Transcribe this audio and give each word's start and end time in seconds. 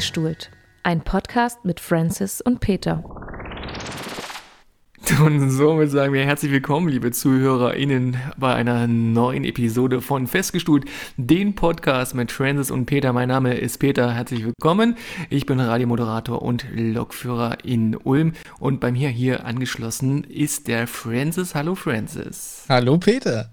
Festgestuhlt, 0.00 0.50
ein 0.82 1.02
Podcast 1.02 1.66
mit 1.66 1.78
Francis 1.78 2.40
und 2.40 2.60
Peter. 2.60 3.04
Und 5.22 5.50
somit 5.50 5.90
sagen 5.90 6.14
wir 6.14 6.24
herzlich 6.24 6.50
willkommen, 6.50 6.88
liebe 6.88 7.10
ZuhörerInnen, 7.10 8.16
bei 8.38 8.54
einer 8.54 8.86
neuen 8.86 9.44
Episode 9.44 10.00
von 10.00 10.26
Festgestuhlt, 10.26 10.86
den 11.18 11.54
Podcast 11.54 12.14
mit 12.14 12.32
Francis 12.32 12.70
und 12.70 12.86
Peter. 12.86 13.12
Mein 13.12 13.28
Name 13.28 13.58
ist 13.58 13.76
Peter, 13.76 14.14
herzlich 14.14 14.42
willkommen. 14.42 14.96
Ich 15.28 15.44
bin 15.44 15.60
Radiomoderator 15.60 16.40
und 16.40 16.64
Lokführer 16.72 17.58
in 17.62 17.94
Ulm 17.94 18.32
und 18.58 18.80
bei 18.80 18.92
mir 18.92 19.10
hier 19.10 19.44
angeschlossen 19.44 20.24
ist 20.24 20.66
der 20.66 20.86
Francis. 20.86 21.54
Hallo 21.54 21.74
Francis. 21.74 22.64
Hallo 22.70 22.96
Peter. 22.96 23.50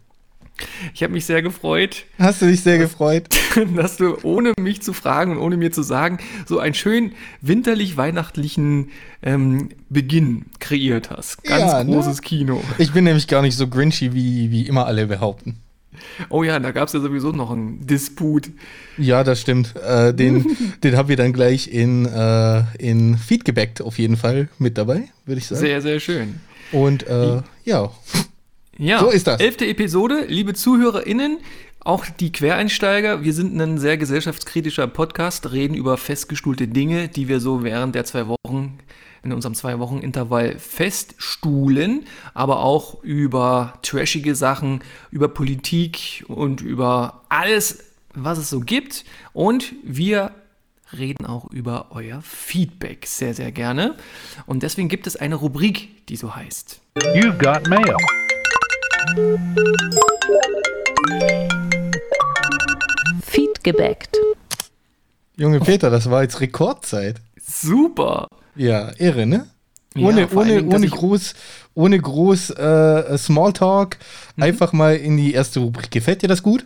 Ich 0.94 1.04
habe 1.04 1.14
mich 1.14 1.26
sehr 1.26 1.42
gefreut. 1.42 2.06
Hast 2.20 2.42
du 2.42 2.48
dich 2.48 2.62
sehr 2.62 2.78
dass, 2.78 2.92
gefreut? 2.92 3.28
Dass 3.76 3.98
du 3.98 4.18
ohne 4.24 4.54
mich 4.60 4.82
zu 4.82 4.94
fragen 4.94 5.32
und 5.32 5.38
ohne 5.38 5.58
mir 5.58 5.72
zu 5.72 5.84
sagen, 5.84 6.20
so 6.46 6.60
einen 6.60 6.74
schönen 6.74 7.14
winterlich-weihnachtlichen 7.42 8.90
ähm, 9.24 9.70
Beginn 9.90 10.46
kreiert 10.60 11.10
hast. 11.10 11.44
Ganz 11.44 11.72
ja, 11.72 11.84
ne? 11.84 11.94
großes 11.94 12.18
ne? 12.18 12.22
Kino. 12.22 12.64
Ich 12.78 12.94
bin 12.94 13.04
nämlich 13.04 13.28
gar 13.28 13.42
nicht 13.42 13.56
so 13.56 13.68
grinchy, 13.68 14.14
wie, 14.14 14.52
wie 14.52 14.68
immer 14.68 14.86
alle 14.86 15.08
behaupten. 15.08 15.58
Oh 16.30 16.44
ja, 16.44 16.60
da 16.60 16.72
gab 16.72 16.88
es 16.88 16.94
ja 16.94 17.00
sowieso 17.00 17.32
noch 17.32 17.52
einen 17.52 17.86
Disput. 17.86 18.50
Ja, 18.98 19.24
das 19.24 19.42
stimmt. 19.42 19.76
Äh, 19.76 20.14
den 20.14 20.46
den 20.84 20.96
haben 20.96 21.10
wir 21.10 21.16
dann 21.16 21.34
gleich 21.34 21.68
in, 21.68 22.06
äh, 22.06 22.64
in 22.78 23.18
Feed 23.18 23.46
gebackt, 23.46 23.82
auf 23.82 23.98
jeden 23.98 24.18
Fall 24.18 24.50
mit 24.60 24.78
dabei, 24.78 25.10
würde 25.26 25.40
ich 25.40 25.48
sagen. 25.48 25.62
Sehr, 25.62 25.82
sehr 25.82 26.00
schön. 26.00 26.40
Und 26.72 27.08
äh, 27.08 27.42
ja. 27.66 27.92
Ja, 28.80 29.00
so 29.00 29.10
ist 29.10 29.26
das. 29.26 29.40
Elfte 29.40 29.66
Episode, 29.66 30.26
liebe 30.28 30.54
ZuhörerInnen, 30.54 31.40
auch 31.80 32.06
die 32.06 32.32
Quereinsteiger. 32.32 33.24
Wir 33.24 33.34
sind 33.34 33.60
ein 33.60 33.80
sehr 33.80 33.98
gesellschaftskritischer 33.98 34.86
Podcast, 34.86 35.52
reden 35.52 35.74
über 35.74 35.98
festgestuhlte 35.98 36.68
Dinge, 36.68 37.08
die 37.08 37.28
wir 37.28 37.40
so 37.40 37.64
während 37.64 37.96
der 37.96 38.06
zwei 38.06 38.28
Wochen, 38.28 38.78
in 39.24 39.34
unserem 39.34 39.56
zwei 39.56 39.80
Wochen 39.80 39.98
Intervall 39.98 40.60
feststuhlen, 40.60 42.06
aber 42.36 42.60
auch 42.60 43.04
über 43.04 43.74
trashige 43.82 44.36
Sachen, 44.36 44.82
über 45.10 45.28
Politik 45.28 46.24
und 46.28 46.62
über 46.62 47.24
alles, 47.30 47.84
was 48.14 48.38
es 48.38 48.52
so 48.52 48.60
gibt. 48.60 49.06
Und 49.34 49.74
wir 49.84 50.36
reden 50.96 51.26
auch 51.26 51.50
über 51.50 51.88
euer 51.90 52.22
Feedback 52.22 53.08
sehr, 53.08 53.34
sehr 53.34 53.52
gerne. 53.52 53.96
Und 54.46 54.62
deswegen 54.62 54.88
gibt 54.88 55.08
es 55.08 55.16
eine 55.16 55.34
Rubrik, 55.34 56.06
die 56.10 56.16
so 56.16 56.36
heißt. 56.36 56.80
You've 57.16 57.40
got 57.40 57.68
mail. 57.68 57.98
Feed 63.22 63.64
gebackt. 63.64 64.18
Junge 65.38 65.60
Peter, 65.62 65.90
das 65.90 66.10
war 66.10 66.24
jetzt 66.24 66.42
Rekordzeit. 66.42 67.22
Super. 67.42 68.28
Ja, 68.56 68.92
irre, 68.98 69.26
ne? 69.26 69.48
Ohne, 69.96 70.22
ja, 70.22 70.28
ohne, 70.34 70.58
Dingen, 70.58 70.74
ohne 70.74 70.88
groß, 70.88 71.34
ohne 71.74 72.00
groß 72.00 72.50
äh, 72.52 73.18
Smalltalk, 73.18 73.98
mhm. 74.36 74.44
einfach 74.44 74.74
mal 74.74 74.96
in 74.96 75.16
die 75.16 75.34
erste 75.34 75.62
Rubrik. 75.62 75.90
Gefällt 75.90 76.22
dir 76.22 76.28
das 76.28 76.44
gut? 76.44 76.66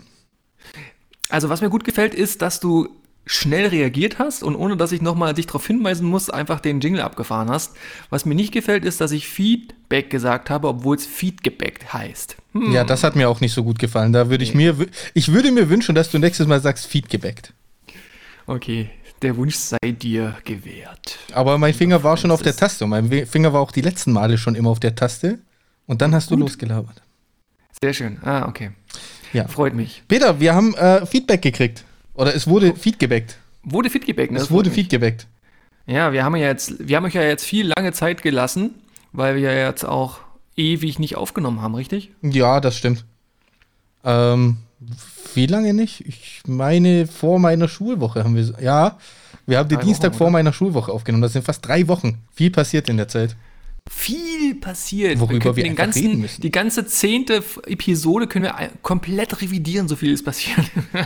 Also, 1.30 1.50
was 1.50 1.62
mir 1.62 1.70
gut 1.70 1.84
gefällt, 1.84 2.16
ist, 2.16 2.42
dass 2.42 2.60
du 2.60 2.90
schnell 3.26 3.68
reagiert 3.68 4.20
hast 4.20 4.44
und 4.44 4.56
ohne 4.56 4.78
dass 4.78 4.92
ich 4.92 5.02
nochmal 5.02 5.34
dich 5.34 5.48
darauf 5.48 5.66
hinweisen 5.66 6.08
muss, 6.08 6.30
einfach 6.30 6.60
den 6.60 6.80
Jingle 6.82 7.02
abgefahren 7.02 7.50
hast. 7.50 7.76
Was 8.10 8.26
mir 8.26 8.36
nicht 8.36 8.52
gefällt, 8.52 8.84
ist, 8.84 9.00
dass 9.00 9.12
ich 9.12 9.28
Feedback 9.28 10.10
gesagt 10.10 10.50
habe, 10.50 10.68
obwohl 10.68 10.96
es 10.96 11.06
Feedgebackt 11.06 11.94
heißt. 11.94 12.38
Hm. 12.54 12.72
Ja, 12.72 12.84
das 12.84 13.04
hat 13.04 13.16
mir 13.16 13.30
auch 13.30 13.42
nicht 13.42 13.54
so 13.54 13.64
gut 13.64 13.80
gefallen. 13.80 14.12
Da 14.12 14.30
würde 14.30 14.44
ich 14.44 14.54
mir, 14.54 14.76
ich 15.14 15.32
würde 15.32 15.52
mir 15.52 15.70
wünschen, 15.70 15.96
dass 15.96 16.10
du 16.10 16.18
nächstes 16.18 16.48
Mal 16.48 16.62
sagst 16.62 16.88
Feedgebackt. 16.88 17.54
Okay, 18.48 18.90
der 19.22 19.38
Wunsch 19.38 19.56
sei 19.56 19.92
dir 19.92 20.36
gewährt. 20.44 21.20
Aber 21.34 21.58
mein 21.58 21.74
Finger 21.74 22.04
war 22.04 22.18
schon 22.18 22.32
auf 22.32 22.42
der 22.42 22.56
Taste. 22.56 22.88
Mein 22.88 23.28
Finger 23.28 23.54
war 23.54 23.62
auch 23.62 23.72
die 23.72 23.82
letzten 23.82 24.12
Male 24.12 24.38
schon 24.38 24.56
immer 24.56 24.72
auf 24.72 24.80
der 24.80 24.96
Taste. 24.96 25.40
Und 25.86 26.02
dann 26.02 26.16
hast 26.16 26.32
du 26.32 26.36
Gut. 26.36 26.42
losgelabert. 26.42 27.02
Sehr 27.82 27.94
schön. 27.94 28.18
Ah, 28.24 28.48
okay. 28.48 28.72
Ja. 29.34 29.48
Freut 29.48 29.74
mich. 29.74 30.04
Peter, 30.08 30.40
wir 30.40 30.54
haben 30.54 30.74
äh, 30.76 31.06
Feedback 31.06 31.42
gekriegt. 31.42 31.86
Oder 32.14 32.36
es 32.36 32.48
wurde 32.48 32.76
Feedgebackt. 32.76 33.38
Wurde 33.64 33.90
Feedgebackt, 33.90 34.32
ne? 34.32 34.40
Es 34.40 34.52
wurde 34.52 34.72
Feedgebackt. 34.72 35.28
Ja, 35.86 36.14
wir 36.14 36.24
haben 36.24 36.36
ja 36.36 36.48
jetzt, 36.48 36.88
wir 36.88 36.98
haben 36.98 37.06
euch 37.06 37.14
ja 37.14 37.24
jetzt 37.24 37.46
viel 37.46 37.72
lange 37.76 37.92
Zeit 37.94 38.22
gelassen, 38.22 38.76
weil 39.12 39.36
wir 39.36 39.42
ja 39.52 39.68
jetzt 39.68 39.84
auch 39.84 40.20
ewig 40.56 41.00
nicht 41.00 41.16
aufgenommen 41.16 41.62
haben, 41.62 41.76
richtig? 41.76 42.12
Ja, 42.22 42.60
das 42.60 42.78
stimmt. 42.78 43.06
Ähm, 44.04 44.58
wie 45.34 45.46
lange 45.46 45.74
nicht? 45.74 46.02
Ich 46.08 46.42
meine, 46.48 47.08
vor 47.08 47.40
meiner 47.40 47.68
Schulwoche 47.68 48.24
haben 48.24 48.36
wir. 48.36 48.54
Ja, 48.62 48.98
wir 49.46 49.58
haben 49.58 49.70
den 49.70 49.78
drei 49.78 49.86
Dienstag 49.86 50.12
Wochen, 50.12 50.18
vor 50.18 50.32
meiner 50.32 50.54
Schulwoche 50.54 50.92
aufgenommen. 50.92 51.22
Das 51.22 51.34
sind 51.34 51.46
fast 51.46 51.66
drei 51.66 51.88
Wochen. 51.88 52.20
Viel 52.34 52.52
passiert 52.52 52.90
in 52.90 52.98
der 52.98 53.08
Zeit 53.08 53.36
viel 53.90 54.56
passiert. 54.56 55.20
Worüber 55.20 55.56
wir, 55.56 55.56
wir 55.58 55.64
den 55.64 55.76
ganzen, 55.76 56.06
reden 56.06 56.22
müssen. 56.22 56.42
Die 56.42 56.52
ganze 56.52 56.86
zehnte 56.86 57.44
Episode 57.66 58.28
können 58.28 58.46
wir 58.46 58.56
komplett 58.82 59.42
revidieren, 59.42 59.88
so 59.88 59.96
viel 59.96 60.12
ist 60.12 60.24
passiert. 60.24 60.60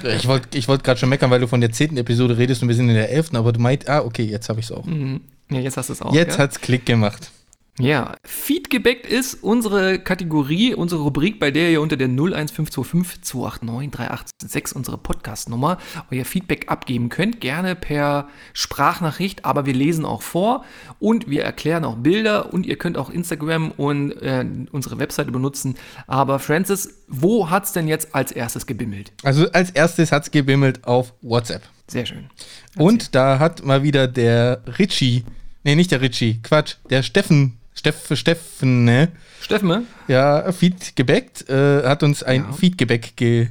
ich 0.03 0.27
wollte 0.27 0.57
ich 0.57 0.67
wollt 0.67 0.83
gerade 0.83 0.99
schon 0.99 1.09
meckern, 1.09 1.29
weil 1.31 1.39
du 1.39 1.47
von 1.47 1.61
der 1.61 1.71
zehnten 1.71 1.97
Episode 1.97 2.37
redest 2.37 2.61
und 2.61 2.67
wir 2.67 2.75
sind 2.75 2.89
in 2.89 2.95
der 2.95 3.11
elften, 3.11 3.37
aber 3.37 3.53
du 3.53 3.59
meint, 3.59 3.89
ah, 3.89 4.01
okay, 4.01 4.23
jetzt 4.23 4.49
habe 4.49 4.59
ich 4.59 4.67
es 4.67 4.71
auch. 4.71 4.85
Mhm. 4.85 5.21
Ja, 5.49 5.59
jetzt 5.59 5.77
hast 5.77 5.89
du 5.89 5.93
es 5.93 6.01
auch. 6.01 6.13
Jetzt 6.13 6.37
ja? 6.37 6.45
es 6.45 6.59
Klick 6.59 6.85
gemacht. 6.85 7.31
Ja, 7.77 8.15
Feedgebackt 8.23 9.05
ist 9.05 9.43
unsere 9.43 9.99
Kategorie, 9.99 10.73
unsere 10.73 11.01
Rubrik, 11.01 11.41
bei 11.41 11.51
der 11.51 11.71
ihr 11.71 11.81
unter 11.81 11.97
der 11.97 12.07
01525 12.07 13.21
289 13.21 13.91
386 13.91 14.75
unsere 14.77 14.97
Podcast-Nummer 14.97 15.77
euer 16.09 16.23
Feedback 16.23 16.71
abgeben 16.71 17.09
könnt. 17.09 17.41
Gerne 17.41 17.75
per 17.75 18.29
Sprachnachricht, 18.53 19.43
aber 19.43 19.65
wir 19.65 19.73
lesen 19.73 20.05
auch 20.05 20.21
vor 20.21 20.63
und 20.99 21.29
wir 21.29 21.43
erklären 21.43 21.83
auch 21.83 21.97
Bilder 21.97 22.53
und 22.53 22.65
ihr 22.65 22.77
könnt 22.77 22.97
auch 22.97 23.09
Instagram 23.09 23.71
und 23.71 24.11
äh, 24.21 24.45
unsere 24.71 24.97
Webseite 24.97 25.33
benutzen. 25.33 25.75
Aber 26.07 26.39
Francis, 26.39 27.03
wo 27.09 27.49
hat 27.49 27.65
es 27.65 27.73
denn 27.73 27.89
jetzt 27.89 28.15
als 28.15 28.31
erstes 28.31 28.67
gebimmelt? 28.67 29.11
Also 29.23 29.51
als 29.51 29.71
erstes 29.71 30.13
hat 30.13 30.23
es 30.23 30.31
gebimmelt 30.31 30.85
auf 30.85 31.13
WhatsApp. 31.21 31.63
Sehr 31.87 32.05
schön. 32.05 32.29
Erzähl. 32.69 32.87
Und 32.87 33.15
da 33.15 33.37
hat 33.39 33.65
mal 33.65 33.83
wieder 33.83 34.07
der 34.07 34.61
Richie, 34.79 35.25
nee, 35.65 35.75
nicht 35.75 35.91
der 35.91 35.99
Richie, 35.99 36.39
Quatsch, 36.41 36.75
der 36.89 37.03
Steffen 37.03 37.57
Steff, 37.75 38.17
Steffen, 38.17 38.85
ne? 38.85 39.09
Steffen, 39.41 39.67
ne? 39.67 39.83
Ja, 40.07 40.51
Feed 40.53 40.95
gebackt, 40.95 41.47
äh, 41.49 41.83
hat 41.83 42.03
uns 42.03 42.23
ein 42.23 42.45
ja. 42.49 42.53
Feedgebäck 42.53 43.15
ge 43.17 43.49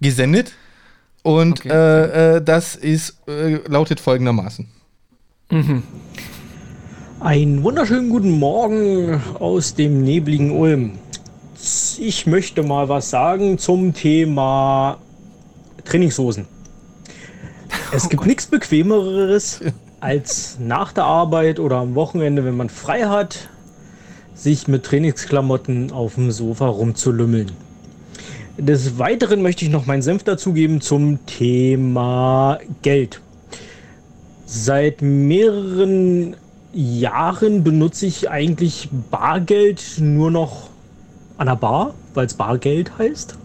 gesendet. 0.00 0.52
Und 1.22 1.60
okay. 1.60 1.70
äh, 1.70 2.36
äh, 2.36 2.42
das 2.42 2.76
ist, 2.76 3.16
äh, 3.28 3.60
lautet 3.68 4.00
folgendermaßen. 4.00 4.68
Mhm. 5.50 5.82
Einen 7.20 7.62
wunderschönen 7.62 8.10
guten 8.10 8.32
Morgen 8.32 9.22
aus 9.38 9.74
dem 9.74 10.02
nebligen 10.02 10.50
Ulm. 10.50 10.98
Ich 11.98 12.26
möchte 12.26 12.64
mal 12.64 12.88
was 12.88 13.10
sagen 13.10 13.58
zum 13.58 13.94
Thema 13.94 14.98
Trainingshosen. 15.84 16.46
Es 17.92 18.04
oh 18.06 18.08
gibt 18.08 18.26
nichts 18.26 18.46
Bequemeres, 18.46 19.60
als 20.00 20.58
nach 20.58 20.92
der 20.92 21.04
Arbeit 21.04 21.60
oder 21.60 21.76
am 21.76 21.94
Wochenende, 21.94 22.44
wenn 22.44 22.56
man 22.56 22.68
frei 22.68 23.02
hat, 23.02 23.48
sich 24.42 24.66
mit 24.66 24.84
Trainingsklamotten 24.84 25.92
auf 25.92 26.16
dem 26.16 26.32
Sofa 26.32 26.66
rumzulümmeln. 26.66 27.52
Des 28.58 28.98
Weiteren 28.98 29.40
möchte 29.40 29.64
ich 29.64 29.70
noch 29.70 29.86
meinen 29.86 30.02
Senf 30.02 30.24
dazugeben 30.24 30.80
zum 30.80 31.24
Thema 31.26 32.58
Geld. 32.82 33.20
Seit 34.44 35.00
mehreren 35.00 36.36
Jahren 36.74 37.62
benutze 37.62 38.06
ich 38.06 38.30
eigentlich 38.30 38.88
Bargeld 39.10 39.80
nur 40.00 40.30
noch 40.30 40.70
an 41.38 41.46
der 41.46 41.56
Bar, 41.56 41.94
weil 42.14 42.26
es 42.26 42.34
Bargeld 42.34 42.98
heißt. 42.98 43.36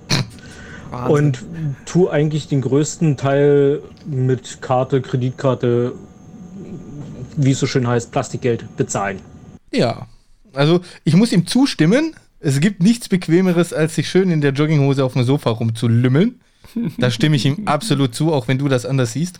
Wahnsinn. 0.89 1.15
Und 1.15 1.45
tue 1.85 2.09
eigentlich 2.09 2.47
den 2.47 2.61
größten 2.61 3.17
Teil 3.17 3.81
mit 4.05 4.61
Karte, 4.61 5.01
Kreditkarte, 5.01 5.93
wie 7.35 7.51
es 7.51 7.59
so 7.59 7.67
schön 7.67 7.87
heißt, 7.87 8.11
Plastikgeld 8.11 8.65
bezahlen. 8.77 9.19
Ja, 9.71 10.07
also 10.53 10.81
ich 11.03 11.15
muss 11.15 11.31
ihm 11.31 11.47
zustimmen. 11.47 12.15
Es 12.39 12.59
gibt 12.59 12.81
nichts 12.83 13.09
Bequemeres, 13.09 13.73
als 13.73 13.95
sich 13.95 14.09
schön 14.09 14.29
in 14.29 14.41
der 14.41 14.51
Jogginghose 14.51 15.03
auf 15.03 15.13
dem 15.13 15.23
Sofa 15.23 15.49
rumzulümmeln. 15.51 16.39
Da 16.97 17.09
stimme 17.09 17.37
ich 17.37 17.45
ihm 17.45 17.61
absolut 17.65 18.13
zu, 18.13 18.33
auch 18.33 18.49
wenn 18.49 18.57
du 18.57 18.67
das 18.67 18.85
anders 18.85 19.13
siehst. 19.13 19.39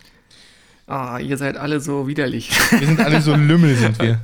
Ah, 0.87 1.19
ihr 1.19 1.37
seid 1.37 1.57
alle 1.57 1.81
so 1.81 2.07
widerlich. 2.07 2.49
Wir 2.71 2.87
sind 2.87 3.01
alle 3.01 3.21
so 3.21 3.35
Lümmel, 3.35 3.75
sind 3.75 4.01
wir. 4.01 4.21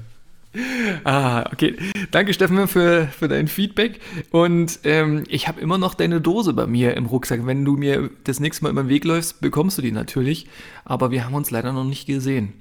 Ah, 1.03 1.49
okay. 1.51 1.75
Danke, 2.11 2.33
Steffen, 2.33 2.67
für, 2.67 3.07
für 3.07 3.27
dein 3.27 3.47
Feedback. 3.47 3.99
Und 4.31 4.79
ähm, 4.83 5.23
ich 5.27 5.47
habe 5.47 5.59
immer 5.59 5.77
noch 5.77 5.95
deine 5.95 6.21
Dose 6.21 6.53
bei 6.53 6.67
mir 6.67 6.95
im 6.95 7.07
Rucksack. 7.07 7.45
Wenn 7.45 7.65
du 7.65 7.75
mir 7.75 8.09
das 8.23 8.39
nächste 8.39 8.63
Mal 8.63 8.69
über 8.69 8.83
den 8.83 8.89
Weg 8.89 9.03
läufst, 9.03 9.41
bekommst 9.41 9.77
du 9.77 9.81
die 9.81 9.91
natürlich. 9.91 10.47
Aber 10.85 11.11
wir 11.11 11.25
haben 11.25 11.33
uns 11.33 11.51
leider 11.51 11.73
noch 11.73 11.83
nicht 11.83 12.05
gesehen. 12.05 12.53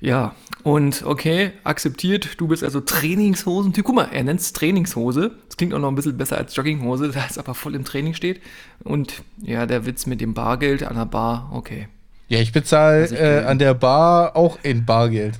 Ja, 0.00 0.34
und 0.62 1.04
okay, 1.04 1.52
akzeptiert, 1.64 2.40
du 2.40 2.48
bist 2.48 2.64
also 2.64 2.80
Trainingshosen-Typ. 2.80 3.84
Guck 3.84 3.94
mal, 3.94 4.08
er 4.12 4.24
nennt 4.24 4.40
es 4.40 4.52
Trainingshose. 4.52 5.32
Das 5.46 5.56
klingt 5.56 5.72
auch 5.72 5.78
noch 5.78 5.88
ein 5.88 5.94
bisschen 5.94 6.16
besser 6.16 6.36
als 6.36 6.54
Jogginghose, 6.56 7.10
da 7.14 7.24
es 7.28 7.38
aber 7.38 7.54
voll 7.54 7.74
im 7.74 7.84
Training 7.84 8.14
steht. 8.14 8.40
Und 8.82 9.22
ja, 9.42 9.66
der 9.66 9.86
Witz 9.86 10.06
mit 10.06 10.20
dem 10.20 10.34
Bargeld 10.34 10.82
an 10.82 10.96
der 10.96 11.06
Bar, 11.06 11.50
okay. 11.52 11.88
Ja, 12.28 12.40
ich 12.40 12.52
bezahle 12.52 13.02
also 13.02 13.14
äh, 13.14 13.44
an 13.46 13.58
der 13.58 13.74
Bar 13.74 14.34
auch 14.36 14.58
in 14.62 14.84
Bargeld. 14.84 15.38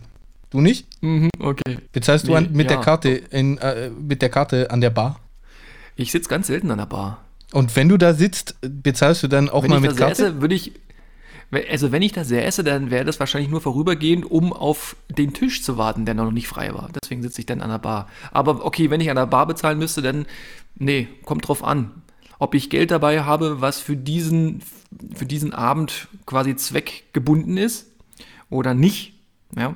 Du 0.51 0.61
nicht? 0.61 0.87
Mhm, 1.01 1.31
okay. 1.41 1.79
Bezahlst 1.93 2.29
du 2.29 2.35
an, 2.35 2.53
mit, 2.53 2.71
ja. 2.71 2.77
der 2.77 2.85
Karte 2.85 3.09
in, 3.11 3.59
äh, 3.59 3.91
mit 3.91 4.23
der 4.23 4.29
Karte 4.29 4.71
an 4.71 4.81
der 4.81 4.91
Bar? 4.91 5.19
Ich 5.97 6.13
sitze 6.13 6.29
ganz 6.29 6.47
selten 6.47 6.71
an 6.71 6.79
der 6.79 6.87
Bar. 6.87 7.25
Und 7.53 7.75
wenn 7.75 7.89
du 7.89 7.97
da 7.97 8.15
sitzt, 8.15 8.57
bezahlst 8.61 9.23
du 9.23 9.29
dann 9.29 9.49
auch 9.49 9.65
wenn 9.65 9.71
mal 9.71 9.81
mit 9.81 9.97
Karte? 9.97 10.27
Esse, 10.27 10.41
würde 10.41 10.55
ich, 10.55 10.73
also 11.51 11.93
wenn 11.93 12.03
ich 12.03 12.13
da 12.13 12.25
sehr 12.25 12.45
esse, 12.47 12.65
dann 12.65 12.91
wäre 12.91 13.05
das 13.05 13.21
wahrscheinlich 13.21 13.51
nur 13.51 13.61
vorübergehend, 13.61 14.29
um 14.29 14.53
auf 14.53 14.97
den 15.09 15.33
Tisch 15.33 15.63
zu 15.63 15.79
warten, 15.79 16.05
der 16.05 16.15
noch 16.15 16.33
nicht 16.33 16.49
frei 16.49 16.75
war. 16.75 16.91
Deswegen 17.01 17.23
sitze 17.23 17.41
ich 17.41 17.47
dann 17.47 17.63
an 17.63 17.71
der 17.71 17.79
Bar. 17.79 18.09
Aber 18.33 18.65
okay, 18.65 18.91
wenn 18.91 19.01
ich 19.01 19.11
an 19.11 19.17
der 19.17 19.27
Bar 19.27 19.47
bezahlen 19.47 19.79
müsste, 19.79 20.03
dann, 20.03 20.27
nee, 20.75 21.09
kommt 21.25 21.47
drauf 21.47 21.63
an. 21.63 22.03
Ob 22.39 22.55
ich 22.55 22.69
Geld 22.69 22.91
dabei 22.91 23.23
habe, 23.23 23.61
was 23.61 23.81
für 23.81 23.97
diesen, 23.97 24.61
für 25.15 25.25
diesen 25.25 25.55
Abend 25.55 26.09
quasi 26.27 26.57
zweckgebunden 26.57 27.57
ist 27.57 27.87
oder 28.51 28.75
nicht. 28.75 29.15
Ja. 29.57 29.75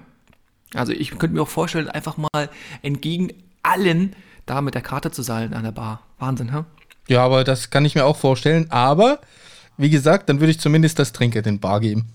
Also 0.74 0.92
ich 0.92 1.10
könnte 1.10 1.34
mir 1.34 1.42
auch 1.42 1.48
vorstellen, 1.48 1.88
einfach 1.88 2.16
mal 2.16 2.50
entgegen 2.82 3.32
allen 3.62 4.14
da 4.46 4.60
mit 4.60 4.74
der 4.74 4.82
Karte 4.82 5.10
zu 5.10 5.22
zahlen 5.22 5.54
an 5.54 5.64
der 5.64 5.72
Bar. 5.72 6.02
Wahnsinn, 6.18 6.52
ha? 6.52 6.66
Ja, 7.08 7.24
aber 7.24 7.44
das 7.44 7.70
kann 7.70 7.84
ich 7.84 7.94
mir 7.94 8.04
auch 8.04 8.16
vorstellen. 8.16 8.70
Aber, 8.70 9.20
wie 9.80 9.90
gesagt, 9.90 10.28
dann 10.28 10.40
würde 10.40 10.50
ich 10.50 10.60
zumindest 10.60 10.98
das 10.98 11.12
Trinkgeld 11.12 11.46
in 11.46 11.60
Bar 11.60 11.80
geben. 11.80 12.06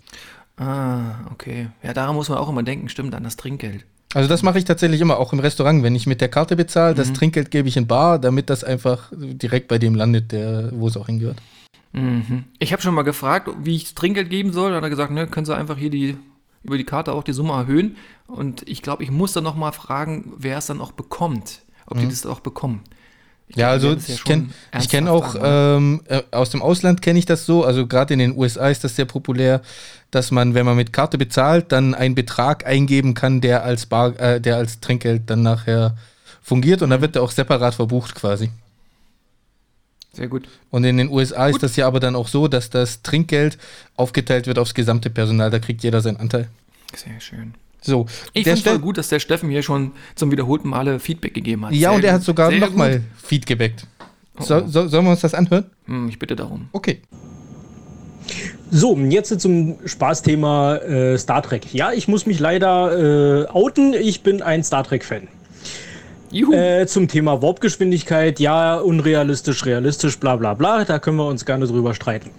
Ah, 0.57 1.25
okay. 1.31 1.67
Ja, 1.83 1.93
daran 1.93 2.15
muss 2.15 2.29
man 2.29 2.37
auch 2.37 2.49
immer 2.49 2.63
denken, 2.63 2.89
stimmt, 2.89 3.13
an 3.13 3.23
das 3.23 3.35
Trinkgeld. 3.35 3.85
Also 4.13 4.29
das 4.29 4.43
mache 4.43 4.57
ich 4.57 4.65
tatsächlich 4.65 5.01
immer, 5.01 5.17
auch 5.17 5.33
im 5.33 5.39
Restaurant. 5.39 5.83
Wenn 5.83 5.95
ich 5.95 6.07
mit 6.07 6.21
der 6.21 6.29
Karte 6.29 6.55
bezahle, 6.55 6.93
mhm. 6.93 6.97
das 6.97 7.13
Trinkgeld 7.13 7.51
gebe 7.51 7.67
ich 7.67 7.75
in 7.75 7.87
Bar, 7.87 8.19
damit 8.19 8.49
das 8.49 8.63
einfach 8.63 9.11
direkt 9.11 9.67
bei 9.67 9.77
dem 9.77 9.95
landet, 9.95 10.31
der, 10.31 10.69
wo 10.73 10.87
es 10.87 10.95
auch 10.95 11.07
hingehört. 11.07 11.37
Mhm. 11.91 12.45
Ich 12.59 12.71
habe 12.71 12.81
schon 12.81 12.93
mal 12.93 13.01
gefragt, 13.01 13.49
wie 13.63 13.75
ich 13.75 13.83
das 13.83 13.95
Trinkgeld 13.95 14.29
geben 14.29 14.53
soll. 14.53 14.69
Dann 14.69 14.77
hat 14.77 14.83
er 14.83 14.89
gesagt, 14.89 15.11
ne, 15.11 15.27
können 15.27 15.45
Sie 15.45 15.55
einfach 15.55 15.77
hier 15.77 15.89
die, 15.89 16.17
über 16.63 16.77
die 16.77 16.85
Karte 16.85 17.11
auch 17.11 17.23
die 17.23 17.33
Summe 17.33 17.53
erhöhen. 17.53 17.97
Und 18.27 18.67
ich 18.69 18.81
glaube, 18.81 19.03
ich 19.03 19.11
muss 19.11 19.33
dann 19.33 19.43
noch 19.43 19.55
mal 19.55 19.73
fragen, 19.73 20.33
wer 20.37 20.59
es 20.59 20.67
dann 20.67 20.79
auch 20.79 20.93
bekommt 20.93 21.65
ob 21.85 21.97
mhm. 21.97 22.01
die 22.01 22.07
das 22.09 22.25
auch 22.25 22.39
bekommen. 22.39 22.81
Ich 23.47 23.57
ja, 23.57 23.69
also 23.69 23.95
ich 23.95 24.23
kenne 24.23 24.47
kenn 24.89 25.07
auch 25.07 25.35
ähm, 25.39 26.01
äh, 26.07 26.23
aus 26.31 26.49
dem 26.49 26.61
Ausland 26.61 27.01
kenne 27.01 27.19
ich 27.19 27.25
das 27.25 27.45
so, 27.45 27.63
also 27.63 27.85
gerade 27.85 28.13
in 28.13 28.19
den 28.19 28.35
USA 28.35 28.69
ist 28.69 28.83
das 28.83 28.95
sehr 28.95 29.05
populär, 29.05 29.61
dass 30.09 30.31
man, 30.31 30.55
wenn 30.55 30.65
man 30.65 30.75
mit 30.75 30.93
Karte 30.93 31.17
bezahlt, 31.17 31.71
dann 31.71 31.93
einen 31.93 32.15
Betrag 32.15 32.65
eingeben 32.65 33.13
kann, 33.13 33.41
der 33.41 33.63
als 33.63 33.85
Bar, 33.85 34.19
äh, 34.19 34.41
der 34.41 34.57
als 34.57 34.79
Trinkgeld 34.79 35.29
dann 35.29 35.43
nachher 35.43 35.95
fungiert 36.41 36.81
und 36.81 36.89
dann 36.89 37.01
wird 37.01 37.15
er 37.15 37.21
auch 37.21 37.31
separat 37.31 37.75
verbucht 37.75 38.15
quasi. 38.15 38.49
Sehr 40.13 40.27
gut. 40.27 40.47
Und 40.71 40.83
in 40.85 40.97
den 40.97 41.09
USA 41.09 41.47
gut. 41.47 41.55
ist 41.55 41.63
das 41.63 41.75
ja 41.75 41.85
aber 41.87 41.99
dann 41.99 42.15
auch 42.15 42.29
so, 42.29 42.47
dass 42.47 42.69
das 42.69 43.03
Trinkgeld 43.03 43.57
aufgeteilt 43.95 44.47
wird 44.47 44.57
aufs 44.57 44.73
gesamte 44.73 45.09
Personal, 45.09 45.51
da 45.51 45.59
kriegt 45.59 45.83
jeder 45.83 46.01
seinen 46.01 46.17
Anteil. 46.17 46.47
Sehr 46.95 47.19
schön. 47.19 47.53
So, 47.85 48.07
ich 48.33 48.43
finde 48.43 48.59
es 48.59 48.65
voll 48.65 48.79
gut, 48.79 48.97
dass 48.97 49.09
der 49.09 49.19
Steffen 49.19 49.49
hier 49.49 49.61
schon 49.61 49.91
zum 50.15 50.31
wiederholten 50.31 50.69
Male 50.69 50.99
Feedback 50.99 51.35
gegeben 51.35 51.65
hat. 51.65 51.73
Ja, 51.73 51.89
sehr 51.89 51.97
und 51.97 52.03
er 52.03 52.13
hat 52.13 52.23
sogar 52.23 52.51
nochmal 52.51 53.01
Feedback. 53.21 53.73
So, 54.39 54.55
oh. 54.55 54.63
so, 54.65 54.87
sollen 54.87 55.05
wir 55.05 55.11
uns 55.11 55.21
das 55.21 55.33
anhören? 55.33 55.65
Hm, 55.85 56.09
ich 56.09 56.17
bitte 56.17 56.35
darum. 56.35 56.67
Okay. 56.71 57.01
So, 58.71 58.97
jetzt 58.97 59.39
zum 59.39 59.77
Spaßthema 59.85 60.77
äh, 60.77 61.17
Star 61.17 61.43
Trek. 61.43 61.73
Ja, 61.73 61.91
ich 61.93 62.07
muss 62.07 62.25
mich 62.25 62.39
leider 62.39 63.43
äh, 63.43 63.47
outen. 63.49 63.93
Ich 63.93 64.23
bin 64.23 64.41
ein 64.41 64.63
Star 64.63 64.83
Trek-Fan. 64.83 65.27
Äh, 66.33 66.85
zum 66.87 67.07
Thema 67.07 67.41
Warpgeschwindigkeit, 67.41 68.39
ja, 68.39 68.75
unrealistisch, 68.75 69.65
realistisch, 69.65 70.19
bla 70.19 70.35
bla 70.35 70.55
bla. 70.55 70.83
Da 70.83 70.99
können 70.99 71.17
wir 71.17 71.27
uns 71.27 71.45
gerne 71.45 71.67
drüber 71.67 71.93
streiten. 71.93 72.31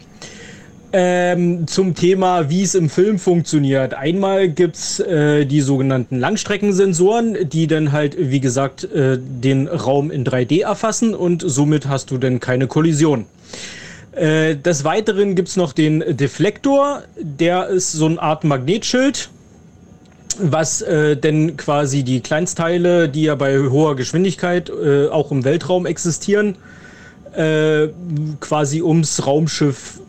Ähm, 0.92 1.66
zum 1.66 1.94
Thema, 1.94 2.48
wie 2.48 2.62
es 2.62 2.74
im 2.76 2.88
Film 2.88 3.18
funktioniert. 3.18 3.92
Einmal 3.94 4.48
gibt 4.48 4.76
es 4.76 5.00
äh, 5.00 5.44
die 5.44 5.60
sogenannten 5.60 6.18
Langstreckensensoren, 6.20 7.48
die 7.48 7.66
dann 7.66 7.90
halt, 7.90 8.16
wie 8.18 8.38
gesagt, 8.38 8.84
äh, 8.84 9.18
den 9.18 9.66
Raum 9.66 10.12
in 10.12 10.24
3D 10.24 10.62
erfassen 10.62 11.14
und 11.14 11.42
somit 11.44 11.88
hast 11.88 12.12
du 12.12 12.18
dann 12.18 12.38
keine 12.38 12.68
Kollision. 12.68 13.26
Äh, 14.12 14.56
des 14.56 14.84
Weiteren 14.84 15.34
gibt 15.34 15.48
es 15.48 15.56
noch 15.56 15.72
den 15.72 16.04
Deflektor, 16.16 17.02
der 17.20 17.66
ist 17.66 17.92
so 17.92 18.06
eine 18.06 18.22
Art 18.22 18.44
Magnetschild, 18.44 19.28
was 20.38 20.82
äh, 20.82 21.16
denn 21.16 21.56
quasi 21.56 22.04
die 22.04 22.20
Kleinstteile, 22.20 23.08
die 23.08 23.24
ja 23.24 23.34
bei 23.34 23.58
hoher 23.58 23.96
Geschwindigkeit 23.96 24.70
äh, 24.70 25.08
auch 25.08 25.32
im 25.32 25.44
Weltraum 25.44 25.84
existieren, 25.84 26.56
äh, 27.34 27.88
quasi 28.40 28.82
ums 28.82 29.26
Raumschiff 29.26 30.00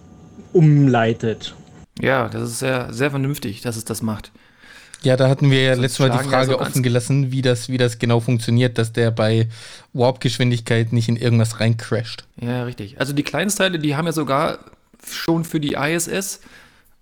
umleitet. 0.57 1.56
Ja, 2.01 2.30
das 2.30 2.50
ist 2.50 2.59
sehr, 2.59 2.92
sehr 2.92 3.09
vernünftig, 3.09 3.62
dass 3.62 3.77
es 3.77 3.86
das 3.86 4.01
macht. 4.01 4.31
Ja, 5.04 5.15
da 5.15 5.30
hatten 5.30 5.51
wir 5.51 5.62
ja 5.62 5.74
letztes 5.75 6.00
Mal 6.00 6.09
die 6.09 6.18
Frage 6.18 6.51
ja 6.51 6.57
so 6.57 6.59
offen 6.59 6.81
gelassen, 6.81 7.31
wie 7.31 7.42
das, 7.42 7.69
wie 7.69 7.77
das 7.77 8.00
genau 8.00 8.19
funktioniert, 8.19 8.77
dass 8.77 8.94
der 8.94 9.12
bei 9.12 9.48
Warp-Geschwindigkeit 9.94 10.92
nicht 10.92 11.07
in 11.07 11.18
irgendwas 11.18 11.59
reincrasht. 11.59 12.25
Ja, 12.42 12.63
richtig. 12.63 13.00
Also 13.00 13.13
die 13.13 13.24
Kleinstteile, 13.24 13.77
die 13.77 13.95
haben 13.95 14.07
ja 14.07 14.12
sogar 14.12 14.59
schon 15.06 15.44
für 15.44 15.59
die 15.59 15.74
ISS, 15.74 16.42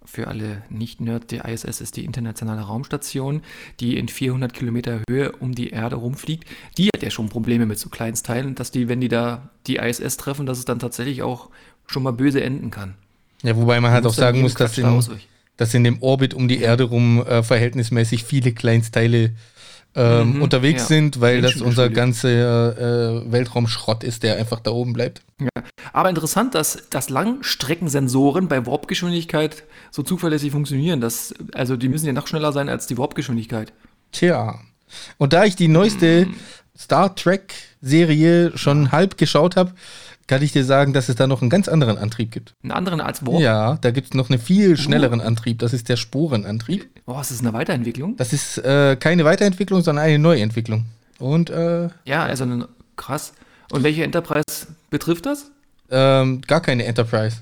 für 0.04 0.28
alle 0.28 0.62
Nicht-Nerd, 0.70 1.32
die 1.32 1.38
ISS 1.38 1.82
ist 1.82 1.96
die 1.96 2.06
internationale 2.06 2.62
Raumstation, 2.62 3.42
die 3.80 3.98
in 3.98 4.08
400 4.08 4.54
Kilometer 4.54 5.02
Höhe 5.10 5.32
um 5.32 5.56
die 5.56 5.70
Erde 5.70 5.96
rumfliegt. 5.96 6.48
Die 6.78 6.90
hat 6.94 7.02
ja 7.02 7.10
schon 7.10 7.30
Probleme 7.30 7.66
mit 7.66 7.80
so 7.80 7.90
Kleinstteilen, 7.90 8.56
dass 8.56 8.72
die, 8.72 8.88
wenn 8.88 9.02
die 9.02 9.08
da 9.08 9.50
die 9.68 9.78
ISS 9.78 10.18
treffen, 10.18 10.46
dass 10.46 10.60
es 10.60 10.66
dann 10.66 10.80
tatsächlich 10.80 11.24
auch 11.24 11.50
schon 11.88 12.04
mal 12.04 12.14
böse 12.14 12.44
enden 12.44 12.72
kann. 12.72 12.96
Ja, 13.46 13.56
wobei 13.56 13.80
man 13.80 13.92
halt 13.92 14.06
auch 14.06 14.14
sagen 14.14 14.42
muss, 14.42 14.56
dass 14.56 14.78
in, 14.78 15.04
dass 15.58 15.74
in 15.74 15.84
dem 15.84 16.02
Orbit 16.02 16.34
um 16.34 16.48
die 16.48 16.62
Erde 16.62 16.86
rum 16.86 17.24
äh, 17.26 17.44
verhältnismäßig 17.44 18.24
viele 18.24 18.54
Kleinstteile 18.54 19.32
ähm, 19.96 20.34
mhm, 20.34 20.42
unterwegs 20.42 20.84
ja. 20.84 20.88
sind, 20.88 21.22
weil 21.22 21.42
das 21.42 21.62
unser 21.62 21.90
ganzer 21.90 23.22
äh, 23.22 23.32
Weltraumschrott 23.32 24.04
ist, 24.04 24.24
der 24.24 24.38
einfach 24.38 24.60
da 24.60 24.72
oben 24.72 24.94
bleibt. 24.94 25.22
Ja. 25.40 25.64
Aber 25.94 26.10
interessant, 26.10 26.56
dass, 26.56 26.90
dass 26.90 27.10
Langstreckensensoren 27.10 28.48
bei 28.48 28.66
Warpgeschwindigkeit 28.66 29.64
so 29.92 30.04
zuverlässig 30.04 30.52
funktionieren. 30.52 31.00
Dass, 31.00 31.34
also 31.54 31.78
die 31.78 31.88
müssen 31.88 32.08
ja 32.08 32.14
noch 32.14 32.28
schneller 32.28 32.52
sein 32.52 32.68
als 32.68 32.88
die 32.88 32.98
Warpgeschwindigkeit. 32.98 33.72
Tja. 34.12 34.60
Und 35.18 35.34
da 35.34 35.46
ich 35.46 35.56
die 35.56 35.68
neueste 35.68 36.26
mhm. 36.26 36.36
Star 36.78 37.16
Trek-Serie 37.16 38.58
schon 38.58 38.92
halb 38.92 39.18
geschaut 39.18 39.56
habe, 39.56 39.74
kann 40.28 40.42
ich 40.42 40.52
dir 40.52 40.66
sagen, 40.66 40.94
dass 40.94 41.10
es 41.10 41.16
da 41.16 41.28
noch 41.28 41.42
einen 41.42 41.50
ganz 41.50 41.68
anderen 41.68 41.98
Antrieb 41.98 42.32
gibt. 42.32 42.56
Einen 42.64 42.72
anderen 42.72 43.02
als 43.02 43.26
Warp? 43.26 43.40
Ja, 43.40 43.78
da 43.82 43.92
gibt 43.92 44.08
es 44.08 44.14
noch 44.14 44.30
einen 44.30 44.40
viel 44.40 44.78
schnelleren. 44.78 45.22
Antrieb. 45.22 45.60
Das 45.60 45.74
ist 45.74 45.90
der 45.90 45.98
Sporenantrieb. 45.98 46.90
Oh, 47.06 47.20
ist 47.20 47.32
das 47.32 47.42
eine 47.42 47.54
Weiterentwicklung? 47.54 48.18
Das 48.18 48.34
ist 48.34 48.58
äh, 48.58 48.96
keine 48.96 49.26
Weiterentwicklung, 49.26 49.82
sondern 49.82 50.06
eine 50.06 50.20
Neuentwicklung. 50.20 50.86
Und 51.20 51.50
äh, 51.50 51.90
ja, 52.06 52.24
also 52.24 52.44
eine, 52.44 52.68
krass. 52.96 53.34
Und 53.72 53.84
welche 53.84 54.04
Enterprise 54.04 54.68
betrifft 54.90 55.26
das? 55.26 55.52
Ähm, 55.90 56.42
gar 56.42 56.62
keine 56.62 56.86
Enterprise. 56.86 57.38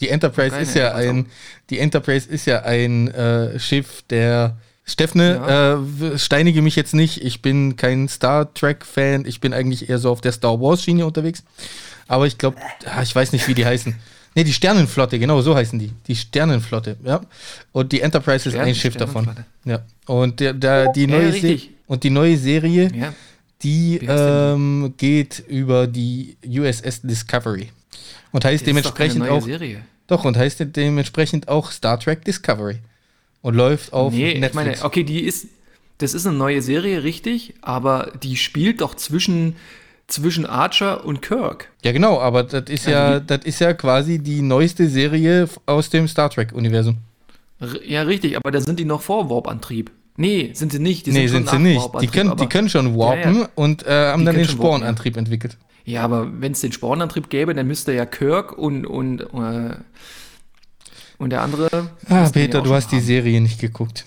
Die 0.00 0.08
Enterprise 0.08 0.56
ist 0.56 0.74
ja 0.74 0.94
ein, 0.94 1.26
die 1.70 1.78
Enterprise 1.78 2.28
ist 2.28 2.46
ja 2.46 2.62
ein 2.62 3.08
äh, 3.08 3.58
Schiff 3.58 4.02
der 4.10 4.56
Steffne, 4.84 5.36
ja. 5.36 6.12
äh, 6.12 6.18
steinige 6.18 6.60
mich 6.60 6.76
jetzt 6.76 6.92
nicht. 6.92 7.24
Ich 7.24 7.40
bin 7.40 7.76
kein 7.76 8.08
Star 8.08 8.52
Trek-Fan. 8.52 9.24
Ich 9.24 9.40
bin 9.40 9.54
eigentlich 9.54 9.88
eher 9.88 9.98
so 9.98 10.10
auf 10.10 10.20
der 10.20 10.32
Star 10.32 10.60
Wars-Schiene 10.60 11.06
unterwegs. 11.06 11.42
Aber 12.06 12.26
ich 12.26 12.38
glaube, 12.38 12.58
ah, 12.84 13.02
ich 13.02 13.14
weiß 13.14 13.32
nicht, 13.32 13.48
wie 13.48 13.54
die 13.54 13.64
heißen. 13.64 13.94
Ne, 14.34 14.42
die 14.42 14.52
Sternenflotte, 14.52 15.18
genau, 15.18 15.40
so 15.42 15.54
heißen 15.54 15.78
die. 15.78 15.92
Die 16.06 16.16
Sternenflotte, 16.16 16.96
ja. 17.04 17.20
Und 17.72 17.92
die 17.92 18.00
Enterprise 18.00 18.48
ist 18.48 18.56
ein 18.56 18.74
Schiff 18.74 18.96
davon. 18.96 19.30
Ja. 19.64 19.84
Und 20.06 20.40
der, 20.40 20.52
der, 20.52 20.92
die 20.92 21.06
neue 21.06 21.36
ja, 21.36 21.58
und 21.86 22.02
die 22.02 22.10
neue 22.10 22.36
Serie, 22.36 22.90
ja. 22.92 23.14
die 23.62 24.00
ähm, 24.02 24.94
geht 24.96 25.44
über 25.46 25.86
die 25.86 26.36
USS 26.44 27.02
Discovery. 27.02 27.70
Und 28.32 28.44
heißt 28.44 28.62
das 28.62 28.66
dementsprechend 28.66 29.22
doch 29.22 29.30
auch. 29.30 29.42
Serie. 29.42 29.82
Doch, 30.08 30.24
und 30.24 30.36
heißt 30.36 30.64
dementsprechend 30.76 31.48
auch 31.48 31.70
Star 31.70 31.98
Trek 32.00 32.24
Discovery. 32.24 32.78
Und 33.42 33.54
läuft 33.54 33.92
auf 33.92 34.12
nee, 34.12 34.38
Netflix. 34.38 34.48
Ich 34.48 34.54
meine, 34.54 34.84
okay, 34.84 35.04
die 35.04 35.20
ist. 35.20 35.46
Das 35.98 36.12
ist 36.12 36.26
eine 36.26 36.36
neue 36.36 36.60
Serie, 36.60 37.04
richtig, 37.04 37.54
aber 37.62 38.12
die 38.20 38.36
spielt 38.36 38.80
doch 38.80 38.96
zwischen 38.96 39.54
zwischen 40.14 40.46
Archer 40.46 41.04
und 41.04 41.22
Kirk. 41.22 41.70
Ja, 41.84 41.92
genau, 41.92 42.20
aber 42.20 42.42
das 42.42 42.70
ist 42.70 42.86
ja, 42.86 43.06
also 43.06 43.24
das 43.26 43.44
ist 43.44 43.60
ja 43.60 43.74
quasi 43.74 44.18
die 44.18 44.42
neueste 44.42 44.88
Serie 44.88 45.48
aus 45.66 45.90
dem 45.90 46.08
Star 46.08 46.30
Trek-Universum. 46.30 46.98
Ja, 47.86 48.02
richtig, 48.02 48.36
aber 48.36 48.50
da 48.50 48.60
sind 48.60 48.78
die 48.78 48.84
noch 48.84 49.02
vor 49.02 49.30
Warp-Antrieb. 49.30 49.90
Nee, 50.16 50.50
sind 50.54 50.72
sie 50.72 50.78
nicht. 50.78 51.06
Die 51.06 51.12
nee, 51.12 51.26
sind, 51.26 51.48
sind 51.48 51.58
sie 51.58 51.62
nicht. 51.62 51.90
Die 52.00 52.06
können, 52.06 52.36
die 52.36 52.46
können 52.46 52.68
schon 52.68 52.96
warpen 52.96 53.34
ja, 53.34 53.40
ja. 53.42 53.48
und 53.54 53.84
äh, 53.84 53.90
haben 53.90 54.20
die 54.20 54.26
dann 54.26 54.36
den 54.36 54.44
Spornantrieb 54.48 55.16
entwickelt. 55.16 55.56
Ja, 55.84 56.02
aber 56.02 56.40
wenn 56.40 56.52
es 56.52 56.60
den 56.60 56.72
Spornantrieb 56.72 57.28
gäbe, 57.30 57.54
dann 57.54 57.66
müsste 57.66 57.92
ja 57.92 58.06
Kirk 58.06 58.56
und, 58.56 58.86
und, 58.86 59.20
äh, 59.20 59.76
und 61.18 61.30
der 61.30 61.42
andere. 61.42 61.68
Ah, 62.08 62.28
Peter, 62.30 62.62
du 62.62 62.72
hast 62.72 62.90
haben. 62.92 62.98
die 62.98 63.04
Serie 63.04 63.40
nicht 63.40 63.60
geguckt. 63.60 64.06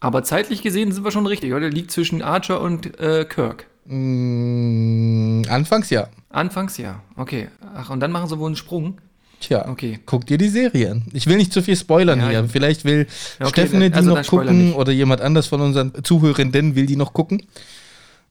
Aber 0.00 0.22
zeitlich 0.22 0.62
gesehen 0.62 0.92
sind 0.92 1.04
wir 1.04 1.10
schon 1.10 1.26
richtig, 1.26 1.50
oder? 1.50 1.60
Der 1.60 1.70
liegt 1.70 1.90
zwischen 1.90 2.22
Archer 2.22 2.60
und 2.60 2.98
äh, 3.00 3.24
Kirk. 3.24 3.66
Mm, 3.86 5.42
anfangs 5.48 5.90
ja. 5.90 6.08
Anfangs 6.30 6.76
ja, 6.78 7.00
okay. 7.16 7.48
Ach, 7.74 7.90
und 7.90 8.00
dann 8.00 8.10
machen 8.10 8.28
sie 8.28 8.38
wohl 8.38 8.46
einen 8.46 8.56
Sprung. 8.56 8.98
Tja, 9.40 9.68
okay. 9.68 9.98
guck 10.06 10.26
dir 10.26 10.38
die 10.38 10.48
Serie 10.48 10.92
an. 10.92 11.04
Ich 11.12 11.26
will 11.26 11.36
nicht 11.36 11.52
zu 11.52 11.60
viel 11.60 11.76
spoilern 11.76 12.18
ja, 12.20 12.28
hier. 12.30 12.48
Vielleicht 12.48 12.84
will 12.84 13.06
okay, 13.40 13.48
Steffene 13.50 13.90
die 13.90 13.96
also 13.96 14.14
noch 14.14 14.26
gucken 14.26 14.72
oder 14.72 14.90
jemand 14.90 15.20
anders 15.20 15.48
von 15.48 15.60
unseren 15.60 15.92
Zuhörenden 16.02 16.74
will 16.74 16.86
die 16.86 16.96
noch 16.96 17.12
gucken. 17.12 17.42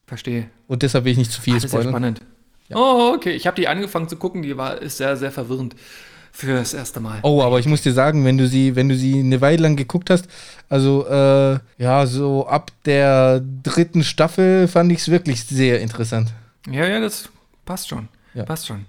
Verstehe. 0.08 0.50
Und 0.68 0.82
deshalb 0.82 1.06
will 1.06 1.12
ich 1.12 1.18
nicht 1.18 1.32
zu 1.32 1.40
viel 1.40 1.54
ah, 1.54 1.60
das 1.60 1.70
spoilern. 1.70 1.88
Ist 1.88 1.92
ja 1.92 1.98
spannend. 1.98 2.22
Ja. 2.70 2.78
Oh, 2.78 3.14
okay. 3.14 3.32
Ich 3.32 3.46
habe 3.46 3.56
die 3.56 3.68
angefangen 3.68 4.10
zu 4.10 4.16
gucken, 4.16 4.42
die 4.42 4.58
war 4.58 4.82
ist 4.82 4.98
sehr, 4.98 5.16
sehr 5.16 5.32
verwirrend 5.32 5.76
für 6.36 6.56
das 6.56 6.74
erste 6.74 7.00
Mal. 7.00 7.20
Oh, 7.22 7.44
aber 7.44 7.60
ich 7.60 7.68
muss 7.68 7.84
dir 7.84 7.94
sagen, 7.94 8.26
wenn 8.26 8.38
du 8.40 8.48
sie, 8.48 8.76
wenn 8.76 8.90
du 8.90 8.98
sie 8.98 9.20
eine 9.20 9.40
Weile 9.40 9.62
lang 9.62 9.76
geguckt 9.76 10.10
hast, 10.10 10.28
also 10.68 11.08
äh, 11.08 11.60
ja, 11.78 12.06
so 12.08 12.48
ab 12.48 12.72
der 12.86 13.42
dritten 13.62 14.04
Staffel 14.04 14.68
fand 14.68 14.92
ich 14.92 15.00
es 15.00 15.10
wirklich 15.10 15.46
sehr 15.46 15.80
interessant. 15.80 16.34
Ja, 16.70 16.88
ja, 16.88 17.00
das 17.00 17.30
passt 17.66 17.88
schon. 17.88 18.10
Ja. 18.34 18.44
Passt 18.44 18.66
schon. 18.66 18.86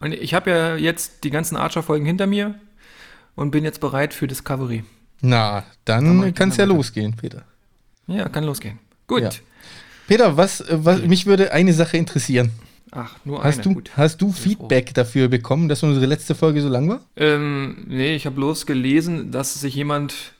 Und 0.00 0.12
ich 0.12 0.34
habe 0.34 0.50
ja 0.50 0.76
jetzt 0.76 1.22
die 1.22 1.30
ganzen 1.30 1.56
Archer-Folgen 1.56 2.04
hinter 2.04 2.26
mir 2.26 2.56
und 3.36 3.52
bin 3.52 3.64
jetzt 3.64 3.80
bereit 3.80 4.12
für 4.12 4.26
Discovery. 4.26 4.82
Na, 5.20 5.64
dann 5.84 6.34
kann 6.34 6.48
es 6.48 6.56
ja 6.56 6.64
losgehen, 6.64 7.14
Peter. 7.14 7.44
Ja, 8.08 8.28
kann 8.28 8.44
losgehen. 8.44 8.80
Gut. 9.06 9.22
Ja. 9.22 9.30
Peter, 10.08 10.36
was, 10.36 10.64
was 10.68 11.02
mich 11.02 11.26
würde 11.26 11.52
eine 11.52 11.72
Sache 11.72 11.96
interessieren. 11.98 12.50
Ach, 12.92 13.16
nur 13.24 13.42
hast 13.44 13.60
eine. 13.60 13.62
Du, 13.62 13.74
Gut. 13.74 13.92
Hast 13.96 14.20
du 14.20 14.32
Feedback 14.32 14.94
dafür 14.94 15.28
bekommen, 15.28 15.68
dass 15.68 15.82
unsere 15.82 16.06
letzte 16.06 16.34
Folge 16.34 16.60
so 16.60 16.68
lang 16.68 16.88
war? 16.88 17.00
Ähm, 17.16 17.84
nee, 17.88 18.14
ich 18.14 18.26
habe 18.26 18.36
bloß 18.36 18.66
gelesen, 18.66 19.30
dass 19.30 19.60
sich 19.60 19.74
jemand 19.74 20.32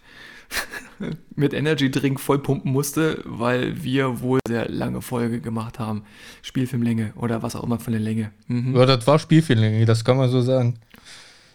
mit 1.37 1.55
Energy 1.55 1.91
Drink 1.91 2.19
vollpumpen 2.21 2.73
musste, 2.73 3.23
weil 3.25 3.83
wir 3.83 4.21
wohl 4.21 4.41
sehr 4.47 4.69
lange 4.69 5.01
Folge 5.01 5.41
gemacht 5.41 5.79
haben. 5.79 6.03
Spielfilmlänge 6.43 7.13
oder 7.17 7.43
was 7.43 7.55
auch 7.55 7.63
immer 7.63 7.79
für 7.79 7.89
eine 7.89 7.99
Länge. 7.99 8.33
Mhm. 8.49 8.77
Ja, 8.77 8.87
das 8.87 9.07
war 9.07 9.19
Spielfilmlänge, 9.19 9.85
das 9.87 10.05
kann 10.05 10.17
man 10.17 10.29
so 10.29 10.41
sagen. 10.41 10.79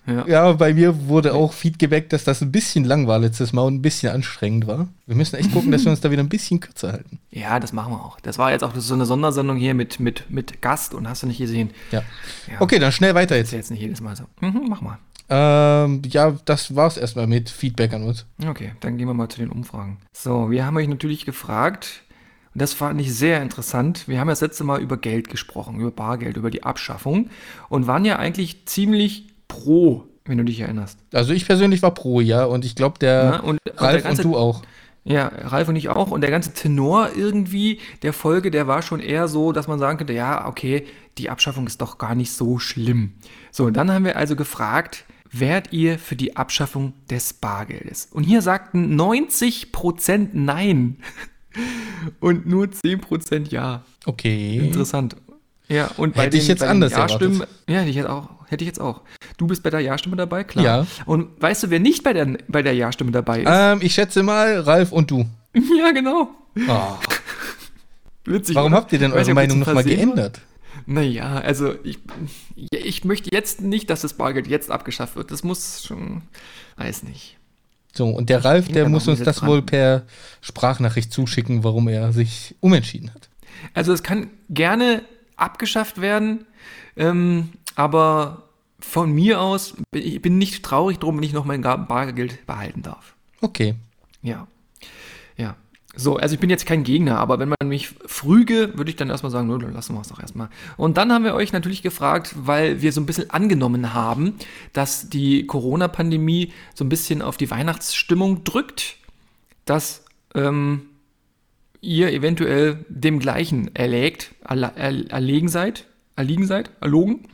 Ja. 0.07 0.27
ja, 0.27 0.51
bei 0.53 0.73
mir 0.73 1.07
wurde 1.07 1.33
auch 1.33 1.53
Feedback, 1.53 2.09
dass 2.09 2.23
das 2.23 2.41
ein 2.41 2.51
bisschen 2.51 2.83
lang 2.83 3.07
war 3.07 3.17
letztes 3.19 3.53
Mal 3.53 3.63
und 3.63 3.75
ein 3.75 3.81
bisschen 3.81 4.11
anstrengend 4.11 4.67
war. 4.67 4.87
Wir 5.07 5.15
müssen 5.15 5.35
echt 5.35 5.51
gucken, 5.51 5.71
dass 5.71 5.83
wir 5.83 5.91
uns 5.91 6.01
da 6.01 6.11
wieder 6.11 6.21
ein 6.21 6.29
bisschen 6.29 6.59
kürzer 6.59 6.91
halten. 6.91 7.19
Ja, 7.31 7.59
das 7.59 7.73
machen 7.73 7.93
wir 7.93 8.05
auch. 8.05 8.19
Das 8.19 8.37
war 8.37 8.51
jetzt 8.51 8.63
auch 8.63 8.73
so 8.75 8.93
eine 8.93 9.05
Sondersendung 9.05 9.57
hier 9.57 9.73
mit, 9.73 9.99
mit, 9.99 10.29
mit 10.29 10.61
Gast 10.61 10.93
und 10.93 11.09
hast 11.09 11.23
du 11.23 11.27
nicht 11.27 11.39
gesehen. 11.39 11.71
Ja. 11.91 12.03
ja. 12.47 12.61
Okay, 12.61 12.77
dann 12.77 12.91
schnell 12.91 13.15
weiter 13.15 13.35
jetzt. 13.35 13.47
Das 13.47 13.53
ist 13.53 13.57
jetzt 13.57 13.71
nicht 13.71 13.81
jedes 13.81 14.01
Mal 14.01 14.15
so. 14.15 14.25
Mhm, 14.41 14.67
mach 14.69 14.81
mal. 14.81 14.99
Ähm, 15.27 16.03
ja, 16.07 16.35
das 16.45 16.75
war's 16.75 16.97
erstmal 16.97 17.25
mit 17.25 17.49
Feedback 17.49 17.93
an 17.93 18.03
uns. 18.03 18.25
Okay, 18.45 18.73
dann 18.81 18.97
gehen 18.97 19.07
wir 19.07 19.15
mal 19.15 19.29
zu 19.29 19.39
den 19.39 19.49
Umfragen. 19.49 19.97
So, 20.13 20.51
wir 20.51 20.65
haben 20.65 20.77
euch 20.77 20.87
natürlich 20.87 21.25
gefragt, 21.25 22.03
und 22.53 22.61
das 22.61 22.73
fand 22.73 23.01
ich 23.01 23.13
sehr 23.13 23.41
interessant. 23.41 24.07
Wir 24.07 24.19
haben 24.19 24.29
ja 24.29 24.31
das 24.31 24.41
letzte 24.41 24.63
Mal 24.63 24.81
über 24.81 24.97
Geld 24.97 25.29
gesprochen, 25.29 25.79
über 25.79 25.91
Bargeld, 25.91 26.37
über 26.37 26.51
die 26.51 26.63
Abschaffung 26.63 27.29
und 27.67 27.87
waren 27.87 28.05
ja 28.05 28.17
eigentlich 28.17 28.65
ziemlich 28.65 29.34
pro, 29.47 30.05
wenn 30.25 30.37
du 30.37 30.43
dich 30.43 30.59
erinnerst. 30.59 30.97
Also 31.13 31.33
ich 31.33 31.45
persönlich 31.45 31.81
war 31.81 31.93
pro, 31.93 32.21
ja, 32.21 32.45
und 32.45 32.65
ich 32.65 32.75
glaube, 32.75 32.99
der 32.99 33.23
ja, 33.23 33.39
und, 33.39 33.59
Ralf 33.75 33.79
und, 33.79 33.93
der 33.93 34.01
ganze, 34.01 34.21
und 34.23 34.31
du 34.31 34.37
auch. 34.37 34.61
Ja, 35.03 35.27
Ralf 35.27 35.67
und 35.67 35.75
ich 35.75 35.89
auch. 35.89 36.09
Und 36.09 36.21
der 36.21 36.31
ganze 36.31 36.53
Tenor 36.53 37.09
irgendwie 37.15 37.79
der 38.01 38.11
Folge, 38.11 38.49
der 38.49 38.65
war 38.65 38.81
schon 38.81 38.99
eher 38.99 39.27
so, 39.27 39.51
dass 39.51 39.67
man 39.67 39.77
sagen 39.77 39.99
könnte, 39.99 40.13
ja, 40.13 40.47
okay, 40.47 40.85
die 41.19 41.29
Abschaffung 41.29 41.67
ist 41.67 41.79
doch 41.79 41.99
gar 41.99 42.15
nicht 42.15 42.31
so 42.31 42.57
schlimm. 42.57 43.13
So, 43.51 43.65
und 43.65 43.77
dann 43.77 43.91
haben 43.91 44.03
wir 44.03 44.15
also 44.15 44.35
gefragt, 44.35 45.05
wärt 45.31 45.71
ihr 45.71 45.99
für 45.99 46.15
die 46.15 46.35
Abschaffung 46.35 46.93
des 47.09 47.33
Bargeldes? 47.33 48.07
Und 48.11 48.23
hier 48.23 48.41
sagten 48.41 48.99
90% 48.99 50.29
Nein 50.33 50.97
und 52.19 52.47
nur 52.47 52.65
10% 52.65 53.51
Ja. 53.51 53.83
Okay. 54.05 54.57
Interessant. 54.57 55.15
Ja, 55.67 55.89
und 55.97 56.15
bei 56.15 56.23
hätte 56.23 56.31
den, 56.31 56.41
ich 56.41 56.47
jetzt 56.47 56.63
anders 56.63 56.91
Ja-Stimmen, 56.91 57.43
ja, 57.67 57.79
hätte 57.79 57.89
ich 57.89 57.95
jetzt 57.95 58.09
auch, 58.09 58.29
hätte 58.47 58.63
ich 58.63 58.67
jetzt 58.67 58.81
auch. 58.81 59.01
Du 59.37 59.47
bist 59.47 59.63
bei 59.63 59.69
der 59.69 59.81
Ja-Stimme 59.81 60.15
dabei, 60.15 60.43
klar. 60.43 60.65
Ja. 60.65 60.87
Und 61.05 61.41
weißt 61.41 61.63
du, 61.63 61.69
wer 61.69 61.79
nicht 61.79 62.03
bei 62.03 62.13
der, 62.13 62.37
bei 62.47 62.61
der 62.61 62.73
Ja-Stimme 62.73 63.11
dabei 63.11 63.41
ist? 63.41 63.49
Ähm, 63.51 63.79
ich 63.81 63.93
schätze 63.93 64.23
mal 64.23 64.59
Ralf 64.59 64.91
und 64.91 65.11
du. 65.11 65.25
ja, 65.53 65.91
genau. 65.91 66.29
Oh. 66.67 66.97
Witzig. 68.25 68.55
Warum 68.55 68.73
oder? 68.73 68.81
habt 68.81 68.91
ihr 68.93 68.99
denn 68.99 69.13
eure 69.13 69.33
Meinung 69.33 69.59
nochmal 69.59 69.83
geändert? 69.83 70.41
Naja, 70.87 71.39
also 71.39 71.75
ich, 71.83 71.99
ich 72.55 73.05
möchte 73.05 73.29
jetzt 73.33 73.61
nicht, 73.61 73.89
dass 73.89 74.01
das 74.01 74.13
Bargeld 74.13 74.47
jetzt 74.47 74.69
abgeschafft 74.69 75.15
wird. 75.15 75.31
Das 75.31 75.43
muss 75.43 75.83
schon, 75.83 76.21
weiß 76.77 77.03
nicht. 77.03 77.37
So, 77.93 78.07
und 78.07 78.29
der 78.29 78.43
Ralf, 78.43 78.67
der 78.67 78.89
muss 78.89 79.07
uns 79.07 79.23
das 79.23 79.37
dran. 79.37 79.49
wohl 79.49 79.61
per 79.61 80.03
Sprachnachricht 80.41 81.13
zuschicken, 81.13 81.63
warum 81.63 81.87
er 81.87 82.11
sich 82.11 82.55
umentschieden 82.59 83.13
hat. 83.13 83.29
Also 83.73 83.93
es 83.93 84.03
kann 84.03 84.29
gerne 84.49 85.03
abgeschafft 85.37 86.01
werden, 86.01 86.45
ähm, 86.97 87.49
aber 87.75 88.43
von 88.79 89.11
mir 89.11 89.41
aus, 89.41 89.75
ich 89.93 90.21
bin 90.21 90.37
nicht 90.37 90.63
traurig 90.63 90.99
drum, 90.99 91.17
wenn 91.17 91.23
ich 91.23 91.33
noch 91.33 91.45
mein 91.45 91.61
Bargeld 91.61 92.45
behalten 92.45 92.81
darf. 92.81 93.15
Okay. 93.41 93.75
Ja. 94.21 94.47
Ja. 95.37 95.55
So, 95.95 96.17
also 96.17 96.35
ich 96.35 96.41
bin 96.41 96.49
jetzt 96.49 96.65
kein 96.65 96.83
Gegner, 96.83 97.19
aber 97.19 97.39
wenn 97.39 97.49
man 97.49 97.69
mich 97.69 97.89
früge, 98.05 98.77
würde 98.77 98.89
ich 98.89 98.97
dann 98.97 99.09
erstmal 99.09 99.31
sagen, 99.31 99.47
dann 99.47 99.73
lassen 99.73 99.93
wir 99.93 100.01
es 100.01 100.09
doch 100.09 100.19
erstmal. 100.19 100.49
Und 100.75 100.97
dann 100.97 101.11
haben 101.11 101.23
wir 101.23 101.35
euch 101.35 101.53
natürlich 101.53 101.81
gefragt, 101.81 102.35
weil 102.37 102.81
wir 102.81 102.91
so 102.91 102.99
ein 102.99 103.05
bisschen 103.05 103.29
angenommen 103.29 103.93
haben, 103.93 104.35
dass 104.73 105.09
die 105.09 105.47
Corona-Pandemie 105.47 106.51
so 106.73 106.83
ein 106.83 106.89
bisschen 106.89 107.21
auf 107.21 107.37
die 107.37 107.49
Weihnachtsstimmung 107.49 108.43
drückt, 108.43 108.97
dass 109.63 110.03
ähm, 110.33 110.81
ihr 111.79 112.11
eventuell 112.11 112.83
dem 112.89 113.19
gleichen 113.19 113.73
erlegt, 113.73 114.31
erlegen 114.43 115.47
seid, 115.47 115.85
erliegen 116.15 116.45
seid, 116.45 116.71
erlogen. 116.81 117.27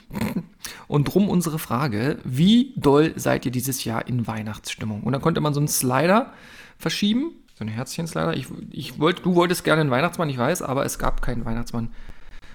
Und 0.88 1.06
drum 1.06 1.30
unsere 1.30 1.60
Frage, 1.60 2.20
wie 2.24 2.74
doll 2.76 3.14
seid 3.16 3.46
ihr 3.46 3.52
dieses 3.52 3.84
Jahr 3.84 4.08
in 4.08 4.28
Weihnachtsstimmung? 4.28 5.04
Und 5.04 5.14
dann 5.14 5.22
konnte 5.22 5.42
man 5.42 5.54
so 5.54 5.60
einen 5.60 5.68
Slider 5.68 6.34
verschieben 6.78 7.32
so 7.62 7.66
ein 7.66 7.68
Herzchen-Slider. 7.68 8.36
Ich, 8.36 8.48
ich 8.72 9.00
wollt, 9.00 9.24
du 9.24 9.36
wolltest 9.36 9.64
gerne 9.64 9.82
einen 9.82 9.92
Weihnachtsmann, 9.92 10.30
ich 10.30 10.38
weiß, 10.38 10.64
aber 10.64 10.84
es 10.84 10.98
gab 10.98 11.22
keinen 11.22 11.46
Weihnachtsmann. 11.46 11.94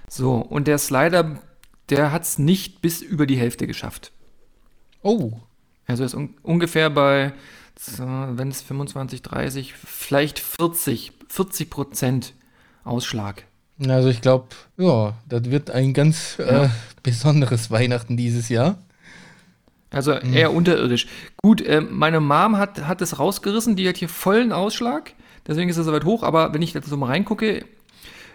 So, 0.09 0.35
und 0.35 0.67
der 0.67 0.79
Slider, 0.79 1.39
der 1.91 2.11
hat 2.11 2.25
es 2.25 2.39
nicht 2.41 2.83
bis 2.83 3.03
über 3.03 3.25
die 3.27 3.39
Hälfte 3.39 3.69
geschafft. 3.69 4.11
Oh. 5.03 5.35
Also 5.87 6.03
ist 6.03 6.15
un 6.15 6.35
ungefähr 6.43 6.91
bei, 6.91 7.33
wenn 7.99 8.49
es 8.49 8.63
25, 8.63 9.23
30, 9.23 9.75
vielleicht 9.75 10.41
40, 10.41 11.13
40 11.29 11.71
Prozent 11.71 12.35
Ausschlag. 12.83 13.45
Also 13.79 14.09
ich 14.09 14.23
glaube, 14.23 14.49
ja, 14.79 15.15
das 15.29 15.51
wird 15.51 15.71
ein 15.71 15.93
ganz 15.93 16.39
äh, 16.39 16.47
ja. 16.47 16.65
äh, 16.65 16.69
besonderes 17.03 17.71
Weihnachten 17.71 18.17
dieses 18.17 18.49
Jahr. 18.49 18.79
Also 19.91 20.15
mhm. 20.15 20.33
eher 20.33 20.51
mhm. 20.51 20.57
unterirdisch. 20.57 21.07
Gut, 21.37 21.61
äh, 21.61 21.81
meine 21.81 22.21
Mom 22.21 22.57
hat, 22.57 22.87
hat 22.87 23.03
es 23.03 23.19
rausgerissen, 23.19 23.77
die 23.77 23.89
hat 23.89 23.97
hier 23.97 24.09
vollen 24.09 24.53
Ausschlag, 24.53 25.13
deswegen 25.47 25.71
ist 25.71 25.77
es 25.77 25.87
so 25.87 25.93
weit 25.93 26.05
hoch, 26.05 26.23
aber 26.23 26.55
wenn 26.55 26.63
ich 26.63 26.73
da 26.73 26.81
so 26.83 26.97
mal 26.97 27.07
reingucke 27.07 27.65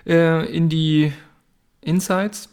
äh, 0.05 0.55
in 0.55 0.69
die 0.69 1.12
Insights, 1.81 2.50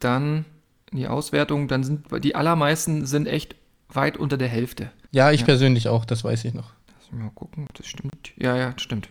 dann 0.00 0.44
in 0.90 0.98
die 0.98 1.08
Auswertung, 1.08 1.68
dann 1.68 1.82
sind 1.84 2.06
die 2.22 2.34
allermeisten 2.34 3.06
sind 3.06 3.26
echt 3.26 3.56
weit 3.88 4.16
unter 4.16 4.36
der 4.36 4.48
Hälfte. 4.48 4.90
Ja, 5.12 5.30
ich 5.30 5.40
ja. 5.40 5.46
persönlich 5.46 5.88
auch, 5.88 6.04
das 6.04 6.24
weiß 6.24 6.44
ich 6.44 6.54
noch. 6.54 6.72
Lass 6.98 7.12
mich 7.12 7.22
mal 7.22 7.30
gucken, 7.34 7.64
ob 7.68 7.74
das 7.74 7.86
stimmt. 7.86 8.32
Ja, 8.36 8.56
ja, 8.56 8.74
stimmt. 8.76 9.08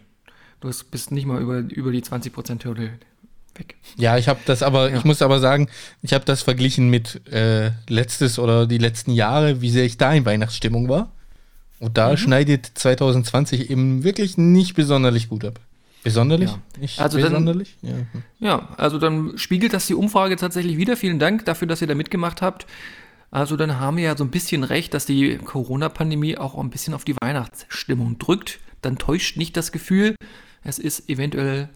Du 0.64 0.72
bist 0.92 1.12
nicht 1.12 1.26
mal 1.26 1.42
über, 1.42 1.58
über 1.58 1.92
die 1.92 2.02
20%-Hürde 2.02 2.92
weg. 3.56 3.76
Ja, 3.98 4.18
ich 4.18 4.30
habe 4.30 4.40
das 4.46 4.64
aber, 4.64 4.90
ja. 4.90 4.98
ich 4.98 5.04
muss 5.04 5.22
aber 5.22 5.42
sagen, 5.42 5.68
ich 6.02 6.14
habe 6.14 6.24
das 6.24 6.42
verglichen 6.42 6.90
mit 6.90 7.28
äh, 7.32 7.72
letztes 7.90 8.40
oder 8.40 8.66
die 8.66 8.78
letzten 8.78 9.12
Jahre, 9.12 9.60
wie 9.60 9.70
sehr 9.70 9.84
ich 9.84 9.98
da 9.98 10.14
in 10.14 10.26
Weihnachtsstimmung 10.26 10.88
war. 10.88 11.12
Und 11.80 11.98
da 11.98 12.12
mhm. 12.12 12.18
schneidet 12.18 12.72
2020 12.76 13.70
eben 13.70 14.06
wirklich 14.06 14.38
nicht 14.38 14.74
besonders 14.74 15.28
gut 15.28 15.44
ab. 15.44 15.60
Besonderlich? 16.02 16.50
Ja. 16.50 16.60
Nicht 16.80 17.00
also 17.00 17.18
besonderlich? 17.18 17.76
Dann, 17.82 18.08
ja. 18.40 18.48
ja, 18.48 18.70
also 18.78 19.00
dann 19.00 19.38
spiegelt 19.38 19.74
das 19.74 19.88
die 19.88 19.96
Umfrage 19.96 20.38
tatsächlich 20.38 20.78
wieder. 20.78 20.96
Vielen 20.96 21.20
Dank 21.20 21.44
dafür, 21.44 21.68
dass 21.68 21.82
ihr 21.82 21.88
da 21.88 21.96
mitgemacht 21.96 22.42
habt. 22.42 22.68
Also 23.32 23.58
dann 23.58 23.82
haben 23.82 23.98
wir 23.98 24.06
ja 24.06 24.16
so 24.16 24.24
ein 24.24 24.32
bisschen 24.32 24.64
recht, 24.64 24.94
dass 24.94 25.06
die 25.06 25.38
Corona-Pandemie 25.38 26.38
auch 26.38 26.58
ein 26.58 26.70
bisschen 26.70 26.94
auf 26.94 27.04
die 27.04 27.16
Weihnachtsstimmung 27.22 28.18
drückt. 28.18 28.60
Dann 28.82 28.98
täuscht 28.98 29.38
nicht 29.38 29.58
das 29.58 29.72
Gefühl, 29.72 30.16
es 30.64 30.80
ist 30.80 31.10
eventuell 31.10 31.70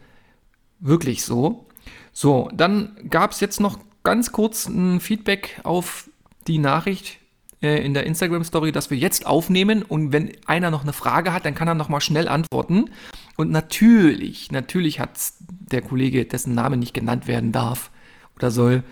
wirklich 0.80 1.24
so. 1.24 1.66
So, 2.14 2.50
dann 2.54 2.96
gab 3.10 3.32
es 3.32 3.40
jetzt 3.40 3.60
noch 3.60 3.80
ganz 4.04 4.32
kurz 4.32 4.68
ein 4.68 5.00
Feedback 5.00 5.60
auf 5.64 6.10
die 6.48 6.60
Nachricht 6.60 7.20
äh, 7.62 7.84
in 7.84 7.94
der 7.94 8.06
Instagram-Story, 8.06 8.72
dass 8.72 8.90
wir 8.90 8.98
jetzt 8.98 9.26
aufnehmen 9.26 9.84
und 9.84 10.12
wenn 10.14 10.32
einer 10.46 10.72
noch 10.72 10.84
eine 10.84 10.94
Frage 10.94 11.34
hat, 11.34 11.46
dann 11.46 11.56
kann 11.56 11.68
er 11.68 11.76
nochmal 11.76 12.02
schnell 12.02 12.28
antworten. 12.28 12.90
Und 13.36 13.52
natürlich, 13.52 14.52
natürlich 14.52 15.00
hat 15.00 15.12
der 15.40 15.82
Kollege, 15.82 16.26
dessen 16.26 16.56
Name 16.56 16.78
nicht 16.78 16.94
genannt 16.94 17.28
werden 17.28 17.52
darf 17.52 17.92
oder 18.36 18.52
soll, 18.52 18.84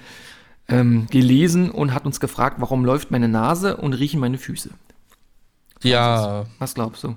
ähm, 0.68 1.08
gelesen 1.12 1.70
und 1.70 1.94
hat 1.94 2.06
uns 2.06 2.20
gefragt, 2.20 2.58
warum 2.60 2.86
läuft 2.86 3.12
meine 3.12 3.28
Nase 3.28 3.78
und 3.78 3.94
riechen 3.94 4.20
meine 4.20 4.38
Füße. 4.38 4.72
Ja. 5.82 6.46
Was 6.60 6.74
glaubst 6.74 7.04
du? 7.04 7.16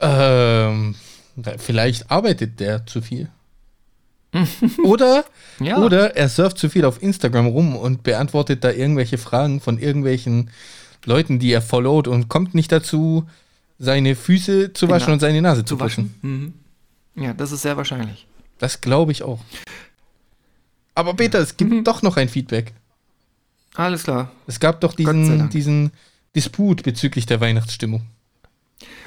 Ähm, 0.00 0.94
vielleicht 1.58 2.10
arbeitet 2.10 2.60
der 2.60 2.86
zu 2.86 3.00
viel. 3.00 3.28
oder, 4.84 5.24
ja. 5.60 5.78
oder 5.78 6.16
er 6.16 6.28
surft 6.28 6.58
zu 6.58 6.68
viel 6.68 6.84
auf 6.84 7.02
Instagram 7.02 7.46
rum 7.46 7.76
und 7.76 8.02
beantwortet 8.02 8.64
da 8.64 8.70
irgendwelche 8.70 9.18
Fragen 9.18 9.60
von 9.60 9.78
irgendwelchen 9.78 10.50
Leuten, 11.04 11.38
die 11.38 11.52
er 11.52 11.62
followt 11.62 12.08
und 12.08 12.28
kommt 12.28 12.54
nicht 12.54 12.72
dazu, 12.72 13.26
seine 13.78 14.16
Füße 14.16 14.72
zu 14.72 14.88
waschen 14.88 15.12
und 15.12 15.20
seine 15.20 15.40
Nase 15.40 15.64
zu, 15.64 15.76
zu 15.76 15.80
waschen. 15.80 16.14
Mhm. 16.22 16.54
Ja, 17.14 17.32
das 17.32 17.52
ist 17.52 17.62
sehr 17.62 17.76
wahrscheinlich. 17.76 18.26
Das 18.58 18.80
glaube 18.80 19.12
ich 19.12 19.22
auch. 19.22 19.40
Aber 20.94 21.14
Peter, 21.14 21.38
es 21.38 21.56
gibt 21.56 21.72
mhm. 21.72 21.84
doch 21.84 22.02
noch 22.02 22.16
ein 22.16 22.28
Feedback. 22.28 22.72
Alles 23.74 24.04
klar. 24.04 24.32
Es 24.46 24.58
gab 24.58 24.80
doch 24.80 24.94
diesen, 24.94 25.50
diesen 25.50 25.92
Disput 26.34 26.82
bezüglich 26.82 27.26
der 27.26 27.40
Weihnachtsstimmung. 27.40 28.02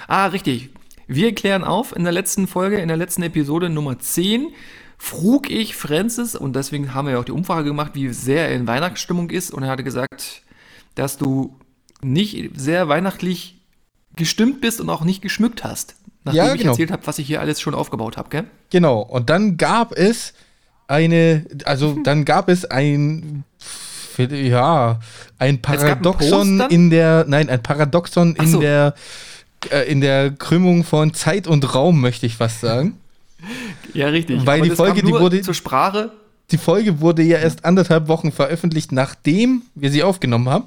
Ah, 0.07 0.27
richtig. 0.27 0.69
Wir 1.11 1.33
klären 1.33 1.63
auf 1.63 1.95
in 1.95 2.03
der 2.03 2.13
letzten 2.13 2.45
Folge, 2.45 2.77
in 2.77 2.87
der 2.87 2.95
letzten 2.95 3.23
Episode 3.23 3.67
Nummer 3.67 3.97
10, 3.97 4.49
frug 4.99 5.49
ich 5.49 5.75
Francis, 5.75 6.35
und 6.35 6.55
deswegen 6.55 6.93
haben 6.93 7.07
wir 7.07 7.13
ja 7.13 7.19
auch 7.19 7.25
die 7.25 7.31
Umfrage 7.31 7.63
gemacht, 7.63 7.93
wie 7.95 8.09
sehr 8.09 8.47
er 8.47 8.53
in 8.53 8.67
Weihnachtsstimmung 8.67 9.31
ist. 9.31 9.51
Und 9.51 9.63
er 9.63 9.71
hatte 9.71 9.83
gesagt, 9.83 10.43
dass 10.93 11.17
du 11.17 11.57
nicht 12.03 12.51
sehr 12.55 12.89
weihnachtlich 12.89 13.59
gestimmt 14.17 14.61
bist 14.61 14.79
und 14.79 14.91
auch 14.91 15.03
nicht 15.03 15.23
geschmückt 15.23 15.63
hast. 15.63 15.95
Nachdem 16.25 16.37
ja, 16.37 16.43
genau. 16.49 16.59
ich 16.59 16.65
erzählt 16.67 16.91
habe, 16.91 17.07
was 17.07 17.17
ich 17.17 17.25
hier 17.25 17.41
alles 17.41 17.59
schon 17.59 17.73
aufgebaut 17.73 18.15
habe, 18.15 18.29
gell? 18.29 18.43
Genau. 18.69 19.01
Und 19.01 19.31
dann 19.31 19.57
gab 19.57 19.93
es 19.93 20.35
eine, 20.87 21.43
also 21.65 21.97
dann 22.03 22.23
gab 22.23 22.49
es 22.49 22.65
ein 22.65 23.45
ja, 24.27 24.99
ein 25.37 25.61
Paradoxon 25.61 26.59
in 26.69 26.89
der, 26.89 27.25
nein, 27.27 27.49
ein 27.49 27.63
Paradoxon 27.63 28.35
so. 28.37 28.43
in 28.43 28.59
der, 28.59 28.93
äh, 29.71 29.89
in 29.89 30.01
der 30.01 30.31
Krümmung 30.31 30.83
von 30.83 31.13
Zeit 31.13 31.47
und 31.47 31.73
Raum, 31.73 32.01
möchte 32.01 32.25
ich 32.25 32.35
fast 32.35 32.61
sagen. 32.61 32.97
Ja, 33.93 34.07
richtig. 34.07 34.45
Weil 34.45 34.59
Aber 34.59 34.69
die 34.69 34.75
Folge, 34.75 35.03
die 35.03 35.11
wurde 35.11 35.41
zur 35.41 35.53
Sprache. 35.53 36.11
Die 36.51 36.57
Folge 36.57 36.99
wurde 36.99 37.23
ja 37.23 37.37
erst 37.37 37.65
anderthalb 37.65 38.07
Wochen 38.07 38.31
veröffentlicht, 38.31 38.91
nachdem 38.91 39.63
wir 39.75 39.91
sie 39.91 40.03
aufgenommen 40.03 40.49
haben. 40.49 40.65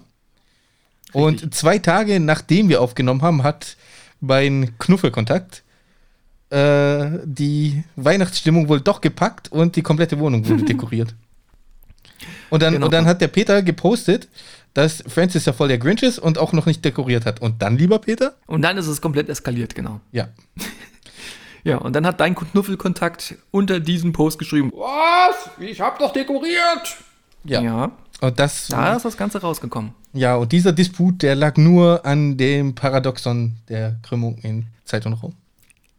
Richtig. 1.08 1.22
Und 1.22 1.54
zwei 1.54 1.78
Tage 1.78 2.20
nachdem 2.20 2.68
wir 2.68 2.80
aufgenommen 2.80 3.22
haben, 3.22 3.42
hat 3.42 3.76
mein 4.20 4.78
Knuffelkontakt 4.78 5.62
äh, 6.50 7.18
die 7.24 7.82
Weihnachtsstimmung 7.96 8.68
wohl 8.68 8.80
doch 8.80 9.00
gepackt 9.00 9.50
und 9.50 9.74
die 9.76 9.82
komplette 9.82 10.18
Wohnung 10.18 10.48
wurde 10.48 10.64
dekoriert. 10.72 11.14
Und 12.50 12.62
dann, 12.62 12.74
genau. 12.74 12.86
und 12.86 12.92
dann 12.92 13.06
hat 13.06 13.20
der 13.20 13.28
Peter 13.28 13.62
gepostet, 13.62 14.28
dass 14.74 15.02
Francis 15.06 15.44
ja 15.44 15.52
voll 15.52 15.68
der 15.68 15.78
Grinch 15.78 16.02
ist 16.02 16.18
und 16.18 16.38
auch 16.38 16.52
noch 16.52 16.66
nicht 16.66 16.84
dekoriert 16.84 17.26
hat. 17.26 17.40
Und 17.40 17.62
dann, 17.62 17.76
lieber 17.76 17.98
Peter? 17.98 18.34
Und 18.46 18.62
dann 18.62 18.78
ist 18.78 18.86
es 18.86 19.00
komplett 19.00 19.28
eskaliert, 19.28 19.74
genau. 19.74 20.00
Ja. 20.12 20.28
ja, 21.64 21.76
und 21.78 21.94
dann 21.94 22.06
hat 22.06 22.20
dein 22.20 22.34
Knuffelkontakt 22.34 23.36
unter 23.50 23.80
diesem 23.80 24.12
Post 24.12 24.38
geschrieben: 24.38 24.70
Was? 24.74 25.50
Ich 25.60 25.80
hab 25.80 25.98
doch 25.98 26.12
dekoriert! 26.12 26.96
Ja. 27.44 27.60
ja. 27.60 27.92
Und 28.20 28.38
das, 28.38 28.68
da 28.68 28.94
ist 28.94 29.04
das 29.04 29.16
Ganze 29.16 29.40
rausgekommen. 29.40 29.92
Ja, 30.12 30.36
und 30.36 30.52
dieser 30.52 30.72
Disput, 30.72 31.22
der 31.22 31.34
lag 31.34 31.56
nur 31.56 32.06
an 32.06 32.36
dem 32.36 32.74
Paradoxon 32.74 33.56
der 33.68 33.96
Krümmung 34.02 34.38
in 34.42 34.66
Zeit 34.84 35.06
und 35.06 35.14
Raum. 35.14 35.34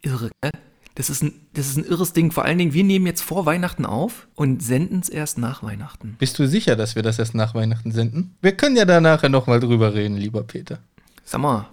Irre, 0.01 0.29
ne? 0.41 0.51
Das 0.95 1.09
ist, 1.09 1.23
ein, 1.23 1.33
das 1.53 1.67
ist 1.67 1.77
ein 1.77 1.85
irres 1.85 2.13
Ding. 2.13 2.31
Vor 2.31 2.45
allen 2.45 2.59
Dingen, 2.59 2.73
wir 2.73 2.83
nehmen 2.83 3.07
jetzt 3.07 3.21
vor 3.21 3.47
Weihnachten 3.47 3.85
auf 3.85 4.27
und 4.35 4.61
senden 4.61 4.99
es 4.99 5.09
erst 5.09 5.39
nach 5.39 5.63
Weihnachten. 5.63 6.15
Bist 6.19 6.37
du 6.37 6.47
sicher, 6.47 6.75
dass 6.75 6.95
wir 6.95 7.01
das 7.01 7.17
erst 7.17 7.33
nach 7.33 7.55
Weihnachten 7.55 7.91
senden? 7.91 8.35
Wir 8.41 8.51
können 8.51 8.75
ja 8.75 8.85
da 8.85 9.01
nachher 9.01 9.29
nochmal 9.29 9.59
drüber 9.59 9.95
reden, 9.95 10.17
lieber 10.17 10.43
Peter. 10.43 10.79
Sag 11.25 11.41
mal, 11.41 11.67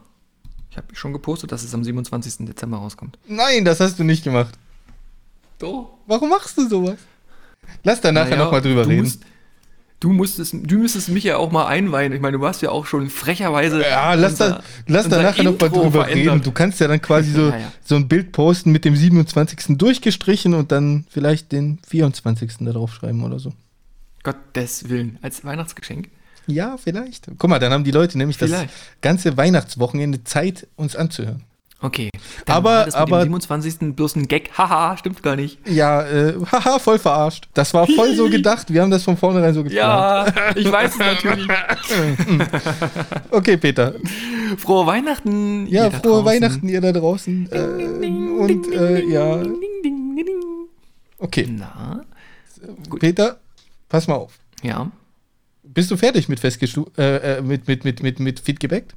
ich 0.71 0.77
habe 0.79 0.87
schon 0.95 1.13
gepostet, 1.13 1.53
dass 1.53 1.63
es 1.63 1.75
am 1.75 1.85
27. 1.85 2.47
Dezember 2.47 2.79
rauskommt. 2.79 3.19
Nein, 3.27 3.65
das 3.65 3.81
hast 3.81 3.99
du 3.99 4.05
nicht 4.05 4.25
gemacht. 4.25 4.55
Doch. 5.59 5.99
Warum 6.07 6.31
machst 6.31 6.57
du 6.57 6.67
sowas? 6.67 6.99
Lass 7.85 8.01
da 8.01 8.13
nachher 8.13 8.31
naja, 8.31 8.45
nochmal 8.45 8.63
drüber 8.63 8.87
reden. 8.87 9.03
Musst, 9.03 9.23
Du 10.01 10.13
musstest, 10.15 10.55
du 10.55 10.79
müsstest 10.79 11.11
mich 11.11 11.25
ja 11.25 11.37
auch 11.37 11.53
mal 11.53 11.67
einweihen. 11.67 12.15
Ich 12.15 12.23
meine, 12.23 12.39
du 12.39 12.47
hast 12.47 12.63
ja 12.63 12.71
auch 12.71 12.87
schon 12.87 13.11
frecherweise. 13.11 13.83
Ja, 13.83 14.15
lass 14.15 14.37
da, 14.37 14.63
lass 14.87 15.09
da 15.11 15.23
nachher 15.23 15.45
noch 15.45 15.61
mal 15.61 15.69
drüber 15.69 16.05
verändert. 16.05 16.35
reden. 16.35 16.43
Du 16.43 16.53
kannst 16.53 16.81
ja 16.81 16.89
dann 16.89 17.03
quasi 17.03 17.33
so, 17.33 17.49
ja, 17.51 17.59
ja. 17.59 17.73
so 17.85 17.97
ein 17.97 18.09
Bild 18.09 18.33
posten 18.33 18.73
mit 18.73 18.87
dem 18.87 18.97
27. 18.97 19.77
durchgestrichen 19.77 20.55
und 20.55 20.73
dann 20.73 21.05
vielleicht 21.11 21.53
den 21.53 21.79
24. 21.87 22.53
da 22.61 22.73
drauf 22.73 22.95
schreiben 22.95 23.23
oder 23.23 23.39
so. 23.39 23.53
Gottes 24.23 24.89
Willen, 24.89 25.19
als 25.21 25.45
Weihnachtsgeschenk. 25.45 26.09
Ja, 26.47 26.79
vielleicht. 26.79 27.27
Guck 27.37 27.51
mal, 27.51 27.59
dann 27.59 27.73
haben 27.73 27.85
die 27.85 27.91
Leute 27.91 28.17
nämlich 28.17 28.39
vielleicht. 28.39 28.65
das 28.65 28.71
ganze 29.03 29.37
Weihnachtswochenende 29.37 30.25
Zeit, 30.25 30.67
uns 30.77 30.97
anzuhören. 30.97 31.45
Okay. 31.83 32.11
Dann 32.45 32.57
aber, 32.57 32.85
das 32.85 32.95
aber. 32.95 33.19
Am 33.19 33.23
27. 33.23 33.97
bloß 33.97 34.17
ein 34.17 34.29
Gag. 34.29 34.51
Haha, 34.57 34.97
stimmt 34.99 35.23
gar 35.23 35.37
nicht. 35.37 35.59
Ja, 35.67 36.03
äh, 36.07 36.35
haha, 36.53 36.79
voll 36.79 36.99
verarscht. 36.99 37.49
Das 37.55 37.73
war 37.73 37.87
voll 37.87 38.15
so 38.15 38.29
gedacht. 38.31 38.73
Wir 38.73 38.83
haben 38.83 38.91
das 38.91 39.03
von 39.03 39.17
vornherein 39.17 39.55
so 39.55 39.65
geplant. 39.65 40.37
Ja, 40.37 40.53
ich 40.55 40.71
weiß 40.71 40.93
es 40.93 40.99
natürlich. 40.99 41.49
okay, 43.31 43.57
Peter. 43.57 43.95
Frohe 44.59 44.87
Weihnachten. 44.87 45.67
Ja, 45.69 45.91
frohe 45.91 46.01
draußen. 46.01 46.25
Weihnachten, 46.27 46.69
ihr 46.69 46.81
da 46.81 46.93
draußen. 46.93 47.49
Äh, 47.51 47.59
und, 47.59 48.73
äh, 48.73 49.05
ja. 49.07 49.43
Okay. 51.19 51.49
Na? 51.51 52.03
Gut. 52.91 53.01
Peter, 53.01 53.39
pass 53.89 54.07
mal 54.07 54.17
auf. 54.17 54.39
Ja. 54.63 54.91
Bist 55.63 55.91
du 55.91 55.97
fertig 55.97 56.29
mit 56.29 56.41
festgestu 56.41 56.87
äh, 56.99 57.39
äh, 57.39 57.43
mit, 57.43 57.69
mit, 57.69 57.85
mit, 57.85 58.03
mit, 58.03 58.21
mit 58.21 58.41
Feed 58.41 58.61
gebackt? 58.61 58.95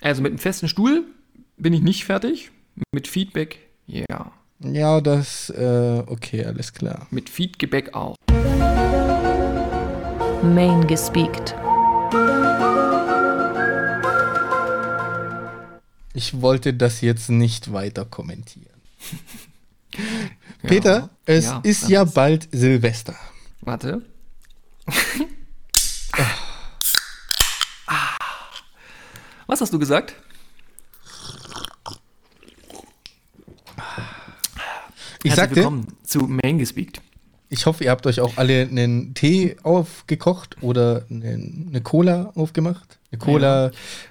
Also 0.00 0.22
mit 0.22 0.30
einem 0.30 0.38
festen 0.38 0.68
Stuhl 0.68 1.04
bin 1.56 1.72
ich 1.72 1.82
nicht 1.82 2.04
fertig. 2.04 2.50
Mit 2.92 3.08
Feedback, 3.08 3.58
ja. 3.86 4.04
Yeah. 4.10 4.32
Ja, 4.60 5.00
das, 5.00 5.50
äh, 5.50 6.02
okay, 6.06 6.44
alles 6.44 6.72
klar. 6.72 7.06
Mit 7.10 7.28
Feedback 7.28 7.94
auch. 7.94 8.16
Main 10.42 10.86
gespeakt. 10.86 11.54
Ich 16.14 16.40
wollte 16.40 16.72
das 16.72 17.02
jetzt 17.02 17.28
nicht 17.28 17.72
weiter 17.72 18.06
kommentieren. 18.06 18.80
Peter, 20.62 20.94
ja, 20.96 21.10
es 21.26 21.44
ja, 21.46 21.60
ist 21.62 21.88
ja 21.88 22.04
bald 22.04 22.48
Silvester. 22.52 23.14
Warte. 23.60 24.02
ah. 27.86 28.16
Was 29.46 29.60
hast 29.60 29.72
du 29.72 29.78
gesagt? 29.78 30.16
Ich 35.26 35.32
Herzlich 35.32 35.42
sagte, 35.42 35.56
willkommen 35.56 35.88
zu 36.04 36.20
Main 36.20 36.58
Gespeakt. 36.58 37.00
Ich 37.48 37.66
hoffe, 37.66 37.82
ihr 37.82 37.90
habt 37.90 38.06
euch 38.06 38.20
auch 38.20 38.36
alle 38.36 38.60
einen 38.62 39.12
Tee 39.14 39.56
aufgekocht 39.64 40.56
oder 40.60 41.04
eine, 41.10 41.80
Cola 41.82 42.30
aufgemacht. 42.36 42.98
Eine 43.10 43.18
Cola. 43.18 43.64
Ja. 43.64 43.70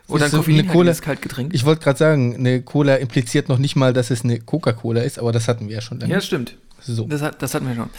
Oder 0.10 0.26
ein 0.26 0.32
Koffein, 0.32 0.60
eine 0.60 0.68
Cola, 0.68 0.94
Kaltgetränk. 0.94 1.54
Ich 1.54 1.64
wollte 1.64 1.82
gerade 1.86 1.98
sagen, 1.98 2.36
eine 2.36 2.62
Cola 2.64 2.96
impliziert 2.96 3.48
noch 3.48 3.60
nicht 3.60 3.78
mal, 3.78 3.94
dass 3.94 4.12
es 4.12 4.26
eine 4.26 4.42
Coca-Cola 4.42 5.04
ist, 5.04 5.18
aber 5.18 5.32
das 5.32 5.48
hatten 5.48 5.70
wir 5.70 5.76
ja 5.76 5.82
schon. 5.82 6.00
Dann. 6.00 6.10
Ja, 6.10 6.20
stimmt. 6.20 6.58
So. 6.82 7.06
Das, 7.06 7.22
das 7.38 7.54
hatten 7.54 7.66
wir 7.66 7.76
schon. 7.76 7.90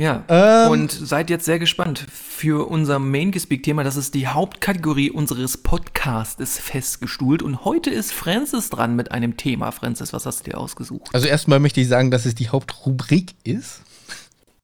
Ja, 0.00 0.24
ähm, 0.28 0.70
und 0.70 0.90
seid 0.90 1.28
jetzt 1.28 1.44
sehr 1.44 1.58
gespannt 1.58 2.06
für 2.10 2.70
unser 2.70 2.98
Main 2.98 3.38
Speak-Thema. 3.38 3.84
Das 3.84 3.96
ist 3.96 4.14
die 4.14 4.28
Hauptkategorie 4.28 5.10
unseres 5.10 5.58
Podcasts 5.58 6.58
festgestuhlt. 6.58 7.42
Und 7.42 7.66
heute 7.66 7.90
ist 7.90 8.10
Francis 8.10 8.70
dran 8.70 8.96
mit 8.96 9.12
einem 9.12 9.36
Thema. 9.36 9.72
Francis, 9.72 10.14
was 10.14 10.24
hast 10.24 10.40
du 10.40 10.52
dir 10.52 10.56
ausgesucht? 10.56 11.10
Also 11.12 11.26
erstmal 11.26 11.60
möchte 11.60 11.82
ich 11.82 11.88
sagen, 11.88 12.10
dass 12.10 12.24
es 12.24 12.34
die 12.34 12.48
Hauptrubrik 12.48 13.34
ist. 13.44 13.82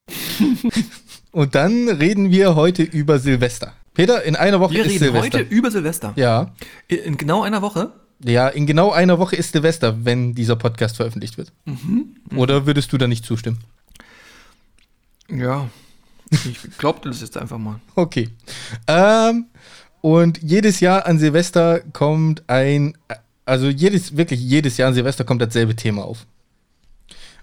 und 1.32 1.54
dann 1.54 1.90
reden 1.90 2.30
wir 2.30 2.54
heute 2.54 2.82
über 2.82 3.18
Silvester. 3.18 3.74
Peter, 3.92 4.22
in 4.22 4.36
einer 4.36 4.58
Woche 4.58 4.72
wir 4.72 4.86
ist 4.86 4.98
Silvester. 4.98 5.12
Wir 5.12 5.22
reden 5.22 5.34
heute 5.34 5.54
über 5.54 5.70
Silvester. 5.70 6.12
Ja. 6.16 6.54
In 6.88 7.18
genau 7.18 7.42
einer 7.42 7.60
Woche? 7.60 7.92
Ja, 8.24 8.48
in 8.48 8.64
genau 8.64 8.90
einer 8.90 9.18
Woche 9.18 9.36
ist 9.36 9.52
Silvester, 9.52 10.02
wenn 10.06 10.34
dieser 10.34 10.56
Podcast 10.56 10.96
veröffentlicht 10.96 11.36
wird. 11.36 11.52
Mhm. 11.66 12.16
Oder 12.36 12.64
würdest 12.64 12.90
du 12.94 12.96
da 12.96 13.06
nicht 13.06 13.26
zustimmen? 13.26 13.58
Ja, 15.30 15.68
ich 16.30 16.78
glaube 16.78 17.08
das 17.08 17.20
jetzt 17.20 17.36
einfach 17.36 17.58
mal. 17.58 17.80
Okay. 17.94 18.28
Ähm, 18.86 19.46
und 20.00 20.42
jedes 20.42 20.80
Jahr 20.80 21.06
an 21.06 21.18
Silvester 21.18 21.80
kommt 21.92 22.48
ein, 22.48 22.96
also 23.44 23.68
jedes, 23.68 24.16
wirklich 24.16 24.40
jedes 24.40 24.76
Jahr 24.76 24.88
an 24.88 24.94
Silvester 24.94 25.24
kommt 25.24 25.42
dasselbe 25.42 25.74
Thema 25.74 26.04
auf. 26.04 26.26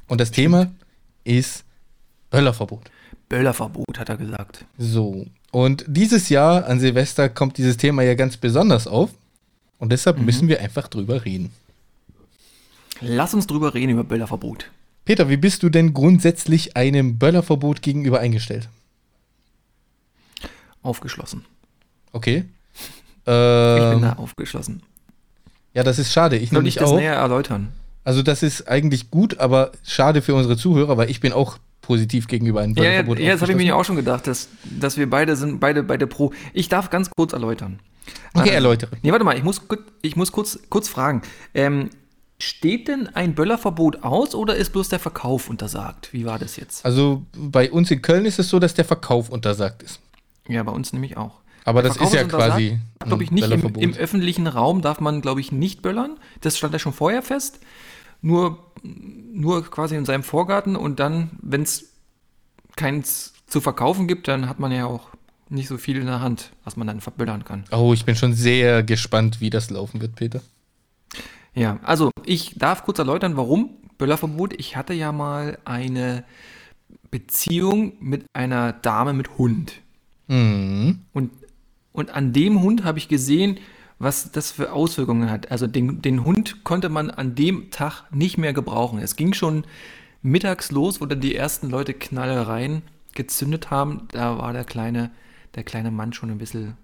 Und 0.08 0.22
das 0.22 0.30
Stimmt. 0.30 0.36
Thema 0.36 0.72
ist 1.24 1.64
Böllerverbot. 2.30 2.92
Böllerverbot, 3.30 4.00
hat 4.00 4.10
er 4.10 4.18
gesagt. 4.18 4.66
So. 4.78 5.26
Und 5.52 5.86
dieses 5.88 6.30
Jahr 6.30 6.66
an 6.66 6.80
Silvester 6.80 7.30
kommt 7.30 7.58
dieses 7.58 7.78
Thema 7.78 8.04
ja 8.04 8.16
ganz 8.16 8.38
besonders 8.38 8.88
auf. 8.88 9.12
Und 9.80 9.92
deshalb 9.92 10.18
mhm. 10.18 10.26
müssen 10.26 10.48
wir 10.48 10.60
einfach 10.62 10.88
drüber 10.88 11.26
reden. 11.26 11.52
Lass 13.02 13.34
uns 13.34 13.48
drüber 13.48 13.74
reden 13.74 13.92
über 13.92 14.04
Böllerverbot. 14.04 14.70
Peter, 15.06 15.30
wie 15.30 15.38
bist 15.38 15.64
du 15.64 15.70
denn 15.70 15.94
grundsätzlich 15.94 16.78
einem 16.78 17.18
Böllerverbot 17.18 17.82
gegenüber 17.82 18.20
eingestellt? 18.20 18.70
Aufgeschlossen. 20.82 21.46
Okay. 22.12 22.46
Ähm, 23.26 23.78
ich 23.84 23.90
bin 23.92 24.02
da 24.02 24.14
aufgeschlossen. 24.14 24.84
Ja, 25.74 25.84
das 25.84 26.00
ist 26.00 26.14
schade. 26.14 26.38
Ich 26.38 26.52
Soll 26.52 26.68
ich 26.68 26.76
das 26.76 26.90
auch. 26.90 26.98
näher 26.98 27.16
erläutern? 27.16 27.74
Also 28.04 28.22
das 28.22 28.44
ist 28.44 28.68
eigentlich 28.68 29.12
gut, 29.12 29.40
aber 29.40 29.72
schade 29.84 30.22
für 30.22 30.36
unsere 30.36 30.58
Zuhörer, 30.58 30.98
weil 30.98 31.10
ich 31.10 31.20
bin 31.20 31.34
auch 31.34 31.58
positiv 31.82 32.28
gegenüber 32.28 32.62
einem 32.62 32.74
Böllerverbot. 32.76 33.20
Ja, 33.20 33.26
ja, 33.26 33.32
das 33.34 33.42
habe 33.42 33.52
ich 33.52 33.58
mir 33.58 33.76
auch 33.76 33.86
schon 33.86 33.96
gedacht, 33.96 34.28
dass, 34.28 34.50
dass 34.64 34.98
wir 34.98 35.10
beide 35.10 35.36
sind, 35.36 35.60
beide, 35.60 35.84
beide 35.84 36.08
pro. 36.08 36.32
Ich 36.54 36.70
darf 36.70 36.90
ganz 36.90 37.10
kurz 37.10 37.34
erläutern. 37.34 37.80
Okay, 38.34 38.50
äh, 38.50 38.54
erläutere. 38.54 38.98
Nee, 39.02 39.12
warte 39.12 39.26
mal, 39.26 39.38
ich 39.38 39.44
muss, 39.44 39.62
ich 40.02 40.16
muss 40.16 40.32
kurz, 40.32 40.60
kurz 40.70 40.88
fragen. 40.88 41.22
Ähm, 41.54 41.90
steht 42.44 42.88
denn 42.88 43.08
ein 43.08 43.36
Böllerverbot 43.36 44.04
aus 44.04 44.36
oder 44.36 44.56
ist 44.56 44.72
bloß 44.72 44.90
der 44.90 45.00
Verkauf 45.00 45.50
untersagt? 45.50 46.14
Wie 46.14 46.26
war 46.26 46.40
das 46.40 46.56
jetzt? 46.56 46.86
Also 46.86 47.24
bei 47.36 47.72
uns 47.72 47.90
in 47.92 48.02
Köln 48.02 48.26
ist 48.26 48.40
es 48.40 48.50
so, 48.50 48.60
dass 48.60 48.74
der 48.74 48.86
Verkauf 48.86 49.30
untersagt 49.30 49.84
ist. 49.84 50.00
Ja, 50.48 50.64
bei 50.64 50.72
uns 50.72 50.94
nämlich 50.94 51.18
auch. 51.18 51.40
Aber 51.66 51.82
das 51.82 51.98
ist 51.98 52.14
ja 52.14 52.24
quasi. 52.26 52.80
Glaube 53.00 53.24
ich 53.24 53.32
nicht. 53.32 53.50
Im, 53.50 53.76
Im, 53.76 53.94
öffentlichen 53.94 54.48
Raum 54.48 54.82
darf 54.82 55.00
man, 55.00 55.22
glaube 55.22 55.40
ich, 55.40 55.52
nicht 55.52 55.82
böllern. 55.82 56.18
Das 56.42 56.58
stand 56.58 56.74
ja 56.74 56.80
schon 56.80 56.94
vorher 56.94 57.22
fest. 57.22 57.60
Nur, 58.22 58.60
nur 58.84 59.64
quasi 59.70 59.96
in 59.96 60.06
seinem 60.06 60.24
Vorgarten 60.24 60.76
und 60.76 61.00
dann, 61.00 61.32
wenn 61.42 61.64
es 61.64 61.92
keins 62.76 63.34
zu 63.48 63.62
verkaufen 63.62 64.08
gibt, 64.08 64.28
dann 64.28 64.50
hat 64.50 64.60
man 64.60 64.72
ja 64.72 64.86
auch 64.86 65.10
nicht 65.50 65.68
so 65.68 65.78
viel 65.78 65.98
in 65.98 66.08
der 66.08 66.22
Hand, 66.22 66.52
was 66.64 66.76
man 66.76 66.88
dann 66.88 67.02
verböllern 67.02 67.46
kann. 67.46 67.66
Oh, 67.72 67.94
ich 67.94 68.06
bin 68.06 68.16
schon 68.16 68.34
sehr 68.34 68.84
gespannt, 68.84 69.40
wie 69.40 69.50
das 69.50 69.70
laufen 69.70 70.02
wird, 70.02 70.16
Peter. 70.16 70.42
Ja, 71.56 71.80
also 71.84 72.12
ich 72.26 72.56
darf 72.58 72.84
kurz 72.84 73.00
erläutern, 73.00 73.38
warum 73.38 73.70
Böllerverbot. 73.98 74.54
Ich 74.54 74.76
hatte 74.76 74.94
ja 74.94 75.12
mal 75.12 75.58
eine 75.66 76.24
Beziehung 77.12 77.94
mit 78.00 78.26
einer 78.34 78.74
Dame 78.74 79.14
mit 79.14 79.38
Hund. 79.38 79.82
Mhm. 80.28 81.02
Und, 81.14 81.32
und 81.92 82.10
an 82.10 82.34
dem 82.34 82.62
Hund 82.62 82.84
habe 82.84 82.98
ich 82.98 83.08
gesehen, 83.08 83.60
was 84.00 84.32
das 84.32 84.52
für 84.52 84.74
Auswirkungen 84.74 85.30
hat. 85.30 85.52
Also 85.52 85.68
den, 85.68 86.02
den 86.02 86.26
Hund 86.26 86.64
konnte 86.64 86.90
man 86.90 87.12
an 87.12 87.36
dem 87.36 87.70
Tag 87.72 88.06
nicht 88.12 88.38
mehr 88.38 88.54
gebrauchen. 88.54 89.00
Es 89.00 89.16
ging 89.16 89.34
schon 89.34 89.66
mittags 90.22 90.72
los, 90.72 91.02
wo 91.02 91.06
dann 91.06 91.22
die 91.22 91.36
ersten 91.36 91.70
Leute 91.70 91.94
Knallereien 91.94 92.82
gezündet 93.14 93.70
haben. 93.70 94.08
Da 94.12 94.38
war 94.40 94.54
der 94.54 94.64
kleine, 94.64 95.12
der 95.56 95.64
kleine 95.64 95.92
Mann 95.92 96.14
schon 96.14 96.32
ein 96.32 96.40
bisschen 96.40 96.78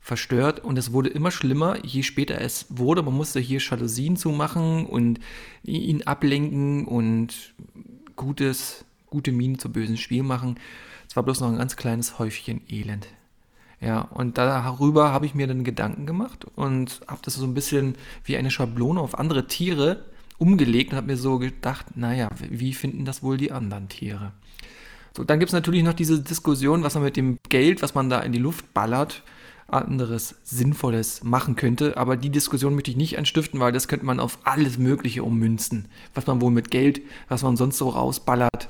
verstört 0.00 0.60
und 0.64 0.78
es 0.78 0.92
wurde 0.92 1.10
immer 1.10 1.30
schlimmer, 1.30 1.84
je 1.84 2.02
später 2.02 2.40
es 2.40 2.66
wurde. 2.68 3.02
Man 3.02 3.14
musste 3.14 3.38
hier 3.40 3.60
Jalousien 3.60 4.16
zumachen 4.16 4.86
und 4.86 5.20
ihn 5.62 6.02
ablenken 6.02 6.86
und 6.86 7.54
gutes, 8.16 8.84
gute 9.06 9.32
Minen 9.32 9.58
zu 9.58 9.70
bösen 9.70 9.96
Spiel 9.96 10.22
machen. 10.22 10.58
Es 11.08 11.16
war 11.16 11.22
bloß 11.22 11.40
noch 11.40 11.48
ein 11.48 11.58
ganz 11.58 11.76
kleines 11.76 12.18
Häufchen 12.18 12.62
Elend. 12.68 13.06
Ja, 13.80 14.02
und 14.02 14.36
darüber 14.36 15.10
habe 15.10 15.26
ich 15.26 15.34
mir 15.34 15.46
dann 15.46 15.64
Gedanken 15.64 16.04
gemacht 16.04 16.44
und 16.54 17.00
habe 17.06 17.20
das 17.24 17.34
so 17.34 17.44
ein 17.44 17.54
bisschen 17.54 17.94
wie 18.24 18.36
eine 18.36 18.50
Schablone 18.50 19.00
auf 19.00 19.18
andere 19.18 19.46
Tiere 19.46 20.04
umgelegt 20.36 20.92
und 20.92 20.96
habe 20.96 21.06
mir 21.06 21.16
so 21.16 21.38
gedacht, 21.38 21.96
naja, 21.96 22.28
wie 22.50 22.74
finden 22.74 23.04
das 23.04 23.22
wohl 23.22 23.38
die 23.38 23.52
anderen 23.52 23.88
Tiere? 23.88 24.32
So, 25.16 25.24
dann 25.24 25.38
gibt 25.38 25.48
es 25.48 25.54
natürlich 25.54 25.82
noch 25.82 25.94
diese 25.94 26.20
Diskussion, 26.20 26.82
was 26.82 26.94
man 26.94 27.04
mit 27.04 27.16
dem 27.16 27.38
Geld, 27.48 27.82
was 27.82 27.94
man 27.94 28.10
da 28.10 28.20
in 28.20 28.32
die 28.32 28.38
Luft 28.38 28.72
ballert, 28.74 29.22
anderes 29.72 30.36
Sinnvolles 30.44 31.22
machen 31.24 31.56
könnte. 31.56 31.96
Aber 31.96 32.16
die 32.16 32.30
Diskussion 32.30 32.74
möchte 32.74 32.90
ich 32.90 32.96
nicht 32.96 33.18
anstiften, 33.18 33.60
weil 33.60 33.72
das 33.72 33.88
könnte 33.88 34.06
man 34.06 34.20
auf 34.20 34.38
alles 34.44 34.78
Mögliche 34.78 35.22
ummünzen. 35.22 35.88
Was 36.14 36.26
man 36.26 36.40
wohl 36.40 36.50
mit 36.50 36.70
Geld, 36.70 37.00
was 37.28 37.42
man 37.42 37.56
sonst 37.56 37.78
so 37.78 37.88
rausballert, 37.88 38.68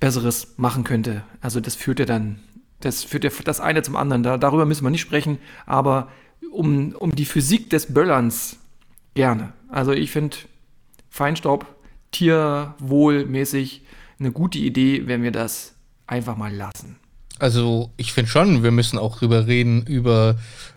Besseres 0.00 0.54
machen 0.56 0.84
könnte. 0.84 1.22
Also 1.40 1.60
das 1.60 1.74
führt 1.74 1.98
ja 1.98 2.04
dann, 2.04 2.40
das 2.80 3.04
führt 3.04 3.24
ja 3.24 3.30
das 3.44 3.60
eine 3.60 3.82
zum 3.82 3.96
anderen. 3.96 4.22
Da, 4.22 4.36
darüber 4.36 4.66
müssen 4.66 4.84
wir 4.84 4.90
nicht 4.90 5.00
sprechen, 5.00 5.38
aber 5.66 6.08
um, 6.52 6.92
um 6.92 7.12
die 7.12 7.24
Physik 7.24 7.70
des 7.70 7.92
Böllerns 7.92 8.58
gerne. 9.14 9.52
Also 9.68 9.92
ich 9.92 10.10
finde 10.10 10.36
Feinstaub 11.08 11.66
tierwohlmäßig 12.10 13.82
eine 14.18 14.30
gute 14.30 14.58
Idee, 14.58 15.06
wenn 15.06 15.22
wir 15.22 15.32
das 15.32 15.74
einfach 16.06 16.36
mal 16.36 16.54
lassen. 16.54 16.96
Also 17.44 17.90
ich 17.98 18.14
finde 18.14 18.30
schon, 18.30 18.62
wir 18.62 18.70
müssen 18.70 18.98
auch 18.98 19.18
drüber 19.18 19.46
reden, 19.46 19.82
über 19.82 20.36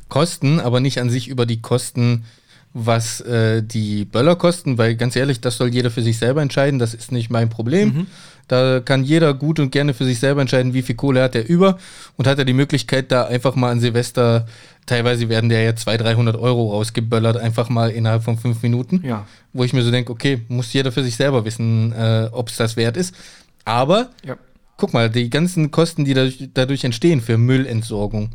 Kosten, 0.09 0.59
aber 0.59 0.81
nicht 0.81 0.99
an 0.99 1.09
sich 1.09 1.29
über 1.29 1.45
die 1.45 1.61
Kosten, 1.61 2.25
was 2.73 3.21
äh, 3.21 3.63
die 3.63 4.03
Böller 4.03 4.35
kosten, 4.35 4.77
weil 4.77 4.97
ganz 4.97 5.15
ehrlich, 5.15 5.39
das 5.39 5.55
soll 5.55 5.69
jeder 5.69 5.91
für 5.91 6.01
sich 6.01 6.17
selber 6.17 6.41
entscheiden, 6.41 6.77
das 6.77 6.93
ist 6.93 7.13
nicht 7.13 7.29
mein 7.29 7.47
Problem. 7.47 7.87
Mhm. 7.87 8.07
Da 8.49 8.81
kann 8.81 9.05
jeder 9.05 9.33
gut 9.33 9.61
und 9.61 9.71
gerne 9.71 9.93
für 9.93 10.03
sich 10.03 10.19
selber 10.19 10.41
entscheiden, 10.41 10.73
wie 10.73 10.81
viel 10.81 10.95
Kohle 10.95 11.23
hat 11.23 11.35
er 11.35 11.47
über 11.47 11.77
und 12.17 12.27
hat 12.27 12.37
er 12.37 12.43
die 12.43 12.51
Möglichkeit, 12.51 13.13
da 13.13 13.23
einfach 13.23 13.55
mal 13.55 13.71
an 13.71 13.79
Silvester, 13.79 14.45
teilweise 14.85 15.29
werden 15.29 15.49
der 15.49 15.61
ja 15.61 15.73
200, 15.73 16.05
300 16.05 16.35
Euro 16.35 16.71
rausgeböllert, 16.71 17.37
einfach 17.37 17.69
mal 17.69 17.91
innerhalb 17.91 18.25
von 18.25 18.37
fünf 18.37 18.61
Minuten. 18.61 19.01
Ja. 19.05 19.25
Wo 19.53 19.63
ich 19.63 19.71
mir 19.71 19.83
so 19.83 19.91
denke, 19.91 20.11
okay, 20.11 20.41
muss 20.49 20.73
jeder 20.73 20.91
für 20.91 21.05
sich 21.05 21.15
selber 21.15 21.45
wissen, 21.45 21.93
äh, 21.93 22.27
ob 22.33 22.49
es 22.49 22.57
das 22.57 22.75
wert 22.75 22.97
ist. 22.97 23.15
Aber 23.63 24.09
ja 24.25 24.35
guck 24.77 24.93
mal, 24.93 25.09
die 25.09 25.29
ganzen 25.29 25.71
Kosten, 25.71 26.05
die 26.05 26.13
dadurch, 26.13 26.49
dadurch 26.53 26.83
entstehen 26.83 27.21
für 27.21 27.37
Müllentsorgung, 27.37 28.29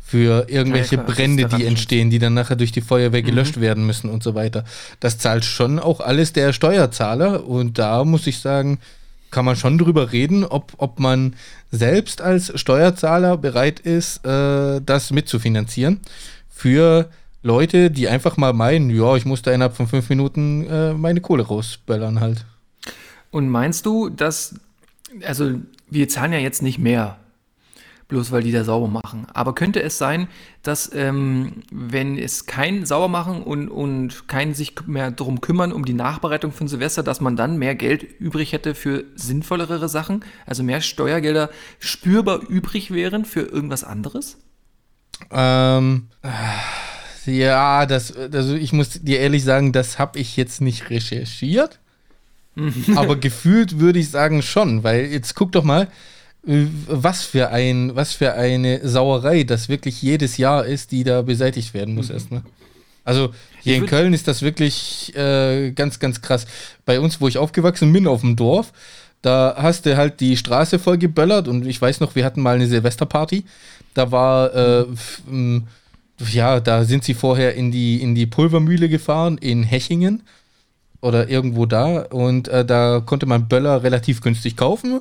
für 0.00 0.48
irgendwelche 0.48 0.96
ja, 0.96 1.02
Brände, 1.02 1.46
die 1.46 1.64
entstehen, 1.64 2.10
die 2.10 2.18
dann 2.18 2.34
nachher 2.34 2.56
durch 2.56 2.72
die 2.72 2.80
Feuerwehr 2.80 3.22
gelöscht 3.22 3.56
mhm. 3.56 3.62
werden 3.62 3.86
müssen 3.86 4.08
und 4.08 4.22
so 4.22 4.34
weiter. 4.34 4.64
Das 5.00 5.18
zahlt 5.18 5.44
schon 5.44 5.78
auch 5.78 6.00
alles 6.00 6.32
der 6.32 6.52
Steuerzahler 6.52 7.46
und 7.46 7.78
da 7.78 8.04
muss 8.04 8.26
ich 8.26 8.38
sagen, 8.38 8.78
kann 9.30 9.44
man 9.44 9.56
schon 9.56 9.76
drüber 9.76 10.12
reden, 10.12 10.44
ob, 10.44 10.72
ob 10.78 11.00
man 11.00 11.34
selbst 11.70 12.22
als 12.22 12.58
Steuerzahler 12.58 13.36
bereit 13.36 13.80
ist, 13.80 14.24
äh, 14.24 14.80
das 14.80 15.10
mitzufinanzieren. 15.10 16.00
Für 16.48 17.10
Leute, 17.42 17.90
die 17.90 18.08
einfach 18.08 18.36
mal 18.36 18.52
meinen, 18.52 18.90
ja, 18.90 19.16
ich 19.16 19.24
muss 19.24 19.42
da 19.42 19.52
innerhalb 19.52 19.76
von 19.76 19.86
fünf 19.86 20.08
Minuten 20.08 20.66
äh, 20.66 20.94
meine 20.94 21.20
Kohle 21.20 21.44
rausböllern 21.44 22.20
halt. 22.20 22.44
Und 23.30 23.48
meinst 23.50 23.84
du, 23.84 24.08
dass, 24.08 24.54
also 25.22 25.52
wir 25.90 26.08
zahlen 26.08 26.32
ja 26.32 26.38
jetzt 26.38 26.62
nicht 26.62 26.78
mehr, 26.78 27.18
bloß 28.08 28.32
weil 28.32 28.42
die 28.42 28.52
da 28.52 28.64
sauber 28.64 28.88
machen. 28.88 29.26
Aber 29.32 29.54
könnte 29.54 29.82
es 29.82 29.98
sein, 29.98 30.28
dass 30.62 30.92
ähm, 30.94 31.62
wenn 31.70 32.18
es 32.18 32.46
kein 32.46 32.86
Saubermachen 32.86 33.42
und, 33.42 33.68
und 33.68 34.28
kein 34.28 34.54
sich 34.54 34.74
mehr 34.86 35.10
darum 35.10 35.40
kümmern, 35.40 35.72
um 35.72 35.84
die 35.84 35.92
Nachbereitung 35.92 36.52
von 36.52 36.68
Silvester, 36.68 37.02
dass 37.02 37.20
man 37.20 37.36
dann 37.36 37.58
mehr 37.58 37.74
Geld 37.74 38.02
übrig 38.02 38.52
hätte 38.52 38.74
für 38.74 39.04
sinnvollere 39.14 39.88
Sachen? 39.88 40.24
Also 40.46 40.62
mehr 40.62 40.80
Steuergelder 40.80 41.50
spürbar 41.78 42.40
übrig 42.48 42.90
wären 42.90 43.24
für 43.24 43.42
irgendwas 43.42 43.84
anderes? 43.84 44.38
Ähm, 45.30 46.08
ja, 47.26 47.86
das, 47.86 48.16
also 48.16 48.54
ich 48.54 48.72
muss 48.72 49.00
dir 49.02 49.20
ehrlich 49.20 49.44
sagen, 49.44 49.72
das 49.72 49.98
habe 49.98 50.18
ich 50.18 50.36
jetzt 50.36 50.60
nicht 50.60 50.90
recherchiert. 50.90 51.78
Aber 52.96 53.16
gefühlt 53.16 53.78
würde 53.78 53.98
ich 53.98 54.10
sagen 54.10 54.42
schon, 54.42 54.82
weil 54.84 55.06
jetzt 55.06 55.34
guck 55.34 55.52
doch 55.52 55.64
mal, 55.64 55.88
äh, 56.46 56.66
was 56.86 57.24
für, 57.24 57.50
ein, 57.50 57.94
was 57.94 58.12
für 58.12 58.34
eine 58.34 58.86
Sauerei 58.86 59.44
das 59.44 59.68
wirklich 59.68 60.02
jedes 60.02 60.36
Jahr 60.36 60.64
ist, 60.66 60.92
die 60.92 61.04
da 61.04 61.22
beseitigt 61.22 61.74
werden 61.74 61.94
muss 61.94 62.08
mhm. 62.08 62.14
erstmal. 62.14 62.42
Also 63.04 63.32
hier 63.62 63.76
in 63.76 63.86
Köln 63.86 64.12
ist 64.12 64.28
das 64.28 64.42
wirklich 64.42 65.16
äh, 65.16 65.70
ganz, 65.70 65.98
ganz 65.98 66.20
krass. 66.20 66.46
Bei 66.84 67.00
uns, 67.00 67.20
wo 67.22 67.28
ich 67.28 67.38
aufgewachsen 67.38 67.90
bin, 67.90 68.06
auf 68.06 68.20
dem 68.20 68.36
Dorf, 68.36 68.72
da 69.22 69.56
hast 69.56 69.86
du 69.86 69.96
halt 69.96 70.20
die 70.20 70.36
Straße 70.36 70.78
voll 70.78 70.98
geböllert 70.98 71.48
und 71.48 71.66
ich 71.66 71.80
weiß 71.80 72.00
noch, 72.00 72.14
wir 72.14 72.24
hatten 72.24 72.42
mal 72.42 72.56
eine 72.56 72.66
Silvesterparty. 72.66 73.44
Da 73.94 74.12
war, 74.12 74.54
äh, 74.54 74.84
ja, 76.30 76.60
da 76.60 76.84
sind 76.84 77.02
sie 77.02 77.14
vorher 77.14 77.54
in 77.54 77.70
die, 77.72 78.02
in 78.02 78.14
die 78.14 78.26
Pulvermühle 78.26 78.90
gefahren 78.90 79.38
in 79.38 79.62
Hechingen 79.62 80.22
oder 81.00 81.28
irgendwo 81.28 81.66
da 81.66 82.02
und 82.02 82.48
äh, 82.48 82.64
da 82.64 83.00
konnte 83.04 83.26
man 83.26 83.48
Böller 83.48 83.82
relativ 83.82 84.20
günstig 84.20 84.56
kaufen 84.56 85.00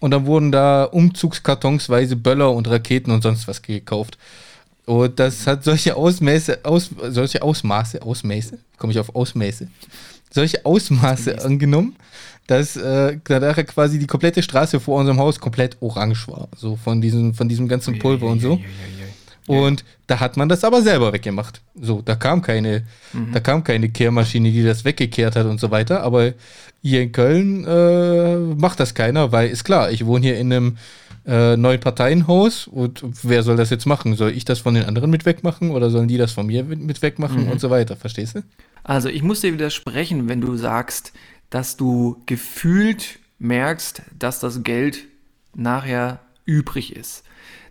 und 0.00 0.10
dann 0.10 0.26
wurden 0.26 0.52
da 0.52 0.84
umzugskartonsweise 0.84 2.16
Böller 2.16 2.52
und 2.52 2.68
Raketen 2.68 3.10
und 3.10 3.22
sonst 3.22 3.48
was 3.48 3.62
gekauft. 3.62 4.18
Und 4.86 5.18
das 5.18 5.46
hat 5.46 5.64
solche 5.64 5.96
Ausmaße, 5.96 6.58
aus, 6.62 6.90
solche 7.08 7.42
Ausmaße, 7.42 8.02
Ausmaße, 8.02 8.58
komme 8.76 8.92
ich 8.92 8.98
auf 8.98 9.14
Ausmaße, 9.14 9.68
solche 10.30 10.64
Ausmaße 10.66 11.42
angenommen, 11.42 11.96
dass 12.46 12.76
äh, 12.76 13.16
nachher 13.28 13.64
quasi 13.64 13.98
die 13.98 14.06
komplette 14.06 14.42
Straße 14.42 14.78
vor 14.80 15.00
unserem 15.00 15.18
Haus 15.18 15.40
komplett 15.40 15.78
orange 15.80 16.28
war, 16.28 16.48
so 16.54 16.76
von 16.76 17.00
diesem, 17.00 17.32
von 17.32 17.48
diesem 17.48 17.66
ganzen 17.66 17.98
Pulver 17.98 18.26
und 18.26 18.40
so. 18.40 18.60
Und 19.46 19.84
da 20.06 20.20
hat 20.20 20.36
man 20.36 20.48
das 20.48 20.64
aber 20.64 20.82
selber 20.82 21.12
weggemacht. 21.12 21.60
So, 21.78 22.00
da 22.02 22.14
kam 22.14 22.40
keine, 22.40 22.84
mhm. 23.12 23.32
da 23.32 23.40
kam 23.40 23.62
keine 23.62 23.90
Kehrmaschine, 23.90 24.50
die 24.50 24.64
das 24.64 24.84
weggekehrt 24.84 25.36
hat 25.36 25.46
und 25.46 25.60
so 25.60 25.70
weiter. 25.70 26.02
Aber 26.02 26.32
hier 26.82 27.02
in 27.02 27.12
Köln 27.12 27.64
äh, 27.64 28.36
macht 28.36 28.80
das 28.80 28.94
keiner, 28.94 29.32
weil 29.32 29.50
ist 29.50 29.64
klar, 29.64 29.90
ich 29.90 30.06
wohne 30.06 30.26
hier 30.26 30.38
in 30.38 30.52
einem 30.52 30.76
äh, 31.26 31.56
neuen 31.56 31.80
Parteienhaus 31.80 32.66
und 32.66 33.02
wer 33.22 33.42
soll 33.42 33.56
das 33.56 33.70
jetzt 33.70 33.86
machen? 33.86 34.14
Soll 34.14 34.32
ich 34.32 34.44
das 34.44 34.58
von 34.58 34.74
den 34.74 34.84
anderen 34.84 35.10
mit 35.10 35.24
wegmachen 35.24 35.70
oder 35.70 35.90
sollen 35.90 36.08
die 36.08 36.18
das 36.18 36.32
von 36.32 36.46
mir 36.46 36.64
mit 36.64 37.00
wegmachen 37.02 37.44
mhm. 37.44 37.52
und 37.52 37.60
so 37.60 37.70
weiter? 37.70 37.96
Verstehst 37.96 38.36
du? 38.36 38.42
Also 38.82 39.08
ich 39.08 39.22
muss 39.22 39.40
dir 39.40 39.52
widersprechen, 39.52 40.28
wenn 40.28 40.40
du 40.40 40.56
sagst, 40.56 41.12
dass 41.48 41.76
du 41.76 42.22
gefühlt 42.26 43.18
merkst, 43.38 44.02
dass 44.18 44.40
das 44.40 44.62
Geld 44.62 45.04
nachher 45.54 46.20
übrig 46.44 46.94
ist. 46.94 47.24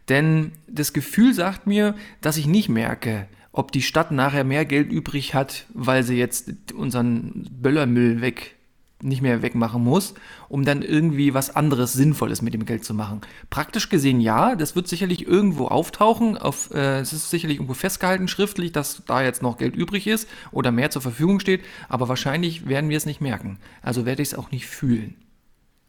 Denn 0.10 0.52
das 0.68 0.94
Gefühl 0.94 1.34
sagt 1.34 1.68
mir, 1.68 1.96
dass 2.22 2.38
ich 2.38 2.46
nicht 2.46 2.70
merke, 2.70 3.28
ob 3.52 3.72
die 3.72 3.82
Stadt 3.82 4.12
nachher 4.12 4.44
mehr 4.44 4.66
Geld 4.66 4.92
übrig 4.92 5.34
hat, 5.34 5.66
weil 5.74 6.04
sie 6.04 6.18
jetzt 6.18 6.74
unseren 6.74 7.48
Böllermüll 7.52 8.22
weg 8.22 8.56
nicht 9.04 9.22
mehr 9.22 9.42
wegmachen 9.42 9.84
muss, 9.84 10.14
um 10.50 10.66
dann 10.66 10.82
irgendwie 10.82 11.34
was 11.34 11.56
anderes 11.56 11.94
Sinnvolles 11.94 12.42
mit 12.42 12.54
dem 12.54 12.66
Geld 12.66 12.86
zu 12.86 12.94
machen. 12.94 13.22
Praktisch 13.50 13.90
gesehen 13.90 14.22
ja, 14.22 14.56
das 14.56 14.76
wird 14.76 14.88
sicherlich 14.88 15.28
irgendwo 15.28 15.68
auftauchen. 15.68 16.38
Auf, 16.38 16.74
äh, 16.74 17.00
es 17.00 17.14
ist 17.14 17.30
sicherlich 17.30 17.58
irgendwo 17.58 17.74
festgehalten 17.74 18.28
schriftlich, 18.28 18.72
dass 18.72 19.04
da 19.06 19.22
jetzt 19.22 19.42
noch 19.42 19.58
Geld 19.58 19.76
übrig 19.76 20.08
ist 20.08 20.28
oder 20.52 20.72
mehr 20.72 20.90
zur 20.90 21.02
Verfügung 21.02 21.40
steht, 21.40 21.62
aber 21.90 22.08
wahrscheinlich 22.08 22.68
werden 22.68 22.90
wir 22.90 22.98
es 22.98 23.06
nicht 23.06 23.22
merken. 23.22 23.60
Also 23.82 24.06
werde 24.06 24.22
ich 24.22 24.30
es 24.30 24.36
auch 24.36 24.52
nicht 24.52 24.68
fühlen. 24.68 25.16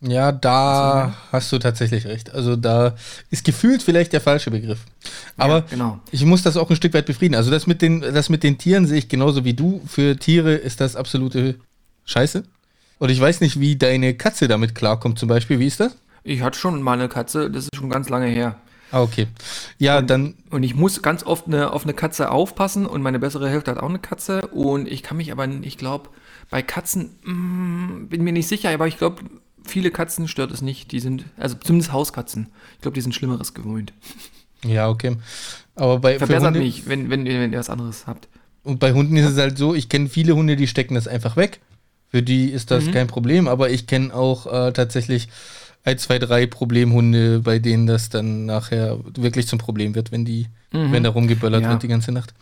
Ja, 0.00 0.33
da 0.33 1.14
hast 1.33 1.50
du 1.50 1.59
tatsächlich 1.59 2.07
recht. 2.07 2.35
Also 2.35 2.57
da 2.57 2.94
ist 3.30 3.44
gefühlt 3.44 3.83
vielleicht 3.83 4.12
der 4.12 4.20
falsche 4.20 4.50
Begriff. 4.50 4.80
Aber 5.37 5.59
ja, 5.59 5.64
genau. 5.70 6.00
ich 6.11 6.24
muss 6.24 6.42
das 6.42 6.57
auch 6.57 6.68
ein 6.68 6.76
Stück 6.76 6.92
weit 6.92 7.07
befrieden. 7.07 7.35
Also 7.35 7.50
das 7.50 7.66
mit 7.66 7.80
den, 7.80 8.00
das 8.00 8.28
mit 8.28 8.42
den 8.42 8.59
Tieren 8.59 8.87
sehe 8.87 8.98
ich 8.98 9.09
genauso 9.09 9.44
wie 9.44 9.54
du. 9.54 9.80
Für 9.87 10.16
Tiere 10.16 10.54
ist 10.54 10.80
das 10.80 10.94
absolute 10.94 11.54
Scheiße. 12.04 12.44
Und 12.98 13.09
ich 13.09 13.20
weiß 13.20 13.40
nicht, 13.40 13.61
wie 13.61 13.76
deine 13.76 14.14
Katze 14.14 14.46
damit 14.46 14.74
klarkommt 14.74 15.18
zum 15.18 15.28
Beispiel. 15.28 15.59
Wie 15.59 15.66
ist 15.66 15.80
das? 15.80 15.96
Ich 16.22 16.42
hatte 16.42 16.59
schon 16.59 16.83
mal 16.83 16.92
eine 16.92 17.09
Katze, 17.09 17.50
das 17.50 17.64
ist 17.64 17.76
schon 17.76 17.90
ganz 17.90 18.09
lange 18.09 18.26
her. 18.26 18.57
Ah, 18.90 19.02
okay. 19.02 19.26
Ja, 19.78 19.98
und, 19.98 20.09
dann. 20.09 20.35
Und 20.50 20.62
ich 20.62 20.74
muss 20.74 21.02
ganz 21.02 21.24
oft 21.24 21.46
eine, 21.46 21.72
auf 21.72 21.85
eine 21.85 21.94
Katze 21.94 22.30
aufpassen 22.30 22.87
und 22.87 23.02
meine 23.02 23.18
bessere 23.18 23.48
Hälfte 23.48 23.72
hat 23.72 23.78
auch 23.78 23.88
eine 23.88 23.98
Katze. 23.98 24.42
Und 24.48 24.87
ich 24.87 25.02
kann 25.02 25.16
mich 25.16 25.33
aber, 25.33 25.48
ich 25.48 25.78
glaube, 25.78 26.11
bei 26.50 26.62
Katzen, 26.62 27.11
mm, 27.24 28.09
bin 28.09 28.22
mir 28.22 28.33
nicht 28.33 28.48
sicher, 28.48 28.70
aber 28.70 28.87
ich 28.87 28.98
glaube, 28.98 29.22
viele 29.64 29.90
Katzen 29.90 30.29
stört 30.29 30.53
es 30.53 30.62
nicht. 30.62 30.92
Die 30.92 31.00
sind, 31.00 31.24
also 31.37 31.57
zumindest 31.57 31.92
Hauskatzen. 31.92 32.48
Ich 32.77 32.83
glaube, 32.83 32.94
die 32.94 33.00
sind 33.00 33.14
Schlimmeres 33.14 33.55
gewöhnt. 33.55 33.92
Ja, 34.64 34.88
okay. 34.88 35.16
Aber 35.74 35.98
bei 35.98 36.18
Verbessert 36.18 36.55
mich, 36.55 36.88
wenn, 36.88 37.11
wenn, 37.11 37.24
wenn 37.24 37.53
ihr 37.53 37.59
was 37.59 37.70
anderes 37.70 38.07
habt. 38.07 38.29
Und 38.62 38.81
bei 38.81 38.92
Hunden 38.92 39.16
ist 39.16 39.31
es 39.31 39.38
halt 39.38 39.59
so, 39.59 39.74
ich 39.74 39.88
kenne 39.88 40.09
viele 40.09 40.35
Hunde, 40.35 40.57
die 40.57 40.66
stecken 40.66 40.94
das 40.94 41.07
einfach 41.07 41.37
weg. 41.37 41.61
Für 42.09 42.22
die 42.22 42.46
ist 42.46 42.70
das 42.70 42.85
mhm. 42.85 42.92
kein 42.92 43.07
Problem, 43.09 43.48
aber 43.48 43.70
ich 43.70 43.87
kenne 43.87 44.14
auch 44.14 44.46
äh, 44.46 44.72
tatsächlich 44.72 45.29
ein, 45.85 45.98
zwei, 45.98 46.18
drei 46.18 46.46
Problemhunde, 46.46 47.40
bei 47.40 47.59
denen 47.59 47.87
das 47.87 48.09
dann 48.09 48.46
nachher 48.46 48.98
wirklich 49.16 49.46
zum 49.48 49.59
Problem 49.59 49.94
wird, 49.94 50.12
wenn 50.12 50.24
die, 50.24 50.46
mhm. 50.72 50.92
wenn 50.92 51.03
da 51.03 51.11
rumgeböllert 51.11 51.62
ja. 51.62 51.70
wird 51.70 51.83
die 51.83 51.88
ganze 51.88 52.12
Nacht. 52.12 52.33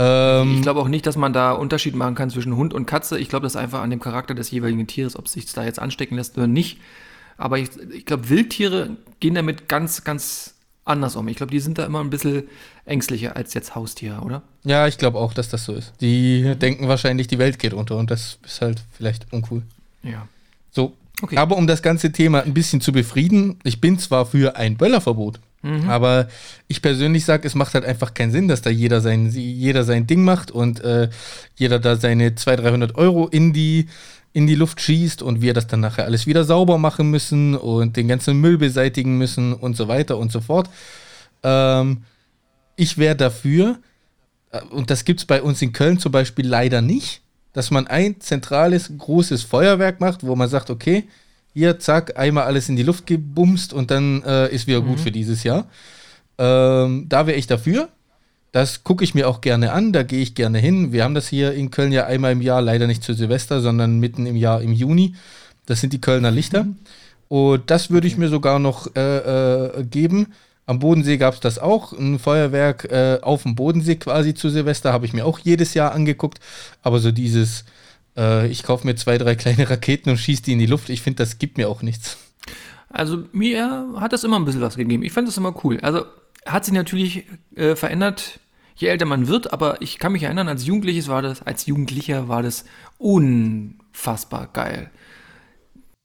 Ähm, 0.00 0.54
ich 0.54 0.62
glaube 0.62 0.80
auch 0.80 0.88
nicht, 0.88 1.06
dass 1.06 1.16
man 1.16 1.32
da 1.32 1.50
Unterschied 1.52 1.96
machen 1.96 2.14
kann 2.14 2.30
zwischen 2.30 2.54
Hund 2.56 2.72
und 2.72 2.86
Katze. 2.86 3.18
Ich 3.18 3.28
glaube, 3.28 3.42
das 3.42 3.54
ist 3.54 3.60
einfach 3.60 3.80
an 3.80 3.90
dem 3.90 3.98
Charakter 3.98 4.32
des 4.32 4.50
jeweiligen 4.52 4.86
Tieres, 4.86 5.18
ob 5.18 5.26
sich 5.26 5.52
da 5.52 5.64
jetzt 5.64 5.80
anstecken 5.80 6.16
lässt 6.16 6.38
oder 6.38 6.46
nicht. 6.46 6.78
Aber 7.36 7.58
ich, 7.58 7.70
ich 7.92 8.06
glaube, 8.06 8.28
Wildtiere 8.28 8.96
gehen 9.18 9.34
damit 9.34 9.68
ganz, 9.68 10.04
ganz 10.04 10.54
anders 10.84 11.16
um. 11.16 11.26
Ich 11.26 11.36
glaube, 11.36 11.50
die 11.50 11.58
sind 11.58 11.78
da 11.78 11.84
immer 11.84 12.00
ein 12.00 12.10
bisschen 12.10 12.44
ängstlicher 12.84 13.36
als 13.36 13.54
jetzt 13.54 13.74
Haustiere, 13.74 14.20
oder? 14.20 14.42
Ja, 14.62 14.86
ich 14.86 14.98
glaube 14.98 15.18
auch, 15.18 15.34
dass 15.34 15.48
das 15.48 15.64
so 15.64 15.74
ist. 15.74 15.92
Die 16.00 16.54
denken 16.56 16.86
wahrscheinlich, 16.86 17.26
die 17.26 17.38
Welt 17.38 17.58
geht 17.58 17.74
unter 17.74 17.96
und 17.96 18.10
das 18.10 18.38
ist 18.44 18.62
halt 18.62 18.82
vielleicht 18.92 19.32
uncool. 19.32 19.62
Ja. 20.04 20.28
So. 20.70 20.94
Okay. 21.20 21.36
Aber 21.36 21.56
um 21.56 21.66
das 21.66 21.82
ganze 21.82 22.12
Thema 22.12 22.42
ein 22.42 22.54
bisschen 22.54 22.80
zu 22.80 22.92
befrieden, 22.92 23.58
ich 23.64 23.80
bin 23.80 23.98
zwar 23.98 24.26
für 24.26 24.54
ein 24.54 24.76
Böllerverbot. 24.76 25.40
Mhm. 25.62 25.88
Aber 25.88 26.28
ich 26.68 26.82
persönlich 26.82 27.24
sage, 27.24 27.46
es 27.46 27.54
macht 27.54 27.74
halt 27.74 27.84
einfach 27.84 28.14
keinen 28.14 28.30
Sinn, 28.30 28.48
dass 28.48 28.62
da 28.62 28.70
jeder 28.70 29.00
sein, 29.00 29.30
jeder 29.30 29.84
sein 29.84 30.06
Ding 30.06 30.24
macht 30.24 30.50
und 30.50 30.80
äh, 30.80 31.08
jeder 31.56 31.78
da 31.78 31.96
seine 31.96 32.34
200, 32.34 32.64
300 32.64 32.94
Euro 32.96 33.26
in 33.26 33.52
die, 33.52 33.88
in 34.32 34.46
die 34.46 34.54
Luft 34.54 34.80
schießt 34.80 35.22
und 35.22 35.40
wir 35.40 35.54
das 35.54 35.66
dann 35.66 35.80
nachher 35.80 36.04
alles 36.04 36.26
wieder 36.26 36.44
sauber 36.44 36.78
machen 36.78 37.10
müssen 37.10 37.56
und 37.56 37.96
den 37.96 38.06
ganzen 38.08 38.40
Müll 38.40 38.58
beseitigen 38.58 39.18
müssen 39.18 39.52
und 39.52 39.76
so 39.76 39.88
weiter 39.88 40.18
und 40.18 40.30
so 40.30 40.40
fort. 40.40 40.70
Ähm, 41.42 42.04
ich 42.76 42.96
wäre 42.96 43.16
dafür, 43.16 43.78
äh, 44.52 44.60
und 44.70 44.90
das 44.90 45.04
gibt 45.04 45.20
es 45.20 45.26
bei 45.26 45.42
uns 45.42 45.60
in 45.60 45.72
Köln 45.72 45.98
zum 45.98 46.12
Beispiel 46.12 46.46
leider 46.46 46.82
nicht, 46.82 47.22
dass 47.52 47.72
man 47.72 47.88
ein 47.88 48.20
zentrales, 48.20 48.92
großes 48.96 49.42
Feuerwerk 49.42 50.00
macht, 50.00 50.22
wo 50.22 50.36
man 50.36 50.48
sagt, 50.48 50.70
okay, 50.70 51.08
hier, 51.54 51.78
zack, 51.78 52.18
einmal 52.18 52.44
alles 52.44 52.68
in 52.68 52.76
die 52.76 52.82
Luft 52.82 53.06
gebumst 53.06 53.72
und 53.72 53.90
dann 53.90 54.22
äh, 54.22 54.54
ist 54.54 54.66
wieder 54.66 54.80
mhm. 54.80 54.86
gut 54.86 55.00
für 55.00 55.10
dieses 55.10 55.42
Jahr. 55.42 55.66
Ähm, 56.38 57.06
da 57.08 57.26
wäre 57.26 57.36
ich 57.36 57.46
dafür. 57.46 57.88
Das 58.52 58.82
gucke 58.82 59.04
ich 59.04 59.14
mir 59.14 59.28
auch 59.28 59.40
gerne 59.40 59.72
an, 59.72 59.92
da 59.92 60.02
gehe 60.02 60.22
ich 60.22 60.34
gerne 60.34 60.58
hin. 60.58 60.92
Wir 60.92 61.04
haben 61.04 61.14
das 61.14 61.28
hier 61.28 61.52
in 61.52 61.70
Köln 61.70 61.92
ja 61.92 62.06
einmal 62.06 62.32
im 62.32 62.40
Jahr, 62.40 62.62
leider 62.62 62.86
nicht 62.86 63.02
zu 63.02 63.12
Silvester, 63.12 63.60
sondern 63.60 64.00
mitten 64.00 64.24
im 64.24 64.36
Jahr 64.36 64.62
im 64.62 64.72
Juni. 64.72 65.14
Das 65.66 65.80
sind 65.80 65.92
die 65.92 66.00
Kölner 66.00 66.30
Lichter. 66.30 66.64
Mhm. 66.64 66.76
Und 67.28 67.70
das 67.70 67.90
würde 67.90 68.06
ich 68.06 68.16
mir 68.16 68.28
sogar 68.28 68.58
noch 68.58 68.94
äh, 68.96 69.18
äh, 69.18 69.84
geben. 69.84 70.32
Am 70.64 70.78
Bodensee 70.78 71.16
gab 71.18 71.34
es 71.34 71.40
das 71.40 71.58
auch, 71.58 71.92
ein 71.92 72.18
Feuerwerk 72.18 72.84
äh, 72.90 73.18
auf 73.22 73.42
dem 73.42 73.54
Bodensee 73.54 73.96
quasi 73.96 74.34
zu 74.34 74.48
Silvester, 74.48 74.92
habe 74.92 75.06
ich 75.06 75.12
mir 75.12 75.24
auch 75.24 75.38
jedes 75.38 75.74
Jahr 75.74 75.92
angeguckt. 75.92 76.40
Aber 76.82 76.98
so 76.98 77.10
dieses 77.10 77.64
äh, 78.18 78.48
ich 78.48 78.62
kaufe 78.62 78.86
mir 78.86 78.96
zwei, 78.96 79.16
drei 79.16 79.34
kleine 79.36 79.70
Raketen 79.70 80.10
und 80.10 80.18
schieße 80.18 80.42
die 80.42 80.52
in 80.52 80.58
die 80.58 80.66
Luft. 80.66 80.90
Ich 80.90 81.00
finde, 81.00 81.22
das 81.22 81.38
gibt 81.38 81.56
mir 81.56 81.68
auch 81.68 81.82
nichts. 81.82 82.18
Also 82.90 83.24
mir 83.32 83.94
hat 83.96 84.12
das 84.12 84.24
immer 84.24 84.38
ein 84.38 84.44
bisschen 84.44 84.60
was 84.60 84.76
gegeben. 84.76 85.02
Ich 85.02 85.12
fand 85.12 85.28
das 85.28 85.36
immer 85.36 85.54
cool. 85.64 85.78
Also 85.80 86.04
hat 86.44 86.64
sich 86.64 86.74
natürlich 86.74 87.24
äh, 87.54 87.76
verändert, 87.76 88.40
je 88.76 88.88
älter 88.88 89.06
man 89.06 89.28
wird, 89.28 89.52
aber 89.52 89.80
ich 89.82 89.98
kann 89.98 90.12
mich 90.12 90.22
erinnern, 90.22 90.48
als 90.48 90.66
Jugendliches 90.66 91.08
war 91.08 91.22
das, 91.22 91.42
als 91.42 91.66
Jugendlicher 91.66 92.28
war 92.28 92.42
das 92.42 92.64
unfassbar 92.98 94.48
geil 94.52 94.90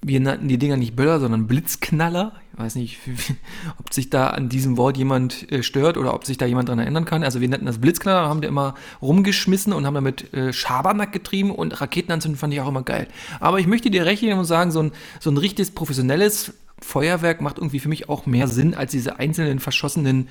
wir 0.05 0.19
nannten 0.19 0.47
die 0.47 0.57
Dinger 0.57 0.77
nicht 0.77 0.95
Böller, 0.95 1.19
sondern 1.19 1.47
Blitzknaller. 1.47 2.33
Ich 2.53 2.59
weiß 2.59 2.75
nicht, 2.75 2.99
ob 3.79 3.93
sich 3.93 4.09
da 4.09 4.27
an 4.27 4.49
diesem 4.49 4.77
Wort 4.77 4.97
jemand 4.97 5.51
äh, 5.51 5.63
stört 5.63 5.97
oder 5.97 6.13
ob 6.13 6.25
sich 6.25 6.37
da 6.37 6.45
jemand 6.45 6.69
dran 6.69 6.79
erinnern 6.79 7.05
kann. 7.05 7.23
Also 7.23 7.41
wir 7.41 7.49
nannten 7.49 7.65
das 7.65 7.79
Blitzknaller, 7.79 8.27
haben 8.27 8.41
wir 8.41 8.49
immer 8.49 8.75
rumgeschmissen 9.01 9.73
und 9.73 9.85
haben 9.85 9.95
damit 9.95 10.33
äh, 10.33 10.53
Schabernack 10.53 11.11
getrieben 11.11 11.51
und 11.51 11.79
Raketen 11.81 12.11
anzünden 12.11 12.37
fand 12.37 12.53
ich 12.53 12.61
auch 12.61 12.67
immer 12.67 12.83
geil. 12.83 13.07
Aber 13.39 13.59
ich 13.59 13.67
möchte 13.67 13.89
dir 13.89 14.05
recht 14.05 14.21
geben 14.21 14.39
und 14.39 14.45
sagen, 14.45 14.71
so 14.71 14.81
ein, 14.81 14.91
so 15.19 15.31
ein 15.31 15.37
richtiges 15.37 15.71
professionelles 15.71 16.53
Feuerwerk 16.79 17.41
macht 17.41 17.57
irgendwie 17.57 17.79
für 17.79 17.89
mich 17.89 18.09
auch 18.09 18.25
mehr 18.25 18.47
Sinn 18.47 18.73
als 18.73 18.91
diese 18.91 19.17
einzelnen 19.17 19.59
verschossenen 19.59 20.27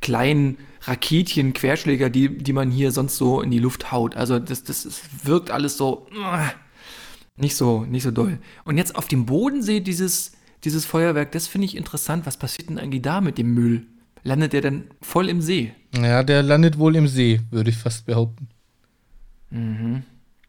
kleinen 0.00 0.58
Raketchen, 0.82 1.52
Querschläger, 1.52 2.10
die, 2.10 2.36
die 2.36 2.52
man 2.52 2.70
hier 2.70 2.90
sonst 2.90 3.16
so 3.16 3.40
in 3.40 3.50
die 3.50 3.60
Luft 3.60 3.92
haut. 3.92 4.16
Also 4.16 4.38
das, 4.38 4.64
das, 4.64 4.82
das 4.82 5.00
wirkt 5.22 5.50
alles 5.50 5.76
so... 5.76 6.06
Uh, 6.12 6.48
nicht 7.42 7.56
so, 7.56 7.84
nicht 7.84 8.04
so 8.04 8.10
doll. 8.10 8.38
Und 8.64 8.78
jetzt 8.78 8.96
auf 8.96 9.08
dem 9.08 9.26
Bodensee 9.26 9.80
dieses, 9.80 10.32
dieses 10.64 10.86
Feuerwerk, 10.86 11.32
das 11.32 11.46
finde 11.46 11.66
ich 11.66 11.76
interessant. 11.76 12.24
Was 12.24 12.38
passiert 12.38 12.70
denn 12.70 12.78
eigentlich 12.78 13.02
da 13.02 13.20
mit 13.20 13.36
dem 13.36 13.52
Müll? 13.52 13.82
Landet 14.22 14.52
der 14.52 14.62
denn 14.62 14.84
voll 15.02 15.28
im 15.28 15.42
See? 15.42 15.72
Ja, 15.94 16.22
der 16.22 16.42
landet 16.42 16.78
wohl 16.78 16.96
im 16.96 17.08
See, 17.08 17.40
würde 17.50 17.70
ich 17.70 17.76
fast 17.76 18.06
behaupten. 18.06 18.48
Mhm. 19.50 20.04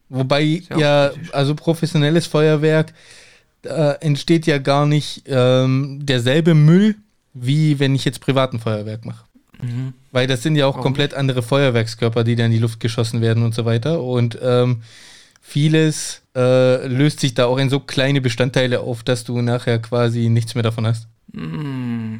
Wobei 0.09 0.61
ja, 0.69 0.77
ja 0.77 1.11
also 1.31 1.55
professionelles 1.55 2.27
Feuerwerk 2.27 2.93
äh, 3.63 3.99
entsteht 3.99 4.45
ja 4.45 4.59
gar 4.59 4.85
nicht 4.85 5.23
ähm, 5.25 5.99
derselbe 6.03 6.53
Müll, 6.53 6.95
wie 7.33 7.79
wenn 7.79 7.95
ich 7.95 8.05
jetzt 8.05 8.21
privaten 8.21 8.59
Feuerwerk 8.59 9.05
mache. 9.05 9.25
Mhm. 9.59 9.93
Weil 10.11 10.27
das 10.27 10.43
sind 10.43 10.55
ja 10.55 10.67
auch 10.67 10.73
Warum? 10.73 10.83
komplett 10.83 11.15
andere 11.15 11.41
Feuerwerkskörper, 11.41 12.23
die 12.23 12.35
da 12.35 12.45
in 12.45 12.51
die 12.51 12.59
Luft 12.59 12.79
geschossen 12.79 13.21
werden 13.21 13.43
und 13.43 13.55
so 13.55 13.65
weiter. 13.65 14.03
Und 14.03 14.37
ähm, 14.43 14.83
vieles 15.45 16.21
äh, 16.35 16.87
löst 16.87 17.19
sich 17.19 17.33
da 17.33 17.45
auch 17.45 17.57
in 17.57 17.69
so 17.69 17.81
kleine 17.81 18.21
Bestandteile 18.21 18.79
auf, 18.79 19.03
dass 19.03 19.25
du 19.25 19.41
nachher 19.41 19.77
quasi 19.77 20.29
nichts 20.29 20.55
mehr 20.55 20.63
davon 20.63 20.87
hast. 20.87 21.07
Mm. 21.33 22.15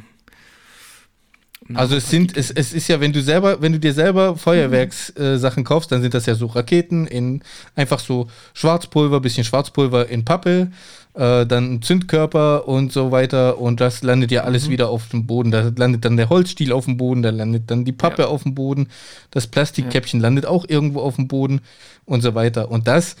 Also 1.72 1.96
es 1.96 2.10
sind, 2.10 2.36
es, 2.36 2.50
es 2.50 2.74
ist 2.74 2.88
ja, 2.88 3.00
wenn 3.00 3.14
du 3.14 3.22
selber, 3.22 3.62
wenn 3.62 3.72
du 3.72 3.80
dir 3.80 3.94
selber 3.94 4.36
Feuerwerkssachen 4.36 5.62
mhm. 5.62 5.66
äh, 5.66 5.68
kaufst, 5.68 5.90
dann 5.90 6.02
sind 6.02 6.12
das 6.12 6.26
ja 6.26 6.34
so 6.34 6.44
Raketen 6.44 7.06
in 7.06 7.42
einfach 7.74 8.00
so 8.00 8.28
Schwarzpulver, 8.52 9.20
bisschen 9.20 9.44
Schwarzpulver 9.44 10.08
in 10.10 10.26
Pappe, 10.26 10.70
äh, 11.14 11.46
dann 11.46 11.80
Zündkörper 11.80 12.66
und 12.68 12.92
so 12.92 13.10
weiter 13.10 13.58
und 13.58 13.80
das 13.80 14.02
landet 14.02 14.30
ja 14.30 14.44
alles 14.44 14.66
mhm. 14.66 14.72
wieder 14.72 14.88
auf 14.88 15.08
dem 15.08 15.26
Boden. 15.26 15.50
Da 15.50 15.72
landet 15.76 16.04
dann 16.04 16.16
der 16.16 16.28
Holzstiel 16.28 16.72
auf 16.72 16.84
dem 16.86 16.96
Boden, 16.96 17.22
da 17.22 17.30
landet 17.30 17.70
dann 17.70 17.84
die 17.84 17.92
Pappe 17.92 18.22
ja. 18.22 18.28
auf 18.28 18.42
dem 18.42 18.54
Boden, 18.54 18.88
das 19.30 19.46
Plastikkäppchen 19.46 20.20
ja. 20.20 20.24
landet 20.24 20.46
auch 20.46 20.64
irgendwo 20.68 21.00
auf 21.00 21.16
dem 21.16 21.28
Boden 21.28 21.60
und 22.04 22.22
so 22.22 22.34
weiter. 22.34 22.70
Und 22.70 22.88
das 22.88 23.16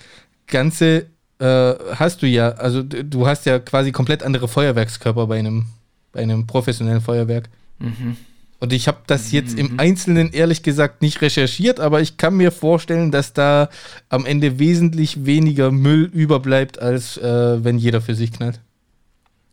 Ganze 0.46 1.06
äh, 1.38 1.74
hast 1.94 2.22
du 2.22 2.26
ja, 2.26 2.50
also 2.50 2.82
du 2.82 3.26
hast 3.26 3.46
ja 3.46 3.58
quasi 3.58 3.92
komplett 3.92 4.22
andere 4.22 4.48
Feuerwerkskörper 4.48 5.26
bei 5.26 5.38
einem, 5.38 5.66
bei 6.12 6.20
einem 6.20 6.46
professionellen 6.46 7.00
Feuerwerk. 7.00 7.48
Mhm. 7.78 8.16
Und 8.64 8.72
ich 8.72 8.88
habe 8.88 9.00
das 9.06 9.30
jetzt 9.30 9.58
mhm. 9.58 9.58
im 9.58 9.78
Einzelnen 9.78 10.32
ehrlich 10.32 10.62
gesagt 10.62 11.02
nicht 11.02 11.20
recherchiert, 11.20 11.80
aber 11.80 12.00
ich 12.00 12.16
kann 12.16 12.34
mir 12.34 12.50
vorstellen, 12.50 13.10
dass 13.10 13.34
da 13.34 13.68
am 14.08 14.24
Ende 14.24 14.58
wesentlich 14.58 15.26
weniger 15.26 15.70
Müll 15.70 16.04
überbleibt, 16.04 16.78
als 16.78 17.18
äh, 17.18 17.62
wenn 17.62 17.76
jeder 17.76 18.00
für 18.00 18.14
sich 18.14 18.32
knallt. 18.32 18.60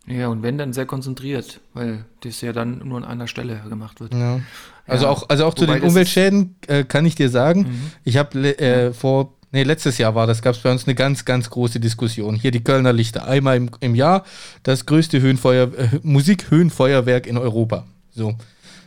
Ja, 0.08 0.30
und 0.30 0.44
wenn 0.44 0.58
dann 0.58 0.72
sehr 0.72 0.86
konzentriert, 0.86 1.60
weil 1.74 2.06
das 2.22 2.40
ja 2.40 2.54
dann 2.54 2.88
nur 2.88 3.00
an 3.00 3.04
einer 3.04 3.28
Stelle 3.28 3.60
gemacht 3.68 4.00
wird. 4.00 4.14
Ja. 4.14 4.40
Also 4.88 5.04
ja. 5.04 5.12
auch, 5.12 5.28
also 5.28 5.44
auch 5.44 5.56
zu 5.56 5.66
den 5.66 5.82
Umweltschäden 5.82 6.56
äh, 6.68 6.86
kann 6.86 7.06
ich 7.06 7.16
dir 7.16 7.28
sagen, 7.28 7.64
mhm. 7.64 7.92
ich 8.06 8.16
habe 8.16 8.58
äh, 8.60 8.94
vor 8.94 9.34
nee, 9.52 9.64
letztes 9.64 9.98
Jahr 9.98 10.16
war 10.16 10.26
das, 10.26 10.42
gab 10.42 10.56
es 10.56 10.62
bei 10.62 10.72
uns 10.72 10.88
eine 10.88 10.96
ganz, 10.96 11.26
ganz 11.26 11.50
große 11.50 11.82
Diskussion. 11.82 12.36
Hier 12.36 12.52
die 12.52 12.64
Kölner 12.64 12.94
Lichter, 12.94 13.28
einmal 13.28 13.58
im, 13.58 13.72
im 13.82 13.94
Jahr 13.94 14.24
das 14.64 14.86
größte 14.86 15.20
Höhenfeuer, 15.20 15.70
äh, 15.78 16.00
Musikhöhenfeuerwerk 16.02 17.28
in 17.28 17.38
Europa. 17.38 17.86
So. 18.12 18.38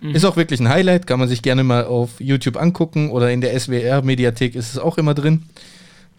Mhm. 0.04 0.14
Ist 0.14 0.26
auch 0.26 0.36
wirklich 0.36 0.60
ein 0.60 0.68
Highlight, 0.68 1.06
kann 1.06 1.18
man 1.18 1.30
sich 1.30 1.40
gerne 1.40 1.64
mal 1.64 1.86
auf 1.86 2.20
YouTube 2.20 2.58
angucken 2.58 3.10
oder 3.10 3.30
in 3.30 3.40
der 3.40 3.58
SWR-Mediathek 3.58 4.54
ist 4.54 4.70
es 4.70 4.78
auch 4.78 4.98
immer 4.98 5.14
drin. 5.14 5.44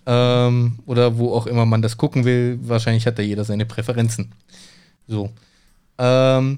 Ähm, 0.08 0.80
oder 0.88 1.20
wo 1.20 1.34
auch 1.34 1.46
immer 1.46 1.68
man 1.68 1.84
das 1.84 1.96
gucken 1.96 2.26
will. 2.26 2.58
Wahrscheinlich 2.64 3.06
hat 3.06 3.20
da 3.20 3.22
jeder 3.22 3.44
seine 3.44 3.68
Präferenzen. 3.68 4.32
So. 5.08 5.30
Ähm, 6.00 6.58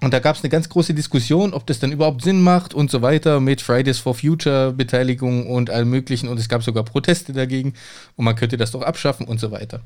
und 0.00 0.14
da 0.14 0.20
gab 0.20 0.36
es 0.36 0.44
eine 0.44 0.50
ganz 0.50 0.68
große 0.68 0.94
Diskussion, 0.94 1.52
ob 1.52 1.66
das 1.66 1.80
dann 1.80 1.90
überhaupt 1.90 2.22
Sinn 2.22 2.40
macht 2.40 2.74
und 2.74 2.92
so 2.92 3.02
weiter 3.02 3.40
mit 3.40 3.60
Fridays 3.60 3.98
for 3.98 4.14
Future 4.14 4.72
Beteiligung 4.72 5.48
und 5.50 5.70
allem 5.70 5.90
Möglichen. 5.90 6.28
Und 6.28 6.38
es 6.38 6.48
gab 6.48 6.62
sogar 6.62 6.84
Proteste 6.84 7.32
dagegen 7.32 7.74
und 8.14 8.24
man 8.24 8.36
könnte 8.36 8.56
das 8.56 8.70
doch 8.70 8.82
abschaffen 8.82 9.26
und 9.26 9.40
so 9.40 9.50
weiter. 9.50 9.80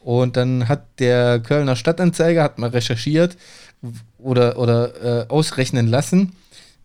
Und 0.00 0.36
dann 0.36 0.68
hat 0.68 0.84
der 0.98 1.40
Kölner 1.40 1.76
Stadtanzeiger 1.76 2.42
hat 2.42 2.58
mal 2.58 2.70
recherchiert 2.70 3.38
oder, 4.22 4.58
oder 4.58 5.22
äh, 5.22 5.28
ausrechnen 5.28 5.86
lassen, 5.86 6.32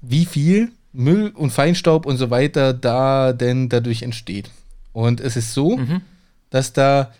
wie 0.02 0.26
viel 0.26 0.72
Müll 0.94 1.32
und 1.36 1.52
Feinstaub 1.52 2.06
und 2.06 2.18
so 2.18 2.30
weiter 2.30 2.74
da 2.74 3.34
denn 3.34 3.70
dadurch 3.70 4.02
entsteht. 4.02 4.50
Und 4.94 5.20
es 5.20 5.36
ist 5.36 5.54
so, 5.54 5.78
mhm. 5.78 6.02
dass 6.50 6.74
da 6.74 7.12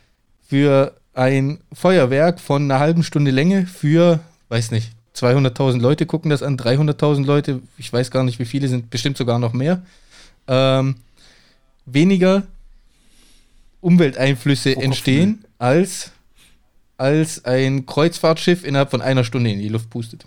für 0.48 0.96
ein 1.14 1.60
Feuerwerk 1.74 2.40
von 2.40 2.64
einer 2.64 2.80
halben 2.80 3.04
Stunde 3.04 3.32
Länge 3.32 3.66
für, 3.66 4.20
weiß 4.50 4.72
nicht, 4.72 4.92
200.000 5.16 5.80
Leute 5.80 6.06
gucken 6.06 6.30
das 6.30 6.44
an, 6.44 6.58
300.000 6.58 7.26
Leute, 7.26 7.62
ich 7.78 7.92
weiß 7.92 8.12
gar 8.12 8.24
nicht, 8.24 8.40
wie 8.40 8.46
viele 8.46 8.68
sind, 8.68 8.90
bestimmt 8.90 9.18
sogar 9.18 9.40
noch 9.40 9.54
mehr, 9.54 9.82
ähm, 10.48 10.96
weniger 11.86 12.44
Umwelteinflüsse 13.82 14.76
entstehen, 14.76 15.46
als, 15.58 16.12
als 16.98 17.44
ein 17.46 17.86
Kreuzfahrtschiff 17.86 18.64
innerhalb 18.64 18.92
von 18.92 19.02
einer 19.02 19.24
Stunde 19.24 19.52
in 19.52 19.60
die 19.60 19.70
Luft 19.70 19.90
pustet. 19.90 20.26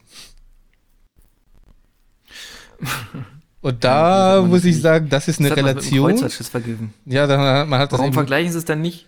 Und 3.60 3.84
da 3.84 4.42
muss 4.46 4.64
ich 4.64 4.80
sagen, 4.80 5.08
das 5.08 5.28
ist 5.28 5.40
eine 5.40 5.48
das 5.48 5.58
Relation. 5.58 6.30
Ja, 7.06 7.26
dann, 7.26 7.68
man 7.68 7.80
hat 7.80 7.92
das 7.92 7.98
Warum 7.98 8.12
vergleichen 8.12 8.52
sie 8.52 8.58
es 8.58 8.64
dann 8.64 8.80
nicht? 8.80 9.06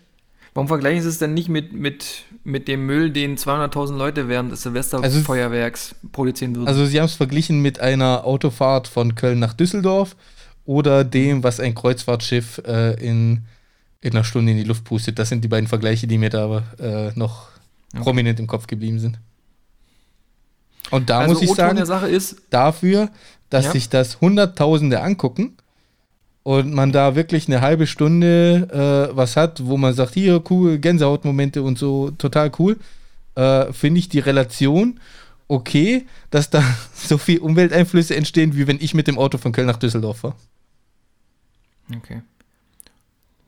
Warum 0.53 0.66
vergleichen 0.66 1.03
Sie 1.03 1.09
es 1.09 1.18
denn 1.18 1.33
nicht 1.33 1.49
mit, 1.49 1.73
mit, 1.73 2.25
mit 2.42 2.66
dem 2.66 2.85
Müll, 2.85 3.11
den 3.11 3.37
200.000 3.37 3.96
Leute 3.96 4.29
während 4.29 4.51
des 4.51 4.62
Silvesterfeuerwerks 4.62 5.94
also, 5.94 6.09
produzieren 6.11 6.57
würden? 6.57 6.66
Also 6.66 6.87
Sie 6.87 6.99
haben 6.99 7.07
es 7.07 7.14
verglichen 7.14 7.61
mit 7.61 7.79
einer 7.79 8.25
Autofahrt 8.25 8.88
von 8.88 9.14
Köln 9.14 9.38
nach 9.38 9.55
Düsseldorf 9.55 10.16
oder 10.64 11.05
dem, 11.05 11.44
was 11.44 11.61
ein 11.61 11.75
Kreuzfahrtschiff 11.75 12.62
äh, 12.66 12.94
in, 12.94 13.44
in 14.01 14.12
einer 14.12 14.25
Stunde 14.25 14.51
in 14.51 14.59
die 14.59 14.64
Luft 14.64 14.85
pustet. 14.85 15.20
Das 15.20 15.29
sind 15.29 15.44
die 15.44 15.49
beiden 15.49 15.68
Vergleiche, 15.68 16.09
die 16.09 16.18
mir 16.18 16.31
da 16.31 16.64
äh, 16.81 17.12
noch 17.14 17.49
okay. 17.92 18.03
prominent 18.03 18.40
im 18.40 18.46
Kopf 18.46 18.66
geblieben 18.66 18.98
sind. 18.98 19.18
Und 20.90 21.11
da 21.11 21.20
also 21.20 21.35
muss 21.35 21.42
ich 21.42 21.53
sagen, 21.55 21.79
ist, 21.79 22.42
dafür, 22.50 23.11
dass 23.48 23.66
ja. 23.66 23.72
sich 23.72 23.88
das 23.88 24.20
Hunderttausende 24.20 25.03
angucken, 25.03 25.57
und 26.42 26.72
man 26.72 26.90
da 26.90 27.14
wirklich 27.14 27.48
eine 27.48 27.61
halbe 27.61 27.87
Stunde 27.87 29.11
äh, 29.12 29.16
was 29.16 29.37
hat, 29.37 29.66
wo 29.66 29.76
man 29.76 29.92
sagt, 29.92 30.14
hier, 30.14 30.42
cool, 30.50 30.79
Gänsehautmomente 30.79 31.62
und 31.62 31.79
so, 31.79 32.11
total 32.12 32.50
cool, 32.59 32.79
äh, 33.35 33.72
finde 33.72 33.98
ich 34.00 34.09
die 34.09 34.20
Relation 34.20 34.98
okay, 35.48 36.07
dass 36.31 36.48
da 36.48 36.62
so 36.94 37.18
viel 37.18 37.40
Umwelteinflüsse 37.40 38.16
entstehen, 38.16 38.55
wie 38.55 38.66
wenn 38.66 38.79
ich 38.81 38.94
mit 38.94 39.07
dem 39.07 39.18
Auto 39.18 39.37
von 39.37 39.53
Köln 39.53 39.66
nach 39.66 39.76
Düsseldorf 39.76 40.18
fahre. 40.18 40.35
Okay. 41.94 42.22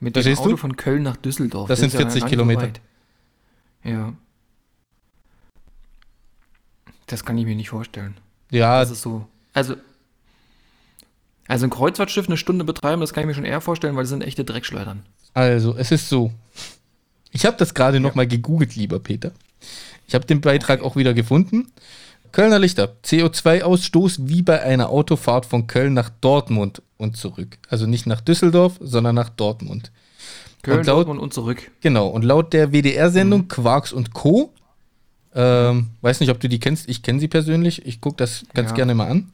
Mit 0.00 0.16
dem 0.16 0.36
Auto 0.36 0.50
du? 0.50 0.56
von 0.56 0.76
Köln 0.76 1.04
nach 1.04 1.16
Düsseldorf. 1.16 1.68
Das, 1.68 1.80
das 1.80 1.92
sind 1.92 2.00
40 2.00 2.22
ja 2.22 2.28
Kilometer. 2.28 2.70
So 3.84 3.90
ja. 3.90 4.12
Das 7.12 7.26
kann 7.26 7.36
ich 7.36 7.44
mir 7.44 7.54
nicht 7.54 7.68
vorstellen. 7.68 8.16
Ja. 8.50 8.80
Das 8.80 8.90
ist 8.90 9.02
so. 9.02 9.26
Also, 9.52 9.76
also 11.46 11.66
ein 11.66 11.70
Kreuzfahrtschiff 11.70 12.26
eine 12.26 12.38
Stunde 12.38 12.64
betreiben, 12.64 13.02
das 13.02 13.12
kann 13.12 13.22
ich 13.22 13.26
mir 13.26 13.34
schon 13.34 13.44
eher 13.44 13.60
vorstellen, 13.60 13.96
weil 13.96 14.04
das 14.04 14.08
sind 14.08 14.22
echte 14.22 14.46
Dreckschleudern. 14.46 15.02
Also, 15.34 15.76
es 15.76 15.90
ist 15.90 16.08
so. 16.08 16.32
Ich 17.30 17.44
habe 17.44 17.58
das 17.58 17.74
gerade 17.74 17.98
ja. 17.98 18.00
nochmal 18.00 18.26
gegoogelt, 18.26 18.76
lieber 18.76 18.98
Peter. 18.98 19.32
Ich 20.06 20.14
habe 20.14 20.24
den 20.24 20.40
Beitrag 20.40 20.80
okay. 20.80 20.88
auch 20.88 20.96
wieder 20.96 21.12
gefunden. 21.12 21.70
Kölner 22.32 22.58
Lichter, 22.58 22.96
CO2-Ausstoß 23.04 24.20
wie 24.22 24.40
bei 24.40 24.62
einer 24.62 24.88
Autofahrt 24.88 25.44
von 25.44 25.66
Köln 25.66 25.92
nach 25.92 26.08
Dortmund 26.22 26.80
und 26.96 27.18
zurück. 27.18 27.58
Also 27.68 27.86
nicht 27.86 28.06
nach 28.06 28.22
Düsseldorf, 28.22 28.78
sondern 28.80 29.14
nach 29.14 29.28
Dortmund. 29.28 29.92
Köln, 30.62 30.78
und 30.78 30.86
laut, 30.86 30.96
Dortmund 30.96 31.20
und 31.20 31.34
zurück. 31.34 31.70
Genau, 31.82 32.06
und 32.06 32.24
laut 32.24 32.54
der 32.54 32.72
WDR-Sendung 32.72 33.42
mhm. 33.42 33.48
Quarks 33.48 33.92
und 33.92 34.14
Co., 34.14 34.54
ähm, 35.34 35.90
weiß 36.00 36.20
nicht, 36.20 36.30
ob 36.30 36.40
du 36.40 36.48
die 36.48 36.60
kennst, 36.60 36.88
ich 36.88 37.02
kenne 37.02 37.20
sie 37.20 37.28
persönlich, 37.28 37.86
ich 37.86 38.00
gucke 38.00 38.16
das 38.16 38.44
ganz 38.54 38.70
ja. 38.70 38.76
gerne 38.76 38.94
mal 38.94 39.08
an 39.08 39.32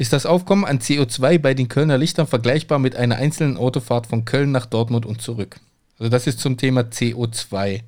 ist 0.00 0.14
das 0.14 0.24
Aufkommen 0.24 0.64
an 0.64 0.78
CO2 0.78 1.38
bei 1.38 1.52
den 1.52 1.68
Kölner 1.68 1.98
Lichtern 1.98 2.26
vergleichbar 2.26 2.78
mit 2.78 2.96
einer 2.96 3.16
einzelnen 3.16 3.58
Autofahrt 3.58 4.06
von 4.06 4.24
Köln 4.24 4.50
nach 4.50 4.64
Dortmund 4.64 5.04
und 5.04 5.20
zurück. 5.20 5.60
Also 5.98 6.08
das 6.08 6.26
ist 6.26 6.40
zum 6.40 6.56
Thema 6.56 6.80
CO2. 6.80 7.82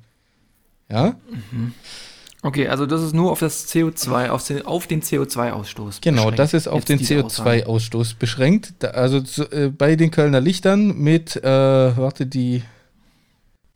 Ja? 0.91 1.15
Mhm. 1.51 1.73
Okay, 2.43 2.67
also 2.67 2.85
das 2.85 3.01
ist 3.01 3.15
nur 3.15 3.31
auf 3.31 3.39
das 3.39 3.67
CO2, 3.67 4.29
auf 4.29 4.45
den, 4.45 4.63
auf 4.63 4.85
den 4.85 5.01
CO2-Ausstoß. 5.01 6.01
Genau, 6.01 6.25
beschränkt. 6.25 6.39
das 6.39 6.53
ist 6.53 6.67
auf 6.67 6.87
Jetzt 6.87 6.89
den 6.89 6.99
CO2-Ausstoß 6.99 8.17
beschränkt. 8.19 8.73
Da, 8.77 8.89
also 8.89 9.17
äh, 9.45 9.69
bei 9.69 9.95
den 9.95 10.11
Kölner 10.11 10.39
Lichtern 10.39 10.95
mit, 10.95 11.35
äh, 11.37 11.43
warte, 11.43 12.27
die 12.27 12.61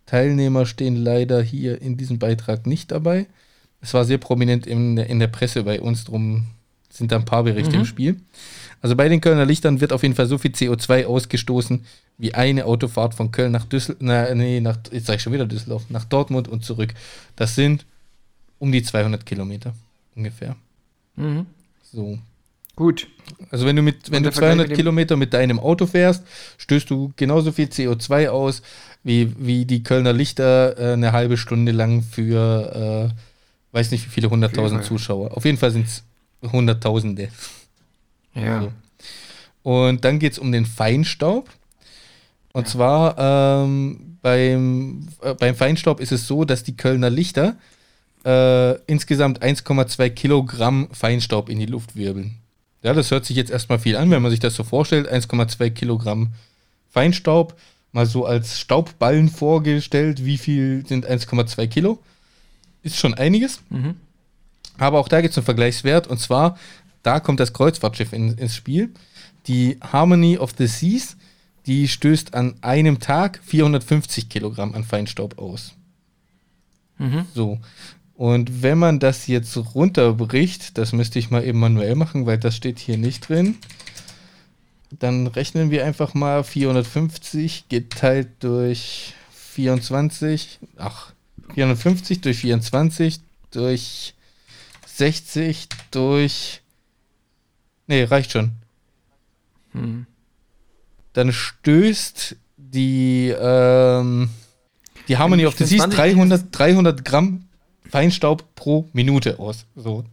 Teilnehmer 0.06 0.68
stehen 0.68 0.96
leider 0.96 1.42
hier 1.42 1.82
in 1.82 1.98
diesem 1.98 2.20
Beitrag 2.20 2.68
nicht 2.68 2.92
dabei. 2.92 3.26
Es 3.82 3.94
war 3.94 4.06
sehr 4.06 4.18
prominent 4.18 4.66
in, 4.66 4.98
in 4.98 5.20
der 5.20 5.28
Presse 5.28 5.64
bei 5.64 5.80
uns, 5.82 6.06
drum 6.06 6.46
sind 6.90 7.12
da 7.12 7.18
ein 7.18 7.26
paar 7.26 7.44
Berichte 7.44 7.74
mhm. 7.74 7.82
im 7.82 7.86
Spiel. 7.86 8.20
Also 8.82 8.96
bei 8.96 9.10
den 9.10 9.22
Kölner 9.22 9.46
Lichtern 9.46 9.82
wird 9.82 9.94
auf 9.94 10.04
jeden 10.04 10.16
Fall 10.16 10.28
so 10.28 10.38
viel 10.38 10.52
CO2 10.52 11.06
ausgestoßen 11.06 11.86
wie 12.18 12.34
eine 12.34 12.66
Autofahrt 12.66 13.14
von 13.14 13.32
Köln 13.32 13.52
nach 13.52 13.66
Düsseldorf, 13.66 14.34
nee, 14.34 14.60
nach, 14.60 14.78
jetzt 14.92 15.06
sage 15.06 15.18
ich 15.18 15.24
schon 15.24 15.34
wieder 15.34 15.46
Düsseldorf, 15.46 15.86
nach 15.90 16.06
Dortmund 16.06 16.48
und 16.48 16.64
zurück. 16.64 16.94
Das 17.36 17.56
sind 17.56 17.86
um 18.60 18.72
die 18.72 18.82
200 18.82 19.26
Kilometer 19.26 19.74
ungefähr. 20.16 20.56
Mhm. 21.16 21.46
So. 21.84 22.18
Gut. 22.76 23.08
Also 23.50 23.66
wenn 23.66 23.76
du 23.76 23.82
mit, 23.82 24.12
wenn 24.12 24.24
du 24.24 24.32
200 24.32 24.72
Kilometer 24.72 25.16
mit 25.16 25.34
deinem 25.34 25.60
Auto 25.60 25.88
fährst, 25.88 26.24
stößt 26.58 26.90
du 26.90 27.12
genauso 27.16 27.52
viel 27.52 27.68
CO2 27.68 28.30
aus, 28.30 28.62
wie, 29.04 29.34
wie 29.40 29.66
die 29.66 29.82
Kölner 29.82 30.14
Lichter 30.14 30.78
äh, 30.78 30.94
eine 30.94 31.12
halbe 31.12 31.38
Stunde 31.38 31.72
lang 31.72 32.04
für, 32.04 33.12
äh, 33.12 33.16
weiß 33.72 33.92
nicht 33.92 34.06
wie 34.06 34.10
viele 34.10 34.30
hunderttausend 34.30 34.84
Zuschauer. 34.84 35.36
Auf 35.36 35.46
jeden 35.46 35.58
Fall 35.58 35.72
sind 35.72 35.88
es 35.88 36.04
Hunderttausende. 36.52 37.30
Ja. 38.34 38.62
So. 38.62 38.72
Und 39.64 40.06
dann 40.06 40.20
geht 40.20 40.34
es 40.34 40.40
um 40.40 40.52
den 40.52 40.66
Feinstaub. 40.66 41.50
Und 42.54 42.68
ja. 42.68 42.72
zwar 42.72 43.64
ähm, 43.64 44.18
beim, 44.22 45.08
äh, 45.22 45.34
beim 45.34 45.56
Feinstaub 45.56 46.00
ist 46.00 46.12
es 46.12 46.28
so, 46.28 46.46
dass 46.46 46.64
die 46.64 46.78
Kölner 46.78 47.10
Lichter 47.10 47.56
äh, 48.26 48.76
insgesamt 48.86 49.44
1,2 49.44 50.10
Kilogramm 50.12 50.88
Feinstaub 50.92 51.50
in 51.50 51.60
die 51.60 51.66
Luft 51.66 51.96
wirbeln. 51.96 52.36
Ja, 52.84 52.94
das 52.94 53.12
hört 53.12 53.26
sich 53.26 53.36
jetzt 53.36 53.52
erstmal 53.52 53.80
viel 53.80 53.98
an, 53.98 54.12
wenn 54.12 54.22
man 54.22 54.32
sich 54.32 54.40
das 54.40 54.56
so 54.56 54.64
vorstellt. 54.64 55.12
1,2 55.12 55.72
Kilogramm 55.72 56.34
Feinstaub, 56.90 57.56
mal 57.92 58.06
so 58.06 58.26
als 58.26 58.60
Staubballen 58.60 59.30
vorgestellt, 59.30 60.26
wie 60.26 60.38
viel 60.38 60.86
sind 60.88 61.08
1,2 61.08 61.68
Kilo? 61.68 62.00
Ist 62.88 62.98
schon 62.98 63.14
einiges. 63.14 63.60
Mhm. 63.70 63.96
Aber 64.78 65.00
auch 65.00 65.08
da 65.08 65.22
gibt 65.22 65.32
es 65.32 65.38
einen 65.38 65.46
Vergleichswert 65.46 66.08
und 66.08 66.20
zwar, 66.20 66.58
da 67.04 67.20
kommt 67.20 67.40
das 67.40 67.54
Kreuzfahrtschiff 67.54 68.14
in, 68.14 68.38
ins 68.38 68.56
Spiel. 68.56 68.94
Die 69.48 69.78
Harmony 69.82 70.38
of 70.38 70.54
the 70.58 70.68
Seas, 70.68 71.18
die 71.66 71.88
stößt 71.88 72.34
an 72.34 72.56
einem 72.62 73.00
Tag 73.00 73.42
450 73.44 74.30
Kilogramm 74.30 74.74
an 74.74 74.84
Feinstaub 74.84 75.38
aus. 75.38 75.74
Mhm. 76.98 77.26
So. 77.34 77.60
Und 78.16 78.64
wenn 78.64 78.78
man 78.78 79.00
das 79.00 79.28
jetzt 79.28 79.56
runterbricht, 79.76 80.78
das 80.78 80.92
müsste 80.92 81.20
ich 81.20 81.30
mal 81.30 81.44
eben 81.44 81.60
manuell 81.60 81.96
machen, 81.96 82.26
weil 82.26 82.38
das 82.38 82.56
steht 82.56 82.80
hier 82.80 82.98
nicht 82.98 83.30
drin. 83.30 83.58
Dann 84.98 85.28
rechnen 85.28 85.70
wir 85.72 85.86
einfach 85.86 86.14
mal 86.14 86.44
450 86.44 87.70
geteilt 87.70 88.30
durch 88.40 89.14
24. 89.32 90.60
Ach, 90.78 91.12
450 91.54 92.22
durch 92.22 92.38
24 92.40 93.20
durch 93.52 94.14
60 94.86 95.68
durch. 95.92 96.62
Nee, 97.88 98.04
reicht 98.04 98.32
schon. 98.32 98.52
Hm. 99.72 100.06
Dann 101.14 101.32
stößt 101.32 102.36
die, 102.58 103.34
ähm, 103.40 104.30
die 105.08 105.18
Harmony 105.18 105.46
of 105.46 105.56
Disease 105.56 105.88
300, 105.88 106.46
300 106.52 107.06
Gramm 107.06 107.46
Feinstaub 107.90 108.44
pro 108.56 108.90
Minute 108.94 109.40
aus. 109.40 109.66
So. 109.76 110.04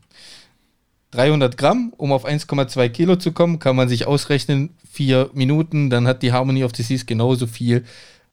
300 1.10 1.56
Gramm, 1.56 1.92
um 1.96 2.12
auf 2.12 2.26
1,2 2.26 2.88
Kilo 2.88 3.16
zu 3.16 3.32
kommen, 3.32 3.58
kann 3.58 3.76
man 3.76 3.88
sich 3.88 4.06
ausrechnen, 4.06 4.70
vier 4.90 5.30
Minuten, 5.32 5.90
dann 5.90 6.06
hat 6.06 6.22
die 6.22 6.32
Harmony 6.32 6.64
of 6.64 6.72
Disease 6.72 7.04
genauso 7.04 7.46
viel 7.46 7.84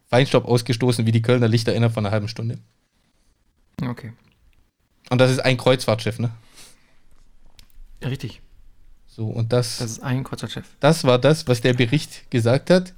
Feinstaub 0.10 0.46
ausgestoßen 0.46 1.06
wie 1.06 1.12
die 1.12 1.22
Kölner 1.22 1.48
Lichter 1.48 1.74
innerhalb 1.74 1.94
von 1.94 2.06
einer 2.06 2.12
halben 2.12 2.28
Stunde. 2.28 2.58
Okay. 3.82 4.14
Und 5.10 5.20
das 5.20 5.32
ist 5.32 5.40
ein 5.40 5.58
Kreuzfahrtschiff, 5.58 6.20
ne? 6.20 6.32
Richtig. 8.04 8.42
So, 9.08 9.28
und 9.28 9.52
das. 9.52 9.80
Das 9.80 9.92
ist 9.92 10.04
ein 10.04 10.24
Kreuzfahrtschiff. 10.24 10.66
Das 10.80 11.04
war 11.04 11.20
das, 11.20 11.48
was 11.48 11.62
der 11.62 11.74
Bericht 11.74 12.32
gesagt 12.32 12.70
hat. 12.70 12.94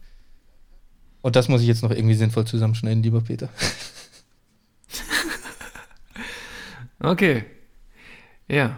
Und 1.21 1.35
das 1.35 1.47
muss 1.47 1.61
ich 1.61 1.67
jetzt 1.67 1.81
noch 1.81 1.91
irgendwie 1.91 2.15
sinnvoll 2.15 2.45
zusammenschneiden, 2.45 3.01
lieber 3.01 3.21
Peter. 3.21 3.49
okay. 6.99 7.45
Ja. 8.47 8.77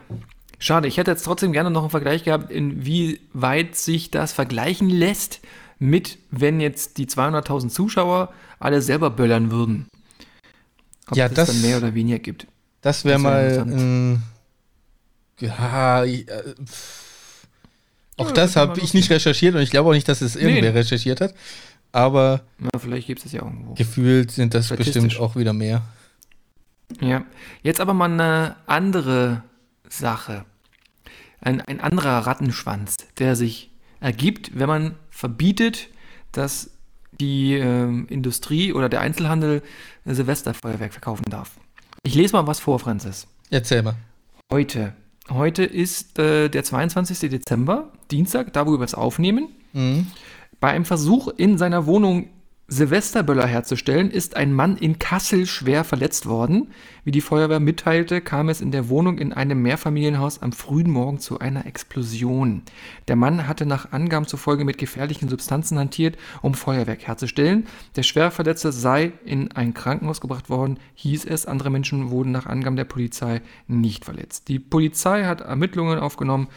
Schade, 0.59 0.87
ich 0.87 0.97
hätte 0.97 1.11
jetzt 1.11 1.23
trotzdem 1.23 1.51
gerne 1.51 1.71
noch 1.71 1.81
einen 1.81 1.89
Vergleich 1.89 2.23
gehabt, 2.23 2.51
inwieweit 2.51 3.75
sich 3.75 4.11
das 4.11 4.31
vergleichen 4.31 4.89
lässt 4.89 5.41
mit, 5.79 6.19
wenn 6.31 6.61
jetzt 6.61 6.97
die 6.97 7.07
200.000 7.07 7.69
Zuschauer 7.69 8.31
alle 8.59 8.81
selber 8.81 9.09
böllern 9.09 9.51
würden. 9.51 9.87
Ob 11.09 11.17
ja, 11.17 11.29
das, 11.29 11.47
dann 11.47 11.61
mehr 11.61 11.77
oder 11.77 11.93
weniger 11.93 12.19
gibt. 12.19 12.47
Das 12.81 13.05
wäre 13.05 13.21
wär 13.21 13.59
mal. 13.63 14.19
Äh, 15.39 15.45
ja, 15.45 16.03
äh, 16.03 16.25
auch 18.17 18.27
ja, 18.27 18.33
das 18.33 18.55
habe 18.55 18.79
ich 18.79 18.93
nicht 18.93 19.09
recherchiert 19.09 19.55
und 19.55 19.61
ich 19.61 19.71
glaube 19.71 19.89
auch 19.89 19.93
nicht, 19.93 20.07
dass 20.07 20.21
es 20.21 20.35
irgendwer 20.35 20.71
nee. 20.71 20.77
recherchiert 20.77 21.19
hat. 21.19 21.33
Aber 21.91 22.41
ja, 22.59 22.79
vielleicht 22.79 23.07
gibt 23.07 23.25
es 23.25 23.31
ja 23.31 23.41
irgendwo. 23.41 23.73
Gefühlt 23.73 24.31
sind 24.31 24.53
das 24.53 24.69
bestimmt 24.69 25.17
auch 25.19 25.35
wieder 25.35 25.53
mehr. 25.53 25.81
Ja, 27.01 27.25
jetzt 27.63 27.81
aber 27.81 27.93
mal 27.93 28.11
eine 28.11 28.55
andere 28.67 29.43
Sache. 29.89 30.45
Ein, 31.41 31.61
ein 31.61 31.79
anderer 31.79 32.19
Rattenschwanz, 32.19 32.97
der 33.17 33.35
sich 33.35 33.71
ergibt, 33.99 34.57
wenn 34.57 34.67
man 34.67 34.95
verbietet, 35.09 35.89
dass 36.31 36.71
die 37.19 37.53
äh, 37.53 37.87
Industrie 38.07 38.73
oder 38.73 38.89
der 38.89 39.01
Einzelhandel 39.01 39.61
Silvesterfeuerwerk 40.05 40.93
verkaufen 40.93 41.25
darf. 41.29 41.51
Ich 42.03 42.15
lese 42.15 42.33
mal 42.33 42.47
was 42.47 42.59
vor, 42.59 42.79
Franzis. 42.79 43.27
Erzähl 43.49 43.81
mal. 43.81 43.95
Heute. 44.51 44.93
Heute 45.29 45.63
ist 45.63 46.19
äh, 46.19 46.49
der 46.49 46.63
22. 46.63 47.29
Dezember, 47.31 47.91
Dienstag, 48.11 48.53
da 48.53 48.67
wo 48.67 48.71
wir 48.71 48.81
es 48.81 48.93
aufnehmen. 48.93 49.49
Mhm. 49.73 50.07
Bei 50.59 50.69
einem 50.69 50.85
Versuch 50.85 51.27
in 51.29 51.57
seiner 51.57 51.87
Wohnung 51.87 52.29
Silvesterböller 52.67 53.45
herzustellen, 53.45 54.09
ist 54.09 54.35
ein 54.35 54.51
Mann 54.51 54.75
in 54.75 54.97
Kassel 54.97 55.45
schwer 55.45 55.83
verletzt 55.83 56.25
worden. 56.25 56.71
Wie 57.03 57.11
die 57.11 57.21
Feuerwehr 57.21 57.59
mitteilte, 57.59 58.21
kam 58.21 58.49
es 58.49 58.59
in 58.59 58.71
der 58.71 58.89
Wohnung 58.89 59.19
in 59.19 59.33
einem 59.33 59.61
Mehrfamilienhaus 59.61 60.41
am 60.41 60.51
frühen 60.51 60.89
Morgen 60.89 61.19
zu 61.19 61.37
einer 61.37 61.67
Explosion. 61.67 62.63
Der 63.07 63.15
Mann 63.15 63.47
hatte 63.47 63.67
nach 63.67 63.91
Angaben 63.91 64.25
zufolge 64.25 64.65
mit 64.65 64.79
gefährlichen 64.79 65.29
Substanzen 65.29 65.77
hantiert, 65.77 66.17
um 66.41 66.55
Feuerwerk 66.55 67.05
herzustellen. 67.05 67.67
Der 67.95 68.03
Schwerverletzte 68.03 68.71
sei 68.71 69.13
in 69.25 69.51
ein 69.51 69.75
Krankenhaus 69.75 70.19
gebracht 70.19 70.49
worden, 70.49 70.79
hieß 70.95 71.25
es. 71.25 71.45
Andere 71.45 71.69
Menschen 71.69 72.09
wurden 72.09 72.31
nach 72.31 72.47
Angaben 72.47 72.77
der 72.77 72.85
Polizei 72.85 73.43
nicht 73.67 74.05
verletzt. 74.05 74.47
Die 74.47 74.57
Polizei 74.57 75.25
hat 75.25 75.41
Ermittlungen 75.41 75.99
aufgenommen. 75.99 76.47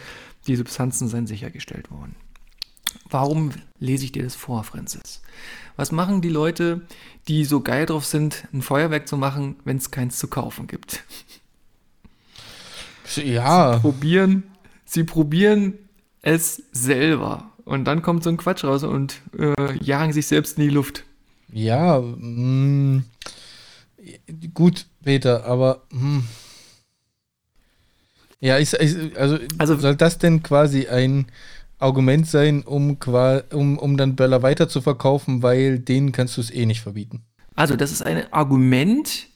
Die 0.47 0.57
Substanzen 0.57 1.09
seien 1.09 1.27
sichergestellt 1.27 1.91
worden. 1.91 2.17
Warum 3.11 3.53
lese 3.79 4.05
ich 4.05 4.13
dir 4.13 4.25
das 4.25 4.35
vor, 4.35 4.65
Francis? 4.65 5.23
Was 5.77 5.93
machen 5.93 6.21
die 6.21 6.29
Leute, 6.29 6.83
die 7.29 7.45
so 7.45 7.61
geil 7.61 7.87
drauf 7.87 8.05
sind, 8.05 8.49
ein 8.53 8.63
Feuerwerk 8.63 9.07
zu 9.07 9.17
machen, 9.17 9.57
wenn 9.65 9.77
es 9.77 9.91
keins 9.91 10.19
zu 10.19 10.29
kaufen 10.29 10.67
gibt? 10.67 11.05
Ja. 13.15 13.75
Sie 13.75 13.81
probieren, 13.81 14.43
sie 14.85 15.05
probieren 15.05 15.75
es 16.21 16.63
selber. 16.73 17.51
Und 17.65 17.85
dann 17.85 18.03
kommt 18.03 18.25
so 18.25 18.31
ein 18.31 18.37
Quatsch 18.37 18.65
raus 18.65 18.83
und 18.83 19.21
äh, 19.39 19.55
jagen 19.83 20.13
sich 20.13 20.27
selbst 20.27 20.59
in 20.59 20.65
die 20.65 20.71
Luft. 20.71 21.05
Ja, 21.53 22.01
mh, 22.01 22.17
mm, 22.17 23.05
gut, 24.55 24.87
Peter, 25.03 25.45
aber 25.45 25.83
mh. 25.91 26.01
Hm. 26.01 26.25
ja, 28.41 28.59
ich, 28.59 28.73
ich, 28.75 29.17
also, 29.19 29.39
also 29.59 29.77
soll 29.77 29.97
das 29.97 30.19
denn 30.19 30.43
quasi 30.43 30.89
ein 30.89 31.27
Argument 31.79 32.27
sein, 32.27 32.63
um, 32.63 32.97
um, 33.53 33.79
um 33.79 33.97
dann 33.97 34.17
Böller 34.17 34.43
weiter 34.43 34.69
zu 34.69 34.81
verkaufen, 34.81 35.43
weil 35.43 35.79
denen 35.79 36.13
kannst 36.13 36.37
du 36.37 36.41
es 36.41 36.51
eh 36.51 36.67
nicht 36.67 36.81
verbieten. 36.81 37.23
Also, 37.55 37.77
das 37.77 37.93
ist 37.93 38.03
ein 38.03 38.33
Argument 38.33 39.27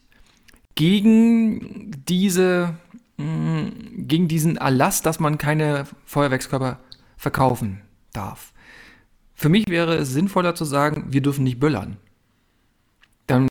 gegen 0.74 1.90
diese, 2.08 2.74
mh, 3.18 3.24
mm, 3.24 3.72
gegen 4.08 4.28
diesen 4.28 4.56
Erlass, 4.56 5.02
dass 5.02 5.20
man 5.20 5.38
keine 5.38 5.84
Feuerwerkskörper 6.04 6.78
verkaufen 7.16 7.80
darf. 8.12 8.52
Für 9.34 9.48
mich 9.48 9.66
wäre 9.68 9.96
es 9.96 10.12
sinnvoller 10.12 10.54
zu 10.54 10.64
sagen, 10.64 11.06
wir 11.08 11.20
dürfen 11.20 11.44
nicht 11.44 11.58
böllern. 11.58 11.96
Dann 13.26 13.48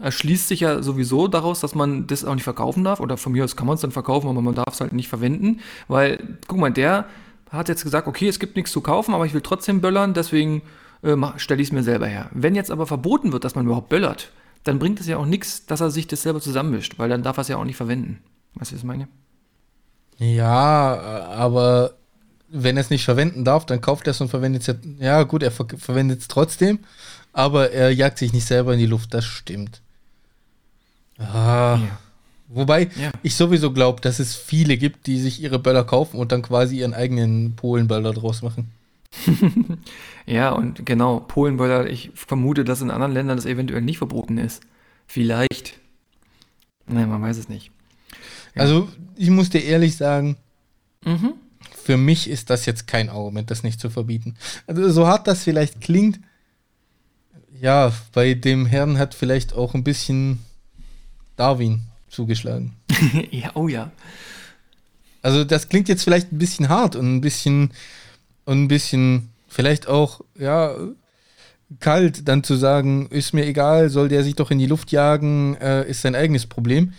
erschließt 0.00 0.48
sich 0.48 0.60
ja 0.60 0.82
sowieso 0.82 1.28
daraus, 1.28 1.60
dass 1.60 1.74
man 1.74 2.06
das 2.06 2.24
auch 2.24 2.34
nicht 2.34 2.44
verkaufen 2.44 2.84
darf. 2.84 3.00
Oder 3.00 3.16
von 3.16 3.32
mir 3.32 3.44
aus 3.44 3.56
kann 3.56 3.66
man 3.66 3.76
es 3.76 3.80
dann 3.80 3.92
verkaufen, 3.92 4.28
aber 4.28 4.42
man 4.42 4.54
darf 4.54 4.74
es 4.74 4.80
halt 4.80 4.92
nicht 4.92 5.08
verwenden. 5.08 5.60
Weil, 5.88 6.38
guck 6.48 6.58
mal, 6.58 6.72
der 6.72 7.06
hat 7.52 7.68
jetzt 7.68 7.84
gesagt, 7.84 8.08
okay, 8.08 8.28
es 8.28 8.38
gibt 8.38 8.56
nichts 8.56 8.72
zu 8.72 8.80
kaufen, 8.80 9.14
aber 9.14 9.26
ich 9.26 9.34
will 9.34 9.42
trotzdem 9.42 9.80
böllern, 9.80 10.14
deswegen 10.14 10.62
äh, 11.02 11.16
stelle 11.36 11.60
ich 11.60 11.68
es 11.68 11.72
mir 11.72 11.82
selber 11.82 12.06
her. 12.06 12.30
Wenn 12.32 12.54
jetzt 12.54 12.70
aber 12.70 12.86
verboten 12.86 13.32
wird, 13.32 13.44
dass 13.44 13.54
man 13.54 13.66
überhaupt 13.66 13.90
böllert, 13.90 14.30
dann 14.64 14.78
bringt 14.78 15.00
es 15.00 15.06
ja 15.06 15.18
auch 15.18 15.26
nichts, 15.26 15.66
dass 15.66 15.80
er 15.80 15.90
sich 15.90 16.06
das 16.06 16.22
selber 16.22 16.40
zusammenmischt, 16.40 16.98
weil 16.98 17.08
dann 17.08 17.22
darf 17.22 17.36
er 17.36 17.42
es 17.42 17.48
ja 17.48 17.56
auch 17.56 17.64
nicht 17.64 17.76
verwenden. 17.76 18.20
Weißt 18.54 18.70
du, 18.70 18.74
was 18.74 18.80
ich 18.82 18.86
meine? 18.86 19.08
Ja, 20.18 21.26
aber 21.30 21.94
wenn 22.48 22.76
er 22.76 22.82
es 22.82 22.90
nicht 22.90 23.04
verwenden 23.04 23.44
darf, 23.44 23.66
dann 23.66 23.80
kauft 23.80 24.06
er 24.06 24.12
es 24.12 24.20
und 24.20 24.28
verwendet 24.28 24.62
es 24.62 24.68
ja. 24.68 24.74
Ja, 24.98 25.22
gut, 25.24 25.42
er 25.42 25.50
ver 25.50 25.66
verwendet 25.76 26.20
es 26.20 26.28
trotzdem, 26.28 26.80
aber 27.32 27.70
er 27.70 27.90
jagt 27.90 28.18
sich 28.18 28.32
nicht 28.32 28.46
selber 28.46 28.74
in 28.74 28.78
die 28.78 28.86
Luft, 28.86 29.14
das 29.14 29.24
stimmt. 29.24 29.80
Ah. 31.18 31.78
Ja. 31.82 31.98
Wobei 32.54 32.90
ja. 33.00 33.10
ich 33.22 33.34
sowieso 33.34 33.72
glaube, 33.72 34.00
dass 34.00 34.18
es 34.18 34.36
viele 34.36 34.76
gibt, 34.76 35.06
die 35.06 35.18
sich 35.18 35.42
ihre 35.42 35.58
Böller 35.58 35.84
kaufen 35.84 36.18
und 36.18 36.32
dann 36.32 36.42
quasi 36.42 36.78
ihren 36.78 36.94
eigenen 36.94 37.56
Polenböller 37.56 38.12
draus 38.12 38.42
machen. 38.42 38.70
ja, 40.26 40.50
und 40.50 40.84
genau, 40.86 41.20
Polenböller, 41.20 41.88
ich 41.88 42.10
vermute, 42.14 42.64
dass 42.64 42.82
in 42.82 42.90
anderen 42.90 43.12
Ländern 43.12 43.36
das 43.36 43.46
eventuell 43.46 43.82
nicht 43.82 43.98
verboten 43.98 44.38
ist. 44.38 44.62
Vielleicht. 45.06 45.78
Nein, 46.86 47.08
man 47.08 47.22
weiß 47.22 47.38
es 47.38 47.48
nicht. 47.48 47.70
Ja. 48.54 48.62
Also, 48.62 48.88
ich 49.16 49.30
muss 49.30 49.50
dir 49.50 49.62
ehrlich 49.62 49.96
sagen, 49.96 50.36
mhm. 51.04 51.34
für 51.74 51.96
mich 51.96 52.28
ist 52.28 52.50
das 52.50 52.66
jetzt 52.66 52.86
kein 52.86 53.08
Argument, 53.08 53.50
das 53.50 53.62
nicht 53.62 53.80
zu 53.80 53.88
verbieten. 53.88 54.34
Also, 54.66 54.90
so 54.90 55.06
hart 55.06 55.26
das 55.26 55.42
vielleicht 55.42 55.80
klingt, 55.80 56.20
ja, 57.60 57.92
bei 58.12 58.34
dem 58.34 58.66
Herrn 58.66 58.98
hat 58.98 59.14
vielleicht 59.14 59.54
auch 59.54 59.74
ein 59.74 59.84
bisschen 59.84 60.40
Darwin 61.36 61.82
zugeschlagen. 62.12 62.74
ja, 63.30 63.50
oh 63.54 63.68
ja. 63.68 63.90
Also 65.22 65.44
das 65.44 65.68
klingt 65.68 65.88
jetzt 65.88 66.04
vielleicht 66.04 66.32
ein 66.32 66.38
bisschen 66.38 66.68
hart 66.68 66.96
und 66.96 67.16
ein 67.16 67.20
bisschen 67.20 67.72
und 68.44 68.64
ein 68.64 68.68
bisschen 68.68 69.30
vielleicht 69.48 69.88
auch 69.88 70.20
ja 70.38 70.74
kalt, 71.80 72.28
dann 72.28 72.44
zu 72.44 72.54
sagen, 72.54 73.06
ist 73.08 73.32
mir 73.32 73.46
egal, 73.46 73.88
soll 73.88 74.08
der 74.08 74.24
sich 74.24 74.34
doch 74.34 74.50
in 74.50 74.58
die 74.58 74.66
Luft 74.66 74.92
jagen, 74.92 75.56
äh, 75.56 75.88
ist 75.88 76.02
sein 76.02 76.14
eigenes 76.14 76.46
Problem. 76.46 76.92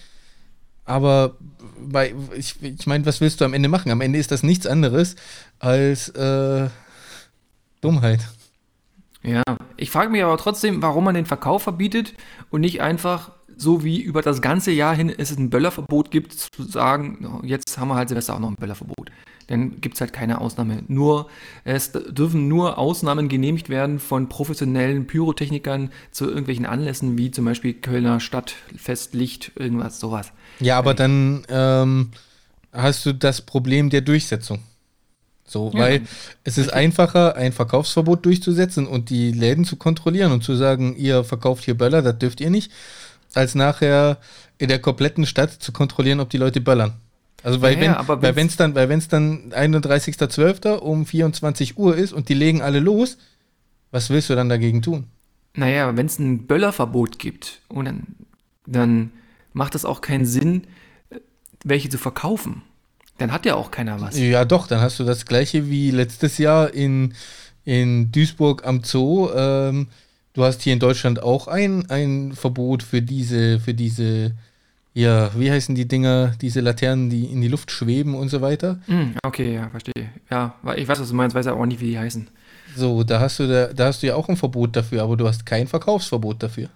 Aber 0.85 1.37
bei, 1.79 2.13
ich, 2.35 2.61
ich 2.61 2.87
meine, 2.87 3.05
was 3.05 3.21
willst 3.21 3.39
du 3.41 3.45
am 3.45 3.53
Ende 3.53 3.69
machen? 3.69 3.91
Am 3.91 4.01
Ende 4.01 4.19
ist 4.19 4.31
das 4.31 4.43
nichts 4.43 4.67
anderes 4.67 5.15
als 5.59 6.09
äh, 6.09 6.69
Dummheit. 7.81 8.21
Ja, 9.21 9.43
ich 9.77 9.89
frage 9.89 10.09
mich 10.09 10.23
aber 10.23 10.37
trotzdem, 10.37 10.81
warum 10.81 11.05
man 11.05 11.15
den 11.15 11.25
Verkauf 11.25 11.63
verbietet 11.63 12.13
und 12.49 12.61
nicht 12.61 12.81
einfach 12.81 13.31
so 13.63 13.83
wie 13.83 14.01
über 14.01 14.21
das 14.21 14.41
ganze 14.41 14.71
Jahr 14.71 14.95
hin 14.95 15.11
es 15.15 15.35
ein 15.35 15.49
Böllerverbot 15.49 16.11
gibt, 16.11 16.33
zu 16.33 16.63
sagen, 16.63 17.41
jetzt 17.43 17.77
haben 17.77 17.87
wir 17.87 17.95
halt 17.95 18.09
Silvester 18.09 18.35
auch 18.35 18.39
noch 18.39 18.49
ein 18.49 18.55
Böllerverbot. 18.55 19.09
Dann 19.47 19.81
gibt 19.81 19.95
es 19.95 20.01
halt 20.01 20.13
keine 20.13 20.39
Ausnahme. 20.39 20.83
Nur, 20.87 21.27
es 21.63 21.91
dürfen 21.91 22.47
nur 22.47 22.77
Ausnahmen 22.77 23.27
genehmigt 23.27 23.69
werden 23.69 23.99
von 23.99 24.29
professionellen 24.29 25.07
Pyrotechnikern 25.07 25.91
zu 26.11 26.27
irgendwelchen 26.27 26.65
Anlässen, 26.65 27.17
wie 27.17 27.31
zum 27.31 27.45
Beispiel 27.45 27.73
Kölner 27.73 28.19
Stadtfest, 28.19 29.13
Licht, 29.13 29.51
irgendwas, 29.55 29.99
sowas. 29.99 30.31
Ja, 30.59 30.77
aber 30.77 30.93
dann 30.93 31.43
ähm, 31.49 32.11
hast 32.71 33.05
du 33.05 33.13
das 33.13 33.41
Problem 33.41 33.89
der 33.89 34.01
Durchsetzung. 34.01 34.59
So, 35.45 35.71
ja, 35.73 35.79
weil 35.79 36.01
es 36.45 36.57
ist 36.57 36.73
einfacher, 36.73 37.35
ein 37.35 37.51
Verkaufsverbot 37.51 38.25
durchzusetzen 38.25 38.87
und 38.87 39.09
die 39.09 39.31
Läden 39.31 39.65
zu 39.65 39.75
kontrollieren 39.75 40.31
und 40.31 40.43
zu 40.43 40.55
sagen, 40.55 40.95
ihr 40.95 41.25
verkauft 41.25 41.65
hier 41.65 41.77
Böller, 41.77 42.01
das 42.01 42.17
dürft 42.17 42.39
ihr 42.39 42.49
nicht 42.49 42.71
als 43.33 43.55
nachher 43.55 44.17
in 44.57 44.69
der 44.69 44.79
kompletten 44.79 45.25
Stadt 45.25 45.51
zu 45.51 45.71
kontrollieren, 45.71 46.19
ob 46.19 46.29
die 46.29 46.37
Leute 46.37 46.61
böllern. 46.61 46.93
Also 47.43 47.61
weil 47.61 47.81
ja, 47.81 48.07
wenn 48.07 48.21
weil 48.21 48.35
wenn's 48.35 48.55
dann 48.55 48.73
weil 48.73 48.87
wenn 48.87 48.99
es 48.99 49.09
dann 49.09 49.51
31.12. 49.51 50.75
um 50.75 51.05
24 51.05 51.77
Uhr 51.77 51.95
ist 51.95 52.13
und 52.13 52.29
die 52.29 52.33
legen 52.33 52.61
alle 52.61 52.79
los, 52.79 53.17
was 53.91 54.09
willst 54.09 54.29
du 54.29 54.35
dann 54.35 54.49
dagegen 54.49 54.81
tun? 54.81 55.07
Naja, 55.55 55.95
wenn 55.95 56.07
es 56.07 56.17
ein 56.19 56.47
Böllerverbot 56.47 57.19
gibt, 57.19 57.61
und 57.67 57.85
dann, 57.85 58.07
dann 58.65 59.11
macht 59.53 59.75
es 59.75 59.85
auch 59.85 60.01
keinen 60.01 60.25
Sinn, 60.25 60.63
welche 61.63 61.89
zu 61.89 61.97
verkaufen. 61.97 62.63
Dann 63.19 63.31
hat 63.31 63.45
ja 63.45 63.55
auch 63.55 63.69
keiner 63.69 64.01
was. 64.01 64.17
Ja, 64.17 64.45
doch, 64.45 64.65
dann 64.65 64.81
hast 64.81 64.99
du 64.99 65.03
das 65.03 65.25
gleiche 65.25 65.69
wie 65.69 65.91
letztes 65.91 66.39
Jahr 66.39 66.73
in, 66.73 67.13
in 67.63 68.11
Duisburg 68.11 68.65
am 68.65 68.83
Zoo. 68.83 69.29
Ähm, 69.35 69.89
Du 70.33 70.43
hast 70.43 70.63
hier 70.63 70.73
in 70.73 70.79
Deutschland 70.79 71.21
auch 71.21 71.47
ein, 71.47 71.89
ein 71.89 72.33
Verbot 72.33 72.81
für 72.81 73.03
diese, 73.03 73.59
für 73.59 73.75
diese, 73.75 74.31
ja, 74.95 75.29
wie 75.35 75.51
heißen 75.51 75.75
die 75.75 75.87
Dinger, 75.87 76.33
diese 76.41 76.59
Laternen, 76.59 77.11
die 77.11 77.25
in 77.25 77.41
die 77.41 77.47
Luft 77.47 77.69
schweben 77.69 78.15
und 78.15 78.29
so 78.29 78.41
weiter. 78.41 78.79
Mm, 78.87 79.11
okay, 79.23 79.53
ja, 79.53 79.69
verstehe. 79.69 80.09
Ja, 80.31 80.55
ich 80.75 80.87
weiß, 80.87 80.99
was 80.99 81.09
du 81.09 81.15
meinst, 81.15 81.35
weiß 81.35 81.45
aber 81.45 81.61
auch 81.61 81.65
nicht, 81.67 81.81
wie 81.81 81.91
die 81.91 81.99
heißen. 81.99 82.27
So, 82.75 83.03
da 83.03 83.19
hast 83.19 83.39
du 83.39 83.47
da, 83.47 83.67
da 83.67 83.85
hast 83.85 84.01
du 84.01 84.07
ja 84.07 84.15
auch 84.15 84.27
ein 84.27 84.35
Verbot 84.35 84.75
dafür, 84.75 85.03
aber 85.03 85.15
du 85.15 85.27
hast 85.27 85.45
kein 85.45 85.67
Verkaufsverbot 85.67 86.41
dafür. 86.41 86.69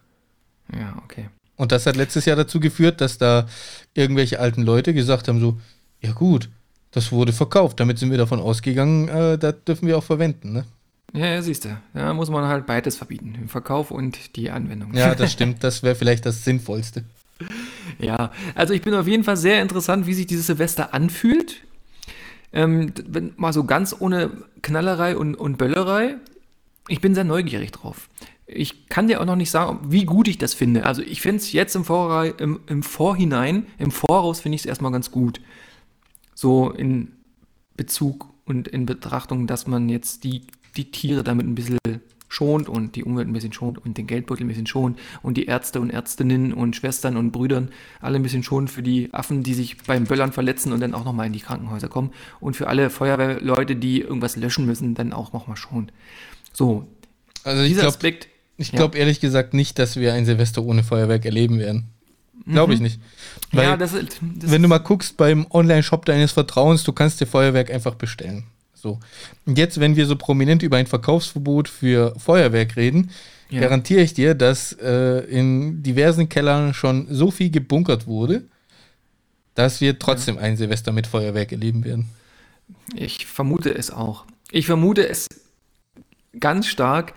Ja, 0.71 1.01
okay. 1.03 1.29
Und 1.55 1.71
das 1.71 1.87
hat 1.87 1.95
letztes 1.95 2.25
Jahr 2.25 2.35
dazu 2.35 2.59
geführt, 2.59 3.01
dass 3.01 3.17
da 3.17 3.47
irgendwelche 3.95 4.39
alten 4.39 4.61
Leute 4.61 4.93
gesagt 4.93 5.27
haben: 5.27 5.39
so, 5.39 5.59
ja 6.01 6.11
gut, 6.11 6.49
das 6.91 7.11
wurde 7.11 7.33
verkauft. 7.33 7.79
Damit 7.79 7.97
sind 7.97 8.11
wir 8.11 8.19
davon 8.19 8.39
ausgegangen, 8.39 9.07
äh, 9.07 9.39
das 9.39 9.55
dürfen 9.67 9.87
wir 9.87 9.97
auch 9.97 10.03
verwenden, 10.03 10.53
ne? 10.53 10.65
Ja, 11.13 11.27
ja, 11.27 11.41
siehst 11.41 11.65
du. 11.65 11.77
Da 11.93 12.13
muss 12.13 12.29
man 12.29 12.45
halt 12.45 12.65
beides 12.65 12.97
verbieten: 12.97 13.33
den 13.33 13.47
Verkauf 13.47 13.91
und 13.91 14.35
die 14.35 14.51
Anwendung. 14.51 14.93
Ja, 14.93 15.15
das 15.15 15.31
stimmt. 15.33 15.63
Das 15.63 15.83
wäre 15.83 15.95
vielleicht 15.95 16.25
das 16.25 16.43
Sinnvollste. 16.43 17.03
Ja, 17.99 18.31
also 18.55 18.73
ich 18.73 18.81
bin 18.81 18.93
auf 18.93 19.07
jeden 19.07 19.23
Fall 19.23 19.37
sehr 19.37 19.61
interessant, 19.61 20.07
wie 20.07 20.13
sich 20.13 20.27
dieses 20.27 20.47
Silvester 20.47 20.93
anfühlt. 20.93 21.61
Ähm, 22.53 22.93
wenn, 23.05 23.33
mal 23.37 23.53
so 23.53 23.63
ganz 23.63 23.95
ohne 23.97 24.31
Knallerei 24.61 25.17
und, 25.17 25.35
und 25.35 25.57
Böllerei. 25.57 26.15
Ich 26.87 27.01
bin 27.01 27.13
sehr 27.13 27.25
neugierig 27.25 27.71
drauf. 27.71 28.09
Ich 28.45 28.87
kann 28.87 29.07
dir 29.07 29.19
auch 29.19 29.25
noch 29.25 29.35
nicht 29.35 29.51
sagen, 29.51 29.79
wie 29.91 30.05
gut 30.05 30.29
ich 30.29 30.37
das 30.37 30.53
finde. 30.53 30.85
Also 30.85 31.01
ich 31.01 31.21
finde 31.21 31.37
es 31.37 31.51
jetzt 31.51 31.75
im, 31.75 31.83
Vorrei 31.83 32.33
im, 32.37 32.61
im 32.67 32.81
Vorhinein, 32.81 33.67
im 33.77 33.91
Voraus 33.91 34.39
finde 34.39 34.55
ich 34.55 34.61
es 34.61 34.65
erstmal 34.65 34.93
ganz 34.93 35.11
gut. 35.11 35.41
So 36.33 36.71
in 36.71 37.11
Bezug 37.75 38.29
und 38.45 38.69
in 38.69 38.85
Betrachtung, 38.85 39.47
dass 39.47 39.67
man 39.67 39.89
jetzt 39.89 40.23
die, 40.23 40.43
die 40.77 40.91
Tiere 40.91 41.23
damit 41.23 41.45
ein 41.47 41.55
bisschen 41.55 41.79
schont 42.29 42.67
und 42.69 42.95
die 42.95 43.03
Umwelt 43.03 43.27
ein 43.27 43.33
bisschen 43.33 43.53
schont 43.53 43.83
und 43.83 43.97
den 43.97 44.07
Geldbeutel 44.07 44.45
ein 44.45 44.49
bisschen 44.49 44.67
schont 44.67 44.99
und 45.23 45.37
die 45.37 45.45
Ärzte 45.45 45.79
und 45.79 45.89
Ärztinnen 45.89 46.53
und 46.53 46.75
Schwestern 46.75 47.17
und 47.17 47.31
Brüdern 47.31 47.69
alle 48.01 48.17
ein 48.17 48.23
bisschen 48.23 48.43
schont 48.43 48.69
für 48.69 48.83
die 48.83 49.13
Affen, 49.13 49.43
die 49.43 49.53
sich 49.53 49.77
beim 49.83 50.03
Böllern 50.03 50.33
verletzen 50.33 50.73
und 50.73 50.81
dann 50.81 50.93
auch 50.93 51.05
nochmal 51.05 51.27
in 51.27 51.33
die 51.33 51.39
Krankenhäuser 51.39 51.87
kommen 51.87 52.11
und 52.39 52.55
für 52.55 52.67
alle 52.67 52.89
Feuerwehrleute, 52.89 53.75
die 53.75 54.01
irgendwas 54.01 54.35
löschen 54.35 54.65
müssen, 54.65 54.93
dann 54.93 55.13
auch 55.13 55.33
nochmal 55.33 55.57
schont. 55.57 55.93
So, 56.53 56.87
also 57.43 57.63
dieser 57.63 57.81
glaub, 57.81 57.93
Aspekt. 57.93 58.27
Ich 58.57 58.71
glaube 58.71 58.97
ja. 58.97 59.01
ehrlich 59.01 59.19
gesagt 59.19 59.53
nicht, 59.53 59.79
dass 59.79 59.95
wir 59.95 60.13
ein 60.13 60.25
Silvester 60.25 60.63
ohne 60.63 60.83
Feuerwerk 60.83 61.25
erleben 61.25 61.59
werden. 61.59 61.85
Glaube 62.45 62.73
ich 62.73 62.79
mhm. 62.79 62.85
nicht. 62.85 62.99
Weil, 63.51 63.65
ja, 63.65 63.77
das, 63.77 63.91
das 63.93 64.19
wenn 64.21 64.61
du 64.61 64.67
mal 64.67 64.77
guckst 64.79 65.17
beim 65.17 65.47
Online-Shop 65.49 66.05
deines 66.05 66.31
Vertrauens, 66.31 66.83
du 66.83 66.93
kannst 66.93 67.19
dir 67.19 67.25
Feuerwerk 67.25 67.71
einfach 67.71 67.95
bestellen. 67.95 68.45
So. 68.77 68.99
Und 69.45 69.57
jetzt, 69.57 69.79
wenn 69.79 69.95
wir 69.95 70.05
so 70.05 70.15
prominent 70.15 70.61
über 70.61 70.77
ein 70.77 70.87
Verkaufsverbot 70.87 71.67
für 71.67 72.13
Feuerwerk 72.19 72.75
reden, 72.75 73.09
ja. 73.49 73.61
garantiere 73.61 74.01
ich 74.01 74.13
dir, 74.13 74.35
dass 74.35 74.73
äh, 74.73 75.19
in 75.25 75.81
diversen 75.81 76.29
Kellern 76.29 76.73
schon 76.73 77.07
so 77.09 77.31
viel 77.31 77.49
gebunkert 77.49 78.05
wurde, 78.05 78.43
dass 79.55 79.81
wir 79.81 79.97
trotzdem 79.97 80.35
ja. 80.35 80.41
ein 80.41 80.57
Silvester 80.57 80.91
mit 80.91 81.07
Feuerwerk 81.07 81.51
erleben 81.51 81.83
werden. 81.83 82.09
Ich 82.95 83.25
vermute 83.25 83.73
es 83.73 83.89
auch. 83.89 84.25
Ich 84.51 84.67
vermute 84.67 85.07
es 85.07 85.27
ganz 86.39 86.67
stark, 86.67 87.13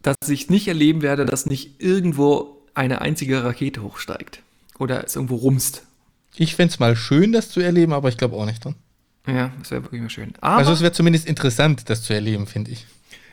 dass 0.00 0.16
ich 0.28 0.48
nicht 0.48 0.68
erleben 0.68 1.02
werde, 1.02 1.26
dass 1.26 1.44
nicht 1.44 1.82
irgendwo 1.82 2.62
eine 2.74 3.02
einzige 3.02 3.44
Rakete 3.44 3.82
hochsteigt. 3.82 4.42
Oder 4.78 5.04
es 5.04 5.16
irgendwo 5.16 5.36
rumst. 5.36 5.82
Ich 6.36 6.54
fände 6.54 6.72
es 6.72 6.78
mal 6.78 6.94
schön, 6.96 7.32
das 7.32 7.50
zu 7.50 7.60
erleben, 7.60 7.92
aber 7.92 8.08
ich 8.08 8.16
glaube 8.16 8.36
auch 8.36 8.46
nicht 8.46 8.64
dran. 8.64 8.76
Ja, 9.28 9.52
das 9.58 9.70
wäre 9.70 9.82
wirklich 9.82 10.00
mal 10.00 10.10
schön. 10.10 10.32
Aber, 10.40 10.56
also 10.56 10.72
es 10.72 10.80
wäre 10.80 10.92
zumindest 10.92 11.26
interessant, 11.26 11.90
das 11.90 12.02
zu 12.02 12.14
erleben, 12.14 12.46
finde 12.46 12.70
ich. 12.70 12.86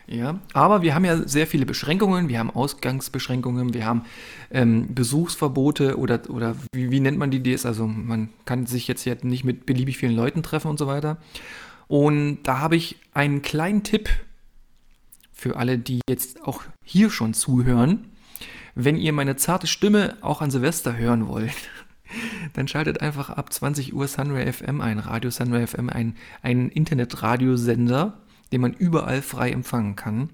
Ja, 0.07 0.39
aber 0.53 0.83
wir 0.83 0.93
haben 0.93 1.05
ja 1.05 1.27
sehr 1.27 1.47
viele 1.47 1.65
Beschränkungen. 1.65 2.27
Wir 2.27 2.37
haben 2.37 2.51
Ausgangsbeschränkungen, 2.51 3.73
wir 3.73 3.85
haben 3.85 4.03
ähm, 4.51 4.93
Besuchsverbote 4.93 5.97
oder, 5.97 6.29
oder 6.29 6.55
wie, 6.73 6.91
wie, 6.91 6.99
nennt 6.99 7.17
man 7.17 7.31
die 7.31 7.41
das? 7.41 7.65
Also 7.65 7.87
man 7.87 8.29
kann 8.45 8.67
sich 8.67 8.87
jetzt, 8.87 9.05
jetzt 9.05 9.23
nicht 9.23 9.43
mit 9.43 9.65
beliebig 9.65 9.97
vielen 9.97 10.15
Leuten 10.15 10.43
treffen 10.43 10.67
und 10.67 10.77
so 10.77 10.85
weiter. 10.85 11.17
Und 11.87 12.43
da 12.43 12.59
habe 12.59 12.75
ich 12.75 12.97
einen 13.13 13.41
kleinen 13.41 13.83
Tipp 13.83 14.09
für 15.33 15.55
alle, 15.55 15.79
die 15.79 16.01
jetzt 16.07 16.43
auch 16.43 16.63
hier 16.83 17.09
schon 17.09 17.33
zuhören. 17.33 18.05
Wenn 18.75 18.97
ihr 18.97 19.13
meine 19.13 19.37
zarte 19.37 19.67
Stimme 19.67 20.17
auch 20.21 20.41
an 20.41 20.51
Silvester 20.51 20.97
hören 20.97 21.27
wollt, 21.27 21.69
dann 22.53 22.67
schaltet 22.67 23.01
einfach 23.01 23.29
ab 23.29 23.51
20 23.51 23.93
Uhr 23.93 24.07
Sunray 24.07 24.51
FM 24.51 24.81
ein, 24.81 24.99
Radio 24.99 25.29
Sunray 25.29 25.67
FM, 25.67 25.89
ein, 25.89 26.15
ein 26.41 26.69
Internetradiosender, 26.69 28.17
den 28.51 28.61
man 28.61 28.73
überall 28.73 29.21
frei 29.21 29.51
empfangen 29.51 29.95
kann. 29.95 30.29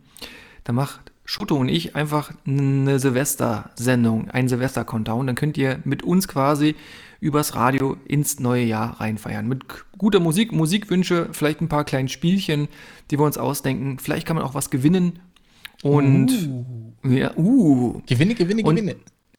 Da 0.64 0.74
macht 0.74 1.12
Schuto 1.26 1.56
und 1.56 1.70
ich 1.70 1.96
einfach 1.96 2.34
eine 2.46 3.00
Silvester-Sendung, 3.00 4.30
einen 4.32 4.50
Silvester-Countdown. 4.50 5.28
Dann 5.28 5.36
könnt 5.36 5.58
ihr 5.58 5.80
mit 5.86 6.04
uns 6.04 6.28
quasi 6.28 6.76
übers 7.22 7.56
Radio 7.56 7.96
ins 8.06 8.40
neue 8.40 8.66
Jahr 8.66 9.00
reinfeiern. 9.00 9.48
Mit 9.48 9.64
guter 9.98 10.20
Musik, 10.20 10.52
Musikwünsche, 10.52 11.30
vielleicht 11.32 11.62
ein 11.62 11.70
paar 11.70 11.86
kleinen 11.86 12.10
Spielchen, 12.10 12.68
die 13.10 13.20
wir 13.20 13.26
uns 13.26 13.38
ausdenken. 13.38 14.00
Vielleicht 14.00 14.28
kann 14.28 14.36
man 14.36 14.44
auch 14.44 14.56
was 14.56 14.70
gewinnen. 14.72 15.20
Und 15.84 16.32
uh. 16.32 17.08
ja, 17.08 17.36
uh. 17.38 18.02
Gewinne, 18.08 18.36
gewinne, 18.36 18.64
und 18.64 18.80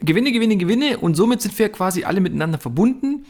gewinne. 0.03 0.31
Gewinne, 0.31 0.57
gewinne. 0.57 0.97
Und 0.97 1.15
somit 1.15 1.41
sind 1.41 1.57
wir 1.57 1.69
quasi 1.69 2.03
alle 2.03 2.21
miteinander 2.21 2.57
verbunden. 2.57 3.25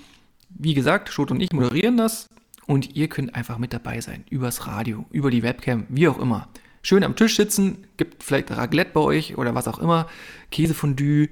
Wie 0.49 0.73
gesagt, 0.73 1.09
Schot 1.09 1.31
und 1.31 1.41
ich 1.41 1.51
moderieren 1.51 1.97
das. 1.97 2.29
Und 2.65 2.95
ihr 2.95 3.07
könnt 3.07 3.35
einfach 3.35 3.57
mit 3.57 3.73
dabei 3.73 4.01
sein. 4.01 4.23
Übers 4.29 4.67
Radio, 4.67 5.05
über 5.11 5.31
die 5.31 5.43
Webcam, 5.43 5.85
wie 5.89 6.07
auch 6.07 6.19
immer. 6.19 6.47
Schön 6.81 7.03
am 7.03 7.15
Tisch 7.15 7.35
sitzen, 7.37 7.87
gibt 7.97 8.23
vielleicht 8.23 8.51
Raclette 8.51 8.91
bei 8.93 8.99
euch 8.99 9.37
oder 9.37 9.55
was 9.55 9.67
auch 9.67 9.79
immer. 9.79 10.07
Käsefondue 10.51 11.29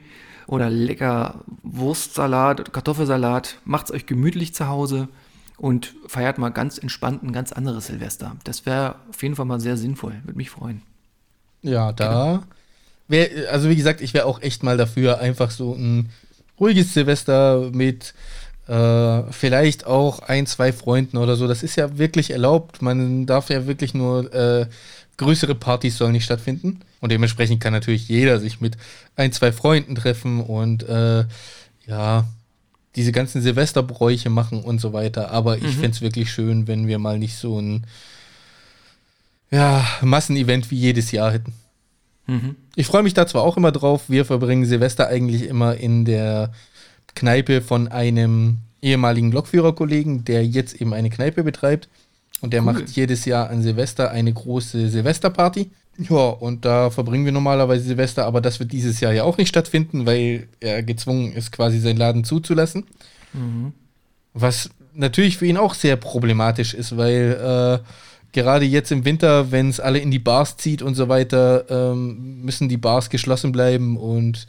oder 0.48 0.70
lecker 0.70 1.44
Wurstsalat, 1.64 2.74
Kartoffelsalat. 2.74 3.60
Macht 3.66 3.86
es 3.86 3.92
euch 3.92 4.06
gemütlich 4.06 4.54
zu 4.54 4.68
Hause 4.68 5.08
und 5.58 5.94
feiert 6.08 6.38
mal 6.38 6.50
ganz 6.50 6.78
entspannt 6.78 7.24
ein 7.24 7.34
ganz 7.34 7.52
anderes 7.52 7.88
Silvester. 7.88 8.36
Das 8.44 8.66
wäre 8.66 8.96
auf 9.10 9.22
jeden 9.22 9.36
Fall 9.36 9.46
mal 9.46 9.60
sehr 9.60 9.78
sinnvoll. 9.78 10.22
Würde 10.24 10.38
mich 10.38 10.50
freuen. 10.50 10.82
Ja, 11.62 11.92
da 11.94 12.08
genau. 12.08 12.44
Wäre, 13.12 13.50
also 13.50 13.70
wie 13.70 13.76
gesagt, 13.76 14.02
ich 14.02 14.14
wäre 14.14 14.26
auch 14.26 14.42
echt 14.42 14.64
mal 14.64 14.78
dafür, 14.78 15.20
einfach 15.20 15.52
so 15.52 15.74
ein 15.74 16.10
ruhiges 16.60 16.94
Silvester 16.94 17.70
mit 17.72 18.14
äh, 18.68 19.24
vielleicht 19.32 19.86
auch 19.86 20.20
ein, 20.20 20.48
zwei 20.48 20.72
Freunden 20.72 21.18
oder 21.18 21.36
so. 21.36 21.48
Das 21.48 21.64
ist 21.64 21.76
ja 21.76 21.98
wirklich 21.98 22.32
erlaubt. 22.32 22.82
Man 22.82 23.26
darf 23.26 23.50
ja 23.50 23.68
wirklich 23.68 23.94
nur 23.94 24.34
äh, 24.34 24.68
größere 25.18 25.56
Partys 25.56 25.98
sollen 25.98 26.14
nicht 26.14 26.26
stattfinden. 26.26 26.82
Und 27.00 27.12
dementsprechend 27.12 27.62
kann 27.62 27.74
natürlich 27.74 28.08
jeder 28.08 28.40
sich 28.40 28.62
mit 28.62 28.78
ein, 29.16 29.32
zwei 29.32 29.52
Freunden 29.52 29.96
treffen 29.96 30.42
und 30.42 30.84
äh, 30.88 31.26
ja, 31.88 32.26
diese 32.96 33.12
ganzen 33.12 33.42
Silvesterbräuche 33.42 34.30
machen 34.30 34.64
und 34.64 34.80
so 34.80 34.94
weiter. 34.94 35.32
Aber 35.32 35.58
ich 35.58 35.64
mhm. 35.64 35.72
fände 35.72 35.92
es 35.92 36.02
wirklich 36.02 36.32
schön, 36.32 36.68
wenn 36.68 36.88
wir 36.88 37.00
mal 37.00 37.18
nicht 37.18 37.36
so 37.36 37.60
ein 37.60 37.86
ja, 39.50 39.86
Massenevent 40.02 40.72
wie 40.72 40.78
jedes 40.78 41.12
Jahr 41.12 41.32
hätten. 41.32 41.54
Mhm. 42.32 42.56
Ich 42.76 42.88
freue 42.88 43.04
mich 43.04 43.14
da 43.14 43.28
zwar 43.28 43.44
auch 43.44 43.58
immer 43.58 43.74
drauf, 43.74 44.04
wir 44.08 44.24
verbringen 44.24 44.66
Silvester 44.66 45.08
eigentlich 45.08 45.44
immer 45.44 45.76
in 45.76 46.06
der 46.06 46.54
Kneipe 47.14 47.62
von 47.62 47.90
einem 47.90 48.60
ehemaligen 48.82 49.34
Lokführerkollegen, 49.34 50.24
der 50.24 50.46
jetzt 50.46 50.80
eben 50.80 50.94
eine 50.94 51.10
Kneipe 51.10 51.44
betreibt. 51.44 51.90
Und 52.40 52.54
der 52.54 52.62
cool. 52.62 52.74
macht 52.74 52.90
jedes 52.92 53.26
Jahr 53.26 53.50
an 53.50 53.62
Silvester 53.62 54.12
eine 54.12 54.32
große 54.32 54.90
Silvesterparty. 54.90 55.70
Ja, 55.98 56.30
und 56.30 56.64
da 56.64 56.90
verbringen 56.90 57.26
wir 57.26 57.34
normalerweise 57.34 57.84
Silvester, 57.84 58.26
aber 58.26 58.40
das 58.40 58.60
wird 58.60 58.72
dieses 58.72 59.02
Jahr 59.02 59.12
ja 59.12 59.24
auch 59.24 59.38
nicht 59.38 59.50
stattfinden, 59.50 60.06
weil 60.06 60.48
er 60.62 60.84
gezwungen 60.84 61.34
ist, 61.34 61.52
quasi 61.52 61.80
seinen 61.80 61.98
Laden 61.98 62.24
zuzulassen. 62.24 62.86
Mhm. 63.34 63.74
Was 64.34 64.70
natürlich 64.94 65.38
für 65.38 65.46
ihn 65.46 65.58
auch 65.58 65.74
sehr 65.74 65.98
problematisch 65.98 66.74
ist, 66.74 66.96
weil 66.96 67.82
äh, 67.84 67.88
gerade 68.32 68.66
jetzt 68.66 68.92
im 68.92 69.06
Winter, 69.06 69.52
wenn 69.52 69.70
es 69.70 69.80
alle 69.80 70.00
in 70.00 70.12
die 70.12 70.20
Bars 70.20 70.58
zieht 70.58 70.82
und 70.82 70.96
so 70.96 71.10
weiter, 71.10 71.66
ähm, 71.70 72.42
müssen 72.44 72.70
die 72.70 72.78
Bars 72.78 73.10
geschlossen 73.10 73.52
bleiben 73.52 73.98
und 73.98 74.48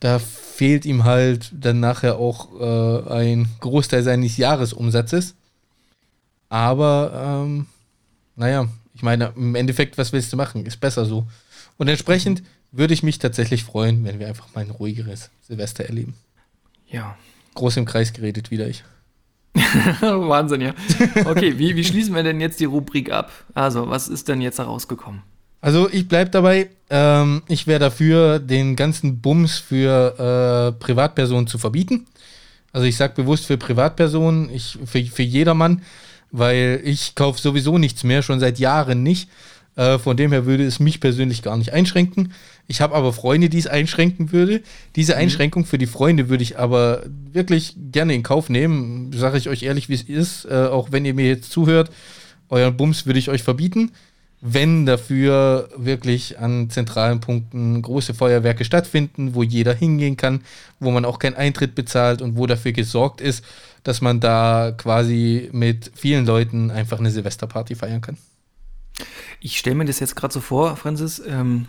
da 0.00 0.18
fehlt 0.18 0.84
ihm 0.84 1.04
halt 1.04 1.50
dann 1.52 1.80
nachher 1.80 2.16
auch 2.16 2.48
äh, 2.60 3.12
ein 3.12 3.48
Großteil 3.60 4.02
seines 4.02 4.36
Jahresumsatzes. 4.36 5.34
Aber, 6.48 7.44
ähm, 7.46 7.66
naja, 8.36 8.68
ich 8.94 9.02
meine, 9.02 9.32
im 9.36 9.54
Endeffekt, 9.54 9.96
was 9.96 10.12
willst 10.12 10.32
du 10.32 10.36
machen? 10.36 10.66
Ist 10.66 10.80
besser 10.80 11.04
so. 11.04 11.26
Und 11.78 11.88
entsprechend 11.88 12.42
würde 12.72 12.94
ich 12.94 13.02
mich 13.02 13.18
tatsächlich 13.18 13.64
freuen, 13.64 14.04
wenn 14.04 14.18
wir 14.18 14.26
einfach 14.26 14.54
mal 14.54 14.62
ein 14.62 14.70
ruhigeres 14.70 15.30
Silvester 15.42 15.84
erleben. 15.84 16.14
Ja. 16.88 17.16
Groß 17.54 17.76
im 17.76 17.84
Kreis 17.84 18.12
geredet 18.12 18.50
wieder 18.50 18.66
ich. 18.66 18.84
Wahnsinn, 20.00 20.62
ja. 20.62 20.74
Okay, 21.26 21.58
wie, 21.58 21.76
wie 21.76 21.84
schließen 21.84 22.14
wir 22.14 22.22
denn 22.22 22.40
jetzt 22.40 22.60
die 22.60 22.64
Rubrik 22.64 23.12
ab? 23.12 23.30
Also, 23.54 23.88
was 23.88 24.08
ist 24.08 24.28
denn 24.28 24.40
jetzt 24.40 24.58
herausgekommen? 24.58 25.22
Also, 25.60 25.88
ich 25.90 26.08
bleibe 26.08 26.30
dabei. 26.30 26.70
Ähm, 26.90 27.42
ich 27.48 27.66
wäre 27.66 27.78
dafür, 27.78 28.38
den 28.38 28.76
ganzen 28.76 29.20
Bums 29.20 29.58
für 29.58 30.72
äh, 30.78 30.82
Privatpersonen 30.82 31.46
zu 31.46 31.58
verbieten. 31.58 32.06
Also, 32.72 32.86
ich 32.86 32.96
sage 32.96 33.14
bewusst 33.14 33.46
für 33.46 33.58
Privatpersonen, 33.58 34.48
ich, 34.50 34.78
für, 34.84 35.04
für 35.04 35.22
jedermann, 35.22 35.82
weil 36.30 36.80
ich 36.84 37.14
kaufe 37.14 37.40
sowieso 37.40 37.76
nichts 37.76 38.04
mehr, 38.04 38.22
schon 38.22 38.40
seit 38.40 38.58
Jahren 38.58 39.02
nicht. 39.02 39.28
Äh, 39.76 39.98
von 39.98 40.16
dem 40.16 40.32
her 40.32 40.46
würde 40.46 40.64
es 40.64 40.80
mich 40.80 41.00
persönlich 41.00 41.42
gar 41.42 41.56
nicht 41.56 41.72
einschränken. 41.72 42.32
Ich 42.68 42.80
habe 42.80 42.94
aber 42.94 43.12
Freunde, 43.12 43.48
die 43.48 43.58
es 43.58 43.66
einschränken 43.66 44.32
würde. 44.32 44.62
Diese 44.96 45.14
mhm. 45.14 45.20
Einschränkung 45.20 45.64
für 45.64 45.78
die 45.78 45.86
Freunde 45.86 46.28
würde 46.28 46.42
ich 46.42 46.58
aber 46.58 47.02
wirklich 47.32 47.76
gerne 47.90 48.14
in 48.14 48.22
Kauf 48.22 48.48
nehmen. 48.48 49.12
Sage 49.12 49.38
ich 49.38 49.48
euch 49.48 49.62
ehrlich, 49.62 49.88
wie 49.88 49.94
es 49.94 50.02
ist. 50.02 50.44
Äh, 50.46 50.66
auch 50.66 50.92
wenn 50.92 51.04
ihr 51.04 51.14
mir 51.14 51.26
jetzt 51.26 51.50
zuhört, 51.52 51.90
euren 52.48 52.76
Bums 52.76 53.06
würde 53.06 53.18
ich 53.18 53.28
euch 53.28 53.42
verbieten. 53.42 53.92
wenn 54.44 54.86
dafür 54.86 55.68
wirklich 55.76 56.40
an 56.40 56.68
zentralen 56.68 57.20
Punkten 57.20 57.80
große 57.80 58.12
Feuerwerke 58.12 58.64
stattfinden, 58.64 59.36
wo 59.36 59.44
jeder 59.44 59.72
hingehen 59.72 60.16
kann, 60.16 60.42
wo 60.80 60.90
man 60.90 61.04
auch 61.04 61.20
keinen 61.20 61.36
Eintritt 61.36 61.76
bezahlt 61.76 62.20
und 62.20 62.36
wo 62.36 62.46
dafür 62.46 62.72
gesorgt 62.72 63.20
ist, 63.20 63.44
dass 63.84 64.00
man 64.00 64.18
da 64.18 64.74
quasi 64.76 65.48
mit 65.52 65.92
vielen 65.94 66.26
Leuten 66.26 66.72
einfach 66.72 66.98
eine 66.98 67.12
Silvesterparty 67.12 67.76
feiern 67.76 68.00
kann. 68.00 68.16
Ich 69.40 69.58
stelle 69.58 69.76
mir 69.76 69.84
das 69.84 70.00
jetzt 70.00 70.16
gerade 70.16 70.34
so 70.34 70.40
vor, 70.40 70.76
Francis. 70.76 71.22
Ähm, 71.24 71.68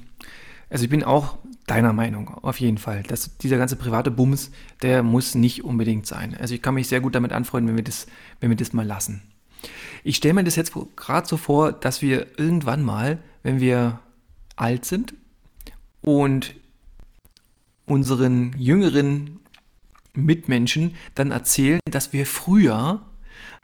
also 0.73 0.85
ich 0.85 0.89
bin 0.89 1.03
auch 1.03 1.37
deiner 1.67 1.93
Meinung, 1.93 2.29
auf 2.29 2.59
jeden 2.59 2.79
Fall. 2.79 3.03
Dass 3.03 3.37
dieser 3.37 3.57
ganze 3.57 3.75
private 3.75 4.09
Bums, 4.09 4.49
der 4.81 5.03
muss 5.03 5.35
nicht 5.35 5.63
unbedingt 5.63 6.07
sein. 6.07 6.35
Also 6.35 6.55
ich 6.55 6.63
kann 6.63 6.73
mich 6.73 6.87
sehr 6.87 6.99
gut 6.99 7.13
damit 7.13 7.31
anfreunden, 7.31 7.69
wenn 7.69 7.77
wir 7.77 7.83
das, 7.83 8.07
wenn 8.39 8.49
wir 8.49 8.57
das 8.57 8.73
mal 8.73 8.85
lassen. 8.85 9.21
Ich 10.03 10.15
stelle 10.15 10.33
mir 10.33 10.43
das 10.43 10.55
jetzt 10.55 10.73
gerade 10.95 11.27
so 11.27 11.37
vor, 11.37 11.71
dass 11.73 12.01
wir 12.01 12.39
irgendwann 12.39 12.81
mal, 12.81 13.19
wenn 13.43 13.59
wir 13.59 13.99
alt 14.55 14.85
sind 14.85 15.13
und 16.01 16.55
unseren 17.85 18.55
jüngeren 18.57 19.41
Mitmenschen 20.15 20.95
dann 21.13 21.29
erzählen, 21.29 21.79
dass 21.85 22.13
wir 22.13 22.25
früher 22.25 23.05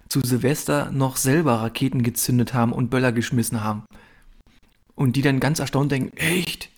zu 0.10 0.22
Silvester 0.22 0.92
noch 0.92 1.18
selber 1.18 1.56
Raketen 1.56 2.04
gezündet 2.04 2.54
haben 2.54 2.72
und 2.72 2.92
Böller 2.92 3.12
geschmissen 3.12 3.64
haben. 3.64 3.84
Und 4.94 5.16
die 5.16 5.24
dann 5.24 5.40
ganz 5.40 5.58
erstaunt 5.58 5.92
denken, 5.92 6.16
echt? 6.16 6.70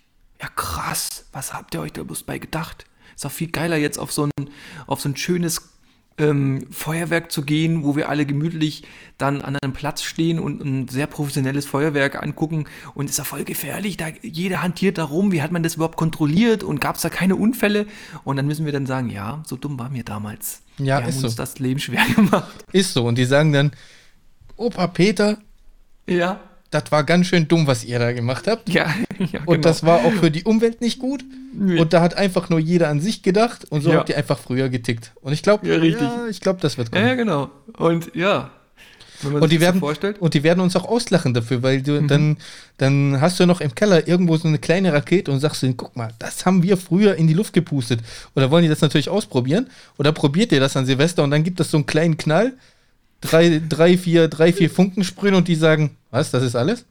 Ja 0.42 0.48
krass, 0.56 1.26
was 1.32 1.54
habt 1.54 1.74
ihr 1.74 1.80
euch 1.80 1.92
da 1.92 2.02
bloß 2.02 2.24
bei 2.24 2.38
gedacht? 2.38 2.84
Ist 3.14 3.24
doch 3.24 3.30
viel 3.30 3.50
geiler 3.50 3.76
jetzt 3.76 3.98
auf 3.98 4.10
so 4.10 4.24
ein, 4.24 4.50
auf 4.86 5.00
so 5.00 5.08
ein 5.08 5.16
schönes 5.16 5.72
ähm, 6.18 6.66
Feuerwerk 6.70 7.30
zu 7.30 7.42
gehen, 7.42 7.84
wo 7.84 7.96
wir 7.96 8.08
alle 8.08 8.26
gemütlich 8.26 8.82
dann 9.18 9.40
an 9.40 9.56
einem 9.56 9.72
Platz 9.72 10.02
stehen 10.02 10.38
und 10.38 10.62
ein 10.62 10.88
sehr 10.88 11.06
professionelles 11.06 11.66
Feuerwerk 11.66 12.22
angucken 12.22 12.66
und 12.94 13.08
ist 13.08 13.18
ja 13.18 13.24
voll 13.24 13.44
gefährlich, 13.44 13.96
da 13.96 14.08
jeder 14.22 14.62
hantiert 14.62 14.98
da 14.98 15.04
rum, 15.04 15.32
wie 15.32 15.42
hat 15.42 15.52
man 15.52 15.62
das 15.62 15.76
überhaupt 15.76 15.96
kontrolliert 15.96 16.64
und 16.64 16.80
gab 16.80 16.96
es 16.96 17.02
da 17.02 17.08
keine 17.08 17.36
Unfälle 17.36 17.86
und 18.24 18.36
dann 18.36 18.46
müssen 18.46 18.64
wir 18.64 18.72
dann 18.72 18.86
sagen, 18.86 19.10
ja, 19.10 19.42
so 19.46 19.56
dumm 19.56 19.78
waren 19.78 19.94
wir 19.94 20.04
damals. 20.04 20.62
Ja, 20.78 21.00
wir 21.00 21.08
ist 21.08 21.16
haben 21.16 21.24
uns 21.24 21.32
so. 21.34 21.42
das 21.42 21.58
Leben 21.58 21.80
schwer 21.80 22.04
gemacht. 22.14 22.64
Ist 22.72 22.94
so 22.94 23.06
und 23.06 23.16
die 23.16 23.24
sagen 23.24 23.52
dann, 23.52 23.72
Opa 24.56 24.86
Peter, 24.88 25.38
ja, 26.06 26.40
das 26.72 26.90
war 26.90 27.04
ganz 27.04 27.26
schön 27.26 27.46
dumm, 27.46 27.66
was 27.66 27.84
ihr 27.84 27.98
da 27.98 28.12
gemacht 28.12 28.48
habt. 28.48 28.68
Ja, 28.70 28.86
ja 29.18 29.26
genau. 29.26 29.42
Und 29.46 29.64
das 29.64 29.84
war 29.84 30.04
auch 30.04 30.12
für 30.12 30.30
die 30.30 30.42
Umwelt 30.42 30.80
nicht 30.80 30.98
gut. 30.98 31.24
Nee. 31.52 31.78
Und 31.78 31.92
da 31.92 32.00
hat 32.00 32.16
einfach 32.16 32.48
nur 32.48 32.58
jeder 32.58 32.88
an 32.88 33.00
sich 33.00 33.22
gedacht 33.22 33.66
und 33.70 33.82
so 33.82 33.90
ja. 33.90 33.98
habt 33.98 34.08
ihr 34.08 34.16
einfach 34.16 34.38
früher 34.38 34.68
getickt. 34.70 35.12
Und 35.20 35.34
ich 35.34 35.42
glaube, 35.42 35.68
ja, 35.68 35.76
ja, 35.76 36.26
ich 36.28 36.40
glaube, 36.40 36.60
das 36.60 36.78
wird 36.78 36.90
kommen. 36.90 37.06
Ja, 37.06 37.14
genau. 37.14 37.50
Und 37.76 38.14
ja. 38.14 38.50
Und 39.24 39.52
die, 39.52 39.60
werden, 39.60 39.80
so 39.80 40.14
und 40.18 40.34
die 40.34 40.42
werden 40.42 40.60
uns 40.60 40.74
auch 40.74 40.84
auslachen 40.84 41.32
dafür, 41.32 41.62
weil 41.62 41.80
du 41.80 42.00
mhm. 42.00 42.08
dann, 42.08 42.36
dann 42.78 43.20
hast 43.20 43.38
du 43.38 43.46
noch 43.46 43.60
im 43.60 43.72
Keller 43.72 44.08
irgendwo 44.08 44.36
so 44.36 44.48
eine 44.48 44.58
kleine 44.58 44.92
Rakete 44.92 45.30
und 45.30 45.38
sagst 45.38 45.62
du, 45.62 45.72
guck 45.74 45.94
mal, 45.94 46.10
das 46.18 46.44
haben 46.44 46.64
wir 46.64 46.76
früher 46.76 47.14
in 47.14 47.28
die 47.28 47.34
Luft 47.34 47.52
gepustet. 47.52 48.00
Oder 48.34 48.50
wollen 48.50 48.64
die 48.64 48.68
das 48.68 48.80
natürlich 48.80 49.08
ausprobieren? 49.08 49.68
Oder 49.96 50.10
probiert 50.10 50.50
ihr 50.50 50.58
das 50.58 50.76
an 50.76 50.86
Silvester 50.86 51.22
und 51.22 51.30
dann 51.30 51.44
gibt 51.44 51.60
es 51.60 51.70
so 51.70 51.76
einen 51.76 51.86
kleinen 51.86 52.16
Knall, 52.16 52.54
drei, 53.22 53.62
drei, 53.66 53.96
vier, 53.96 54.28
drei, 54.28 54.52
vier 54.52 54.68
Funken 54.68 55.04
sprühen 55.04 55.34
und 55.34 55.48
die 55.48 55.54
sagen, 55.54 55.96
was, 56.10 56.30
das 56.30 56.42
ist 56.42 56.54
alles? 56.54 56.84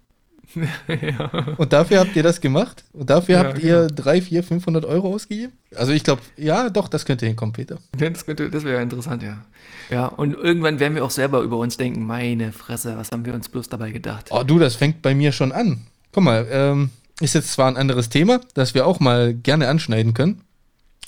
ja. 0.88 1.32
Und 1.57 1.71
dafür 1.71 1.99
habt 1.99 2.15
ihr 2.15 2.23
das 2.23 2.41
gemacht? 2.41 2.84
Und 2.93 3.09
dafür 3.09 3.36
ja, 3.36 3.43
habt 3.43 3.61
genau. 3.61 3.84
ihr 3.84 3.88
3, 3.88 4.21
4, 4.21 4.43
500 4.43 4.86
Euro 4.86 5.13
ausgegeben? 5.13 5.53
Also 5.75 5.93
ich 5.93 6.03
glaube, 6.03 6.21
ja, 6.36 6.69
doch, 6.69 6.88
das 6.88 7.05
könnte 7.05 7.25
hinkommen, 7.25 7.53
Peter. 7.53 7.77
Das, 7.97 8.25
könnte, 8.25 8.49
das 8.49 8.63
wäre 8.63 8.82
interessant, 8.82 9.23
ja. 9.23 9.45
Ja, 9.89 10.07
und 10.07 10.34
irgendwann 10.34 10.79
werden 10.79 10.95
wir 10.95 11.05
auch 11.05 11.11
selber 11.11 11.41
über 11.41 11.57
uns 11.57 11.77
denken, 11.77 12.05
meine 12.05 12.51
Fresse, 12.51 12.97
was 12.97 13.11
haben 13.11 13.25
wir 13.25 13.34
uns 13.34 13.49
bloß 13.49 13.69
dabei 13.69 13.91
gedacht? 13.91 14.27
Oh, 14.32 14.43
du, 14.43 14.59
das 14.59 14.75
fängt 14.75 15.01
bei 15.01 15.13
mir 15.13 15.32
schon 15.32 15.51
an. 15.51 15.82
Guck 16.11 16.23
mal, 16.23 16.47
ähm, 16.49 16.89
ist 17.19 17.36
jetzt 17.36 17.53
zwar 17.53 17.67
ein 17.67 17.77
anderes 17.77 18.09
Thema, 18.09 18.41
das 18.53 18.73
wir 18.73 18.86
auch 18.86 18.99
mal 18.99 19.34
gerne 19.34 19.67
anschneiden 19.67 20.13
können, 20.13 20.41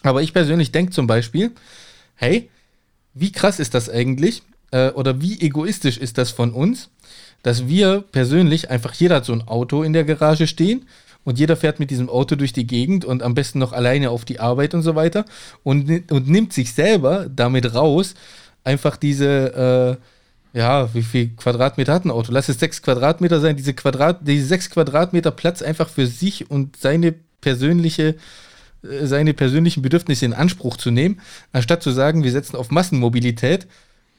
aber 0.04 0.22
ich 0.22 0.34
persönlich 0.34 0.72
denke 0.72 0.92
zum 0.92 1.08
Beispiel, 1.08 1.52
hey, 2.16 2.50
wie 3.14 3.32
krass 3.32 3.60
ist 3.60 3.74
das 3.74 3.90
eigentlich, 3.90 4.44
äh, 4.74 4.90
oder 4.90 5.22
wie 5.22 5.40
egoistisch 5.40 5.98
ist 5.98 6.18
das 6.18 6.32
von 6.32 6.52
uns, 6.52 6.90
dass 7.44 7.68
wir 7.68 8.04
persönlich 8.12 8.72
einfach, 8.72 8.94
jeder 8.94 9.18
hat 9.18 9.26
so 9.26 9.34
ein 9.34 9.48
Auto 9.48 9.84
in 9.84 9.94
der 9.94 10.04
Garage 10.04 10.48
stehen 10.48 10.88
und 11.24 11.38
jeder 11.38 11.56
fährt 11.56 11.80
mit 11.80 11.92
diesem 11.92 12.10
Auto 12.10 12.36
durch 12.36 12.54
die 12.54 12.66
Gegend 12.66 13.06
und 13.06 13.22
am 13.22 13.36
besten 13.36 13.60
noch 13.60 13.72
alleine 13.72 14.10
auf 14.10 14.26
die 14.26 14.40
Arbeit 14.40 14.74
und 14.74 14.82
so 14.82 14.96
weiter 14.96 15.26
und, 15.62 16.12
und 16.12 16.28
nimmt 16.28 16.54
sich 16.54 16.74
selber 16.74 17.28
damit 17.34 17.76
raus, 17.76 18.16
einfach 18.64 18.98
diese, 18.98 20.00
äh, 20.54 20.58
ja, 20.58 20.94
wie 20.94 21.04
viel 21.04 21.30
Quadratmeter 21.36 21.94
hat 21.94 22.06
ein 22.06 22.12
Auto? 22.12 22.32
Lass 22.32 22.50
es 22.50 22.60
sechs 22.60 22.82
Quadratmeter 22.82 23.40
sein, 23.40 23.56
diese 23.56 23.74
Quadrat, 23.74 24.20
diese 24.22 24.48
sechs 24.48 24.70
Quadratmeter 24.70 25.32
Platz 25.32 25.62
einfach 25.62 25.90
für 25.90 26.08
sich 26.08 26.50
und 26.50 26.78
seine 26.78 27.14
persönliche, 27.42 28.16
äh, 28.84 29.06
seine 29.06 29.36
persönlichen 29.36 29.84
Bedürfnisse 29.84 30.26
in 30.26 30.34
Anspruch 30.34 30.78
zu 30.78 30.90
nehmen, 30.90 31.20
anstatt 31.52 31.84
zu 31.84 31.92
sagen, 31.92 32.24
wir 32.24 32.32
setzen 32.32 32.56
auf 32.56 32.72
Massenmobilität 32.72 33.68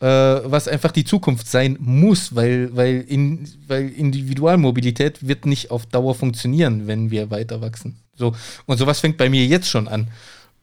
äh, 0.05 0.50
was 0.50 0.68
einfach 0.68 0.92
die 0.92 1.05
Zukunft 1.05 1.48
sein 1.48 1.78
muss, 1.80 2.34
weil, 2.34 2.76
weil, 2.76 3.00
in, 3.09 3.48
weil 3.66 3.88
Individualmobilität 3.88 5.26
wird 5.26 5.46
nicht 5.46 5.70
auf 5.70 5.86
Dauer 5.86 6.14
funktionieren, 6.14 6.86
wenn 6.86 7.11
wir 7.11 7.30
weiter 7.30 7.62
wachsen. 7.62 7.96
So, 8.14 8.34
und 8.66 8.76
sowas 8.76 9.00
fängt 9.00 9.16
bei 9.16 9.30
mir 9.30 9.46
jetzt 9.46 9.66
schon 9.66 9.88
an. 9.88 10.09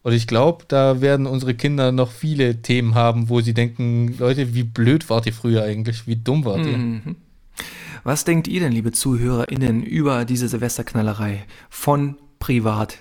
Und 0.03 0.13
ich 0.13 0.27
glaube, 0.27 0.65
da 0.67 1.01
werden 1.01 1.25
unsere 1.25 1.55
Kinder 1.55 1.91
noch 1.91 2.11
viele 2.11 2.61
Themen 2.61 2.93
haben, 2.93 3.29
wo 3.29 3.41
sie 3.41 3.55
denken, 3.55 4.15
Leute, 4.19 4.53
wie 4.53 4.63
blöd 4.63 5.09
wart 5.09 5.25
ihr 5.25 5.33
früher 5.33 5.63
eigentlich? 5.63 6.05
Wie 6.05 6.17
dumm 6.17 6.45
wart 6.45 6.65
ihr? 6.65 6.77
Mhm. 6.77 7.15
Was 8.03 8.25
denkt 8.25 8.47
ihr 8.47 8.59
denn, 8.59 8.71
liebe 8.71 8.91
ZuhörerInnen, 8.91 9.81
über 9.81 10.25
diese 10.25 10.49
Silvesterknallerei 10.49 11.45
von 11.69 12.15
privat 12.37 12.99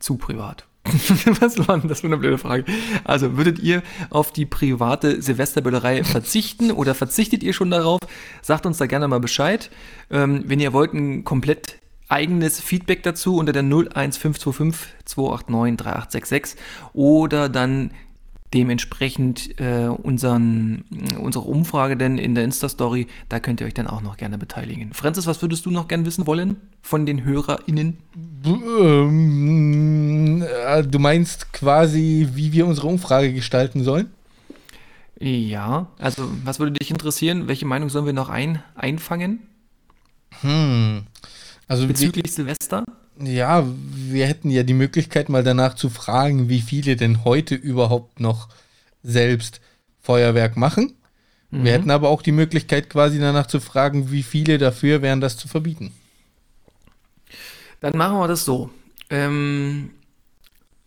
zu 0.00 0.16
privat? 0.16 0.65
Was 1.40 1.66
war 1.66 1.78
denn 1.78 1.88
das 1.88 2.00
für 2.00 2.06
eine 2.06 2.16
blöde 2.16 2.38
Frage? 2.38 2.64
Also, 3.04 3.36
würdet 3.36 3.58
ihr 3.58 3.82
auf 4.10 4.32
die 4.32 4.46
private 4.46 5.20
Silvesterböllerei 5.20 6.04
verzichten 6.04 6.70
oder 6.70 6.94
verzichtet 6.94 7.42
ihr 7.42 7.52
schon 7.52 7.70
darauf? 7.70 8.00
Sagt 8.42 8.66
uns 8.66 8.78
da 8.78 8.86
gerne 8.86 9.08
mal 9.08 9.20
Bescheid. 9.20 9.70
Ähm, 10.10 10.44
wenn 10.46 10.60
ihr 10.60 10.72
wollt, 10.72 10.92
ein 10.94 11.24
komplett 11.24 11.78
eigenes 12.08 12.60
Feedback 12.60 13.02
dazu 13.02 13.36
unter 13.36 13.52
der 13.52 13.62
01525 13.62 14.94
289 15.04 15.76
3866 15.76 16.60
oder 16.92 17.48
dann 17.48 17.90
dementsprechend 18.54 19.60
äh, 19.60 19.86
unseren, 19.88 20.84
unsere 21.20 21.44
Umfrage 21.44 21.96
denn 21.96 22.18
in 22.18 22.34
der 22.34 22.44
Insta-Story, 22.44 23.06
da 23.28 23.40
könnt 23.40 23.60
ihr 23.60 23.66
euch 23.66 23.74
dann 23.74 23.86
auch 23.86 24.02
noch 24.02 24.16
gerne 24.16 24.38
beteiligen. 24.38 24.92
Francis, 24.92 25.26
was 25.26 25.42
würdest 25.42 25.66
du 25.66 25.70
noch 25.70 25.88
gerne 25.88 26.06
wissen 26.06 26.26
wollen 26.26 26.56
von 26.82 27.06
den 27.06 27.24
HörerInnen? 27.24 27.98
Ähm, 28.44 30.42
äh, 30.42 30.82
du 30.82 30.98
meinst 30.98 31.52
quasi, 31.52 32.28
wie 32.34 32.52
wir 32.52 32.66
unsere 32.66 32.86
Umfrage 32.86 33.32
gestalten 33.32 33.82
sollen? 33.82 34.10
Ja, 35.18 35.88
also 35.98 36.30
was 36.44 36.58
würde 36.58 36.72
dich 36.72 36.90
interessieren? 36.90 37.48
Welche 37.48 37.64
Meinung 37.64 37.88
sollen 37.88 38.06
wir 38.06 38.12
noch 38.12 38.28
ein, 38.28 38.62
einfangen? 38.74 39.40
Hm. 40.42 41.04
Also 41.68 41.86
Bezüglich 41.86 42.32
Silvester? 42.32 42.84
Ja, 43.18 43.66
wir 43.66 44.26
hätten 44.26 44.50
ja 44.50 44.62
die 44.62 44.74
Möglichkeit, 44.74 45.28
mal 45.28 45.42
danach 45.42 45.74
zu 45.74 45.88
fragen, 45.88 46.48
wie 46.48 46.60
viele 46.60 46.96
denn 46.96 47.24
heute 47.24 47.54
überhaupt 47.54 48.20
noch 48.20 48.48
selbst 49.02 49.60
Feuerwerk 50.00 50.56
machen. 50.56 50.94
Mhm. 51.50 51.64
Wir 51.64 51.72
hätten 51.72 51.90
aber 51.90 52.10
auch 52.10 52.22
die 52.22 52.32
Möglichkeit, 52.32 52.90
quasi 52.90 53.18
danach 53.18 53.46
zu 53.46 53.60
fragen, 53.60 54.10
wie 54.10 54.22
viele 54.22 54.58
dafür 54.58 55.02
wären, 55.02 55.20
das 55.20 55.36
zu 55.36 55.48
verbieten. 55.48 55.92
Dann 57.80 57.96
machen 57.96 58.18
wir 58.18 58.28
das 58.28 58.44
so. 58.44 58.70
Ähm, 59.10 59.90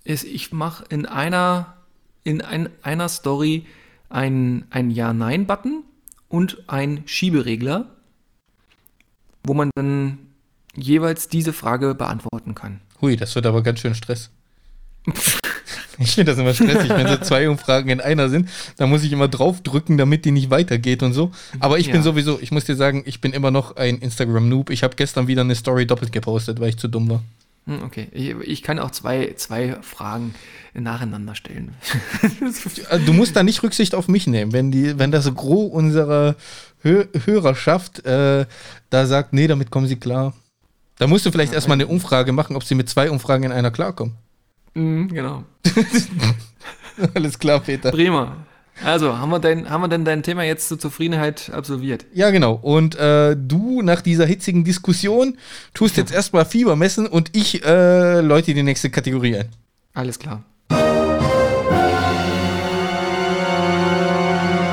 ist, 0.04 0.24
ich 0.24 0.52
mache 0.52 0.86
in 0.90 1.06
einer, 1.06 1.78
in 2.24 2.42
ein, 2.42 2.70
einer 2.82 3.10
Story 3.10 3.66
ein, 4.10 4.66
ein 4.70 4.92
Ja-Nein-Button 4.92 5.84
und 6.28 6.64
ein 6.68 7.04
Schieberegler, 7.06 7.90
wo 9.44 9.54
man 9.54 9.72
dann 9.76 10.29
jeweils 10.80 11.28
diese 11.28 11.54
Frage 11.54 11.96
beantworten 11.96 12.56
kann. 12.56 12.82
Hui, 13.02 13.16
das 13.16 13.36
wird 13.36 13.46
aber 13.46 13.64
ganz 13.64 13.80
schön 13.80 13.96
Stress. 13.96 14.30
ich 16.00 16.12
finde 16.12 16.32
das 16.32 16.40
immer 16.40 16.54
stressig, 16.54 16.90
wenn 16.90 17.08
so 17.08 17.18
zwei 17.22 17.50
Umfragen 17.50 17.90
in 17.90 18.02
einer 18.02 18.30
sind. 18.30 18.50
Da 18.78 18.88
muss 18.88 19.04
ich 19.04 19.12
immer 19.12 19.28
draufdrücken, 19.28 19.98
damit 19.98 20.26
die 20.26 20.32
nicht 20.32 20.50
weitergeht 20.50 21.04
und 21.04 21.14
so. 21.14 21.32
Aber 21.60 21.80
ich 21.80 21.88
ja. 21.88 21.94
bin 21.94 22.04
sowieso, 22.04 22.40
ich 22.42 22.52
muss 22.52 22.66
dir 22.66 22.76
sagen, 22.76 23.04
ich 23.06 23.22
bin 23.22 23.34
immer 23.34 23.52
noch 23.52 23.76
ein 23.78 23.98
Instagram-Noob. 24.00 24.70
Ich 24.70 24.84
habe 24.84 24.96
gestern 24.96 25.28
wieder 25.28 25.42
eine 25.42 25.56
Story 25.56 25.86
doppelt 25.86 26.12
gepostet, 26.12 26.60
weil 26.60 26.70
ich 26.70 26.78
zu 26.78 26.88
dumm 26.88 27.10
war. 27.10 27.24
Hm, 27.66 27.84
okay, 27.84 28.08
ich, 28.12 28.36
ich, 28.42 28.64
kann 28.64 28.80
auch 28.80 28.92
zwei, 28.92 29.34
zwei 29.36 29.78
Fragen 29.82 30.34
nacheinander 30.74 31.36
stellen. 31.36 31.76
du 33.06 33.14
musst 33.14 33.36
da 33.36 33.44
nicht 33.44 33.64
Rücksicht 33.64 33.96
auf 33.96 34.08
mich 34.08 34.28
nehmen. 34.28 34.54
Wenn, 34.54 34.72
die, 34.72 34.98
wenn 34.98 35.12
das 35.12 35.34
Gros 35.36 35.72
unserer 35.72 36.36
Hö 36.82 37.06
Hörerschaft 37.26 38.06
äh, 38.06 38.46
da 38.90 39.06
sagt, 39.06 39.34
nee, 39.34 39.48
damit 39.48 39.70
kommen 39.70 39.88
sie 39.88 39.98
klar, 39.98 40.34
da 41.00 41.08
musst 41.08 41.26
du 41.26 41.32
vielleicht 41.32 41.54
ja, 41.54 41.56
erstmal 41.56 41.76
eine 41.76 41.88
Umfrage 41.88 42.34
machen, 42.34 42.56
ob 42.56 42.64
sie 42.64 42.76
mit 42.76 42.90
zwei 42.90 43.10
Umfragen 43.10 43.46
in 43.46 43.52
einer 43.52 43.72
klarkommen. 43.72 44.16
Mhm, 44.74 45.08
genau. 45.08 45.44
Alles 47.16 47.40
klar, 47.40 47.62
Peter. 47.62 47.90
Prima. 47.90 48.36
Also, 48.84 49.18
haben 49.18 49.30
wir, 49.30 49.40
dein, 49.40 49.70
haben 49.70 49.82
wir 49.82 49.88
denn 49.88 50.04
dein 50.06 50.24
Thema 50.24 50.44
jetzt 50.44 50.68
zur 50.68 50.78
Zufriedenheit 50.78 51.52
absolviert? 51.54 52.06
Ja, 52.14 52.32
genau. 52.32 52.54
Und 52.54 52.96
äh, 52.96 53.36
du 53.38 53.82
nach 53.82 54.02
dieser 54.02 54.26
hitzigen 54.26 54.66
Diskussion 54.66 55.38
tust 55.74 55.96
jetzt 55.98 56.14
erstmal 56.14 56.46
Fieber 56.46 56.76
messen 56.76 57.08
und 57.08 57.36
ich 57.36 57.64
äh, 57.64 58.20
läute 58.20 58.54
die 58.54 58.64
nächste 58.64 58.90
Kategorie 58.90 59.38
ein. 59.38 59.50
Alles 59.94 60.20
klar. 60.20 60.44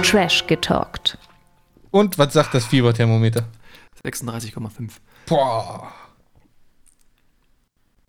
Trash 0.03 0.47
getalkt. 0.47 1.19
Und 1.93 2.19
was 2.19 2.33
sagt 2.33 2.55
das 2.55 2.67
Fieberthermometer? 2.67 3.45
36,5. 4.05 4.91
Boah. 5.27 5.93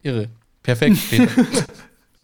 Irre. 0.02 0.30
Perfekt, 0.64 0.98
Peter. 1.10 1.32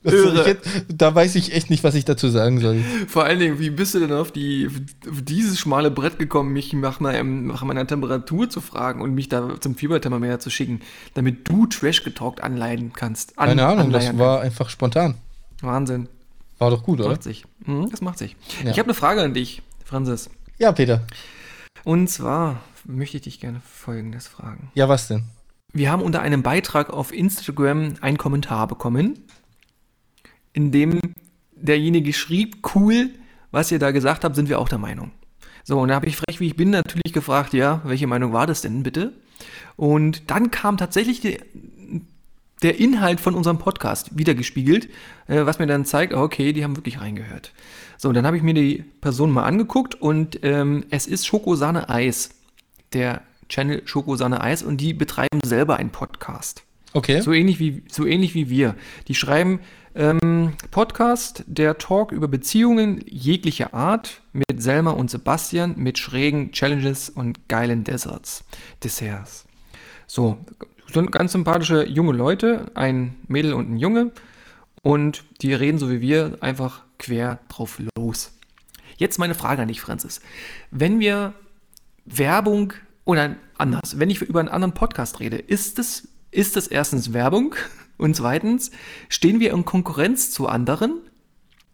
Jetzt, 0.04 0.68
da 0.90 1.16
weiß 1.16 1.36
ich 1.36 1.54
echt 1.54 1.70
nicht, 1.70 1.84
was 1.84 1.96
ich 1.96 2.04
dazu 2.04 2.28
sagen 2.28 2.60
soll. 2.60 2.82
Vor 3.08 3.24
allen 3.24 3.40
Dingen, 3.40 3.60
wie 3.60 3.70
bist 3.70 3.96
du 3.96 4.00
denn 4.00 4.12
auf, 4.12 4.32
die, 4.32 4.70
auf 5.10 5.22
dieses 5.22 5.60
schmale 5.60 5.92
Brett 5.92 6.20
gekommen, 6.20 6.52
mich 6.52 6.74
nach 6.74 7.00
meiner, 7.00 7.24
nach 7.24 7.64
meiner 7.64 7.88
Temperatur 7.88 8.50
zu 8.50 8.60
fragen 8.60 9.02
und 9.02 9.14
mich 9.14 9.30
da 9.30 9.62
zum 9.62 9.76
Fieberthermometer 9.76 10.40
zu 10.40 10.50
schicken, 10.50 10.82
damit 11.14 11.48
du 11.48 11.68
Trash 11.68 12.04
getalkt 12.04 12.44
anleiten 12.44 12.92
kannst? 12.92 13.40
An, 13.40 13.50
Keine 13.50 13.66
Ahnung, 13.66 13.92
das 13.92 14.18
war 14.18 14.42
einfach 14.42 14.70
spontan. 14.70 15.16
Wahnsinn. 15.62 16.10
War 16.60 16.70
doch 16.70 16.84
gut, 16.84 17.00
oder? 17.00 17.10
Macht 17.12 17.24
sich. 17.24 17.46
Mhm, 17.66 17.90
das 17.90 18.02
macht 18.02 18.18
sich. 18.18 18.36
Ja. 18.64 18.72
Ich 18.72 18.80
habe 18.80 18.88
eine 18.88 18.94
Frage 18.94 19.22
an 19.22 19.34
dich, 19.34 19.62
Francis. 19.86 20.30
Ja, 20.58 20.74
Peter. 20.74 21.06
Und 21.86 22.10
zwar 22.10 22.62
möchte 22.86 23.18
ich 23.18 23.24
dich 23.24 23.40
gerne 23.40 23.62
Folgendes 23.62 24.28
fragen. 24.28 24.70
Ja, 24.74 24.90
was 24.90 25.08
denn? 25.08 25.24
Wir 25.74 25.92
haben 25.92 26.04
unter 26.04 26.22
einem 26.22 26.44
Beitrag 26.44 26.92
auf 26.92 27.12
Instagram 27.12 27.96
einen 28.02 28.18
Kommentar 28.18 28.68
bekommen 28.68 29.20
in 30.54 30.72
dem 30.72 31.00
derjenige 31.56 32.14
schrieb, 32.14 32.58
cool, 32.76 33.10
was 33.52 33.72
ihr 33.72 33.80
da 33.80 33.92
gesagt 33.92 34.24
habt, 34.24 34.36
sind 34.36 34.50
wir 34.50 34.60
auch 34.60 34.70
der 34.70 34.78
Meinung. 34.78 35.12
So, 35.64 35.80
und 35.80 35.90
da 35.90 35.96
habe 35.96 36.08
ich 36.08 36.18
frech, 36.18 36.40
wie 36.40 36.48
ich 36.48 36.56
bin, 36.56 36.70
natürlich 36.70 37.14
gefragt, 37.14 37.54
ja, 37.54 37.82
welche 37.86 38.08
Meinung 38.08 38.34
war 38.34 38.48
das 38.48 38.62
denn 38.62 38.84
bitte? 38.84 39.14
Und 39.76 40.30
dann 40.30 40.52
kam 40.52 40.78
tatsächlich 40.78 41.22
die, 41.22 41.40
der 42.62 42.80
Inhalt 42.80 43.20
von 43.20 43.34
unserem 43.34 43.58
Podcast 43.58 44.18
wiedergespiegelt, 44.18 44.90
äh, 45.28 45.46
was 45.46 45.60
mir 45.60 45.68
dann 45.68 45.86
zeigt, 45.86 46.14
okay, 46.14 46.54
die 46.54 46.64
haben 46.64 46.76
wirklich 46.76 47.02
reingehört. 47.02 47.54
So, 47.98 48.12
dann 48.12 48.26
habe 48.26 48.38
ich 48.38 48.44
mir 48.44 48.54
die 48.54 48.84
Person 49.02 49.32
mal 49.32 49.44
angeguckt 49.44 49.96
und 49.96 50.40
ähm, 50.44 50.86
es 50.90 51.08
ist 51.08 51.26
Schokosahne 51.26 51.90
Eis, 51.90 52.30
der 52.92 53.22
Channel 53.54 53.84
Schokosahne 53.86 54.42
Eis 54.42 54.64
und 54.64 54.78
die 54.78 54.96
betreiben 54.96 55.40
selber 55.46 55.78
einen 55.78 55.92
Podcast. 55.92 56.64
Okay. 56.94 57.22
So 57.22 57.34
ähnlich 57.34 57.60
wie, 57.60 57.84
so 57.88 58.04
ähnlich 58.04 58.34
wie 58.34 58.50
wir. 58.50 58.74
Die 59.08 59.14
schreiben 59.14 59.60
ähm, 59.94 60.54
Podcast, 60.72 61.44
der 61.46 61.78
Talk 61.78 62.12
über 62.12 62.28
Beziehungen 62.28 63.04
jeglicher 63.08 63.76
Art 63.76 64.22
mit 64.32 64.64
Selma 64.64 64.90
und 64.90 65.12
Sebastian 65.12 65.76
mit 65.78 66.00
schrägen 66.00 66.52
Challenges 66.52 67.12
und 67.12 67.48
geilen 67.48 67.84
Desserts. 67.84 68.44
Desserts. 68.84 69.46
So, 70.08 70.40
sind 70.92 71.12
ganz 71.12 71.34
sympathische 71.34 71.86
junge 71.88 72.14
Leute, 72.14 72.72
ein 72.74 73.18
Mädel 73.28 73.54
und 73.54 73.70
ein 73.70 73.78
Junge. 73.78 74.12
Und 74.82 75.26
die 75.44 75.54
reden 75.54 75.78
so 75.78 75.92
wie 75.92 76.02
wir 76.02 76.38
einfach 76.42 76.82
quer 76.98 77.38
drauf 77.50 77.80
los. 78.00 78.32
Jetzt 78.98 79.20
meine 79.20 79.36
Frage 79.36 79.62
an 79.62 79.68
dich, 79.68 79.80
Franzis. 79.80 80.22
Wenn 80.72 81.00
wir 81.00 81.36
Werbung 82.06 82.74
oder 83.06 83.36
anders, 83.58 84.00
wenn 84.00 84.10
ich 84.10 84.22
über 84.22 84.40
einen 84.40 84.50
anderen 84.50 84.74
Podcast 84.74 85.20
rede, 85.20 85.38
ist 85.38 85.80
es, 85.80 86.08
ist 86.32 86.58
es 86.58 86.68
erstens 86.68 87.14
Werbung 87.14 87.56
und 87.98 88.16
zweitens, 88.16 88.72
stehen 89.10 89.40
wir 89.40 89.52
in 89.52 89.66
Konkurrenz 89.66 90.32
zu 90.32 90.48
anderen? 90.48 91.02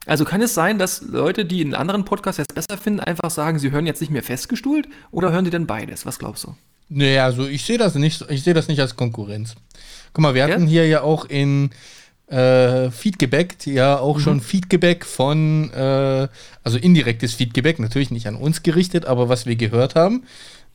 Also 0.05 0.25
kann 0.25 0.41
es 0.41 0.53
sein, 0.53 0.80
dass 0.80 1.01
Leute, 1.01 1.45
die 1.45 1.61
einen 1.61 1.75
anderen 1.75 2.05
Podcast 2.05 2.39
jetzt 2.39 2.55
besser 2.55 2.77
finden, 2.82 2.99
einfach 2.99 3.30
sagen, 3.30 3.59
sie 3.59 3.71
hören 3.71 3.86
jetzt 3.86 4.01
nicht 4.01 4.11
mehr 4.11 4.23
festgestuhlt 4.23 4.88
oder 5.11 5.32
hören 5.32 5.45
die 5.45 5.51
denn 5.51 5.67
beides? 5.67 6.05
Was 6.05 6.19
glaubst 6.19 6.45
du? 6.45 6.55
Naja, 6.88 7.25
also 7.25 7.45
ich 7.45 7.63
sehe 7.63 7.77
das 7.77 7.93
nicht, 7.95 8.25
ich 8.30 8.43
sehe 8.43 8.55
das 8.55 8.67
nicht 8.67 8.80
als 8.80 8.95
Konkurrenz. 8.95 9.55
Guck 10.13 10.23
mal, 10.23 10.34
wir 10.34 10.43
hatten 10.43 10.63
ja? 10.63 10.67
hier 10.67 10.88
ja 10.88 11.01
auch 11.01 11.25
in 11.25 11.69
äh, 12.30 12.89
Feedgebackt 12.91 13.65
ja 13.65 13.99
auch 13.99 14.17
mhm. 14.17 14.21
schon 14.21 14.41
Feedback 14.41 15.05
von, 15.05 15.71
äh, 15.71 16.27
also 16.63 16.77
indirektes 16.77 17.34
Feedback, 17.36 17.80
natürlich 17.80 18.11
nicht 18.11 18.27
an 18.27 18.36
uns 18.36 18.63
gerichtet, 18.63 19.05
aber 19.05 19.30
was 19.30 19.45
wir 19.45 19.55
gehört 19.55 19.95
haben. 19.95 20.23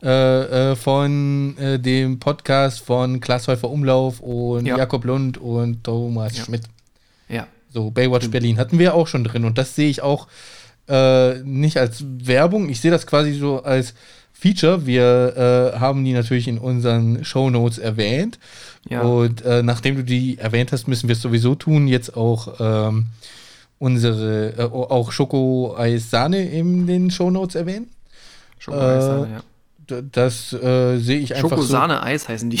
Äh, 0.03 0.71
äh, 0.71 0.75
von 0.75 1.57
äh, 1.57 1.79
dem 1.79 2.19
Podcast 2.19 2.81
von 2.81 3.21
Klaas 3.21 3.47
Häufer 3.47 3.69
Umlauf 3.69 4.19
und 4.19 4.65
ja. 4.65 4.77
Jakob 4.77 5.05
Lund 5.05 5.37
und 5.37 5.85
Thomas 5.85 6.37
ja. 6.37 6.43
Schmidt. 6.43 6.63
Ja. 7.29 7.47
So, 7.73 7.91
Baywatch 7.91 8.29
Berlin 8.29 8.57
hatten 8.57 8.77
wir 8.77 8.93
auch 8.93 9.07
schon 9.07 9.23
drin 9.23 9.45
und 9.45 9.57
das 9.57 9.73
sehe 9.75 9.89
ich 9.89 10.01
auch 10.01 10.27
äh, 10.89 11.35
nicht 11.43 11.77
als 11.77 12.03
Werbung, 12.05 12.67
ich 12.69 12.81
sehe 12.81 12.91
das 12.91 13.07
quasi 13.07 13.33
so 13.33 13.63
als 13.63 13.93
Feature. 14.33 14.85
Wir 14.85 15.73
äh, 15.73 15.79
haben 15.79 16.03
die 16.03 16.11
natürlich 16.11 16.49
in 16.49 16.57
unseren 16.57 17.23
Show 17.23 17.49
Notes 17.49 17.77
erwähnt. 17.77 18.37
Ja. 18.89 19.01
Und 19.01 19.43
äh, 19.45 19.63
nachdem 19.63 19.95
du 19.95 20.03
die 20.03 20.37
erwähnt 20.37 20.73
hast, 20.73 20.89
müssen 20.89 21.07
wir 21.07 21.13
es 21.13 21.21
sowieso 21.21 21.55
tun. 21.55 21.87
Jetzt 21.87 22.17
auch 22.17 22.59
ähm, 22.59 23.05
unsere, 23.79 24.49
äh, 24.57 24.61
auch 24.61 25.13
Schoko-Eis-Sahne 25.13 26.49
in 26.49 26.85
den 26.85 27.11
Show 27.11 27.31
Notes 27.31 27.55
erwähnen. 27.55 27.87
Schoko-Eis-Sahne, 28.59 29.27
ja 29.31 29.41
das 29.87 30.53
äh, 30.53 30.97
sehe 30.97 31.19
ich 31.19 31.35
einfach 31.35 31.49
Schoko-Sahne-Eis 31.49 32.27
heißen 32.29 32.49
die. 32.49 32.59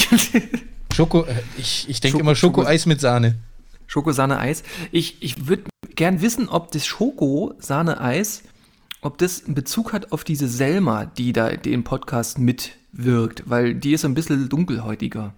Schoko, 0.93 1.23
äh, 1.23 1.35
ich, 1.57 1.89
ich 1.89 1.99
denke 1.99 2.19
immer 2.19 2.35
Schoko-Eis 2.35 2.85
mit 2.85 3.01
Sahne. 3.01 3.35
Schoko-Sahne-Eis. 3.87 4.63
Ich, 4.91 5.21
ich 5.21 5.47
würde 5.47 5.63
gern 5.95 6.21
wissen, 6.21 6.49
ob 6.49 6.71
das 6.71 6.85
Schoko-Sahne-Eis, 6.85 8.43
ob 9.01 9.17
das 9.17 9.45
einen 9.45 9.55
Bezug 9.55 9.93
hat 9.93 10.11
auf 10.11 10.23
diese 10.23 10.47
Selma, 10.47 11.05
die 11.05 11.33
da 11.33 11.51
den 11.51 11.83
Podcast 11.83 12.39
mitwirkt, 12.39 13.43
weil 13.45 13.75
die 13.75 13.93
ist 13.93 14.05
ein 14.05 14.13
bisschen 14.13 14.49
dunkelhäutiger. 14.49 15.33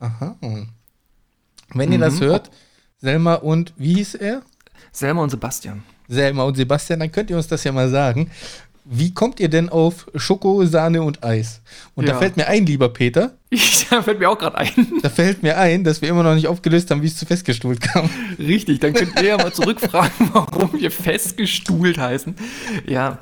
Aha. 0.00 0.36
Wenn 0.40 1.88
mhm. 1.88 1.92
ihr 1.92 1.98
das 1.98 2.20
mhm. 2.20 2.24
hört, 2.24 2.50
Selma 2.98 3.34
und, 3.34 3.72
wie 3.76 3.94
hieß 3.94 4.14
er? 4.14 4.42
Selma 4.92 5.22
und 5.22 5.30
Sebastian. 5.30 5.82
Selma 6.08 6.44
und 6.44 6.56
Sebastian, 6.56 7.00
dann 7.00 7.10
könnt 7.10 7.30
ihr 7.30 7.36
uns 7.36 7.48
das 7.48 7.64
ja 7.64 7.72
mal 7.72 7.88
sagen. 7.88 8.30
Wie 8.84 9.14
kommt 9.14 9.38
ihr 9.38 9.48
denn 9.48 9.68
auf 9.68 10.08
Schoko, 10.16 10.64
Sahne 10.66 11.02
und 11.02 11.22
Eis? 11.22 11.60
Und 11.94 12.06
ja. 12.06 12.14
da 12.14 12.18
fällt 12.18 12.36
mir 12.36 12.48
ein, 12.48 12.66
lieber 12.66 12.88
Peter. 12.88 13.32
da 13.90 14.02
fällt 14.02 14.18
mir 14.18 14.28
auch 14.28 14.38
gerade 14.38 14.58
ein. 14.58 14.70
Da 15.02 15.08
fällt 15.08 15.44
mir 15.44 15.56
ein, 15.56 15.84
dass 15.84 16.02
wir 16.02 16.08
immer 16.08 16.24
noch 16.24 16.34
nicht 16.34 16.48
aufgelöst 16.48 16.90
haben, 16.90 17.00
wie 17.00 17.06
es 17.06 17.16
zu 17.16 17.24
festgestuhlt 17.24 17.80
kam. 17.80 18.10
Richtig, 18.40 18.80
dann 18.80 18.92
könnt 18.92 19.14
ihr 19.20 19.28
ja 19.28 19.36
mal 19.36 19.52
zurückfragen, 19.52 20.30
warum 20.32 20.80
wir 20.80 20.90
festgestuhlt 20.90 21.96
heißen. 21.96 22.34
Ja. 22.84 23.18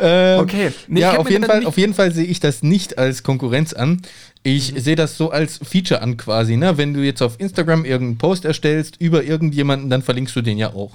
Ähm, 0.00 0.40
okay. 0.40 0.72
Nee, 0.86 1.00
ja, 1.00 1.16
auf 1.16 1.30
jeden, 1.30 1.44
Fall, 1.44 1.64
auf 1.64 1.78
jeden 1.78 1.94
Fall 1.94 2.12
sehe 2.12 2.26
ich 2.26 2.40
das 2.40 2.62
nicht 2.62 2.98
als 2.98 3.22
Konkurrenz 3.22 3.72
an. 3.72 4.02
Ich 4.42 4.74
mhm. 4.74 4.78
sehe 4.80 4.96
das 4.96 5.16
so 5.16 5.30
als 5.30 5.60
Feature 5.62 6.02
an 6.02 6.18
quasi. 6.18 6.58
Ne? 6.58 6.76
Wenn 6.76 6.92
du 6.92 7.00
jetzt 7.00 7.22
auf 7.22 7.40
Instagram 7.40 7.86
irgendeinen 7.86 8.18
Post 8.18 8.44
erstellst 8.44 9.00
über 9.00 9.24
irgendjemanden, 9.24 9.88
dann 9.88 10.02
verlinkst 10.02 10.36
du 10.36 10.42
den 10.42 10.58
ja 10.58 10.74
auch. 10.74 10.92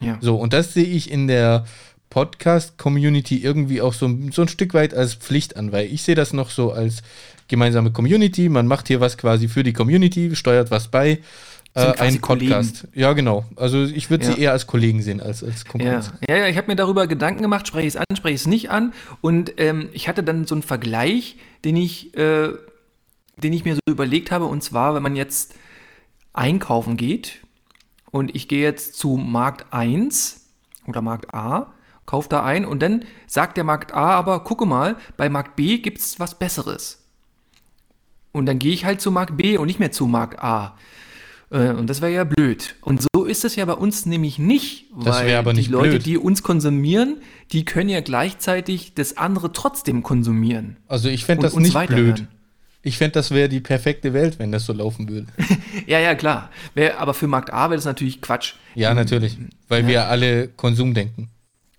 Ja. 0.00 0.18
So, 0.20 0.36
und 0.36 0.52
das 0.52 0.74
sehe 0.74 0.84
ich 0.84 1.10
in 1.10 1.28
der 1.28 1.66
Podcast-Community 2.10 3.38
irgendwie 3.38 3.80
auch 3.80 3.94
so, 3.94 4.10
so 4.32 4.42
ein 4.42 4.48
Stück 4.48 4.74
weit 4.74 4.92
als 4.94 5.14
Pflicht 5.14 5.56
an, 5.56 5.72
weil 5.72 5.86
ich 5.86 6.02
sehe 6.02 6.16
das 6.16 6.32
noch 6.32 6.50
so 6.50 6.72
als 6.72 7.02
gemeinsame 7.48 7.92
Community. 7.92 8.48
Man 8.48 8.66
macht 8.66 8.88
hier 8.88 9.00
was 9.00 9.16
quasi 9.16 9.48
für 9.48 9.62
die 9.62 9.72
Community, 9.72 10.34
steuert 10.34 10.70
was 10.70 10.88
bei. 10.88 11.20
Äh, 11.74 11.92
ein 11.98 12.20
Podcast. 12.20 12.80
Kollegen. 12.80 13.00
Ja, 13.00 13.12
genau. 13.12 13.44
Also 13.54 13.84
ich 13.84 14.10
würde 14.10 14.24
ja. 14.24 14.32
sie 14.32 14.40
eher 14.40 14.52
als 14.52 14.66
Kollegen 14.66 15.02
sehen 15.02 15.20
als 15.20 15.44
als 15.44 15.64
Konkurrenz. 15.64 16.12
Ja, 16.28 16.34
ja, 16.34 16.42
ja 16.42 16.48
ich 16.48 16.56
habe 16.56 16.66
mir 16.66 16.74
darüber 16.74 17.06
Gedanken 17.06 17.42
gemacht, 17.42 17.68
spreche 17.68 17.86
ich 17.86 17.94
es 17.94 17.96
an, 17.96 18.16
spreche 18.16 18.34
ich 18.34 18.40
es 18.40 18.46
nicht 18.48 18.70
an. 18.70 18.92
Und 19.20 19.54
ähm, 19.58 19.88
ich 19.92 20.08
hatte 20.08 20.24
dann 20.24 20.46
so 20.46 20.56
einen 20.56 20.62
Vergleich, 20.62 21.36
den 21.64 21.76
ich, 21.76 22.16
äh, 22.16 22.48
den 23.36 23.52
ich 23.52 23.64
mir 23.64 23.74
so 23.74 23.80
überlegt 23.88 24.32
habe. 24.32 24.46
Und 24.46 24.64
zwar, 24.64 24.96
wenn 24.96 25.02
man 25.04 25.14
jetzt 25.14 25.54
einkaufen 26.32 26.96
geht 26.96 27.38
und 28.10 28.34
ich 28.34 28.48
gehe 28.48 28.62
jetzt 28.62 28.94
zu 28.94 29.16
Markt 29.16 29.72
1 29.72 30.40
oder 30.88 31.02
Markt 31.02 31.32
A 31.32 31.72
kauft 32.10 32.32
da 32.32 32.42
ein 32.42 32.64
und 32.64 32.82
dann 32.82 33.04
sagt 33.28 33.56
der 33.56 33.62
Markt 33.62 33.94
A 33.94 34.10
aber, 34.10 34.42
gucke 34.42 34.66
mal, 34.66 34.96
bei 35.16 35.28
Markt 35.28 35.54
B 35.54 35.78
gibt 35.78 35.98
es 35.98 36.18
was 36.18 36.36
Besseres. 36.36 37.04
Und 38.32 38.46
dann 38.46 38.58
gehe 38.58 38.72
ich 38.72 38.84
halt 38.84 39.00
zu 39.00 39.12
Markt 39.12 39.36
B 39.36 39.56
und 39.58 39.68
nicht 39.68 39.78
mehr 39.78 39.92
zu 39.92 40.06
Markt 40.06 40.42
A. 40.42 40.76
Äh, 41.50 41.70
und 41.70 41.88
das 41.88 42.00
wäre 42.00 42.12
ja 42.12 42.24
blöd. 42.24 42.74
Und 42.80 43.06
so 43.14 43.24
ist 43.24 43.44
es 43.44 43.54
ja 43.54 43.64
bei 43.64 43.74
uns 43.74 44.06
nämlich 44.06 44.40
nicht, 44.40 44.86
weil 44.90 45.36
aber 45.36 45.52
nicht 45.52 45.68
die 45.68 45.72
Leute, 45.72 45.90
blöd. 45.90 46.06
die 46.06 46.18
uns 46.18 46.42
konsumieren, 46.42 47.22
die 47.52 47.64
können 47.64 47.88
ja 47.88 48.00
gleichzeitig 48.00 48.92
das 48.94 49.16
andere 49.16 49.52
trotzdem 49.52 50.02
konsumieren. 50.02 50.78
Also 50.88 51.08
ich 51.08 51.24
fände 51.24 51.44
das 51.44 51.54
nicht 51.54 51.86
blöd. 51.86 52.26
Ich 52.82 52.98
fände, 52.98 53.12
das 53.12 53.30
wäre 53.30 53.48
die 53.48 53.60
perfekte 53.60 54.14
Welt, 54.14 54.40
wenn 54.40 54.50
das 54.50 54.66
so 54.66 54.72
laufen 54.72 55.08
würde. 55.08 55.28
ja, 55.86 56.00
ja, 56.00 56.16
klar. 56.16 56.50
Wär, 56.74 56.98
aber 56.98 57.14
für 57.14 57.28
Markt 57.28 57.52
A 57.52 57.70
wäre 57.70 57.76
das 57.76 57.84
natürlich 57.84 58.20
Quatsch. 58.20 58.54
Ja, 58.74 58.94
natürlich. 58.94 59.38
Weil 59.68 59.82
ja. 59.82 59.88
wir 59.88 60.06
alle 60.08 60.48
Konsum 60.48 60.92
denken. 60.92 61.30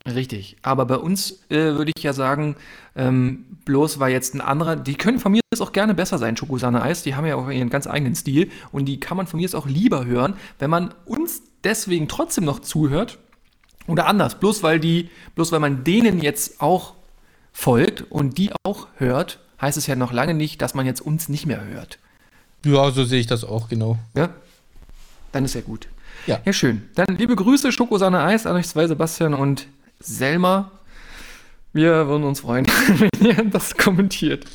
Richtig. 0.08 0.58
Aber 0.62 0.86
bei 0.86 0.98
uns 0.98 1.44
äh, 1.50 1.76
würde 1.76 1.92
ich 1.96 2.04
ja 2.04 2.14
sagen, 2.14 2.56
ähm, 2.96 3.46
bloß 3.66 4.00
war 4.00 4.10
jetzt 4.10 4.34
ein 4.34 4.42
anderer, 4.42 4.76
die 4.76 4.96
können 4.96 5.20
von 5.20 5.32
mir 5.32 5.42
auch 5.60 5.72
gerne 5.74 5.94
besser 5.94 6.18
sein, 6.18 6.36
Schokosahne 6.36 6.82
Eis, 6.82 7.04
die 7.04 7.16
haben 7.16 7.26
ja 7.26 7.36
auch 7.36 7.50
ihren 7.50 7.70
ganz 7.70 7.86
eigenen 7.86 8.16
Stil 8.16 8.50
und 8.72 8.86
die 8.86 9.00
kann 9.00 9.16
man 9.16 9.28
von 9.28 9.40
mir 9.40 9.50
auch 9.54 9.68
lieber 9.68 10.06
hören, 10.06 10.34
wenn 10.60 10.72
man 10.72 10.94
uns 11.06 11.44
deswegen 11.64 12.08
trotzdem 12.08 12.46
noch 12.46 12.60
zuhört, 12.60 13.20
Oder 13.88 14.08
anders, 14.08 14.40
bloß 14.40 14.64
weil 14.64 14.80
die, 14.80 15.10
bloß 15.36 15.52
weil 15.52 15.60
man 15.60 15.84
denen 15.84 16.22
jetzt 16.22 16.62
auch 16.62 16.94
folgt 17.52 18.04
und 18.10 18.38
die 18.38 18.52
auch 18.64 18.88
hört, 18.98 19.40
heißt 19.60 19.78
es 19.78 19.88
ja 19.88 19.96
noch 19.96 20.14
lange 20.14 20.34
nicht, 20.34 20.62
dass 20.62 20.74
man 20.74 20.86
jetzt 20.86 21.02
uns 21.02 21.30
nicht 21.30 21.46
mehr 21.46 21.64
hört. 21.64 22.00
Ja, 22.66 22.92
so 22.92 23.04
sehe 23.04 23.20
ich 23.20 23.28
das 23.28 23.44
auch, 23.44 23.70
genau. 23.70 23.98
Ja. 24.16 24.30
Dann 25.32 25.46
ist 25.46 25.56
ja 25.56 25.62
gut. 25.62 25.88
Ja. 26.28 26.40
Ja, 26.46 26.54
schön. 26.54 26.90
Dann 26.96 27.18
liebe 27.18 27.36
Grüße, 27.36 27.72
Schokosahne 27.72 28.22
Eis 28.22 28.46
an 28.46 28.56
euch 28.56 28.68
zwei, 28.68 28.88
Sebastian 28.88 29.34
und 29.34 29.68
Selma. 30.02 30.72
Wir 31.74 32.08
würden 32.08 32.24
uns 32.24 32.42
freuen, 32.42 32.66
wenn 33.20 33.26
ihr 33.26 33.46
das 33.46 33.78
kommentiert. 33.78 34.46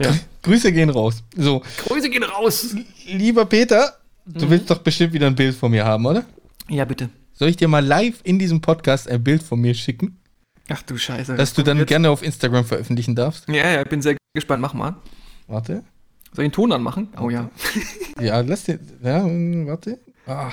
Ja. 0.00 0.14
Grüße 0.42 0.72
gehen 0.72 0.90
raus. 0.90 1.22
So. 1.36 1.62
Grüße 1.86 2.08
gehen 2.08 2.22
raus. 2.22 2.74
Lieber 3.06 3.44
Peter, 3.44 3.96
du 4.24 4.46
mhm. 4.46 4.50
willst 4.50 4.70
doch 4.70 4.78
bestimmt 4.78 5.12
wieder 5.12 5.26
ein 5.26 5.34
Bild 5.34 5.54
von 5.54 5.70
mir 5.70 5.84
haben, 5.84 6.06
oder? 6.06 6.24
Ja, 6.68 6.84
bitte. 6.84 7.10
Soll 7.34 7.50
ich 7.50 7.56
dir 7.56 7.68
mal 7.68 7.84
live 7.84 8.20
in 8.24 8.38
diesem 8.38 8.62
Podcast 8.62 9.08
ein 9.08 9.22
Bild 9.22 9.42
von 9.42 9.60
mir 9.60 9.74
schicken? 9.74 10.18
Ach 10.68 10.82
du 10.82 10.96
Scheiße. 10.96 11.36
Dass 11.36 11.52
du 11.52 11.62
dann 11.62 11.78
jetzt? 11.78 11.88
gerne 11.88 12.10
auf 12.10 12.22
Instagram 12.22 12.64
veröffentlichen 12.64 13.14
darfst? 13.14 13.48
Ja, 13.48 13.70
ja, 13.70 13.82
ich 13.82 13.88
bin 13.88 14.00
sehr 14.00 14.16
gespannt. 14.34 14.62
Mach 14.62 14.72
mal. 14.72 14.96
Warte. 15.46 15.84
Soll 16.32 16.44
ich 16.44 16.50
den 16.50 16.54
Ton 16.54 16.72
anmachen? 16.72 17.08
Oh 17.20 17.30
ja. 17.30 17.50
ja, 18.20 18.40
lass 18.40 18.64
den. 18.64 18.80
Ja, 19.02 19.24
warte. 19.66 19.98
Ah, 20.26 20.50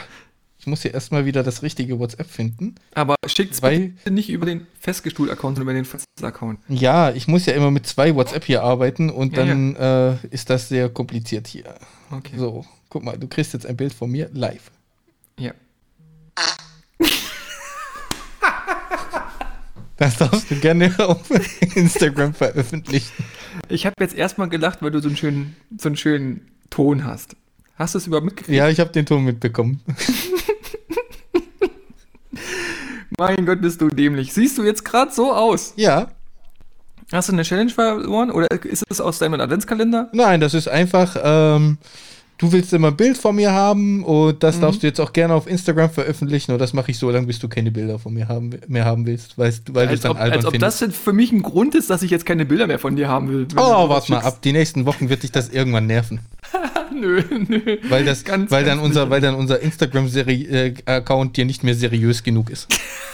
ich 0.64 0.68
muss 0.68 0.82
hier 0.82 0.94
erstmal 0.94 1.26
wieder 1.26 1.44
das 1.44 1.62
richtige 1.62 2.00
WhatsApp 2.00 2.30
finden. 2.30 2.76
Aber 2.94 3.16
schickt 3.28 3.54
es 3.54 3.62
nicht 4.10 4.30
über 4.30 4.46
den 4.46 4.66
Festgestuhl-Account, 4.80 5.58
sondern 5.58 5.64
über 5.64 5.74
den 5.74 5.84
Fest-Account. 5.84 6.58
Ja, 6.70 7.12
ich 7.12 7.28
muss 7.28 7.46
ja 7.46 7.52
immer 7.52 7.70
mit 7.70 7.86
zwei 7.86 8.16
WhatsApp 8.16 8.46
hier 8.46 8.64
arbeiten 8.64 9.10
und 9.10 9.36
ja, 9.36 9.44
dann 9.44 9.74
ja. 9.74 10.12
Äh, 10.12 10.16
ist 10.32 10.50
das 10.50 10.70
sehr 10.70 10.88
kompliziert 10.88 11.48
hier. 11.48 11.66
Okay. 12.12 12.38
So, 12.38 12.66
guck 12.88 13.04
mal, 13.04 13.18
du 13.18 13.28
kriegst 13.28 13.52
jetzt 13.52 13.66
ein 13.66 13.76
Bild 13.76 13.92
von 13.92 14.10
mir 14.10 14.30
live. 14.32 14.72
Ja. 15.38 15.52
Das 19.96 20.18
darfst 20.18 20.50
du 20.50 20.56
gerne 20.56 20.92
auf 21.08 21.30
Instagram 21.76 22.34
veröffentlichen. 22.34 23.24
Ich 23.70 23.86
habe 23.86 23.94
jetzt 24.00 24.16
erstmal 24.16 24.50
gelacht, 24.50 24.82
weil 24.82 24.90
du 24.90 25.00
so 25.00 25.08
einen 25.08 25.16
schönen, 25.16 25.56
so 25.78 25.88
einen 25.88 25.96
schönen 25.96 26.50
Ton 26.72 27.06
hast. 27.06 27.36
Hast 27.76 27.96
du 27.96 28.00
es 28.00 28.08
überhaupt 28.08 28.26
mitgekriegt? 28.26 28.58
Ja, 28.58 28.70
ich 28.70 28.80
habe 28.80 28.92
den 28.92 29.06
Ton 29.06 29.24
mitbekommen. 29.24 29.82
mein 33.26 33.46
Gott, 33.46 33.62
bist 33.62 33.82
du 33.82 33.90
dämlich. 33.90 34.34
Siehst 34.34 34.58
du 34.58 34.64
jetzt 34.64 34.84
gerade 34.84 35.12
so 35.12 35.34
aus? 35.34 35.74
Ja. 35.76 36.08
Hast 37.12 37.30
du 37.30 37.34
eine 37.34 37.44
Challenge 37.44 37.70
verloren 37.70 38.32
oder 38.32 38.48
ist 38.64 38.84
es 38.90 39.00
aus 39.00 39.20
deinem 39.20 39.40
Adventskalender? 39.40 40.10
Nein, 40.14 40.40
das 40.40 40.54
ist 40.54 40.68
einfach, 40.68 41.16
ähm, 41.24 41.78
du 42.38 42.52
willst 42.52 42.74
immer 42.74 42.88
ein 42.88 42.98
Bild 42.98 43.18
von 43.18 43.36
mir 43.36 43.52
haben 43.52 44.04
und 44.04 44.42
das 44.42 44.58
mhm. 44.58 44.62
darfst 44.62 44.84
du 44.84 44.88
jetzt 44.88 45.00
auch 45.00 45.14
gerne 45.14 45.34
auf 45.34 45.46
Instagram 45.46 45.92
veröffentlichen 45.92 46.54
und 46.54 46.60
das 46.60 46.74
mache 46.74 46.92
ich 46.92 46.98
so 46.98 47.12
lange, 47.12 47.28
bis 47.28 47.40
du 47.40 47.48
keine 47.48 47.72
Bilder 47.72 48.00
von 48.00 48.14
mir 48.14 48.28
haben, 48.28 48.52
mehr 48.68 48.86
haben 48.86 49.06
willst, 49.06 49.38
weißt, 49.38 49.76
weil 49.76 49.88
du 49.88 49.94
es 49.94 50.02
dann 50.02 50.12
ob, 50.12 50.20
albern 50.20 50.38
Als 50.40 50.46
ob 50.46 50.52
findest. 50.54 50.82
das 50.82 50.96
für 50.96 51.14
mich 51.14 51.32
ein 51.32 51.44
Grund 51.44 51.76
ist, 51.76 51.90
dass 51.90 52.02
ich 52.02 52.10
jetzt 52.10 52.26
keine 52.26 52.46
Bilder 52.46 52.68
mehr 52.68 52.80
von 52.80 52.96
dir 52.96 53.08
haben 53.08 53.30
will. 53.30 53.48
Oh, 53.56 53.90
warte 53.90 54.12
mal 54.12 54.22
ab. 54.22 54.42
Die 54.42 54.52
nächsten 54.52 54.86
Wochen 54.86 55.10
wird 55.10 55.24
dich 55.24 55.32
das 55.32 55.50
irgendwann 55.50 55.86
nerven. 55.86 56.20
nö, 57.00 57.22
nö. 57.48 57.78
Weil, 57.90 58.06
das, 58.06 58.24
ganz, 58.24 58.50
weil, 58.50 58.64
ganz 58.64 58.78
dann 58.78 58.86
unser, 58.86 59.10
weil 59.10 59.22
dann 59.22 59.36
unser 59.36 59.60
Instagram-Account 59.60 61.38
dir 61.38 61.46
nicht 61.46 61.64
mehr 61.64 61.76
seriös 61.76 62.24
genug 62.24 62.50
ist. 62.50 62.68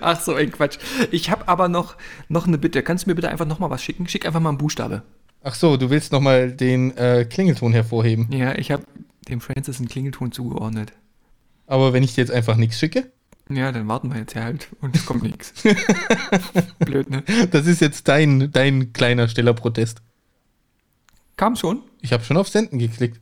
Ach 0.00 0.20
so, 0.20 0.34
ein 0.34 0.50
Quatsch. 0.50 0.78
Ich 1.10 1.30
habe 1.30 1.48
aber 1.48 1.68
noch, 1.68 1.96
noch 2.28 2.46
eine 2.46 2.58
Bitte. 2.58 2.82
Kannst 2.82 3.04
du 3.04 3.10
mir 3.10 3.14
bitte 3.14 3.28
einfach 3.28 3.46
noch 3.46 3.58
mal 3.58 3.70
was 3.70 3.82
schicken? 3.82 4.08
Schick 4.08 4.26
einfach 4.26 4.40
mal 4.40 4.50
einen 4.50 4.58
Buchstabe. 4.58 5.02
Ach 5.42 5.54
so, 5.54 5.76
du 5.76 5.90
willst 5.90 6.12
nochmal 6.12 6.52
den 6.52 6.96
äh, 6.96 7.26
Klingelton 7.28 7.72
hervorheben. 7.72 8.28
Ja, 8.30 8.56
ich 8.56 8.70
habe 8.70 8.84
dem 9.28 9.40
Francis 9.40 9.78
einen 9.78 9.88
Klingelton 9.88 10.32
zugeordnet. 10.32 10.92
Aber 11.66 11.92
wenn 11.92 12.02
ich 12.02 12.14
dir 12.14 12.22
jetzt 12.22 12.32
einfach 12.32 12.56
nichts 12.56 12.78
schicke? 12.78 13.10
Ja, 13.50 13.72
dann 13.72 13.86
warten 13.88 14.10
wir 14.10 14.18
jetzt 14.18 14.34
halt 14.36 14.68
und 14.80 14.96
es 14.96 15.04
kommt 15.04 15.22
nichts. 15.22 15.52
Blöd, 16.78 17.10
ne? 17.10 17.22
Das 17.50 17.66
ist 17.66 17.80
jetzt 17.80 18.08
dein, 18.08 18.50
dein 18.52 18.94
kleiner 18.94 19.28
stiller 19.28 19.52
Protest. 19.52 20.00
Kam 21.36 21.56
schon? 21.56 21.82
Ich 22.00 22.12
habe 22.12 22.24
schon 22.24 22.38
auf 22.38 22.48
Senden 22.48 22.78
geklickt. 22.78 23.20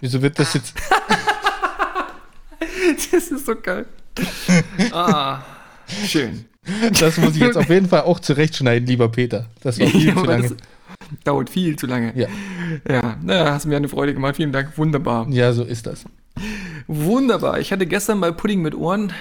Wieso 0.00 0.20
wird 0.22 0.38
das 0.38 0.54
jetzt. 0.54 0.74
das 3.12 3.30
ist 3.30 3.46
so 3.46 3.54
geil. 3.56 3.86
Ah, 4.92 5.42
schön. 6.06 6.44
Das 6.98 7.16
muss 7.16 7.34
ich 7.34 7.40
jetzt 7.40 7.56
auf 7.56 7.68
jeden 7.68 7.88
Fall 7.88 8.02
auch 8.02 8.20
zurechtschneiden, 8.20 8.86
lieber 8.86 9.08
Peter. 9.08 9.46
Das 9.62 9.80
war 9.80 9.86
viel 9.86 10.08
ja, 10.08 10.16
zu 10.16 10.24
lange. 10.24 10.56
Dauert 11.24 11.50
viel 11.50 11.76
zu 11.76 11.86
lange. 11.86 12.12
Ja. 12.16 12.28
Ja, 12.88 13.16
naja, 13.22 13.52
hast 13.52 13.66
mir 13.66 13.76
eine 13.76 13.88
Freude 13.88 14.14
gemacht. 14.14 14.36
Vielen 14.36 14.52
Dank. 14.52 14.76
Wunderbar. 14.76 15.28
Ja, 15.30 15.52
so 15.52 15.64
ist 15.64 15.86
das. 15.86 16.04
Wunderbar. 16.86 17.58
Ich 17.60 17.72
hatte 17.72 17.86
gestern 17.86 18.20
bei 18.20 18.30
Pudding 18.30 18.62
mit 18.62 18.74
Ohren, 18.74 19.12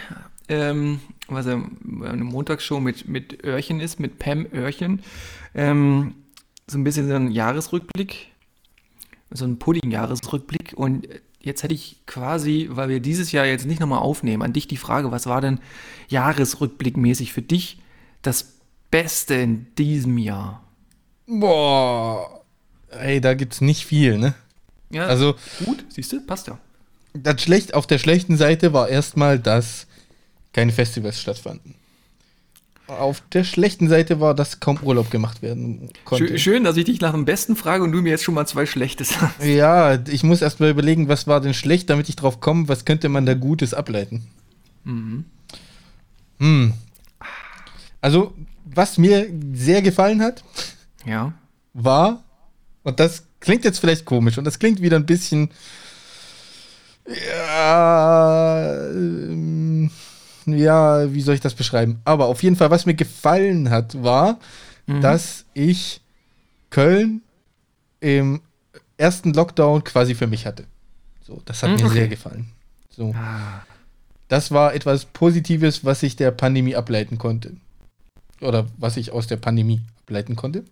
ähm, 0.47 0.99
was 1.27 1.45
ja 1.45 1.61
eine 2.03 2.23
Montagsshow 2.23 2.79
mit, 2.79 3.07
mit 3.07 3.43
Öhrchen 3.43 3.79
ist, 3.79 3.99
mit 3.99 4.19
Pam 4.19 4.45
Öhrchen, 4.53 5.01
ähm, 5.55 6.15
so 6.67 6.77
ein 6.77 6.83
bisschen 6.83 7.07
so 7.07 7.15
ein 7.15 7.31
Jahresrückblick, 7.31 8.27
so 9.31 9.45
ein 9.45 9.57
Pudding-Jahresrückblick 9.57 10.73
und 10.75 11.07
jetzt 11.41 11.63
hätte 11.63 11.73
ich 11.73 11.97
quasi, 12.05 12.67
weil 12.71 12.89
wir 12.89 12.99
dieses 12.99 13.31
Jahr 13.31 13.45
jetzt 13.45 13.65
nicht 13.65 13.79
nochmal 13.79 13.99
aufnehmen, 13.99 14.43
an 14.43 14.53
dich 14.53 14.67
die 14.67 14.77
Frage, 14.77 15.11
was 15.11 15.25
war 15.25 15.41
denn 15.41 15.59
jahresrückblickmäßig 16.09 17.33
für 17.33 17.41
dich 17.41 17.79
das 18.21 18.53
Beste 18.91 19.35
in 19.35 19.67
diesem 19.77 20.17
Jahr? 20.17 20.63
Boah, 21.27 22.41
ey, 22.89 23.21
da 23.21 23.33
gibt's 23.33 23.61
nicht 23.61 23.85
viel, 23.85 24.17
ne? 24.17 24.33
Ja, 24.89 25.05
also 25.05 25.35
gut, 25.63 25.85
siehst 25.89 26.11
du, 26.11 26.21
passt 26.21 26.47
ja. 26.47 26.57
Das 27.13 27.41
schlecht, 27.41 27.73
auf 27.73 27.87
der 27.87 27.99
schlechten 27.99 28.37
Seite 28.37 28.73
war 28.73 28.89
erstmal, 28.89 29.39
dass 29.39 29.87
keine 30.53 30.71
Festivals 30.71 31.21
stattfanden 31.21 31.75
auf 32.89 33.21
der 33.31 33.43
schlechten 33.43 33.87
Seite 33.87 34.19
war, 34.19 34.33
dass 34.33 34.59
kaum 34.59 34.79
Urlaub 34.81 35.11
gemacht 35.11 35.41
werden 35.41 35.89
konnte. 36.05 36.37
Schön, 36.39 36.63
dass 36.63 36.77
ich 36.77 36.85
dich 36.85 37.01
nach 37.01 37.11
dem 37.11 37.25
Besten 37.25 37.55
frage 37.55 37.83
und 37.83 37.91
du 37.91 38.01
mir 38.01 38.09
jetzt 38.09 38.23
schon 38.23 38.35
mal 38.35 38.47
zwei 38.47 38.65
Schlechte 38.65 39.03
sagst. 39.03 39.43
Ja, 39.43 39.99
ich 40.07 40.23
muss 40.23 40.41
erst 40.41 40.59
mal 40.59 40.69
überlegen, 40.69 41.07
was 41.07 41.27
war 41.27 41.41
denn 41.41 41.53
schlecht, 41.53 41.89
damit 41.89 42.09
ich 42.09 42.15
drauf 42.15 42.39
komme, 42.39 42.67
was 42.67 42.85
könnte 42.85 43.09
man 43.09 43.25
da 43.25 43.33
Gutes 43.33 43.73
ableiten. 43.73 44.23
Mhm. 44.83 45.25
Hm. 46.39 46.73
Also, 48.01 48.33
was 48.65 48.97
mir 48.97 49.27
sehr 49.53 49.81
gefallen 49.81 50.21
hat, 50.21 50.43
ja. 51.05 51.33
war, 51.73 52.23
und 52.83 52.99
das 52.99 53.23
klingt 53.39 53.65
jetzt 53.65 53.79
vielleicht 53.79 54.05
komisch 54.05 54.37
und 54.37 54.45
das 54.45 54.59
klingt 54.59 54.81
wieder 54.81 54.97
ein 54.97 55.05
bisschen, 55.05 55.49
ja, 57.07 58.89
ähm, 58.91 59.58
ja, 60.45 61.13
wie 61.13 61.21
soll 61.21 61.35
ich 61.35 61.41
das 61.41 61.55
beschreiben? 61.55 62.01
Aber 62.05 62.25
auf 62.25 62.43
jeden 62.43 62.55
Fall, 62.55 62.71
was 62.71 62.85
mir 62.85 62.93
gefallen 62.93 63.69
hat, 63.69 64.01
war, 64.03 64.39
mhm. 64.87 65.01
dass 65.01 65.45
ich 65.53 66.01
Köln 66.69 67.21
im 67.99 68.41
ersten 68.97 69.33
Lockdown 69.33 69.83
quasi 69.83 70.15
für 70.15 70.27
mich 70.27 70.45
hatte. 70.45 70.65
So, 71.21 71.41
das 71.45 71.63
hat 71.63 71.71
mhm, 71.71 71.75
mir 71.77 71.85
okay. 71.85 71.93
sehr 71.93 72.07
gefallen. 72.07 72.49
So. 72.89 73.13
Ah. 73.15 73.63
Das 74.27 74.51
war 74.51 74.73
etwas 74.73 75.05
Positives, 75.05 75.83
was 75.85 76.03
ich 76.03 76.15
der 76.15 76.31
Pandemie 76.31 76.75
ableiten 76.75 77.17
konnte. 77.17 77.53
Oder 78.41 78.67
was 78.77 78.97
ich 78.97 79.11
aus 79.11 79.27
der 79.27 79.37
Pandemie 79.37 79.81
ableiten 80.05 80.35
konnte. 80.35 80.63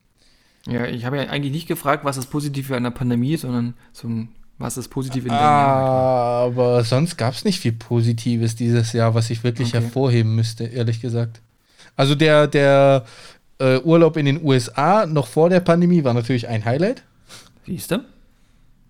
Ja, 0.68 0.86
ich 0.86 1.06
habe 1.06 1.18
ja 1.18 1.24
eigentlich 1.30 1.54
nicht 1.54 1.68
gefragt, 1.68 2.04
was 2.06 2.18
das 2.18 2.26
Positive 2.26 2.76
an 2.76 2.84
der 2.84 2.92
Pandemie 2.92 3.34
ist, 3.34 3.42
sondern 3.42 3.74
so 3.94 4.08
ein 4.08 4.30
was 4.58 4.78
ist 4.78 4.90
positiv 4.90 5.24
in 5.24 5.30
deinem 5.30 5.40
Jahr? 5.40 6.46
Aber 6.46 6.84
sonst 6.84 7.18
gab 7.18 7.34
es 7.34 7.46
nicht 7.46 7.60
viel 7.60 7.74
Positives 7.74 8.56
dieses 8.56 8.94
Jahr, 8.94 9.14
was 9.14 9.30
ich 9.30 9.44
wirklich 9.44 9.70
okay. 9.70 9.82
hervorheben 9.82 10.36
müsste, 10.36 10.66
ehrlich 10.66 11.02
gesagt. 11.02 11.42
Also 11.96 12.16
der, 12.16 12.48
der 12.48 13.06
äh, 13.60 13.80
Urlaub 13.80 14.18
in 14.18 14.26
den 14.26 14.44
USA 14.44 15.06
noch 15.06 15.28
vor 15.28 15.50
der 15.50 15.60
Pandemie 15.60 16.04
war 16.04 16.14
natürlich 16.14 16.48
ein 16.48 16.66
Highlight. 16.66 17.04
Siehst 17.66 17.92
du? 17.92 17.96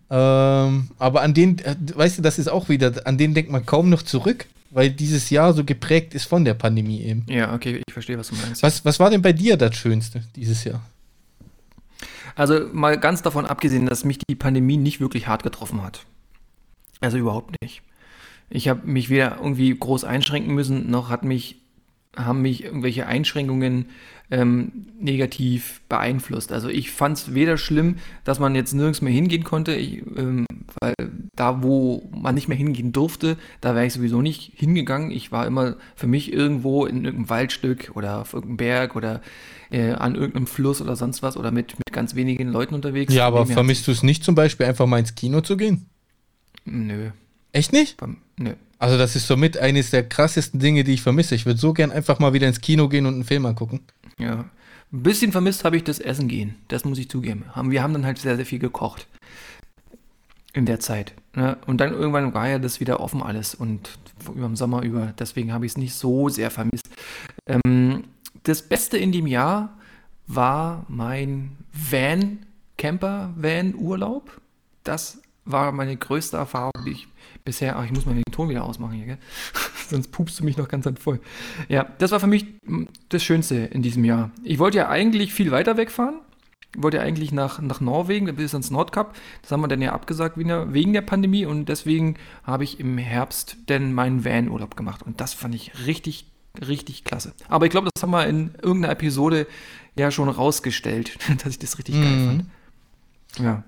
Ähm, 0.09 0.89
aber 0.99 1.21
an 1.21 1.33
den, 1.33 1.59
äh, 1.59 1.75
weißt 1.95 2.19
du, 2.19 2.21
das 2.21 2.39
ist 2.39 2.47
auch 2.47 2.69
wieder, 2.69 2.93
an 3.05 3.17
den 3.17 3.33
denkt 3.33 3.51
man 3.51 3.65
kaum 3.65 3.89
noch 3.89 4.03
zurück, 4.03 4.45
weil 4.69 4.89
dieses 4.89 5.29
Jahr 5.29 5.53
so 5.53 5.63
geprägt 5.63 6.13
ist 6.13 6.25
von 6.25 6.45
der 6.45 6.53
Pandemie 6.53 7.01
eben. 7.01 7.25
Ja, 7.27 7.53
okay, 7.53 7.81
ich 7.85 7.93
verstehe, 7.93 8.17
was 8.17 8.29
du 8.29 8.35
meinst. 8.35 8.63
Was, 8.63 8.85
was 8.85 8.99
war 8.99 9.09
denn 9.09 9.21
bei 9.21 9.33
dir 9.33 9.57
das 9.57 9.75
Schönste 9.75 10.23
dieses 10.35 10.63
Jahr? 10.63 10.81
Also 12.37 12.67
mal 12.71 12.99
ganz 12.99 13.23
davon 13.23 13.47
abgesehen, 13.47 13.87
dass 13.87 14.05
mich 14.05 14.19
die 14.19 14.35
Pandemie 14.35 14.77
nicht 14.77 15.01
wirklich 15.01 15.27
hart 15.27 15.41
getroffen 15.41 15.83
hat. 15.83 16.05
Also 17.01 17.17
überhaupt 17.17 17.55
nicht. 17.61 17.81
Ich 18.49 18.67
habe 18.69 18.87
mich 18.87 19.09
weder 19.09 19.37
irgendwie 19.37 19.75
groß 19.75 20.03
einschränken 20.03 20.53
müssen, 20.53 20.89
noch 20.89 21.09
hat 21.09 21.23
mich, 21.23 21.57
haben 22.15 22.43
mich 22.43 22.63
irgendwelche 22.63 23.07
Einschränkungen 23.07 23.87
ähm, 24.29 24.71
negativ 24.99 25.81
beeinflusst. 25.89 26.51
Also 26.51 26.69
ich 26.69 26.91
fand 26.91 27.17
es 27.17 27.33
weder 27.33 27.57
schlimm, 27.57 27.97
dass 28.23 28.39
man 28.39 28.55
jetzt 28.55 28.73
nirgends 28.73 29.01
mehr 29.01 29.13
hingehen 29.13 29.43
konnte, 29.43 29.73
ich, 29.73 30.03
ähm, 30.15 30.45
weil 30.79 30.93
da, 31.35 31.63
wo 31.63 32.09
man 32.11 32.35
nicht 32.35 32.47
mehr 32.47 32.57
hingehen 32.57 32.91
durfte, 32.91 33.37
da 33.61 33.73
wäre 33.73 33.85
ich 33.85 33.93
sowieso 33.93 34.21
nicht 34.21 34.51
hingegangen. 34.55 35.11
Ich 35.11 35.31
war 35.31 35.47
immer 35.47 35.75
für 35.95 36.07
mich 36.07 36.31
irgendwo 36.31 36.85
in 36.85 36.97
irgendeinem 36.97 37.29
Waldstück 37.29 37.91
oder 37.95 38.21
auf 38.21 38.33
irgendeinem 38.33 38.57
Berg 38.57 38.95
oder 38.95 39.21
äh, 39.69 39.91
an 39.91 40.15
irgendeinem 40.15 40.47
Fluss 40.47 40.81
oder 40.81 40.95
sonst 40.95 41.21
was 41.23 41.37
oder 41.37 41.51
mit, 41.51 41.77
mit 41.77 41.93
ganz 41.93 42.15
wenigen 42.15 42.49
Leuten 42.49 42.75
unterwegs. 42.75 43.13
Ja, 43.13 43.27
aber 43.27 43.45
vermisst 43.45 43.87
du 43.87 43.91
es 43.91 44.03
nicht 44.03 44.23
zum 44.23 44.35
Beispiel 44.35 44.65
einfach 44.65 44.85
mal 44.85 44.99
ins 44.99 45.15
Kino 45.15 45.41
zu 45.41 45.57
gehen? 45.57 45.85
Nö. 46.65 47.11
Echt 47.51 47.73
nicht? 47.73 47.97
Nö. 48.37 48.53
Also 48.79 48.97
das 48.97 49.15
ist 49.15 49.27
somit 49.27 49.57
eines 49.57 49.89
der 49.89 50.07
krassesten 50.07 50.59
Dinge, 50.59 50.83
die 50.83 50.93
ich 50.93 51.01
vermisse. 51.01 51.35
Ich 51.35 51.45
würde 51.45 51.59
so 51.59 51.73
gern 51.73 51.91
einfach 51.91 52.19
mal 52.19 52.33
wieder 52.33 52.47
ins 52.47 52.61
Kino 52.61 52.87
gehen 52.89 53.05
und 53.05 53.15
einen 53.15 53.23
Film 53.23 53.45
angucken. 53.45 53.81
Ja. 54.19 54.45
Ein 54.93 55.03
bisschen 55.03 55.31
vermisst 55.31 55.65
habe 55.65 55.75
ich 55.75 55.83
das 55.83 55.99
Essen 55.99 56.27
gehen. 56.27 56.55
Das 56.67 56.85
muss 56.85 56.97
ich 56.97 57.09
zugeben. 57.09 57.45
Wir 57.63 57.83
haben 57.83 57.93
dann 57.93 58.05
halt 58.05 58.19
sehr, 58.19 58.35
sehr 58.35 58.45
viel 58.45 58.59
gekocht. 58.59 59.07
In 60.53 60.65
der 60.65 60.79
Zeit. 60.79 61.13
Ne? 61.35 61.57
Und 61.67 61.81
dann 61.81 61.93
irgendwann 61.93 62.33
war 62.33 62.47
ja 62.47 62.57
das 62.57 62.79
wieder 62.79 62.99
offen 62.99 63.21
alles 63.21 63.53
und 63.53 63.97
über 64.33 64.47
den 64.47 64.55
Sommer 64.55 64.83
über. 64.83 65.13
Deswegen 65.19 65.51
habe 65.53 65.65
ich 65.65 65.73
es 65.73 65.77
nicht 65.77 65.93
so 65.93 66.29
sehr 66.29 66.49
vermisst. 66.51 66.89
Ähm, 67.45 68.05
das 68.47 68.61
Beste 68.61 68.97
in 68.97 69.11
dem 69.11 69.27
Jahr 69.27 69.77
war 70.25 70.85
mein 70.87 71.57
Van, 71.73 72.45
Camper-Van-Urlaub. 72.77 74.39
Das 74.83 75.21
war 75.45 75.71
meine 75.71 75.95
größte 75.97 76.37
Erfahrung, 76.37 76.71
die 76.85 76.91
ich 76.91 77.07
bisher. 77.43 77.77
Ach, 77.77 77.85
ich 77.85 77.91
muss 77.91 78.05
mal 78.05 78.15
den 78.15 78.23
Ton 78.31 78.49
wieder 78.49 78.63
ausmachen 78.63 78.93
hier, 78.93 79.05
gell? 79.05 79.17
Sonst 79.89 80.11
pupst 80.11 80.39
du 80.39 80.45
mich 80.45 80.57
noch 80.57 80.67
ganz 80.67 80.87
voll. 80.99 81.19
Ja, 81.67 81.87
das 81.97 82.11
war 82.11 82.19
für 82.19 82.27
mich 82.27 82.45
das 83.09 83.23
Schönste 83.23 83.55
in 83.55 83.81
diesem 83.81 84.05
Jahr. 84.05 84.31
Ich 84.43 84.59
wollte 84.59 84.77
ja 84.77 84.89
eigentlich 84.89 85.33
viel 85.33 85.51
weiter 85.51 85.77
wegfahren. 85.77 86.19
Ich 86.75 86.83
wollte 86.83 86.97
ja 86.97 87.03
eigentlich 87.03 87.31
nach, 87.31 87.61
nach 87.61 87.81
Norwegen, 87.81 88.33
bis 88.35 88.53
ans 88.53 88.71
Nordkap. 88.71 89.15
Das 89.41 89.51
haben 89.51 89.61
wir 89.61 89.67
dann 89.67 89.81
ja 89.81 89.93
abgesagt 89.93 90.37
wegen 90.37 90.93
der 90.93 91.01
Pandemie 91.01 91.45
und 91.45 91.67
deswegen 91.67 92.15
habe 92.43 92.63
ich 92.63 92.79
im 92.79 92.97
Herbst 92.97 93.57
dann 93.65 93.93
meinen 93.93 94.23
Van-Urlaub 94.23 94.75
gemacht. 94.77 95.03
Und 95.03 95.19
das 95.19 95.33
fand 95.33 95.55
ich 95.55 95.85
richtig, 95.85 96.25
richtig 96.65 97.03
klasse. 97.03 97.33
Aber 97.49 97.65
ich 97.65 97.71
glaube, 97.71 97.89
das 97.93 98.03
haben 98.03 98.11
wir 98.11 98.25
in 98.27 98.51
irgendeiner 98.61 98.93
Episode 98.93 99.47
ja 99.97 100.11
schon 100.11 100.29
rausgestellt, 100.29 101.17
dass 101.43 101.53
ich 101.53 101.59
das 101.59 101.77
richtig 101.77 101.95
mhm. 101.95 102.01
geil 102.01 102.25
fand. 102.25 102.45
Ja. 103.39 103.63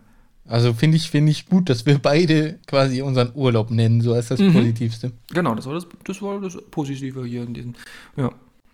Also 0.45 0.73
finde 0.73 0.97
ich, 0.97 1.11
finde 1.11 1.31
ich 1.31 1.47
gut, 1.47 1.69
dass 1.69 1.85
wir 1.85 1.99
beide 1.99 2.57
quasi 2.65 3.03
unseren 3.03 3.31
Urlaub 3.35 3.69
nennen, 3.69 4.01
so 4.01 4.13
als 4.13 4.29
das 4.29 4.39
mhm. 4.39 4.53
Positivste. 4.53 5.11
Genau, 5.31 5.53
das 5.53 5.67
war 5.67 5.75
das, 5.75 5.85
das 6.03 6.21
war 6.23 6.41
das 6.41 6.57
Positive 6.71 7.23
hier 7.23 7.43
in 7.43 7.53
diesem. 7.53 7.75
Ja. 8.17 8.31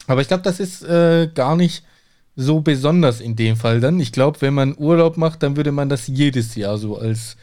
Aber 0.07 0.22
ich 0.22 0.28
glaube, 0.28 0.43
das 0.43 0.59
ist 0.59 0.84
äh, 0.84 1.30
gar 1.34 1.57
nicht 1.57 1.84
so 2.38 2.61
besonders 2.61 3.20
in 3.20 3.36
dem 3.36 3.57
Fall 3.57 3.82
dann. 3.82 3.99
Ich 3.99 4.11
glaube, 4.11 4.41
wenn 4.41 4.53
man 4.53 4.78
Urlaub 4.78 5.18
macht, 5.18 5.43
dann 5.43 5.57
würde 5.57 5.72
man 5.72 5.89
das 5.89 6.07
jedes 6.07 6.55
Jahr 6.55 6.78
so 6.78 6.97
als 6.97 7.36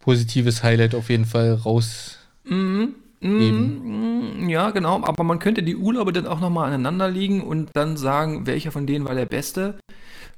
positives 0.00 0.62
Highlight 0.62 0.94
auf 0.94 1.08
jeden 1.08 1.24
Fall 1.26 1.54
raus. 1.54 2.18
Mhm. 2.44 2.94
Mhm. 3.22 4.48
Ja, 4.48 4.70
genau. 4.70 5.02
Aber 5.04 5.24
man 5.24 5.38
könnte 5.38 5.62
die 5.62 5.76
Urlaube 5.76 6.12
dann 6.12 6.26
auch 6.26 6.40
nochmal 6.40 6.68
aneinander 6.68 7.08
liegen 7.08 7.42
und 7.42 7.70
dann 7.74 7.96
sagen, 7.96 8.46
welcher 8.46 8.72
von 8.72 8.86
denen 8.86 9.04
war 9.04 9.14
der 9.14 9.26
beste. 9.26 9.78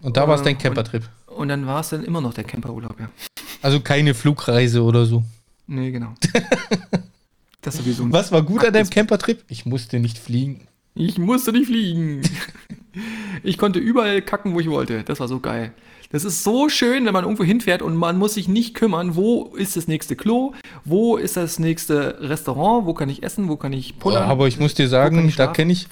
Und 0.03 0.17
da 0.17 0.29
war 0.29 0.37
es 0.37 0.43
dein 0.43 0.59
Campertrip. 0.59 1.09
Und 1.27 1.49
dann 1.49 1.67
war 1.67 1.81
es 1.81 1.89
dann 1.89 2.05
immer 2.05 2.21
noch 2.21 2.35
der 2.35 2.45
Camperurlaub, 2.45 3.01
ja. 3.01 3.09
Also 3.63 3.81
keine 3.81 4.15
Flugreise 4.15 4.83
oder 4.83 5.07
so. 5.07 5.25
Nee, 5.67 5.91
genau. 5.91 6.15
das 7.63 7.79
sowieso. 7.79 8.13
Was 8.13 8.31
war 8.31 8.43
gut 8.43 8.65
an 8.65 8.75
deinem 8.75 8.91
Campertrip? 8.91 9.43
Ich 9.49 9.65
musste 9.65 9.99
nicht 9.99 10.19
fliegen. 10.19 10.69
Ich 10.95 11.19
musste 11.19 11.53
nicht 11.53 11.67
fliegen. 11.67 12.23
Ich 13.43 13.59
konnte 13.59 13.81
überall 13.81 14.23
kacken, 14.23 14.55
wo 14.55 14.61
ich 14.61 14.71
wollte. 14.71 15.03
Das 15.03 15.19
war 15.19 15.27
so 15.27 15.41
geil. 15.41 15.73
Das 16.15 16.25
ist 16.25 16.45
so 16.45 16.69
schön, 16.69 17.07
wenn 17.07 17.13
man 17.13 17.25
irgendwo 17.25 17.43
hinfährt 17.43 17.83
und 17.83 17.97
man 17.97 18.19
muss 18.19 18.35
sich 18.35 18.47
nicht 18.47 18.75
kümmern, 18.75 19.17
wo 19.17 19.47
ist 19.47 19.77
das 19.77 19.89
nächste 19.89 20.15
Klo, 20.15 20.53
wo 20.85 21.17
ist 21.17 21.37
das 21.37 21.59
nächste 21.59 22.19
Restaurant, 22.21 22.87
wo 22.87 22.95
kann 22.95 23.09
ich 23.09 23.25
essen, 23.25 23.49
wo 23.49 23.57
kann 23.57 23.73
ich 23.73 23.99
pullern. 23.99 24.29
Oh, 24.29 24.31
aber 24.31 24.47
ich 24.47 24.61
muss 24.61 24.75
dir 24.75 24.89
sagen, 24.89 25.35
da 25.37 25.49
kenne 25.49 25.73
ich, 25.73 25.89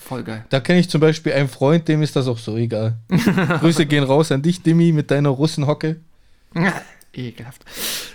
da 0.49 0.61
kenne 0.61 0.79
ich 0.79 0.89
zum 0.89 1.01
Beispiel 1.01 1.33
einen 1.33 1.49
Freund, 1.49 1.89
dem 1.89 2.03
ist 2.03 2.15
das 2.15 2.29
auch 2.29 2.39
so 2.39 2.57
egal. 2.57 2.99
Grüße 3.09 3.85
gehen 3.85 4.05
raus 4.05 4.31
an 4.31 4.43
dich, 4.43 4.63
Dimi, 4.63 4.93
mit 4.93 5.11
deiner 5.11 5.31
Russenhocke. 5.31 5.97
Ekelhaft. 7.13 7.65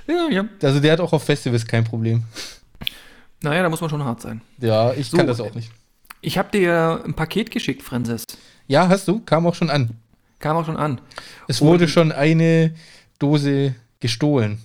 Ja, 0.08 0.30
ja. 0.30 0.45
Also 0.64 0.80
der 0.80 0.93
hat 0.93 1.01
auch 1.01 1.12
auf 1.12 1.26
Festivals 1.26 1.68
kein 1.68 1.84
Problem. 1.84 2.24
Naja, 3.41 3.64
da 3.64 3.70
muss 3.70 3.82
man 3.82 3.89
schon 3.89 4.05
hart 4.05 4.22
sein. 4.22 4.39
Ja, 4.60 4.93
ich 4.93 5.10
so, 5.10 5.18
kann 5.18 5.28
das 5.28 5.41
auch 5.41 5.53
nicht. 5.53 5.74
Ich 6.22 6.38
habe 6.38 6.58
dir 6.58 7.01
ein 7.03 7.16
Paket 7.16 7.51
geschickt, 7.51 7.84
Francis. 7.84 8.24
Ja, 8.66 8.88
hast 8.88 9.10
du? 9.10 9.20
Kam 9.20 9.45
auch 9.45 9.55
schon 9.55 9.70
an. 9.70 9.89
Kam 10.40 10.58
auch 10.58 10.66
schon 10.66 10.78
an. 10.78 11.02
Es 11.48 11.62
wurde 11.62 11.86
und 11.86 11.90
schon 11.90 12.12
eine 12.12 12.76
Dose 13.20 13.76
gestohlen. 14.00 14.60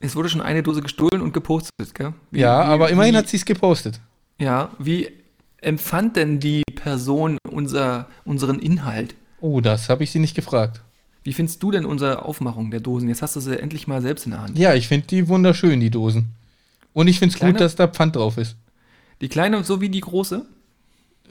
Es 0.00 0.14
wurde 0.16 0.28
schon 0.28 0.40
eine 0.40 0.62
Dose 0.62 0.80
gestohlen 0.80 1.20
und 1.20 1.32
gepostet, 1.32 1.94
gell? 1.94 2.14
Wie, 2.30 2.40
ja, 2.40 2.60
wie, 2.60 2.64
aber 2.66 2.90
immerhin 2.90 3.14
wie, 3.14 3.18
hat 3.18 3.28
sie 3.28 3.36
es 3.36 3.44
gepostet. 3.44 4.00
Ja, 4.38 4.70
wie 4.78 5.10
empfand 5.60 6.16
denn 6.16 6.38
die 6.38 6.62
Person 6.74 7.38
unser, 7.50 8.06
unseren 8.24 8.60
Inhalt? 8.60 9.16
Oh, 9.40 9.60
das 9.60 9.88
habe 9.88 10.04
ich 10.04 10.10
sie 10.10 10.20
nicht 10.20 10.34
gefragt. 10.34 10.82
Wie 11.24 11.32
findest 11.32 11.62
du 11.62 11.70
denn 11.70 11.84
unsere 11.84 12.24
Aufmachung 12.24 12.70
der 12.70 12.80
Dosen? 12.80 13.08
Jetzt 13.08 13.22
hast 13.22 13.36
du 13.36 13.40
sie 13.40 13.60
endlich 13.60 13.86
mal 13.86 14.00
selbst 14.00 14.24
in 14.24 14.32
der 14.32 14.40
Hand. 14.40 14.58
Ja, 14.58 14.74
ich 14.74 14.88
finde 14.88 15.08
die 15.08 15.28
wunderschön, 15.28 15.80
die 15.80 15.90
Dosen. 15.90 16.30
Und 16.94 17.08
ich 17.08 17.18
finde 17.18 17.34
es 17.34 17.40
gut, 17.40 17.60
dass 17.60 17.76
da 17.76 17.86
Pfand 17.86 18.16
drauf 18.16 18.38
ist. 18.38 18.56
Die 19.20 19.28
kleine 19.28 19.62
so 19.64 19.80
wie 19.80 19.88
die 19.88 20.00
große? 20.00 20.46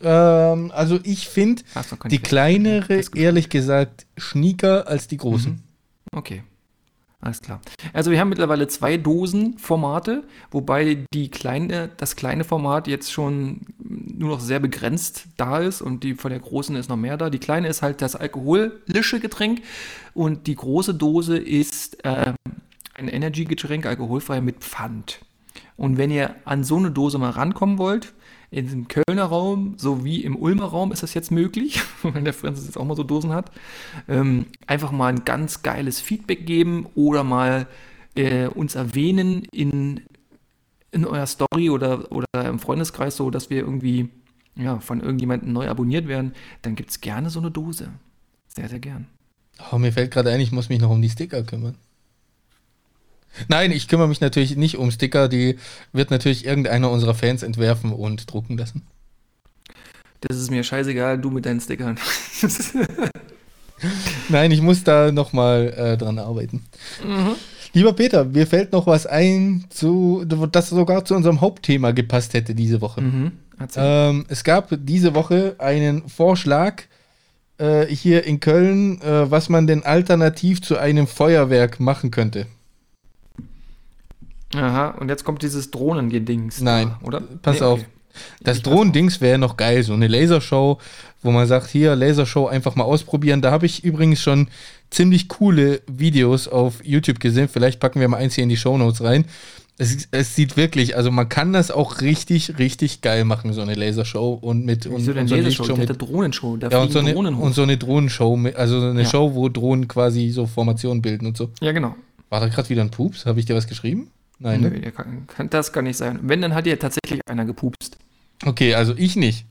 Ähm, 0.01 0.71
also 0.73 0.99
ich 1.03 1.27
finde 1.27 1.63
die 2.09 2.19
kleinere, 2.19 3.01
ehrlich 3.15 3.49
gesagt, 3.49 4.05
schnieker 4.17 4.87
als 4.87 5.07
die 5.07 5.17
großen. 5.17 5.53
Mhm. 5.53 6.17
Okay. 6.17 6.43
Alles 7.19 7.41
klar. 7.41 7.61
Also 7.93 8.11
wir 8.11 8.19
haben 8.19 8.29
mittlerweile 8.29 8.67
zwei 8.67 8.95
Dosenformate, 8.95 10.23
wobei 10.51 11.05
die 11.13 11.31
kleine, 11.31 11.89
das 11.97 12.15
kleine 12.15 12.43
Format 12.43 12.87
jetzt 12.87 13.11
schon 13.11 13.61
nur 13.79 14.29
noch 14.29 14.39
sehr 14.39 14.59
begrenzt 14.59 15.25
da 15.35 15.57
ist 15.57 15.81
und 15.81 16.03
die 16.03 16.13
von 16.13 16.29
der 16.29 16.39
großen 16.39 16.75
ist 16.75 16.89
noch 16.89 16.95
mehr 16.95 17.17
da. 17.17 17.31
Die 17.31 17.39
kleine 17.39 17.69
ist 17.69 17.81
halt 17.81 18.03
das 18.03 18.15
alkoholische 18.15 19.19
Getränk 19.19 19.61
und 20.13 20.45
die 20.45 20.55
große 20.55 20.93
Dose 20.93 21.37
ist 21.37 22.05
äh, 22.05 22.33
ein 22.93 23.07
Energy-Getränk, 23.07 23.87
alkoholfrei 23.87 24.39
mit 24.39 24.59
Pfand. 24.59 25.19
Und 25.75 25.97
wenn 25.97 26.11
ihr 26.11 26.35
an 26.45 26.63
so 26.63 26.77
eine 26.77 26.91
Dose 26.91 27.17
mal 27.17 27.31
rankommen 27.31 27.79
wollt, 27.79 28.13
im 28.49 28.87
Kölner 28.87 29.25
Raum 29.25 29.73
sowie 29.77 30.21
im 30.21 30.35
Ulmer 30.35 30.65
Raum 30.65 30.91
ist 30.91 31.03
das 31.03 31.13
jetzt 31.13 31.31
möglich, 31.31 31.81
wenn 32.03 32.23
der 32.23 32.33
Francis 32.33 32.65
jetzt 32.65 32.77
auch 32.77 32.85
mal 32.85 32.95
so 32.95 33.03
Dosen 33.03 33.33
hat. 33.33 33.51
Ähm, 34.07 34.45
einfach 34.65 34.91
mal 34.91 35.07
ein 35.07 35.25
ganz 35.25 35.63
geiles 35.63 35.99
Feedback 35.99 36.45
geben 36.45 36.87
oder 36.95 37.23
mal 37.23 37.67
äh, 38.15 38.47
uns 38.47 38.75
erwähnen 38.75 39.43
in, 39.51 40.01
in 40.91 41.05
eurer 41.05 41.27
Story 41.27 41.69
oder, 41.69 42.11
oder 42.11 42.27
im 42.45 42.59
Freundeskreis, 42.59 43.17
so 43.17 43.29
dass 43.29 43.49
wir 43.49 43.59
irgendwie 43.59 44.09
ja, 44.55 44.79
von 44.79 45.01
irgendjemandem 45.01 45.53
neu 45.53 45.67
abonniert 45.67 46.07
werden. 46.07 46.33
Dann 46.61 46.75
gibt 46.75 46.89
es 46.89 47.01
gerne 47.01 47.29
so 47.29 47.39
eine 47.39 47.51
Dose. 47.51 47.91
Sehr, 48.47 48.69
sehr 48.69 48.79
gern. 48.79 49.07
Oh, 49.71 49.77
mir 49.77 49.91
fällt 49.91 50.11
gerade 50.11 50.31
ein, 50.31 50.39
ich 50.39 50.51
muss 50.51 50.69
mich 50.69 50.79
noch 50.79 50.89
um 50.89 51.01
die 51.01 51.09
Sticker 51.09 51.43
kümmern. 51.43 51.75
Nein, 53.47 53.71
ich 53.71 53.87
kümmere 53.87 54.07
mich 54.07 54.21
natürlich 54.21 54.55
nicht 54.55 54.77
um 54.77 54.91
Sticker. 54.91 55.27
Die 55.27 55.57
wird 55.93 56.11
natürlich 56.11 56.45
irgendeiner 56.45 56.89
unserer 56.89 57.13
Fans 57.13 57.43
entwerfen 57.43 57.91
und 57.93 58.31
drucken 58.31 58.57
lassen. 58.57 58.83
Das 60.21 60.37
ist 60.37 60.49
mir 60.49 60.63
scheißegal, 60.63 61.19
du 61.19 61.29
mit 61.29 61.45
deinen 61.45 61.61
Stickern. 61.61 61.99
Nein, 64.29 64.51
ich 64.51 64.61
muss 64.61 64.83
da 64.83 65.11
nochmal 65.11 65.73
äh, 65.77 65.97
dran 65.97 66.17
arbeiten. 66.17 66.63
Mhm. 67.05 67.35
Lieber 67.73 67.93
Peter, 67.93 68.25
mir 68.25 68.47
fällt 68.47 68.71
noch 68.71 68.87
was 68.87 69.05
ein, 69.05 69.65
zu, 69.69 70.25
das 70.25 70.69
sogar 70.69 71.05
zu 71.05 71.13
unserem 71.15 71.41
Hauptthema 71.41 71.91
gepasst 71.91 72.33
hätte 72.33 72.55
diese 72.55 72.81
Woche. 72.81 73.01
Mhm. 73.01 73.31
Ähm, 73.75 74.25
es 74.29 74.43
gab 74.43 74.69
diese 74.71 75.13
Woche 75.13 75.55
einen 75.59 76.07
Vorschlag 76.09 76.83
äh, 77.57 77.85
hier 77.85 78.23
in 78.23 78.39
Köln, 78.39 79.01
äh, 79.01 79.29
was 79.29 79.49
man 79.49 79.67
denn 79.67 79.83
alternativ 79.83 80.61
zu 80.61 80.77
einem 80.77 81.07
Feuerwerk 81.07 81.79
machen 81.79 82.11
könnte. 82.11 82.47
Aha, 84.55 84.89
und 84.99 85.09
jetzt 85.09 85.23
kommt 85.23 85.43
dieses 85.43 85.71
Drohnengedings. 85.71 86.61
Nein, 86.61 86.95
da, 87.01 87.07
oder? 87.07 87.21
Pass 87.41 87.59
nee, 87.59 87.65
auf. 87.65 87.79
Okay. 87.79 87.89
Das 88.41 88.61
Drohnendings 88.61 89.21
wäre 89.21 89.37
noch 89.37 89.57
geil, 89.57 89.83
so 89.83 89.93
eine 89.93 90.07
Lasershow, 90.07 90.79
wo 91.21 91.31
man 91.31 91.47
sagt, 91.47 91.67
hier, 91.69 91.95
Lasershow 91.95 92.47
einfach 92.47 92.75
mal 92.75 92.83
ausprobieren. 92.83 93.41
Da 93.41 93.51
habe 93.51 93.65
ich 93.65 93.83
übrigens 93.83 94.21
schon 94.21 94.47
ziemlich 94.89 95.27
coole 95.27 95.81
Videos 95.87 96.47
auf 96.47 96.83
YouTube 96.83 97.19
gesehen. 97.19 97.47
Vielleicht 97.47 97.79
packen 97.79 97.99
wir 97.99 98.07
mal 98.07 98.17
eins 98.17 98.35
hier 98.35 98.43
in 98.43 98.49
die 98.49 98.57
Show 98.57 98.77
Notes 98.77 99.03
rein. 99.03 99.25
Es, 99.79 100.07
es, 100.09 100.35
sieht 100.35 100.57
wirklich, 100.57 100.97
also 100.97 101.11
man 101.11 101.29
kann 101.29 101.53
das 101.53 101.69
auch 101.69 102.01
richtig, 102.01 102.57
richtig 102.57 103.01
geil 103.01 103.25
machen, 103.25 103.53
so 103.53 103.61
eine 103.61 103.75
Lasershow 103.75 104.33
und 104.33 104.65
mit 104.65 104.87
und, 104.87 105.01
so 105.01 105.11
eine 105.11 105.27
so 105.27 105.35
Lasershow, 105.35 105.65
Show 105.65 105.75
mit, 105.75 106.01
Drohnenshow, 106.01 106.57
da 106.57 106.69
ja, 106.69 106.79
und 106.79 106.91
so, 106.91 106.97
eine, 106.97 107.15
und 107.15 107.53
so 107.53 107.61
eine 107.61 107.77
Drohnenshow, 107.77 108.39
also 108.55 108.81
eine 108.81 109.03
ja. 109.03 109.07
Show, 109.07 109.35
wo 109.35 109.49
Drohnen 109.49 109.87
quasi 109.87 110.29
so 110.29 110.47
Formationen 110.47 111.03
bilden 111.03 111.27
und 111.27 111.37
so. 111.37 111.51
Ja, 111.61 111.73
genau. 111.73 111.95
War 112.29 112.39
da 112.39 112.47
gerade 112.47 112.69
wieder 112.69 112.81
ein 112.81 112.89
Pups? 112.89 113.27
Habe 113.27 113.39
ich 113.39 113.45
dir 113.45 113.55
was 113.55 113.67
geschrieben? 113.67 114.09
Nein. 114.39 114.61
Ne? 114.61 114.91
kann, 114.91 115.49
das 115.49 115.73
kann 115.73 115.85
nicht 115.85 115.97
sein. 115.97 116.19
Wenn, 116.21 116.41
dann 116.41 116.53
hat 116.53 116.67
ja 116.67 116.75
tatsächlich 116.75 117.21
einer 117.27 117.45
gepupst. 117.45 117.97
Okay, 118.45 118.75
also 118.75 118.93
ich 118.95 119.15
nicht. 119.15 119.45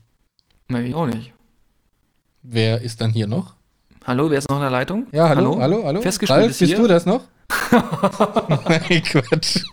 Nein, 0.69 0.85
ich 0.85 0.95
auch 0.95 1.07
nicht. 1.07 1.33
Wer 2.43 2.81
ist 2.81 3.01
dann 3.01 3.11
hier 3.11 3.27
noch? 3.27 3.55
Hallo, 4.05 4.29
wer 4.29 4.37
ist 4.37 4.49
noch 4.49 4.57
in 4.57 4.61
der 4.61 4.71
Leitung? 4.71 5.07
Ja, 5.11 5.27
hallo, 5.27 5.59
hallo, 5.59 5.61
hallo. 5.61 5.83
hallo. 5.85 6.01
Festgestellt 6.01 6.43
Ralf, 6.43 6.59
bist 6.59 6.71
hier? 6.71 6.77
du 6.77 6.87
das 6.87 7.05
noch? 7.05 7.23
Nein, 8.69 9.03
Quatsch. 9.03 9.63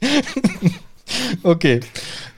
okay. 1.44 1.80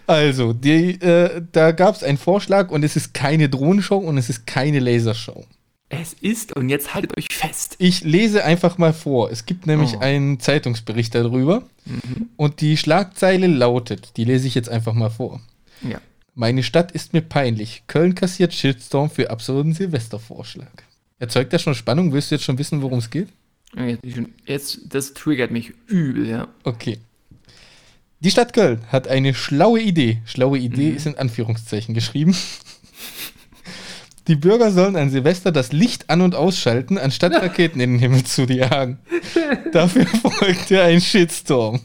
Also, 0.07 0.53
die, 0.53 1.01
äh, 1.01 1.43
da 1.53 1.73
gab 1.73 1.95
es 1.95 2.03
einen 2.03 2.19
Vorschlag 2.19 2.71
und 2.71 2.83
es 2.83 2.97
ist 2.97 3.15
keine 3.15 3.49
Drohnenshow 3.49 3.97
und 3.97 4.19
es 4.19 4.29
ist 4.29 4.47
keine 4.47 4.81
Lasershow. 4.81 5.47
Es 5.95 6.15
ist, 6.15 6.57
und 6.57 6.71
jetzt 6.71 6.95
haltet 6.95 7.19
euch 7.19 7.27
fest. 7.31 7.77
Ich 7.79 8.03
lese 8.03 8.45
einfach 8.45 8.79
mal 8.79 8.95
vor. 8.95 9.31
Es 9.31 9.45
gibt 9.45 9.67
nämlich 9.67 9.93
oh. 9.97 9.99
einen 9.99 10.41
Zeitungsbericht 10.41 11.15
darüber. 11.15 11.65
Mhm. 11.85 12.31
Und 12.37 12.63
die 12.63 12.79
Schlagzeile 12.79 13.47
lautet, 13.47 14.17
die 14.17 14.25
lese 14.25 14.47
ich 14.47 14.55
jetzt 14.55 14.71
einfach 14.71 14.95
mal 14.95 15.11
vor. 15.11 15.43
Ja. 15.83 16.01
Meine 16.35 16.63
Stadt 16.63 16.93
ist 16.93 17.13
mir 17.13 17.21
peinlich. 17.21 17.83
Köln 17.89 18.15
kassiert 18.15 18.55
Shitstorm 18.55 19.11
für 19.11 19.29
absurden 19.29 19.75
Silvestervorschlag. 19.75 20.85
Erzeugt 21.19 21.53
das 21.53 21.61
schon 21.61 21.75
Spannung? 21.75 22.15
Willst 22.15 22.31
du 22.31 22.37
jetzt 22.37 22.45
schon 22.45 22.57
wissen, 22.57 22.81
worum 22.81 22.99
es 22.99 23.11
geht? 23.11 23.29
Jetzt, 24.47 24.81
das 24.89 25.13
triggert 25.13 25.51
mich 25.51 25.75
übel, 25.89 26.27
ja. 26.27 26.49
Okay. 26.65 27.01
Die 28.21 28.31
Stadt 28.31 28.55
Köln 28.55 28.81
hat 28.89 29.09
eine 29.09 29.35
schlaue 29.35 29.81
Idee. 29.81 30.23
Schlaue 30.25 30.57
Idee 30.57 30.91
mhm. 30.91 30.97
ist 30.97 31.07
in 31.07 31.19
Anführungszeichen 31.19 31.95
geschrieben. 31.95 32.35
Die 34.29 34.37
Bürger 34.37 34.71
sollen 34.71 34.97
an 34.97 35.11
Silvester 35.11 35.51
das 35.51 35.73
Licht 35.73 36.09
an- 36.09 36.21
und 36.21 36.35
ausschalten, 36.35 36.97
anstatt 36.97 37.33
Raketen 37.33 37.81
in 37.81 37.93
den 37.95 37.99
Himmel 37.99 38.25
zu 38.25 38.45
jagen. 38.45 38.99
Dafür 39.73 40.07
folgte 40.39 40.83
ein 40.83 41.01
Shitstorm. 41.01 41.81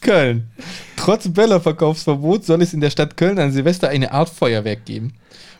Köln. 0.00 0.50
Trotz 0.96 1.28
Böllerverkaufsverbot 1.28 2.44
soll 2.44 2.62
es 2.62 2.74
in 2.74 2.80
der 2.80 2.90
Stadt 2.90 3.16
Köln 3.16 3.38
an 3.38 3.52
Silvester 3.52 3.88
eine 3.88 4.12
Art 4.12 4.30
Feuerwerk 4.30 4.84
geben. 4.84 5.14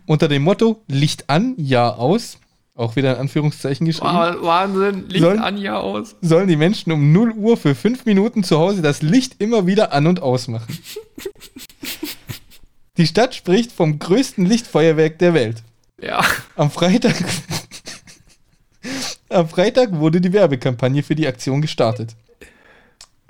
Unter 0.07 0.28
dem 0.28 0.43
Motto 0.43 0.83
Licht 0.89 1.31
an, 1.31 1.55
Jahr 1.57 1.99
aus, 1.99 2.39
auch 2.74 2.97
wieder 2.97 3.12
in 3.14 3.20
Anführungszeichen 3.20 3.87
geschrieben. 3.87 4.09
Wahnsinn, 4.12 5.09
Licht 5.09 5.22
sollen, 5.22 5.39
an, 5.39 5.59
Jahr 5.59 5.83
aus. 5.83 6.16
Sollen 6.22 6.49
die 6.49 6.57
Menschen 6.57 6.91
um 6.91 7.12
0 7.12 7.33
Uhr 7.33 7.57
für 7.57 7.74
5 7.74 8.05
Minuten 8.07 8.43
zu 8.43 8.59
Hause 8.59 8.83
das 8.83 9.03
Licht 9.03 9.37
immer 9.39 9.66
wieder 9.66 9.93
an 9.93 10.07
und 10.07 10.20
ausmachen. 10.20 10.78
Die 13.01 13.07
Stadt 13.07 13.34
spricht 13.34 13.72
vom 13.72 13.98
größten 13.98 14.44
Lichtfeuerwerk 14.44 15.18
der 15.20 15.32
Welt. 15.32 15.62
Ja. 16.03 16.22
Am 16.55 16.70
Freitag. 16.70 17.14
am 19.30 19.48
Freitag 19.48 19.92
wurde 19.92 20.20
die 20.20 20.34
Werbekampagne 20.34 21.03
für 21.03 21.14
die 21.14 21.26
Aktion 21.26 21.62
gestartet. 21.62 22.14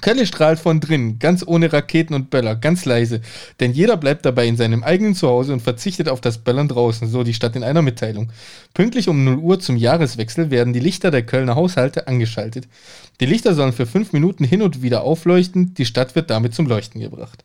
Kölle 0.01 0.27
strahlt 0.27 0.59
von 0.59 0.81
drinnen, 0.81 1.21
ganz 1.21 1.45
ohne 1.47 1.73
Raketen 1.73 2.15
und 2.15 2.31
Böller, 2.31 2.57
ganz 2.57 2.85
leise. 2.85 3.21
Denn 3.61 3.71
jeder 3.71 3.97
bleibt 3.97 4.27
dabei 4.27 4.49
in 4.49 4.57
seinem 4.57 4.83
eigenen 4.83 5.15
Zuhause 5.15 5.53
und 5.53 5.61
verzichtet 5.61 6.09
auf 6.09 6.21
das 6.21 6.39
Böllern 6.39 6.67
draußen, 6.67 7.07
so 7.07 7.23
die 7.23 7.35
Stadt 7.35 7.55
in 7.55 7.63
einer 7.63 7.83
Mitteilung. 7.83 8.33
Pünktlich 8.75 9.09
um 9.09 9.23
0 9.23 9.37
Uhr 9.37 9.61
zum 9.61 9.77
Jahreswechsel 9.77 10.51
werden 10.51 10.73
die 10.73 10.81
Lichter 10.81 11.13
der 11.13 11.23
Kölner 11.23 11.55
Haushalte 11.55 12.09
angeschaltet. 12.09 12.67
Die 13.21 13.27
Lichter 13.27 13.55
sollen 13.55 13.73
für 13.73 13.87
fünf 13.87 14.13
Minuten 14.13 14.43
hin 14.43 14.63
und 14.63 14.83
wieder 14.83 15.03
aufleuchten, 15.03 15.75
die 15.75 15.87
Stadt 15.87 16.17
wird 16.17 16.29
damit 16.29 16.57
zum 16.57 16.67
Leuchten 16.67 17.01
gebracht. 17.01 17.45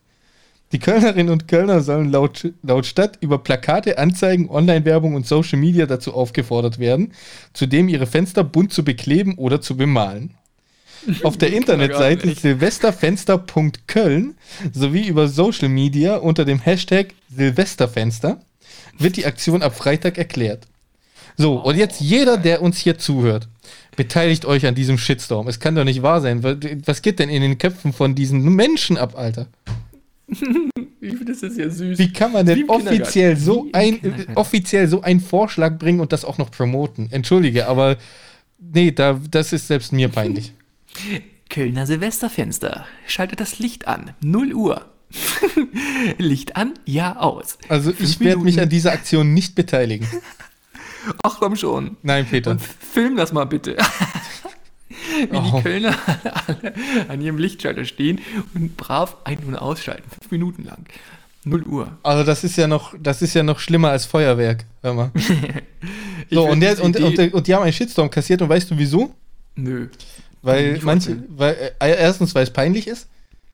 Die 0.72 0.80
Kölnerinnen 0.80 1.32
und 1.32 1.46
Kölner 1.46 1.80
sollen 1.80 2.10
laut, 2.10 2.52
laut 2.62 2.86
Stadt 2.86 3.18
über 3.20 3.38
Plakate, 3.38 3.98
Anzeigen, 3.98 4.50
Online-Werbung 4.50 5.14
und 5.14 5.26
Social 5.26 5.58
Media 5.58 5.86
dazu 5.86 6.12
aufgefordert 6.12 6.80
werden, 6.80 7.12
zudem 7.52 7.88
ihre 7.88 8.06
Fenster 8.06 8.42
bunt 8.42 8.72
zu 8.72 8.84
bekleben 8.84 9.34
oder 9.36 9.60
zu 9.60 9.76
bemalen. 9.76 10.34
Auf 11.22 11.36
der 11.36 11.52
Internetseite 11.52 12.34
silvesterfenster.köln 12.34 14.34
sowie 14.72 15.06
über 15.06 15.28
Social 15.28 15.68
Media 15.68 16.16
unter 16.16 16.44
dem 16.44 16.58
Hashtag 16.58 17.14
Silvesterfenster 17.34 18.40
wird 18.98 19.16
die 19.16 19.26
Aktion 19.26 19.62
ab 19.62 19.76
Freitag 19.76 20.18
erklärt. 20.18 20.66
So, 21.36 21.58
und 21.58 21.76
jetzt 21.76 22.00
jeder, 22.00 22.38
der 22.38 22.62
uns 22.62 22.78
hier 22.78 22.98
zuhört, 22.98 23.46
beteiligt 23.94 24.46
euch 24.46 24.66
an 24.66 24.74
diesem 24.74 24.98
Shitstorm. 24.98 25.48
Es 25.48 25.60
kann 25.60 25.74
doch 25.74 25.84
nicht 25.84 26.02
wahr 26.02 26.20
sein. 26.20 26.42
Was 26.86 27.02
geht 27.02 27.18
denn 27.18 27.28
in 27.28 27.42
den 27.42 27.58
Köpfen 27.58 27.92
von 27.92 28.14
diesen 28.14 28.42
Menschen 28.42 28.96
ab, 28.96 29.16
Alter? 29.16 29.46
Ich 30.28 30.38
finde 30.38 31.24
das 31.26 31.42
ist 31.42 31.58
ja 31.58 31.70
süß. 31.70 31.98
Wie 31.98 32.12
kann 32.12 32.32
man 32.32 32.46
denn 32.46 32.68
offiziell 32.68 33.36
so, 33.36 33.68
ein, 33.72 34.26
offiziell 34.34 34.88
so 34.88 35.02
einen 35.02 35.20
Vorschlag 35.20 35.78
bringen 35.78 36.00
und 36.00 36.12
das 36.12 36.24
auch 36.24 36.38
noch 36.38 36.50
promoten? 36.50 37.10
Entschuldige, 37.12 37.68
aber 37.68 37.96
nee, 38.58 38.90
da, 38.90 39.20
das 39.30 39.52
ist 39.52 39.68
selbst 39.68 39.92
mir 39.92 40.08
peinlich. 40.08 40.52
Kölner 41.48 41.86
Silvesterfenster. 41.86 42.86
Schaltet 43.06 43.40
das 43.40 43.58
Licht 43.58 43.86
an. 43.86 44.14
0 44.20 44.52
Uhr. 44.52 44.84
Licht 46.18 46.56
an, 46.56 46.74
ja 46.84 47.16
aus. 47.16 47.58
Also 47.68 47.92
ich 47.96 48.18
werde 48.20 48.42
mich 48.42 48.60
an 48.60 48.68
dieser 48.68 48.92
Aktion 48.92 49.32
nicht 49.32 49.54
beteiligen. 49.54 50.08
Ach 51.22 51.36
komm 51.38 51.54
schon. 51.54 51.96
Nein, 52.02 52.26
Peter. 52.26 52.50
Und 52.50 52.60
film 52.60 53.16
das 53.16 53.32
mal 53.32 53.44
bitte. 53.44 53.76
wie 55.30 55.36
oh. 55.36 55.56
die 55.56 55.62
Kölner 55.62 55.96
alle 56.46 56.74
an 57.08 57.20
ihrem 57.20 57.38
Lichtschalter 57.38 57.84
stehen 57.84 58.20
und 58.54 58.76
brav 58.76 59.16
ein- 59.24 59.38
und 59.46 59.56
ausschalten. 59.56 60.08
Fünf 60.10 60.30
Minuten 60.30 60.64
lang. 60.64 60.86
0 61.44 61.62
Uhr. 61.62 61.98
Also 62.02 62.24
das 62.24 62.42
ist 62.42 62.56
ja 62.56 62.66
noch, 62.66 62.94
das 63.00 63.22
ist 63.22 63.34
ja 63.34 63.42
noch 63.42 63.60
schlimmer 63.60 63.90
als 63.90 64.04
Feuerwerk, 64.04 64.64
hör 64.82 64.94
mal. 64.94 65.12
so, 66.30 66.48
und, 66.48 66.60
der, 66.60 66.82
und, 66.82 66.98
und, 66.98 67.18
und, 67.32 67.46
die 67.46 67.54
haben 67.54 67.62
einen 67.62 67.72
Shitstorm 67.72 68.10
kassiert 68.10 68.42
und 68.42 68.48
weißt 68.48 68.70
du 68.70 68.76
wieso? 68.76 69.14
Nö. 69.54 69.88
Weil 70.42 70.80
manche, 70.82 71.22
weil, 71.28 71.54
äh, 71.78 71.96
erstens, 71.96 72.34
weil 72.34 72.42
es 72.42 72.52
peinlich 72.52 72.88
ist. 72.88 73.08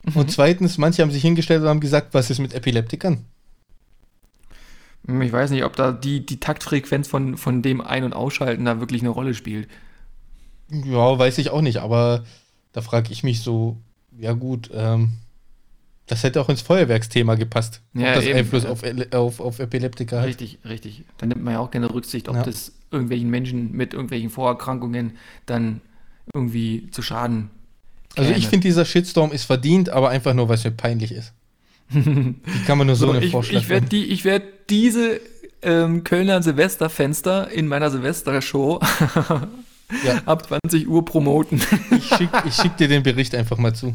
Mhm. 0.05 0.17
Und 0.21 0.31
zweitens, 0.31 0.79
manche 0.79 1.03
haben 1.03 1.11
sich 1.11 1.23
hingestellt 1.23 1.63
und 1.63 1.69
haben 1.69 1.81
gesagt, 1.81 2.15
was 2.15 2.31
ist 2.31 2.39
mit 2.39 2.55
Epileptikern? 2.55 3.25
Ich 5.07 5.33
weiß 5.33 5.51
nicht, 5.51 5.65
ob 5.65 5.75
da 5.77 5.93
die, 5.93 6.25
die 6.25 6.39
Taktfrequenz 6.39 7.09
von, 7.09 7.37
von 7.37 7.61
dem 7.61 7.81
Ein- 7.81 8.05
und 8.05 8.13
Ausschalten 8.15 8.65
da 8.65 8.81
wirklich 8.81 9.03
eine 9.03 9.11
Rolle 9.11 9.35
spielt. 9.35 9.69
Ja, 10.73 11.19
weiß 11.19 11.39
ich 11.39 11.51
auch 11.51 11.61
nicht, 11.61 11.79
aber 11.79 12.25
da 12.73 12.81
frage 12.81 13.13
ich 13.13 13.23
mich 13.23 13.43
so, 13.43 13.77
ja 14.19 14.33
gut, 14.33 14.71
ähm, 14.73 15.13
das 16.07 16.23
hätte 16.25 16.41
auch 16.41 16.49
ins 16.49 16.63
Feuerwerksthema 16.63 17.35
gepasst. 17.37 17.81
Ja, 17.95 18.15
das 18.15 18.25
eben, 18.25 18.39
Einfluss 18.39 18.65
auf, 18.65 18.83
auf, 19.13 19.41
auf 19.41 19.59
Epileptiker 19.59 20.21
hat. 20.21 20.27
Richtig, 20.27 20.59
richtig. 20.65 21.05
Da 21.19 21.27
nimmt 21.27 21.43
man 21.43 21.55
ja 21.55 21.61
auch 21.61 21.71
keine 21.71 21.93
Rücksicht, 21.93 22.29
ob 22.29 22.37
ja. 22.37 22.43
das 22.43 22.73
irgendwelchen 22.91 23.31
Menschen 23.31 23.73
mit 23.73 23.95
irgendwelchen 23.95 24.31
Vorerkrankungen 24.31 25.17
dann 25.47 25.81
irgendwie 26.35 26.91
zu 26.91 27.03
Schaden. 27.03 27.51
Käme. 28.15 28.27
Also 28.27 28.39
ich 28.39 28.49
finde, 28.49 28.67
dieser 28.67 28.85
Shitstorm 28.85 29.33
ist 29.33 29.45
verdient, 29.45 29.91
aber 29.91 30.11
einfach 30.11 30.35
nur, 30.35 30.49
weil 30.49 30.57
es 30.57 30.65
mir 30.65 30.73
peinlich 30.73 31.13
ist. 31.13 31.33
Wie 31.89 32.65
kann 32.67 32.79
man 32.79 32.87
nur 32.87 32.97
so, 32.97 33.07
so 33.07 33.13
eine 33.13 33.25
ich, 33.25 33.31
Vorschlag 33.31 33.61
Ich 33.61 33.69
werde 33.69 33.87
die, 33.87 34.25
werd 34.25 34.45
diese 34.71 35.21
ähm, 35.63 36.05
Kölner 36.05 36.43
Silvesterfenster 36.43 37.51
in 37.51 37.69
meiner 37.69 37.91
Silvestershow 37.91 38.81
ja. 40.05 40.23
ab 40.27 40.47
20 40.47 40.89
Uhr 40.89 41.05
promoten. 41.05 41.61
Ich 41.91 42.05
schicke 42.09 42.51
schick 42.51 42.77
dir 42.77 42.89
den 42.89 43.03
Bericht 43.03 43.35
einfach 43.35 43.59
mal 43.59 43.75
zu. 43.75 43.95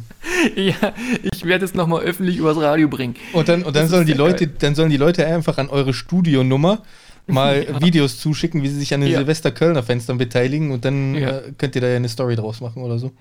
Ja, 0.55 0.93
ich 1.33 1.45
werde 1.45 1.65
es 1.65 1.74
nochmal 1.74 2.03
öffentlich 2.03 2.37
übers 2.37 2.57
Radio 2.57 2.87
bringen. 2.87 3.15
Und 3.33 3.49
dann, 3.49 3.63
und 3.63 3.75
dann 3.75 3.87
sollen 3.87 4.05
die 4.05 4.13
Leute, 4.13 4.47
dann 4.47 4.75
sollen 4.75 4.89
die 4.89 4.97
Leute 4.97 5.25
einfach 5.25 5.57
an 5.57 5.69
eure 5.69 5.93
Studionummer 5.93 6.83
mal 7.28 7.65
ja. 7.69 7.82
Videos 7.82 8.19
zuschicken, 8.19 8.63
wie 8.63 8.69
sie 8.69 8.79
sich 8.79 8.93
an 8.93 9.01
den 9.01 9.11
ja. 9.11 9.19
Silvester-Kölner 9.19 9.83
Fenstern 9.83 10.17
beteiligen 10.17 10.71
und 10.71 10.86
dann 10.86 11.15
äh, 11.15 11.53
könnt 11.57 11.75
ihr 11.75 11.82
da 11.82 11.87
ja 11.87 11.97
eine 11.97 12.09
Story 12.09 12.36
draus 12.36 12.61
machen 12.61 12.83
oder 12.83 12.99
so. 12.99 13.11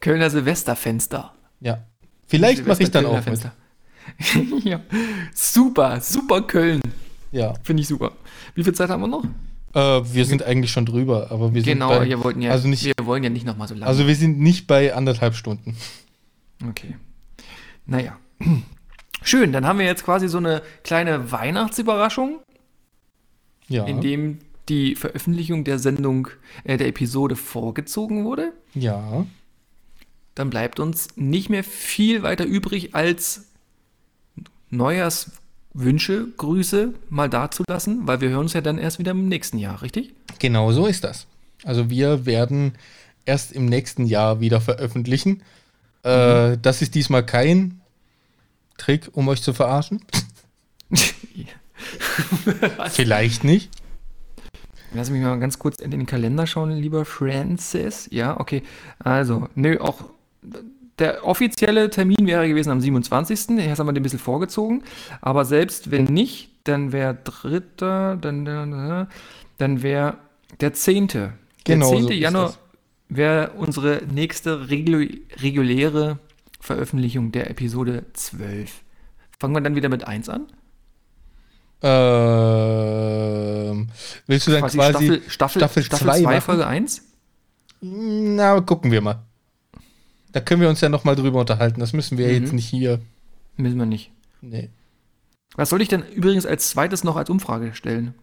Kölner 0.00 0.30
Silvesterfenster. 0.30 1.32
Ja. 1.60 1.84
Vielleicht 2.26 2.66
mache 2.66 2.82
ich 2.82 2.90
dann 2.90 3.06
auch 3.06 3.24
mit. 3.26 3.40
ja. 4.64 4.80
Super, 5.34 6.00
super 6.00 6.42
Köln. 6.42 6.80
Ja. 7.32 7.54
Finde 7.62 7.82
ich 7.82 7.88
super. 7.88 8.12
Wie 8.54 8.64
viel 8.64 8.72
Zeit 8.72 8.88
haben 8.88 9.02
wir 9.02 9.08
noch? 9.08 9.24
Äh, 9.74 9.78
wir 9.78 10.24
sind 10.24 10.42
eigentlich 10.42 10.72
schon 10.72 10.86
drüber, 10.86 11.30
aber 11.30 11.54
wir 11.54 11.62
genau, 11.62 11.90
sind 11.90 11.98
bei, 12.00 12.08
wir 12.08 12.24
wollten 12.24 12.42
ja, 12.42 12.50
also 12.50 12.68
nicht, 12.68 12.84
wir 12.84 13.06
wollen 13.06 13.22
ja 13.22 13.30
nicht 13.30 13.46
nochmal 13.46 13.68
so 13.68 13.74
lange. 13.74 13.86
Also 13.86 14.06
wir 14.06 14.16
sind 14.16 14.40
nicht 14.40 14.66
bei 14.66 14.94
anderthalb 14.94 15.34
Stunden. 15.34 15.76
Okay. 16.68 16.96
Naja. 17.86 18.18
Schön, 19.22 19.52
dann 19.52 19.66
haben 19.66 19.78
wir 19.78 19.86
jetzt 19.86 20.04
quasi 20.04 20.28
so 20.28 20.38
eine 20.38 20.62
kleine 20.82 21.30
Weihnachtsüberraschung. 21.30 22.40
Ja. 23.68 23.84
In 23.84 24.00
dem 24.00 24.38
die 24.68 24.94
Veröffentlichung 24.94 25.64
der 25.64 25.78
Sendung, 25.78 26.28
äh, 26.64 26.76
der 26.76 26.88
Episode 26.88 27.36
vorgezogen 27.36 28.24
wurde. 28.24 28.52
Ja. 28.74 29.26
Dann 30.34 30.50
bleibt 30.50 30.80
uns 30.80 31.08
nicht 31.16 31.50
mehr 31.50 31.64
viel 31.64 32.22
weiter 32.22 32.44
übrig, 32.44 32.94
als 32.94 33.48
Neujahrs 34.70 35.32
Wünsche, 35.72 36.26
Grüße 36.36 36.94
mal 37.08 37.28
dazulassen, 37.28 38.06
weil 38.06 38.20
wir 38.20 38.30
hören 38.30 38.40
uns 38.40 38.52
ja 38.54 38.60
dann 38.60 38.78
erst 38.78 38.98
wieder 38.98 39.12
im 39.12 39.28
nächsten 39.28 39.58
Jahr, 39.58 39.82
richtig? 39.82 40.14
Genau 40.38 40.72
so 40.72 40.86
ist 40.86 41.04
das. 41.04 41.26
Also 41.64 41.90
wir 41.90 42.26
werden 42.26 42.72
erst 43.24 43.52
im 43.52 43.66
nächsten 43.66 44.06
Jahr 44.06 44.40
wieder 44.40 44.60
veröffentlichen. 44.60 45.42
Äh, 46.02 46.50
mhm. 46.50 46.62
das 46.62 46.82
ist 46.82 46.94
diesmal 46.94 47.24
kein 47.24 47.80
Trick, 48.78 49.10
um 49.12 49.28
euch 49.28 49.42
zu 49.42 49.52
verarschen. 49.52 50.02
Vielleicht 52.90 53.44
nicht. 53.44 53.70
Lass 54.92 55.10
mich 55.10 55.22
mal 55.22 55.38
ganz 55.38 55.58
kurz 55.58 55.80
in 55.80 55.92
den 55.92 56.06
Kalender 56.06 56.46
schauen, 56.46 56.72
lieber 56.72 57.04
Francis. 57.04 58.08
Ja, 58.10 58.40
okay. 58.40 58.62
Also, 58.98 59.48
nö, 59.54 59.78
auch 59.78 60.04
der 61.00 61.26
offizielle 61.26 61.90
Termin 61.90 62.26
wäre 62.26 62.46
gewesen 62.48 62.70
am 62.70 62.80
27. 62.80 63.58
Jetzt 63.58 63.78
haben 63.78 63.86
wir 63.86 63.92
den 63.92 64.00
ein 64.00 64.02
bisschen 64.02 64.18
vorgezogen. 64.18 64.84
Aber 65.20 65.44
selbst 65.44 65.90
wenn 65.90 66.04
nicht, 66.04 66.50
dann 66.64 66.92
wäre 66.92 67.14
dritter, 67.24 68.16
dann, 68.16 68.44
dann, 68.44 69.08
dann 69.58 69.82
wäre 69.82 70.18
der 70.60 70.72
10. 70.72 71.08
Der 71.08 71.32
genau 71.64 71.90
10. 71.90 72.02
So 72.02 72.10
Januar 72.10 72.54
wäre 73.08 73.50
unsere 73.56 74.02
nächste 74.12 74.68
reguläre 74.68 76.18
Veröffentlichung 76.60 77.32
der 77.32 77.50
Episode 77.50 78.04
12. 78.12 78.82
Fangen 79.38 79.54
wir 79.54 79.62
dann 79.62 79.74
wieder 79.74 79.88
mit 79.88 80.06
1 80.06 80.28
an? 80.28 80.46
Ähm, 81.82 82.20
willst 84.26 84.46
du 84.46 84.50
dann 84.50 84.60
quasi, 84.60 84.76
quasi 84.76 85.22
Staffel, 85.28 85.62
Staffel, 85.62 85.82
Staffel 85.82 86.22
2 86.22 86.40
Folge 86.42 86.66
1? 86.66 87.02
Na, 87.80 88.60
gucken 88.60 88.92
wir 88.92 89.00
mal. 89.00 89.29
Da 90.32 90.40
können 90.40 90.60
wir 90.60 90.68
uns 90.68 90.80
ja 90.80 90.88
nochmal 90.88 91.16
drüber 91.16 91.40
unterhalten. 91.40 91.80
Das 91.80 91.92
müssen 91.92 92.18
wir 92.18 92.28
mhm. 92.28 92.34
jetzt 92.34 92.52
nicht 92.52 92.66
hier. 92.66 93.00
Müssen 93.56 93.78
wir 93.78 93.86
nicht. 93.86 94.10
Nee. 94.40 94.68
Was 95.56 95.70
soll 95.70 95.82
ich 95.82 95.88
denn 95.88 96.02
übrigens 96.14 96.46
als 96.46 96.70
zweites 96.70 97.04
noch 97.04 97.16
als 97.16 97.28
Umfrage 97.28 97.74
stellen? 97.74 98.14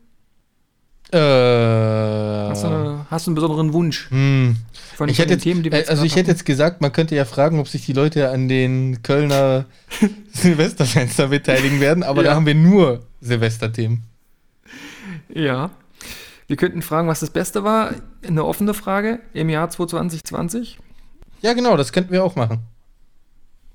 Äh, 1.11 1.17
hast, 1.17 2.63
du 2.63 2.67
eine, 2.67 3.05
hast, 3.09 3.27
du 3.27 3.31
einen 3.31 3.35
besonderen 3.35 3.71
Wunsch? 3.71 4.09
Hm. 4.09 4.57
Von, 4.95 5.07
ich 5.07 5.19
hätte 5.19 5.34
jetzt, 5.34 5.43
Themen, 5.43 5.63
also 5.88 6.03
ich 6.03 6.17
hätte 6.17 6.31
jetzt 6.31 6.45
gesagt, 6.45 6.81
man 6.81 6.91
könnte 6.91 7.15
ja 7.15 7.23
fragen, 7.23 7.59
ob 7.59 7.69
sich 7.69 7.85
die 7.85 7.93
Leute 7.93 8.29
an 8.29 8.49
den 8.49 9.03
Kölner 9.03 9.65
Silvesterfenster 10.34 11.27
beteiligen 11.27 11.79
werden, 11.79 12.03
aber 12.03 12.23
ja. 12.23 12.29
da 12.29 12.35
haben 12.35 12.45
wir 12.45 12.55
nur 12.55 13.05
Silvesterthemen. 13.21 14.03
Ja. 15.34 15.69
Wir 16.47 16.57
könnten 16.57 16.81
fragen, 16.81 17.07
was 17.07 17.19
das 17.21 17.29
Beste 17.29 17.63
war. 17.63 17.91
Eine 18.25 18.43
offene 18.43 18.73
Frage 18.73 19.19
im 19.34 19.49
Jahr 19.49 19.69
2020. 19.69 20.77
Ja, 21.41 21.53
genau, 21.53 21.77
das 21.77 21.91
könnten 21.91 22.11
wir 22.11 22.23
auch 22.23 22.35
machen. 22.35 22.59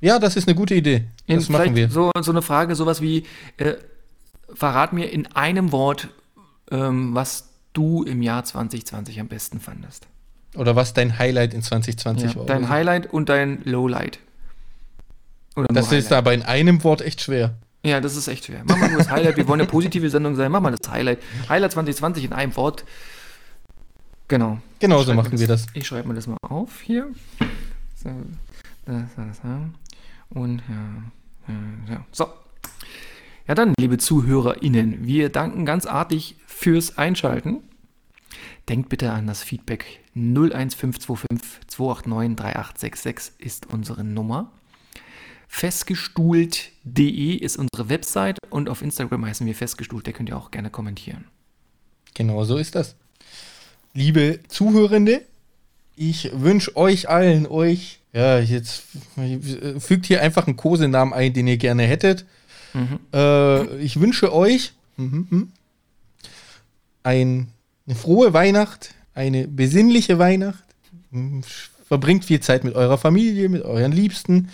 Ja, 0.00 0.18
das 0.18 0.36
ist 0.36 0.48
eine 0.48 0.56
gute 0.56 0.74
Idee. 0.74 1.04
Das 1.28 1.46
in, 1.46 1.52
machen 1.52 1.76
wir. 1.76 1.88
So, 1.88 2.10
so 2.20 2.32
eine 2.32 2.42
Frage, 2.42 2.74
sowas 2.74 3.00
wie, 3.00 3.24
äh, 3.56 3.74
verrat 4.52 4.92
mir 4.92 5.10
in 5.12 5.26
einem 5.28 5.72
Wort, 5.72 6.08
ähm, 6.70 7.14
was 7.14 7.50
du 7.72 8.02
im 8.02 8.22
Jahr 8.22 8.44
2020 8.44 9.20
am 9.20 9.28
besten 9.28 9.60
fandest. 9.60 10.08
Oder 10.56 10.76
was 10.76 10.92
dein 10.92 11.18
Highlight 11.18 11.54
in 11.54 11.62
2020 11.62 12.32
ja, 12.32 12.36
war. 12.36 12.46
Dein 12.46 12.68
Highlight 12.68 13.12
und 13.12 13.28
dein 13.28 13.62
Lowlight. 13.64 14.18
Oder 15.56 15.68
das 15.68 15.86
ist 15.86 16.06
Highlight. 16.06 16.12
aber 16.12 16.34
in 16.34 16.42
einem 16.42 16.84
Wort 16.84 17.00
echt 17.00 17.22
schwer. 17.22 17.54
Ja, 17.84 18.00
das 18.00 18.16
ist 18.16 18.28
echt 18.28 18.46
schwer. 18.46 18.62
Mach 18.64 18.76
mal 18.76 18.90
nur 18.90 18.98
das 18.98 19.10
Highlight. 19.10 19.36
Wir 19.36 19.48
wollen 19.48 19.60
eine 19.60 19.68
positive 19.68 20.08
Sendung 20.08 20.36
sein. 20.36 20.52
Mach 20.52 20.60
mal 20.60 20.74
das 20.74 20.90
Highlight. 20.90 21.18
Highlight 21.48 21.72
2020 21.72 22.24
in 22.24 22.32
einem 22.32 22.54
Wort. 22.56 22.84
Genau. 24.28 24.58
Genau 24.78 25.02
so 25.02 25.14
machen 25.14 25.38
wir 25.38 25.46
das. 25.46 25.66
Ich 25.74 25.86
schreibe 25.86 26.08
mir 26.08 26.14
das 26.14 26.26
mal 26.26 26.36
auf 26.42 26.80
hier. 26.80 27.08
Und 30.30 30.62
ja, 30.68 31.92
ja. 31.94 32.06
So. 32.12 32.26
Ja, 33.48 33.54
dann, 33.54 33.74
liebe 33.78 33.98
ZuhörerInnen, 33.98 35.04
wir 35.04 35.28
danken 35.28 35.66
ganz 35.66 35.86
artig 35.86 36.36
fürs 36.46 36.96
Einschalten. 36.96 37.60
Denkt 38.68 38.88
bitte 38.88 39.12
an 39.12 39.26
das 39.26 39.42
Feedback 39.42 40.00
01525 40.14 41.66
289 41.66 42.36
3866 42.36 43.34
ist 43.38 43.66
unsere 43.66 44.04
Nummer. 44.04 44.52
Festgestuhlt.de 45.48 47.34
ist 47.34 47.56
unsere 47.58 47.88
Website 47.88 48.38
und 48.48 48.68
auf 48.68 48.80
Instagram 48.80 49.26
heißen 49.26 49.46
wir 49.46 49.54
festgestuhlt. 49.54 50.06
Da 50.06 50.12
könnt 50.12 50.28
ihr 50.28 50.36
auch 50.36 50.50
gerne 50.50 50.70
kommentieren. 50.70 51.26
Genau 52.14 52.44
so 52.44 52.56
ist 52.56 52.74
das. 52.74 52.96
Liebe 53.92 54.40
Zuhörende, 54.48 55.26
ich 55.96 56.30
wünsche 56.34 56.76
euch 56.76 57.08
allen, 57.08 57.46
euch, 57.46 58.00
ja, 58.12 58.38
jetzt 58.38 58.84
fügt 59.78 60.06
hier 60.06 60.22
einfach 60.22 60.46
einen 60.46 60.56
Kosenamen 60.56 61.14
ein, 61.14 61.32
den 61.32 61.46
ihr 61.46 61.56
gerne 61.56 61.84
hättet. 61.84 62.24
Mhm. 62.74 62.98
Äh, 63.12 63.76
ich 63.78 64.00
wünsche 64.00 64.32
euch 64.32 64.72
mhm, 64.96 65.26
mhm, 65.30 65.52
ein, 67.02 67.48
eine 67.86 67.96
frohe 67.96 68.32
Weihnacht, 68.32 68.94
eine 69.14 69.48
besinnliche 69.48 70.18
Weihnacht. 70.18 70.64
Verbringt 71.86 72.24
viel 72.24 72.40
Zeit 72.40 72.64
mit 72.64 72.74
eurer 72.74 72.96
Familie, 72.96 73.48
mit 73.48 73.62
euren 73.62 73.92
Liebsten. 73.92 74.48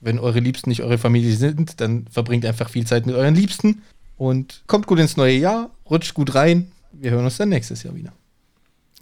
Wenn 0.00 0.20
eure 0.20 0.38
Liebsten 0.38 0.70
nicht 0.70 0.82
eure 0.82 0.98
Familie 0.98 1.34
sind, 1.34 1.80
dann 1.80 2.06
verbringt 2.08 2.44
einfach 2.46 2.70
viel 2.70 2.86
Zeit 2.86 3.06
mit 3.06 3.16
euren 3.16 3.34
Liebsten. 3.34 3.82
Und 4.16 4.62
kommt 4.66 4.86
gut 4.86 5.00
ins 5.00 5.16
neue 5.16 5.36
Jahr, 5.36 5.70
rutscht 5.90 6.14
gut 6.14 6.34
rein. 6.34 6.70
Wir 6.92 7.10
hören 7.10 7.24
uns 7.24 7.36
dann 7.36 7.48
nächstes 7.48 7.82
Jahr 7.82 7.94
wieder. 7.96 8.12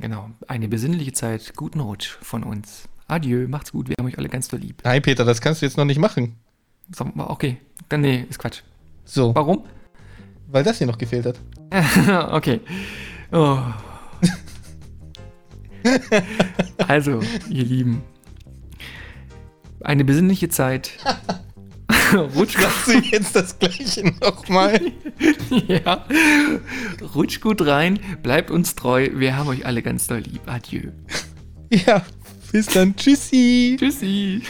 Genau, 0.00 0.30
eine 0.48 0.68
besinnliche 0.68 1.12
Zeit, 1.12 1.54
guten 1.54 1.80
Rutsch 1.80 2.18
von 2.20 2.42
uns. 2.42 2.88
Adieu, 3.06 3.46
macht's 3.48 3.72
gut, 3.72 3.88
wir 3.88 3.94
haben 3.98 4.06
euch 4.06 4.18
alle 4.18 4.28
ganz 4.28 4.48
so 4.48 4.56
lieb. 4.56 4.82
Nein, 4.84 5.02
Peter, 5.02 5.24
das 5.24 5.40
kannst 5.40 5.62
du 5.62 5.66
jetzt 5.66 5.76
noch 5.76 5.84
nicht 5.84 5.98
machen. 5.98 6.36
Okay, 7.16 7.58
dann 7.88 8.00
nee, 8.00 8.26
ist 8.28 8.38
Quatsch. 8.38 8.62
So. 9.04 9.34
Warum? 9.34 9.64
Weil 10.48 10.64
das 10.64 10.78
hier 10.78 10.86
noch 10.86 10.98
gefehlt 10.98 11.26
hat. 11.26 11.38
okay. 12.32 12.60
Oh. 13.32 13.58
also, 16.88 17.20
ihr 17.48 17.64
Lieben. 17.64 18.02
Eine 19.80 20.04
besinnliche 20.04 20.48
Zeit. 20.48 20.92
Rutsch 22.34 22.58
Machst 22.58 22.88
du 22.88 22.98
jetzt 22.98 23.34
das 23.36 23.58
Gleiche 23.58 24.12
nochmal? 24.20 24.80
ja. 25.68 26.06
Rutsch 27.14 27.40
gut 27.40 27.66
rein, 27.66 27.98
bleibt 28.22 28.50
uns 28.50 28.74
treu. 28.74 29.10
Wir 29.14 29.36
haben 29.36 29.48
euch 29.48 29.66
alle 29.66 29.82
ganz 29.82 30.06
doll 30.06 30.20
lieb. 30.20 30.42
Adieu. 30.46 30.90
Ja, 31.70 32.02
bis 32.52 32.66
dann. 32.66 32.94
Tschüssi. 32.96 33.76
Tschüssi. 33.78 34.42